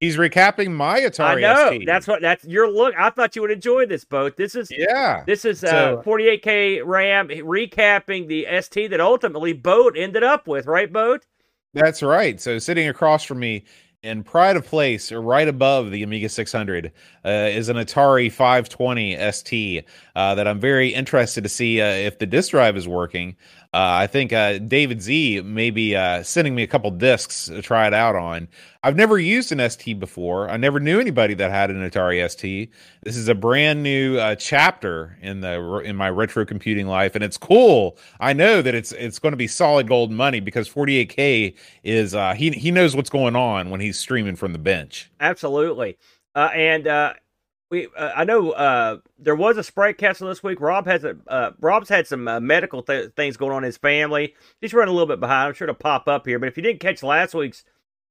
He's 0.00 0.16
recapping 0.16 0.72
my 0.72 1.00
Atari 1.00 1.36
I 1.36 1.40
know. 1.54 1.70
ST. 1.70 1.86
That's 1.86 2.08
what 2.08 2.20
that's 2.20 2.44
your 2.44 2.68
look. 2.68 2.92
I 2.98 3.10
thought 3.10 3.36
you 3.36 3.42
would 3.42 3.52
enjoy 3.52 3.86
this 3.86 4.04
boat. 4.04 4.36
This 4.36 4.56
is 4.56 4.68
yeah. 4.70 5.22
this 5.26 5.44
is 5.44 5.62
uh, 5.62 6.02
48k 6.04 6.82
RAM 6.84 7.28
recapping 7.28 8.26
the 8.26 8.46
ST 8.60 8.90
that 8.90 9.00
ultimately 9.00 9.52
Boat 9.52 9.94
ended 9.96 10.24
up 10.24 10.48
with, 10.48 10.66
right, 10.66 10.92
Boat? 10.92 11.26
That's 11.72 12.02
right. 12.02 12.40
So 12.40 12.58
sitting 12.58 12.88
across 12.88 13.22
from 13.22 13.38
me 13.38 13.64
in 14.02 14.24
pride 14.24 14.56
of 14.56 14.66
place, 14.66 15.12
right 15.12 15.46
above 15.46 15.92
the 15.92 16.02
Amiga 16.02 16.28
600, 16.28 16.92
uh, 17.24 17.28
is 17.28 17.68
an 17.68 17.76
Atari 17.76 18.30
520 18.32 19.16
ST 19.30 19.84
uh, 20.16 20.34
that 20.34 20.48
I'm 20.48 20.58
very 20.58 20.88
interested 20.88 21.44
to 21.44 21.48
see 21.48 21.80
uh, 21.80 21.86
if 21.86 22.18
the 22.18 22.26
disk 22.26 22.50
drive 22.50 22.76
is 22.76 22.88
working. 22.88 23.36
Uh, 23.72 24.02
I 24.02 24.06
think 24.08 24.32
uh, 24.32 24.58
David 24.58 25.00
Z 25.00 25.42
may 25.42 25.70
be 25.70 25.94
uh, 25.94 26.24
sending 26.24 26.54
me 26.54 26.64
a 26.64 26.66
couple 26.66 26.90
discs 26.90 27.46
to 27.46 27.62
try 27.62 27.86
it 27.86 27.94
out 27.94 28.16
on. 28.16 28.48
I've 28.84 28.96
never 28.96 29.16
used 29.16 29.52
an 29.52 29.70
ST 29.70 30.00
before. 30.00 30.50
I 30.50 30.56
never 30.56 30.80
knew 30.80 30.98
anybody 30.98 31.34
that 31.34 31.52
had 31.52 31.70
an 31.70 31.88
Atari 31.88 32.28
ST. 32.28 32.68
This 33.04 33.16
is 33.16 33.28
a 33.28 33.34
brand 33.34 33.80
new 33.84 34.18
uh, 34.18 34.34
chapter 34.34 35.16
in 35.22 35.40
the 35.40 35.78
in 35.84 35.94
my 35.94 36.10
retro 36.10 36.44
computing 36.44 36.88
life, 36.88 37.14
and 37.14 37.22
it's 37.22 37.36
cool. 37.36 37.96
I 38.18 38.32
know 38.32 38.60
that 38.60 38.74
it's 38.74 38.90
it's 38.92 39.20
going 39.20 39.32
to 39.32 39.36
be 39.36 39.46
solid 39.46 39.86
gold 39.86 40.10
money 40.10 40.40
because 40.40 40.68
48k 40.68 41.54
is 41.84 42.14
uh, 42.14 42.34
he 42.34 42.50
he 42.50 42.72
knows 42.72 42.96
what's 42.96 43.10
going 43.10 43.36
on 43.36 43.70
when 43.70 43.80
he's 43.80 43.98
streaming 44.00 44.34
from 44.34 44.52
the 44.52 44.58
bench. 44.58 45.12
Absolutely. 45.20 45.96
Uh, 46.34 46.50
and 46.52 46.88
uh, 46.88 47.12
we, 47.70 47.86
uh, 47.96 48.10
I 48.16 48.24
know 48.24 48.50
uh, 48.50 48.98
there 49.16 49.36
was 49.36 49.58
a 49.58 49.62
Sprite 49.62 49.96
Castle 49.96 50.26
this 50.26 50.42
week. 50.42 50.60
Rob 50.60 50.86
has 50.86 51.04
a 51.04 51.54
Rob's 51.60 51.88
had 51.88 52.08
some 52.08 52.24
medical 52.44 52.82
th- 52.82 53.12
things 53.14 53.36
going 53.36 53.52
on 53.52 53.58
in 53.58 53.66
his 53.66 53.76
family. 53.76 54.34
He's 54.60 54.74
running 54.74 54.90
a 54.90 54.92
little 54.92 55.06
bit 55.06 55.20
behind. 55.20 55.48
I'm 55.48 55.54
sure 55.54 55.66
it'll 55.66 55.76
pop 55.76 56.08
up 56.08 56.26
here. 56.26 56.40
But 56.40 56.48
if 56.48 56.56
you 56.56 56.64
didn't 56.64 56.80
catch 56.80 57.04
last 57.04 57.32
week's 57.32 57.62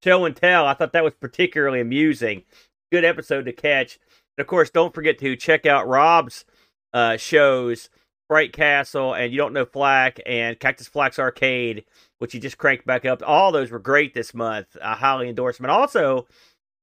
show 0.04 0.26
and 0.26 0.36
tell, 0.36 0.66
I 0.66 0.74
thought 0.74 0.93
that 0.93 1.04
was 1.04 1.14
particularly 1.14 1.80
amusing. 1.80 2.43
Good 2.91 3.06
episode 3.06 3.45
to 3.45 3.54
catch. 3.54 3.99
And 4.38 4.43
of 4.43 4.47
course, 4.47 4.70
don't 4.70 4.93
forget 4.93 5.20
to 5.20 5.36
check 5.36 5.66
out 5.66 5.88
Rob's 5.88 6.45
uh, 6.93 7.18
shows, 7.18 7.89
Sprite 8.28 8.54
Castle, 8.54 9.14
and 9.14 9.32
You 9.32 9.38
Don't 9.38 9.54
Know 9.54 9.66
Flack, 9.66 10.20
and 10.26 10.60
Cactus 10.60 10.88
Flax 10.88 11.20
Arcade, 11.20 11.86
which 12.20 12.34
he 12.34 12.39
just 12.39 12.58
cranked 12.58 12.86
back 12.86 13.06
up. 13.06 13.22
All 13.26 13.52
those 13.52 13.72
were 13.72 13.80
great 13.80 14.14
this 14.14 14.34
month. 14.34 14.76
I 14.82 14.95
highly 14.95 15.30
endorse 15.30 15.58
them. 15.58 15.66
And 15.66 15.72
also, 15.72 16.28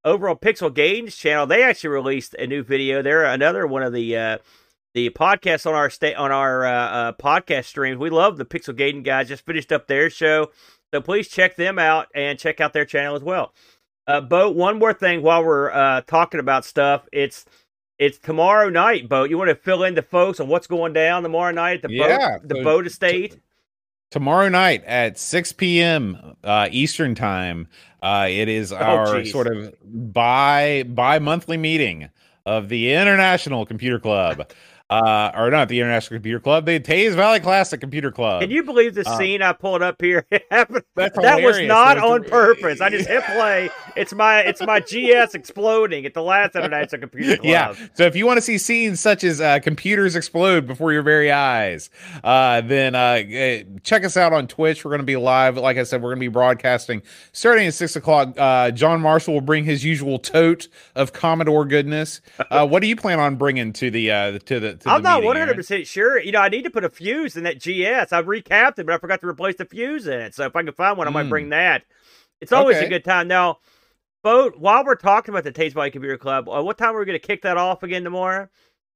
over 0.05 0.29
on 0.29 0.37
Pixel 0.37 0.71
Gaiden 0.71 1.15
channel, 1.15 1.47
they 1.47 1.63
actually 1.63 1.91
released 1.91 2.35
a 2.35 2.47
new 2.47 2.63
video. 2.63 3.03
They're 3.03 3.25
another 3.25 3.67
one 3.67 3.83
of 3.83 3.93
the 3.93 4.17
uh, 4.17 4.39
the 4.95 5.11
podcasts 5.11 5.67
on 5.67 5.75
our 5.75 5.91
state 5.91 6.15
on 6.15 6.33
our 6.33 6.65
uh, 6.65 6.73
uh, 6.73 7.13
podcast 7.13 7.67
streams. 7.67 7.99
We 7.99 8.11
love 8.11 8.37
the 8.37 8.45
Pixel 8.45 8.75
Gaiden 8.75 9.05
guys. 9.05 9.29
Just 9.29 9.45
finished 9.45 9.73
up 9.73 9.87
their 9.87 10.09
show, 10.11 10.51
so 10.93 11.01
please 11.01 11.29
check 11.29 11.57
them 11.57 11.79
out 11.79 12.09
and 12.15 12.39
check 12.39 12.61
out 12.61 12.73
their 12.73 12.85
channel 12.85 13.15
as 13.17 13.23
well. 13.23 13.55
Uh, 14.07 14.21
Bo, 14.21 14.51
one 14.51 14.79
more 14.79 14.93
thing 14.95 15.23
while 15.23 15.45
we're 15.45 15.71
uh, 15.71 16.01
talking 16.03 16.41
about 16.41 16.65
stuff, 16.65 17.07
it's 17.13 17.45
it's 17.99 18.19
tomorrow 18.19 18.69
night, 18.71 19.09
Bo. 19.09 19.25
You 19.25 19.37
want 19.37 19.49
to 19.51 19.55
fill 19.57 19.83
in 19.85 19.95
the 19.95 20.03
folks 20.03 20.41
on 20.41 20.49
what's 20.49 20.67
going 20.67 20.93
down 20.93 21.23
tomorrow 21.23 21.51
night 21.53 21.85
at 21.85 21.91
the 21.91 21.93
Yeah, 21.95 22.39
boat 22.39 22.49
the 22.49 22.55
so- 22.57 22.65
boat 22.65 22.87
estate? 22.87 23.41
tomorrow 24.11 24.49
night 24.49 24.83
at 24.85 25.19
6 25.19 25.53
p.m. 25.53 26.37
Uh, 26.43 26.69
Eastern 26.71 27.15
time. 27.15 27.69
Uh, 28.03 28.27
it 28.31 28.49
is 28.49 28.73
our 28.73 29.21
geez. 29.23 29.33
sort 29.33 29.49
of 29.49 29.75
bi 29.85 30.85
bi 30.85 31.19
monthly 31.19 31.57
meeting 31.59 32.09
of 32.47 32.69
the 32.71 32.93
International 32.95 33.67
Computer 33.67 33.99
Club. 33.99 34.49
Uh, 34.91 35.31
or 35.37 35.51
not 35.51 35.69
the 35.69 35.79
International 35.81 36.17
Computer 36.17 36.41
Club, 36.41 36.65
the 36.65 36.81
Teays 36.81 37.15
Valley 37.15 37.41
Classic 37.41 37.79
Computer 37.79 38.11
Club. 38.11 38.41
Can 38.41 38.51
you 38.51 38.63
believe 38.63 38.95
the 38.95 39.07
Uh, 39.07 39.19
scene 39.19 39.43
I 39.43 39.53
pulled 39.53 39.83
up 39.83 40.01
here? 40.01 40.25
That 40.51 40.71
was 41.43 41.61
not 41.63 41.95
There's 41.97 42.05
on 42.11 42.23
the- 42.23 42.29
purpose. 42.29 42.81
I 42.81 42.89
just 42.91 43.07
hit 43.09 43.23
play. 43.27 43.69
It's 43.97 44.13
my 44.15 44.41
it's 44.41 44.61
my 44.63 44.81
GS 44.81 45.35
exploding 45.35 46.07
at 46.07 46.15
the 46.15 46.23
last 46.23 46.57
International 46.57 47.01
Computer 47.01 47.37
Club. 47.43 47.45
Yeah. 47.45 47.75
So 47.95 48.05
if 48.05 48.17
you 48.17 48.27
want 48.27 48.39
to 48.39 48.43
see 48.43 48.57
scenes 48.59 48.99
such 49.01 49.25
as 49.25 49.41
uh, 49.41 49.59
computers 49.61 50.17
explode 50.17 50.67
before 50.67 50.93
your 50.93 51.03
very 51.03 51.31
eyes, 51.31 51.91
uh, 52.25 52.61
then 52.63 52.95
uh, 52.95 53.63
check 53.83 54.05
us 54.05 54.17
out 54.17 54.33
on 54.33 54.47
Twitch. 54.49 54.85
We're 54.85 54.91
going 54.91 55.01
to 55.01 55.05
be 55.07 55.17
live. 55.17 55.57
Like 55.59 55.77
I 55.77 55.83
said, 55.83 56.01
we're 56.03 56.11
going 56.11 56.21
to 56.21 56.25
be 56.25 56.29
broadcasting 56.29 57.03
starting 57.33 57.67
at 57.67 57.75
six 57.75 57.95
o'clock. 57.95 58.35
Uh, 58.39 58.71
John 58.71 59.01
Marshall 59.01 59.35
will 59.35 59.41
bring 59.43 59.65
his 59.65 59.85
usual 59.85 60.19
tote 60.19 60.69
of 60.95 61.13
Commodore 61.13 61.65
goodness. 61.67 62.21
Uh, 62.51 62.67
what 62.67 62.81
do 62.81 62.89
you 62.89 62.97
plan 62.97 63.21
on 63.21 63.37
bringing 63.37 63.73
to 63.75 63.91
the 63.91 64.11
uh, 64.11 64.39
to 64.47 64.61
the? 64.61 64.78
To 64.81 64.91
I'm 64.91 65.03
not 65.03 65.23
100 65.23 65.57
percent 65.57 65.87
sure. 65.87 66.21
You 66.21 66.33
know, 66.33 66.41
I 66.41 66.49
need 66.49 66.65
to 66.65 66.71
put 66.71 66.85
a 66.85 66.89
fuse 66.91 67.37
in 67.37 67.45
that 67.45 67.59
GS. 67.59 68.13
I 68.13 68.23
recapped 68.23 68.79
it, 68.79 68.87
but 68.87 68.91
I 68.95 68.99
forgot 68.99 69.21
to 69.21 69.29
replace 69.29 69.57
the 69.57 69.65
fuse 69.65 70.07
in 70.07 70.21
it. 70.21 70.35
So 70.35 70.45
if 70.47 70.55
I 70.57 70.63
can 70.63 70.73
find 70.73 70.97
one, 70.99 71.07
I 71.09 71.11
might 71.11 71.25
Hmm. 71.25 71.29
bring 71.31 71.49
that. 71.51 71.85
It's 72.41 72.53
always 72.53 72.77
a 72.81 72.87
good 72.89 73.05
time. 73.05 73.29
Now, 73.29 73.59
Boat, 74.25 74.57
while 74.59 74.85
we're 74.85 74.97
talking 74.97 75.33
about 75.33 75.45
the 75.45 75.53
Taste 75.53 75.75
Valley 75.75 75.91
Computer 75.91 76.19
Club, 76.19 76.49
uh, 76.49 76.63
what 76.63 76.77
time 76.77 76.95
are 76.95 76.99
we 76.99 77.05
going 77.07 77.19
to 77.19 77.25
kick 77.27 77.43
that 77.43 77.57
off 77.57 77.83
again 77.83 78.03
tomorrow? 78.05 78.49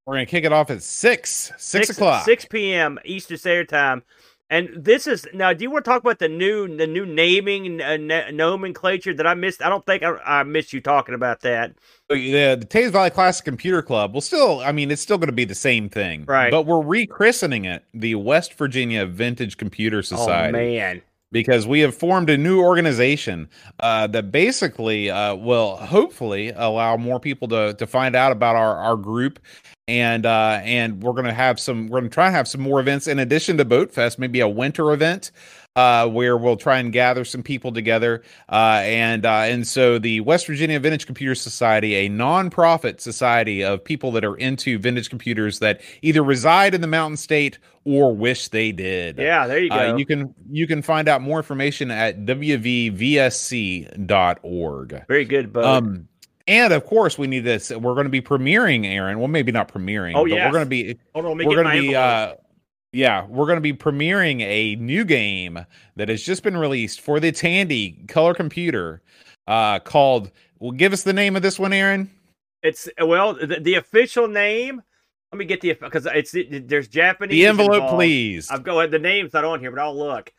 We're 0.05 0.15
going 0.15 0.27
to 0.27 0.31
kick 0.31 0.45
it 0.45 0.53
off 0.53 0.71
at 0.71 0.83
six 0.83 1.53
six, 1.59 1.91
o'clock. 1.91 2.25
6 2.25 2.45
p.m. 2.47 2.99
Eastern 3.05 3.37
Standard 3.39 3.69
Time. 3.69 4.03
And 4.51 4.69
this 4.77 5.07
is 5.07 5.27
now. 5.33 5.55
Do 5.55 5.65
you 5.65 5.71
want 5.71 5.85
to 5.87 5.91
talk 5.91 6.03
about 6.03 6.19
the 6.19 6.29
new 6.29 6.77
the 6.77 6.87
new 6.87 7.07
naming 7.07 7.81
uh, 7.81 7.85
n- 7.85 8.37
nomenclature 8.37 9.15
that 9.15 9.27
I 9.27 9.33
missed? 9.33 9.63
I 9.63 9.71
don't 9.71 9.87
think 9.87 10.03
I, 10.03 10.17
I 10.27 10.43
missed 10.43 10.75
you 10.75 10.81
talking 10.83 11.15
about 11.15 11.41
that. 11.41 11.73
the, 12.11 12.57
the 12.57 12.67
Teays 12.67 12.91
Valley 12.91 13.09
Classic 13.09 13.45
Computer 13.45 13.81
Club 13.81 14.13
will 14.13 14.21
still, 14.21 14.61
I 14.61 14.73
mean, 14.73 14.91
it's 14.91 15.01
still 15.01 15.17
going 15.17 15.29
to 15.29 15.33
be 15.33 15.47
the 15.47 15.55
same 15.55 15.89
thing, 15.89 16.27
Right. 16.27 16.51
But 16.51 16.67
we're 16.67 16.83
rechristening 16.85 17.65
it 17.65 17.85
the 17.95 18.15
West 18.17 18.53
Virginia 18.55 19.07
Vintage 19.07 19.57
Computer 19.57 20.03
Society. 20.03 20.49
Oh 20.59 20.61
man, 20.61 21.03
because 21.31 21.67
we 21.67 21.81
have 21.81 21.95
formed 21.95 22.29
a 22.29 22.37
new 22.37 22.61
organization 22.61 23.49
uh, 23.81 24.07
that 24.09 24.31
basically 24.31 25.09
uh, 25.11 25.35
will 25.35 25.77
hopefully 25.77 26.51
allow 26.55 26.99
more 26.99 27.19
people 27.19 27.49
to 27.49 27.73
to 27.73 27.87
find 27.87 28.15
out 28.15 28.33
about 28.33 28.55
our 28.55 28.77
our 28.77 28.97
group. 28.97 29.39
And 29.93 30.25
uh, 30.25 30.61
and 30.65 31.03
we're 31.03 31.13
gonna 31.13 31.35
have 31.35 31.61
some. 31.61 31.89
We're 31.89 32.01
gonna 32.01 32.09
try 32.09 32.27
and 32.29 32.35
have 32.35 32.49
some 32.49 32.63
more 32.63 32.81
events 32.81 33.07
in 33.07 33.19
addition 33.19 33.59
to 33.59 33.67
Boat 33.67 33.93
Fest. 33.93 34.19
Maybe 34.19 34.41
a 34.41 34.49
winter 34.49 34.91
event 34.93 35.33
uh, 35.77 36.09
where 36.09 36.37
we'll 36.37 36.57
try 36.57 36.79
and 36.79 36.93
gather 36.93 37.25
some 37.25 37.43
people 37.43 37.73
together. 37.73 38.23
Uh, 38.49 38.81
and 38.85 39.27
uh, 39.27 39.41
and 39.41 39.67
so 39.67 39.99
the 39.99 40.21
West 40.21 40.47
Virginia 40.47 40.79
Vintage 40.81 41.05
Computer 41.07 41.35
Society, 41.35 41.95
a 41.95 42.09
nonprofit 42.09 43.01
society 43.01 43.63
of 43.63 43.85
people 43.85 44.13
that 44.13 44.25
are 44.25 44.37
into 44.37 44.79
vintage 44.79 45.11
computers 45.11 45.59
that 45.59 45.83
either 46.01 46.23
reside 46.23 46.75
in 46.75 46.81
the 46.81 46.87
Mountain 46.87 47.19
State 47.19 47.59
or 47.85 48.15
wish 48.15 48.49
they 48.49 48.73
did. 48.73 49.19
yeah, 49.19 49.47
there 49.47 49.59
you 49.59 49.69
go. 49.69 49.77
Uh, 49.77 49.97
you 49.97 50.07
can 50.07 50.35
you 50.51 50.67
can 50.67 50.81
find 50.81 51.07
out 51.09 51.21
more 51.21 51.39
information 51.39 51.91
at 51.91 52.25
wvvsc.org. 52.25 52.95
Very 55.09 55.25
good, 55.25 55.53
Boat. 55.53 55.65
Um, 55.65 56.09
and 56.47 56.73
of 56.73 56.87
course, 56.87 57.19
we 57.19 57.27
need 57.27 57.41
this. 57.41 57.71
We're 57.71 57.95
going 57.95 58.05
to 58.05 58.11
be 58.11 58.23
premiering, 58.23 58.87
Aaron. 58.87 59.19
Well, 59.19 59.29
maybe 59.29 59.53
not 59.53 59.73
premiering. 59.73 60.13
Oh, 60.15 60.25
but 60.25 60.31
yes. 60.31 60.47
we're 60.47 60.53
going 60.53 60.65
to 60.65 60.71
be 60.71 60.99
on, 61.15 61.25
let 61.25 61.37
me 61.37 61.47
we're 61.47 61.63
going 61.63 61.77
to 61.77 61.83
be 61.83 61.95
uh, 61.95 62.35
yeah, 62.93 63.27
we're 63.27 63.47
going 63.47 63.57
to 63.57 63.63
be 63.63 63.73
premiering 63.73 64.43
a 64.43 64.77
new 64.77 65.05
game 65.05 65.65
that 65.97 66.09
has 66.09 66.23
just 66.23 66.43
been 66.43 66.57
released 66.57 67.01
for 67.01 67.21
the 67.21 67.33
Tandy 67.33 68.05
color 68.09 68.35
computer, 68.35 69.03
uh, 69.47 69.79
called. 69.79 70.31
Well, 70.59 70.73
give 70.73 70.93
us 70.93 71.03
the 71.03 71.13
name 71.13 71.35
of 71.35 71.43
this 71.43 71.59
one, 71.59 71.73
Aaron. 71.73 72.11
It's 72.63 72.89
well, 73.01 73.35
the, 73.35 73.59
the 73.61 73.75
official 73.75 74.29
name. 74.29 74.83
Let 75.33 75.39
me 75.39 75.47
get 75.47 75.63
the 75.63 75.73
because 75.73 76.07
it's 76.07 76.35
it, 76.35 76.69
there's 76.69 76.89
Japanese. 76.89 77.33
The 77.33 77.47
envelope, 77.47 77.75
involved. 77.75 77.95
please. 77.95 78.51
I've 78.51 78.63
got 78.63 78.91
the 78.91 78.99
name's 78.99 79.33
not 79.33 79.45
on 79.45 79.61
here, 79.61 79.71
but 79.71 79.81
I'll 79.81 79.97
look. 79.97 80.33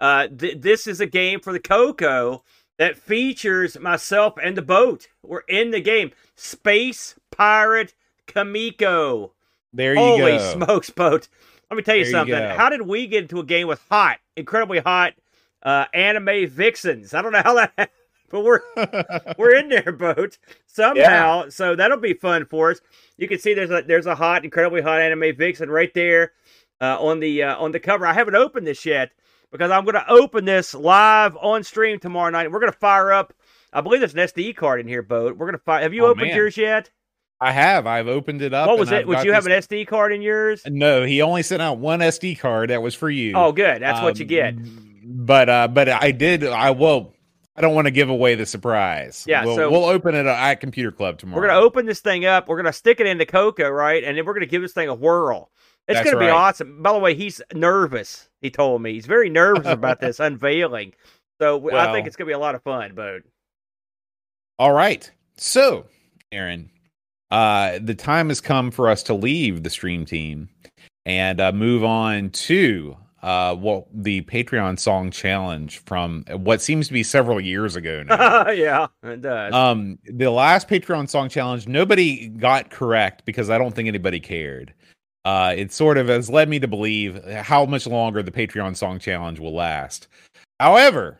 Uh, 0.00 0.26
th- 0.26 0.60
this 0.60 0.86
is 0.86 1.00
a 1.00 1.06
game 1.06 1.40
for 1.40 1.52
the 1.52 1.60
Coco 1.60 2.42
that 2.80 2.96
features 2.96 3.78
myself 3.78 4.38
and 4.42 4.56
the 4.56 4.62
boat. 4.62 5.06
We're 5.22 5.40
in 5.40 5.70
the 5.70 5.82
game. 5.82 6.12
Space 6.34 7.14
Pirate 7.30 7.92
Kamiko. 8.26 9.32
There 9.74 9.92
you 9.92 10.00
Holy 10.00 10.38
go. 10.38 10.52
smokes, 10.54 10.88
boat! 10.88 11.28
Let 11.70 11.76
me 11.76 11.82
tell 11.82 11.94
you 11.96 12.04
There 12.04 12.12
something. 12.12 12.34
go. 12.38 12.54
How 12.56 12.70
did 12.70 12.80
we 12.82 13.06
get 13.06 13.24
into 13.24 13.38
a 13.38 13.44
game 13.44 13.68
with 13.68 13.84
hot, 13.90 14.18
incredibly 14.34 14.78
hot 14.78 15.12
uh, 15.62 15.84
anime 15.92 16.48
vixens? 16.48 17.12
I 17.12 17.20
don't 17.20 17.32
know 17.32 17.42
how 17.44 17.54
that, 17.54 17.72
happened, 17.76 17.96
but 18.30 18.44
we're 18.44 18.60
we're 19.36 19.56
in 19.56 19.68
there, 19.68 19.92
boat 19.92 20.38
somehow. 20.66 21.50
So 21.50 21.76
that'll 21.76 21.98
be 21.98 22.14
fun 22.14 22.46
for 22.46 22.70
us. 22.70 22.80
You 23.18 23.28
can 23.28 23.38
see 23.38 23.52
there's 23.52 23.70
a 23.70 23.82
there's 23.86 24.06
a 24.06 24.14
hot, 24.14 24.42
incredibly 24.42 24.80
hot 24.80 25.02
anime 25.02 25.36
vixen 25.36 25.68
right 25.70 25.92
there 25.92 26.32
uh, 26.80 26.96
on 26.98 27.20
the 27.20 27.42
uh, 27.42 27.58
on 27.58 27.72
the 27.72 27.80
cover. 27.80 28.06
I 28.06 28.14
haven't 28.14 28.36
opened 28.36 28.66
this 28.66 28.86
yet 28.86 29.10
because 29.52 29.70
I'm 29.70 29.84
going 29.84 29.94
to 29.94 30.08
open 30.10 30.44
this 30.44 30.74
live 30.74 31.36
on 31.36 31.62
stream 31.64 31.98
tomorrow 31.98 32.30
night. 32.30 32.50
We're 32.50 32.60
going 32.60 32.72
to 32.72 32.78
fire 32.78 33.12
up. 33.12 33.32
I 33.72 33.80
believe 33.80 34.00
there's 34.00 34.14
an 34.14 34.20
SD 34.20 34.56
card 34.56 34.80
in 34.80 34.88
here, 34.88 35.02
boat. 35.02 35.36
We're 35.36 35.46
going 35.46 35.58
to 35.58 35.64
fire. 35.64 35.82
Have 35.82 35.94
you 35.94 36.04
Oh, 36.06 36.10
opened 36.10 36.28
man. 36.28 36.36
yours 36.36 36.56
yet? 36.56 36.90
I 37.40 37.52
have. 37.52 37.86
I've 37.86 38.08
opened 38.08 38.42
it 38.42 38.52
up. 38.52 38.68
what 38.68 38.78
was 38.78 38.90
it? 38.92 38.96
I've 39.00 39.06
Would 39.06 39.24
you 39.24 39.32
have 39.32 39.44
this- 39.44 39.66
an 39.68 39.76
SD 39.78 39.86
card 39.86 40.12
in 40.12 40.20
yours? 40.22 40.62
No, 40.66 41.04
he 41.04 41.22
only 41.22 41.42
sent 41.42 41.62
out 41.62 41.78
one 41.78 42.00
SD 42.00 42.38
card 42.38 42.70
that 42.70 42.82
was 42.82 42.94
for 42.94 43.08
you. 43.08 43.32
Oh, 43.34 43.52
good. 43.52 43.80
That's 43.80 44.02
what 44.02 44.18
you 44.18 44.24
Um, 44.24 44.28
get. 44.28 44.54
But 45.26 45.48
uh, 45.48 45.68
but 45.68 45.88
I 45.88 46.10
did. 46.10 46.44
I 46.44 46.70
will. 46.72 47.14
I 47.56 47.62
don't 47.62 47.74
want 47.74 47.86
to 47.86 47.90
give 47.90 48.08
away 48.08 48.36
the 48.36 48.46
surprise. 48.46 49.24
Yeah, 49.26 49.44
we'll, 49.44 49.56
so- 49.56 49.70
we'll 49.70 49.84
open 49.84 50.14
it 50.14 50.24
at 50.26 50.54
Computer 50.60 50.92
Club 50.92 51.18
tomorrow. 51.18 51.40
We're 51.40 51.48
going 51.48 51.60
to 51.60 51.64
open 51.66 51.86
this 51.86 52.00
thing 52.00 52.24
up. 52.24 52.48
We're 52.48 52.56
going 52.56 52.66
to 52.66 52.72
stick 52.72 53.00
it 53.00 53.06
into 53.06 53.26
Coco, 53.26 53.68
right? 53.68 54.02
And 54.04 54.16
then 54.16 54.24
we're 54.24 54.32
going 54.34 54.42
to 54.46 54.50
give 54.50 54.62
this 54.62 54.72
thing 54.72 54.88
a 54.88 54.94
whirl. 54.94 55.50
It's 55.88 55.98
That's 55.98 56.10
to 56.10 56.16
be 56.18 56.26
right. 56.26 56.30
awesome. 56.30 56.82
By 56.82 56.92
the 56.92 56.98
way, 56.98 57.14
he's 57.14 57.42
nervous. 57.52 58.28
He 58.42 58.50
told 58.50 58.80
me 58.82 58.92
he's 58.92 59.06
very 59.06 59.28
nervous 59.28 59.66
about 59.72 60.00
this 60.00 60.20
unveiling. 60.20 60.92
So 61.40 61.56
w- 61.58 61.76
I 61.76 61.86
Well- 61.86 61.94
think 61.94 62.06
it's 62.06 62.16
going 62.16 62.26
to 62.26 62.30
be 62.30 62.34
a 62.34 62.38
lot 62.38 62.54
of 62.54 62.62
fun, 62.62 62.94
Boat. 62.94 63.22
All 64.58 64.72
right. 64.72 65.10
So, 65.36 65.86
Aaron, 66.32 66.70
uh, 67.30 67.78
the 67.82 67.94
time 67.94 68.28
has 68.28 68.40
come 68.40 68.70
for 68.70 68.88
us 68.88 69.02
to 69.04 69.14
leave 69.14 69.62
the 69.62 69.70
stream 69.70 70.04
team 70.04 70.48
and 71.06 71.40
uh, 71.40 71.50
move 71.52 71.82
on 71.82 72.30
to 72.30 72.96
uh, 73.22 73.54
what 73.54 73.86
the 73.92 74.20
Patreon 74.22 74.78
song 74.78 75.10
challenge 75.10 75.78
from 75.86 76.24
what 76.30 76.60
seems 76.60 76.86
to 76.88 76.92
be 76.92 77.02
several 77.02 77.40
years 77.40 77.74
ago 77.76 78.02
now. 78.06 78.50
yeah, 78.50 78.86
it 79.02 79.22
does. 79.22 79.52
Um, 79.54 79.98
the 80.04 80.30
last 80.30 80.68
Patreon 80.68 81.08
song 81.08 81.28
challenge, 81.30 81.66
nobody 81.66 82.28
got 82.28 82.70
correct 82.70 83.24
because 83.24 83.48
I 83.50 83.56
don't 83.58 83.74
think 83.74 83.88
anybody 83.88 84.20
cared. 84.20 84.74
Uh, 85.24 85.54
it 85.56 85.72
sort 85.72 85.98
of 85.98 86.08
has 86.08 86.30
led 86.30 86.48
me 86.48 86.58
to 86.58 86.68
believe 86.68 87.22
how 87.26 87.66
much 87.66 87.86
longer 87.86 88.22
the 88.22 88.30
Patreon 88.30 88.76
song 88.76 88.98
challenge 88.98 89.38
will 89.38 89.54
last. 89.54 90.08
However, 90.58 91.18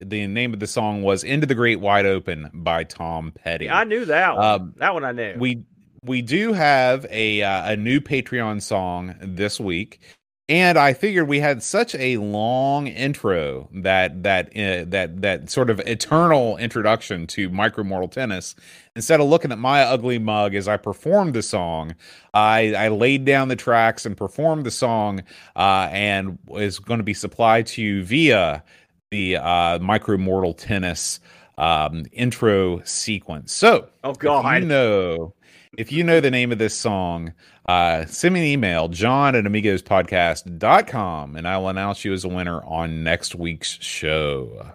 the 0.00 0.26
name 0.26 0.54
of 0.54 0.60
the 0.60 0.66
song 0.66 1.02
was 1.02 1.24
"Into 1.24 1.46
the 1.46 1.54
Great 1.54 1.80
Wide 1.80 2.06
Open" 2.06 2.50
by 2.54 2.84
Tom 2.84 3.32
Petty. 3.32 3.68
I 3.68 3.84
knew 3.84 4.04
that 4.06 4.36
one. 4.36 4.44
um, 4.44 4.74
that 4.78 4.94
one 4.94 5.04
I 5.04 5.12
knew. 5.12 5.34
we 5.38 5.64
we 6.02 6.22
do 6.22 6.52
have 6.52 7.06
a 7.10 7.42
uh, 7.42 7.72
a 7.72 7.76
new 7.76 8.00
Patreon 8.00 8.62
song 8.62 9.14
this 9.20 9.58
week, 9.60 10.00
and 10.48 10.76
I 10.76 10.92
figured 10.92 11.26
we 11.26 11.40
had 11.40 11.62
such 11.62 11.94
a 11.94 12.18
long 12.18 12.86
intro 12.86 13.68
that 13.72 14.24
that 14.24 14.48
uh, 14.48 14.84
that 14.88 15.22
that 15.22 15.48
sort 15.48 15.70
of 15.70 15.80
eternal 15.80 16.58
introduction 16.58 17.26
to 17.28 17.48
Mikro 17.48 17.84
Mortal 17.84 18.08
Tennis. 18.08 18.54
Instead 18.94 19.20
of 19.20 19.26
looking 19.26 19.52
at 19.52 19.58
my 19.58 19.82
ugly 19.82 20.18
mug 20.18 20.54
as 20.54 20.68
I 20.68 20.76
performed 20.76 21.34
the 21.34 21.42
song, 21.42 21.94
I 22.34 22.74
I 22.74 22.88
laid 22.88 23.24
down 23.24 23.48
the 23.48 23.56
tracks 23.56 24.04
and 24.04 24.16
performed 24.16 24.66
the 24.66 24.70
song, 24.70 25.22
uh, 25.56 25.88
and 25.90 26.38
is 26.52 26.78
going 26.78 26.98
to 26.98 27.04
be 27.04 27.14
supplied 27.14 27.66
to 27.68 27.82
you 27.82 28.04
via 28.04 28.62
the 29.10 29.36
uh, 29.36 29.78
Mikro 29.78 30.18
Mortal 30.18 30.52
Tennis 30.52 31.20
um, 31.56 32.04
intro 32.12 32.82
sequence. 32.84 33.52
So, 33.52 33.88
oh 34.02 34.12
God. 34.12 34.62
you 34.62 34.68
know, 34.68 35.34
if 35.78 35.92
you 35.92 36.04
know 36.04 36.20
the 36.20 36.30
name 36.30 36.52
of 36.52 36.58
this 36.58 36.74
song, 36.74 37.32
uh, 37.66 38.04
send 38.06 38.34
me 38.34 38.40
an 38.40 38.46
email, 38.46 38.88
john 38.88 39.34
at 39.34 39.44
amigospodcast.com, 39.44 41.36
and 41.36 41.48
I 41.48 41.58
will 41.58 41.68
announce 41.68 42.04
you 42.04 42.12
as 42.12 42.24
a 42.24 42.28
winner 42.28 42.62
on 42.64 43.02
next 43.04 43.34
week's 43.34 43.70
show. 43.82 44.72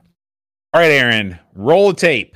All 0.73 0.81
right, 0.81 0.91
Aaron, 0.91 1.39
roll 1.53 1.89
the 1.89 1.95
tape. 1.95 2.35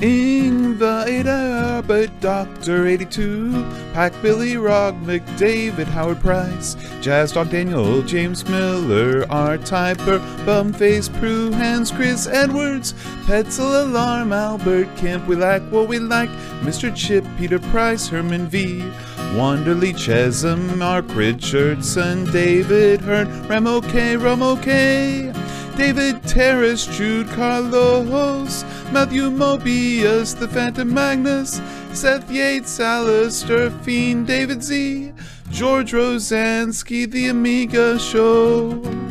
Invader 0.00 1.82
but 1.84 2.20
Dr. 2.20 2.86
82, 2.86 3.50
Pack 3.92 4.12
Billy 4.22 4.56
Rock, 4.56 4.94
McDavid, 4.96 5.86
Howard 5.86 6.20
Price, 6.20 6.76
Jazz 7.00 7.32
Dog 7.32 7.50
Daniel, 7.50 8.02
James 8.02 8.48
Miller, 8.48 9.26
Art 9.28 9.62
Typer, 9.62 10.20
Bumface, 10.44 11.08
Prue, 11.18 11.50
Hans, 11.50 11.90
Chris 11.90 12.28
Edwards, 12.28 12.92
Petzl 13.26 13.82
Alarm, 13.82 14.32
Albert 14.32 14.88
Kemp, 14.96 15.26
we 15.26 15.34
like 15.34 15.62
what 15.70 15.88
we 15.88 15.98
like, 15.98 16.30
Mr. 16.60 16.94
Chip, 16.94 17.24
Peter 17.36 17.58
Price, 17.58 18.06
Herman 18.06 18.46
V. 18.46 18.80
Wanderly 19.34 19.92
Chesum, 19.92 20.78
Mark 20.78 21.04
Richardson, 21.08 22.24
David 22.30 23.00
Hearn, 23.00 23.48
Ramo 23.48 23.80
K, 23.80 24.16
Ramo 24.16 24.56
K, 24.56 25.32
David 25.78 26.20
Terrace, 26.24 26.86
Jude 26.86 27.28
Carlos, 27.28 28.64
Matthew 28.90 29.30
Mobius, 29.30 30.36
the 30.36 30.48
Phantom 30.48 30.92
Magnus, 30.92 31.60
Seth 31.92 32.28
Yates, 32.28 32.80
Alistair 32.80 33.70
Fiend, 33.70 34.26
David 34.26 34.64
Z, 34.64 35.12
George 35.52 35.92
Rosansky, 35.92 37.08
The 37.08 37.28
Amiga 37.28 37.96
Show. 37.96 39.07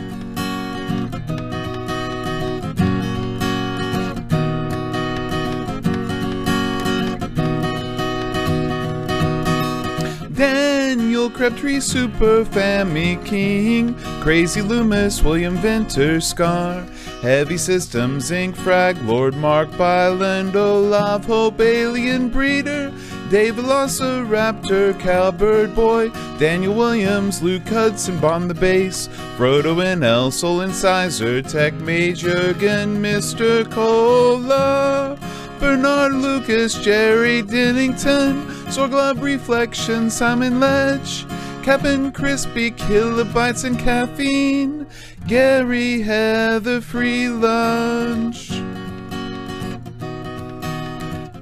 Crabtree, 11.48 11.80
Super 11.80 12.44
Family 12.44 13.15
King, 13.24 13.95
Crazy 14.22 14.61
Loomis, 14.61 15.24
William 15.24 15.56
Venter, 15.56 16.19
Scar, 16.19 16.82
Heavy 17.22 17.57
Systems 17.57 18.32
Inc., 18.32 18.53
Frag, 18.53 19.02
Lord 19.03 19.34
Mark 19.34 19.69
Byland, 19.78 20.57
Olaf 20.57 21.24
Hope, 21.24 21.61
Alien 21.61 22.30
Breeder, 22.30 22.91
Dave 23.30 23.56
Velociraptor, 23.56 24.99
Cowbird 24.99 25.74
Boy, 25.74 26.10
Daniel 26.38 26.74
Williams, 26.74 27.41
Luke 27.41 27.65
Hudson, 27.69 28.19
Bomb 28.19 28.49
the 28.49 28.53
Bass, 28.53 29.07
Frodo 29.38 29.82
and 29.82 30.03
El 30.03 30.32
Sol 30.32 30.60
Incisor, 30.60 31.41
Tech 31.41 31.74
Major, 31.76 32.49
again, 32.49 33.02
Mr. 33.02 33.72
Cola. 33.72 35.18
Bernard 35.60 36.14
Lucas, 36.14 36.76
Jerry 36.76 37.42
Dennington, 37.42 38.46
Sorglove 38.68 39.22
Reflection, 39.22 40.10
Simon 40.10 40.60
Ledge, 40.60 41.26
Captain 41.64 42.12
Crispy, 42.12 42.72
Kilobytes 42.72 43.64
and 43.64 43.78
Caffeine, 43.80 44.88
Gary 45.28 46.02
Heather 46.02 46.82
Free 46.82 47.30
Lunch, 47.30 48.50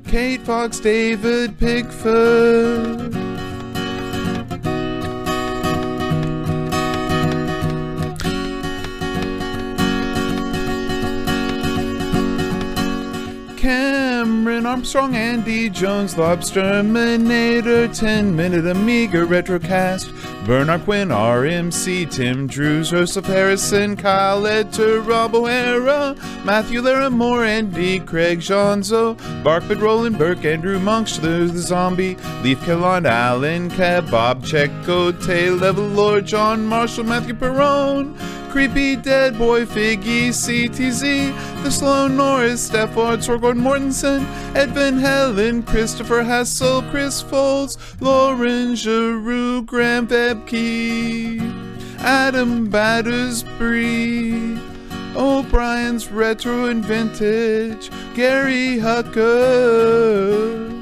Kate 0.07 0.41
Fox, 0.41 0.79
David 0.79 1.57
Pickford. 1.59 3.24
Cameron 14.45 14.67
Armstrong, 14.67 15.15
Andy 15.15 15.71
Jones, 15.71 16.13
Lobsterminator, 16.13 17.91
10 17.91 18.35
Minute 18.35 18.67
Amiga 18.67 19.25
Retrocast, 19.25 20.05
Bernard 20.45 20.83
Quinn, 20.83 21.07
RMC, 21.09 22.11
Tim 22.11 22.45
Drews, 22.45 22.91
Joseph 22.91 23.25
Harrison, 23.25 23.97
Kyle 23.97 24.43
Etter, 24.43 25.03
Rob 25.03 25.33
O'Hara, 25.33 26.15
Matthew 26.45 26.83
Larimore, 26.83 27.47
Andy 27.47 27.99
Craig 27.99 28.37
Jonzo, 28.37 29.15
Barkbit 29.41 29.81
Roland 29.81 30.19
Burke, 30.19 30.45
Andrew 30.45 30.77
Monkster, 30.77 31.47
The 31.47 31.57
Zombie, 31.57 32.13
Leaf 32.43 32.59
Kellon, 32.59 33.07
Alan 33.07 33.71
Cab, 33.71 34.11
Bob 34.11 34.43
Checo, 34.43 35.11
Tay 35.25 35.49
Level 35.49 35.87
Lord, 35.87 36.27
John 36.27 36.67
Marshall, 36.67 37.05
Matthew 37.05 37.33
Perrone, 37.33 38.15
Creepy 38.55 38.95
Dead 38.95 39.37
Boy, 39.37 39.65
Figgy, 39.65 40.29
CTZ, 40.29 41.63
The 41.63 41.69
Sloan 41.69 42.15
Norris, 42.15 42.63
Stafford, 42.63 43.19
Sorgord 43.19 43.57
Mortensen, 43.57 44.25
Edvin 44.53 44.97
Helen, 44.97 45.61
Christopher 45.61 46.23
Hassel, 46.23 46.81
Chris 46.83 47.21
Folds, 47.21 47.77
Lauren 47.99 48.75
Giroux, 48.75 49.61
Graham 49.63 50.07
Bebke, 50.07 51.41
Adam 51.99 52.69
Battersby, 52.69 54.57
O'Brien's 55.17 56.09
Retro 56.09 56.67
and 56.67 56.81
Vintage, 56.81 57.91
Gary 58.15 58.77
Hucker. 58.77 60.74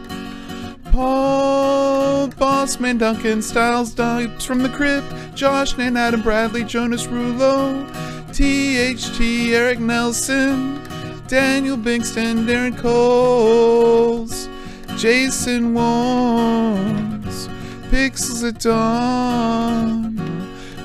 Paul 0.93 2.27
Bossman, 2.29 2.99
Duncan 2.99 3.41
Styles, 3.41 3.95
Dubs 3.95 4.45
from 4.45 4.61
the 4.61 4.69
Crypt, 4.69 5.11
Josh 5.33 5.75
Nan, 5.75 5.97
Adam 5.97 6.21
Bradley, 6.21 6.63
Jonas 6.63 7.07
Rulo, 7.07 7.83
THT, 8.27 9.19
Eric 9.55 9.79
Nelson, 9.79 10.79
Daniel 11.27 11.77
Bingston, 11.77 12.45
Darren 12.45 12.77
Coles, 12.77 14.47
Jason 14.95 15.73
Warnes, 15.73 17.47
Pixels 17.89 18.47
at 18.47 18.59
Dawn, 18.59 20.15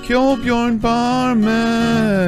Kjolbjorn 0.07 0.81
Barman. 0.81 2.19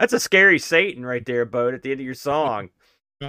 That's 0.00 0.14
a 0.14 0.18
scary 0.18 0.58
Satan 0.58 1.04
right 1.04 1.24
there, 1.24 1.44
Boat, 1.44 1.74
at 1.74 1.82
the 1.82 1.92
end 1.92 2.00
of 2.00 2.04
your 2.06 2.14
song. 2.14 2.70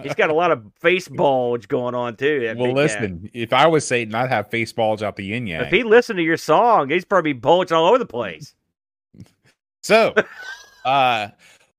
He's 0.04 0.16
got 0.16 0.30
a 0.30 0.34
lot 0.34 0.52
of 0.52 0.64
face 0.80 1.10
bulge 1.10 1.68
going 1.68 1.94
on 1.94 2.16
too. 2.16 2.56
well, 2.58 2.72
listen, 2.72 3.30
if 3.34 3.52
I 3.52 3.68
was 3.68 3.86
Satan, 3.86 4.16
I'd 4.16 4.30
have 4.30 4.50
face 4.50 4.72
bulge 4.72 5.04
out 5.04 5.18
the 5.18 5.26
yin 5.26 5.48
yang. 5.48 5.64
If 5.64 5.70
he 5.70 5.84
listened 5.84 6.16
to 6.18 6.24
your 6.24 6.38
song, 6.38 6.90
he's 6.90 7.04
probably 7.04 7.34
bulged 7.34 7.74
all 7.74 7.88
over 7.88 8.00
the 8.00 8.06
place. 8.06 8.56
So, 9.84 10.14
uh, 10.86 11.30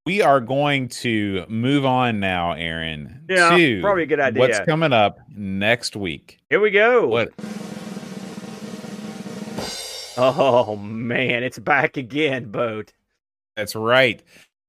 we 0.05 0.23
are 0.23 0.41
going 0.41 0.89
to 0.89 1.47
move 1.49 1.85
on 1.85 2.19
now, 2.19 2.51
Aaron. 2.51 3.25
Yeah, 3.29 3.57
to 3.57 3.81
probably 3.81 4.03
a 4.03 4.07
good 4.07 4.19
idea. 4.19 4.41
What's 4.41 4.59
coming 4.67 4.93
up 4.93 5.21
next 5.29 5.95
week? 5.95 6.41
Here 6.51 6.59
we 6.59 6.73
go. 6.73 7.07
What? 7.07 7.31
Oh 10.17 10.75
man, 10.75 11.45
it's 11.45 11.61
back 11.61 11.97
again, 11.97 12.51
Boat. 12.51 12.93
That's 13.57 13.77
right. 13.77 14.21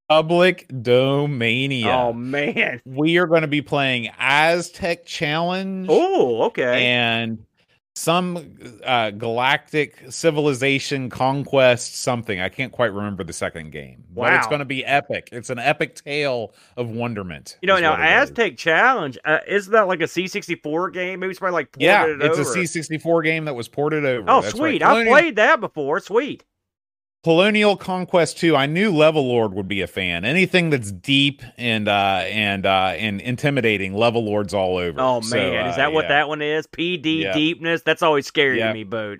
Public 0.09 0.67
Domania. 0.69 1.85
Oh 1.93 2.13
man. 2.13 2.81
we 2.85 3.17
are 3.17 3.25
going 3.27 3.41
to 3.41 3.47
be 3.47 3.61
playing 3.61 4.09
Aztec 4.19 5.05
Challenge 5.05 5.87
Oh, 5.89 6.43
okay. 6.43 6.85
and 6.87 7.45
some 7.95 8.57
uh, 8.83 9.11
galactic 9.11 9.99
civilization 10.09 11.11
conquest 11.11 11.95
something. 12.01 12.39
I 12.41 12.49
can't 12.49 12.71
quite 12.71 12.91
remember 12.91 13.23
the 13.23 13.33
second 13.33 13.71
game, 13.71 14.03
but 14.15 14.33
it's 14.33 14.47
going 14.47 14.59
to 14.59 14.65
be 14.65 14.83
epic. 14.83 15.29
It's 15.31 15.51
an 15.51 15.59
epic 15.59 15.95
tale 16.03 16.55
of 16.75 16.89
wonderment. 16.89 17.59
you 17.61 17.67
know, 17.67 17.79
now 17.79 17.93
it 17.93 17.99
is. 18.23 18.29
Aztec 18.31 18.57
Challenge 18.57 19.15
uh, 19.25 19.39
isn't 19.47 19.71
that 19.73 19.87
like 19.87 20.01
a 20.01 20.05
C64 20.05 20.91
game? 20.91 21.19
Maybe 21.19 21.35
somebody 21.35 21.53
like 21.53 21.71
ported 21.71 21.83
Yeah, 21.85 22.05
it 22.07 22.21
it's 22.31 22.39
over. 22.39 22.59
a 22.59 22.63
C64 22.63 23.23
game 23.23 23.45
that 23.45 23.53
was 23.53 23.67
ported 23.67 24.03
over. 24.05 24.25
Oh, 24.27 24.41
That's 24.41 24.55
sweet! 24.55 24.81
Right. 24.81 24.89
I 24.89 24.89
Colonial, 24.93 25.13
played 25.13 25.35
that 25.35 25.59
before. 25.59 25.99
Sweet. 25.99 26.43
Colonial 27.23 27.77
Conquest 27.77 28.37
2. 28.39 28.55
I 28.55 28.65
knew 28.65 28.91
Level 28.91 29.25
Lord 29.25 29.53
would 29.53 29.67
be 29.67 29.81
a 29.81 29.87
fan. 29.87 30.25
Anything 30.25 30.69
that's 30.69 30.91
deep 30.91 31.41
and 31.57 31.87
uh 31.87 32.23
and 32.25 32.65
uh 32.65 32.93
and 32.97 33.21
intimidating, 33.21 33.93
Level 33.93 34.25
Lord's 34.25 34.53
all 34.53 34.77
over. 34.77 34.99
Oh 34.99 35.21
So, 35.21 35.37
man, 35.37 35.67
is 35.67 35.73
uh, 35.73 35.77
that 35.77 35.93
what 35.93 36.05
yeah. 36.05 36.09
that 36.09 36.27
one 36.27 36.41
is? 36.41 36.67
PD 36.67 37.21
Yeah. 37.21 37.33
deepness. 37.33 37.81
That's 37.83 38.01
always 38.03 38.27
scary 38.27 38.57
Yeah. 38.59 38.67
to 38.67 38.73
me, 38.73 38.83
Boat. 38.83 39.19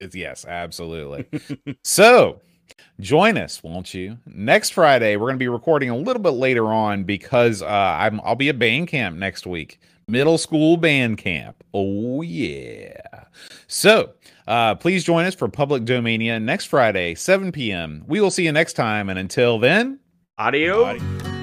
It's, 0.00 0.14
yes, 0.14 0.44
absolutely. 0.44 1.26
so 1.84 2.40
join 3.00 3.38
us, 3.38 3.62
won't 3.62 3.94
you? 3.94 4.18
Next 4.26 4.70
Friday, 4.70 5.16
we're 5.16 5.26
going 5.28 5.36
to 5.36 5.38
be 5.38 5.48
recording 5.48 5.88
a 5.90 5.96
little 5.96 6.22
bit 6.22 6.30
later 6.30 6.66
on 6.66 7.04
because 7.04 7.62
uh, 7.62 7.66
I'm 7.66 8.20
I'll 8.24 8.34
be 8.34 8.48
at 8.48 8.58
band 8.58 8.88
camp 8.88 9.16
next 9.16 9.46
week, 9.46 9.78
middle 10.08 10.36
school 10.36 10.76
band 10.76 11.18
camp. 11.18 11.62
Oh 11.72 12.22
yeah! 12.22 13.24
So 13.68 14.14
uh, 14.46 14.74
please 14.76 15.04
join 15.04 15.24
us 15.24 15.34
for 15.34 15.48
Public 15.48 15.84
Domania 15.84 16.40
next 16.40 16.66
Friday, 16.66 17.14
7 17.14 17.52
p.m. 17.52 18.04
We 18.06 18.20
will 18.20 18.30
see 18.30 18.44
you 18.44 18.52
next 18.52 18.74
time, 18.74 19.08
and 19.08 19.18
until 19.18 19.58
then, 19.58 20.00
Audio. 20.38 21.35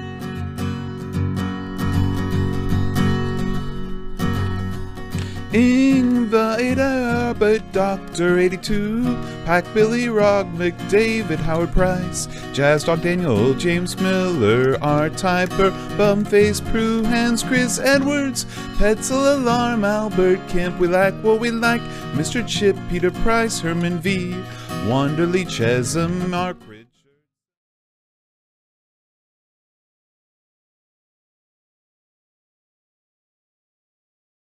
Invader, 5.54 7.36
but 7.38 7.72
Dr. 7.72 8.40
82, 8.40 9.04
Pack 9.46 9.66
Billy 9.76 10.10
Rock, 10.10 10.48
McDavid, 10.48 11.38
Howard 11.38 11.72
Price, 11.72 12.28
Jazz 12.54 12.84
Dog 12.86 13.04
Daniel, 13.04 13.54
James 13.54 13.96
Miller, 14.02 14.78
Art 14.82 15.14
Typer, 15.14 15.70
Bumface, 15.96 16.60
Prue, 16.72 17.04
Hans, 17.04 17.44
Chris 17.44 17.78
Edwards, 17.78 18.46
Petzl 18.78 19.36
Alarm, 19.36 19.86
Albert 19.86 20.40
Kemp, 20.50 20.80
we 20.80 20.88
like 20.88 21.14
what 21.22 21.40
we 21.40 21.52
like, 21.52 21.82
Mr. 22.14 22.46
Chip, 22.48 22.76
Peter 22.90 23.12
Price, 23.12 23.60
Herman 23.60 24.00
V. 24.00 24.32
Wanderly, 24.88 25.46
Chesham, 25.46 26.32
Arkridge. 26.32 26.83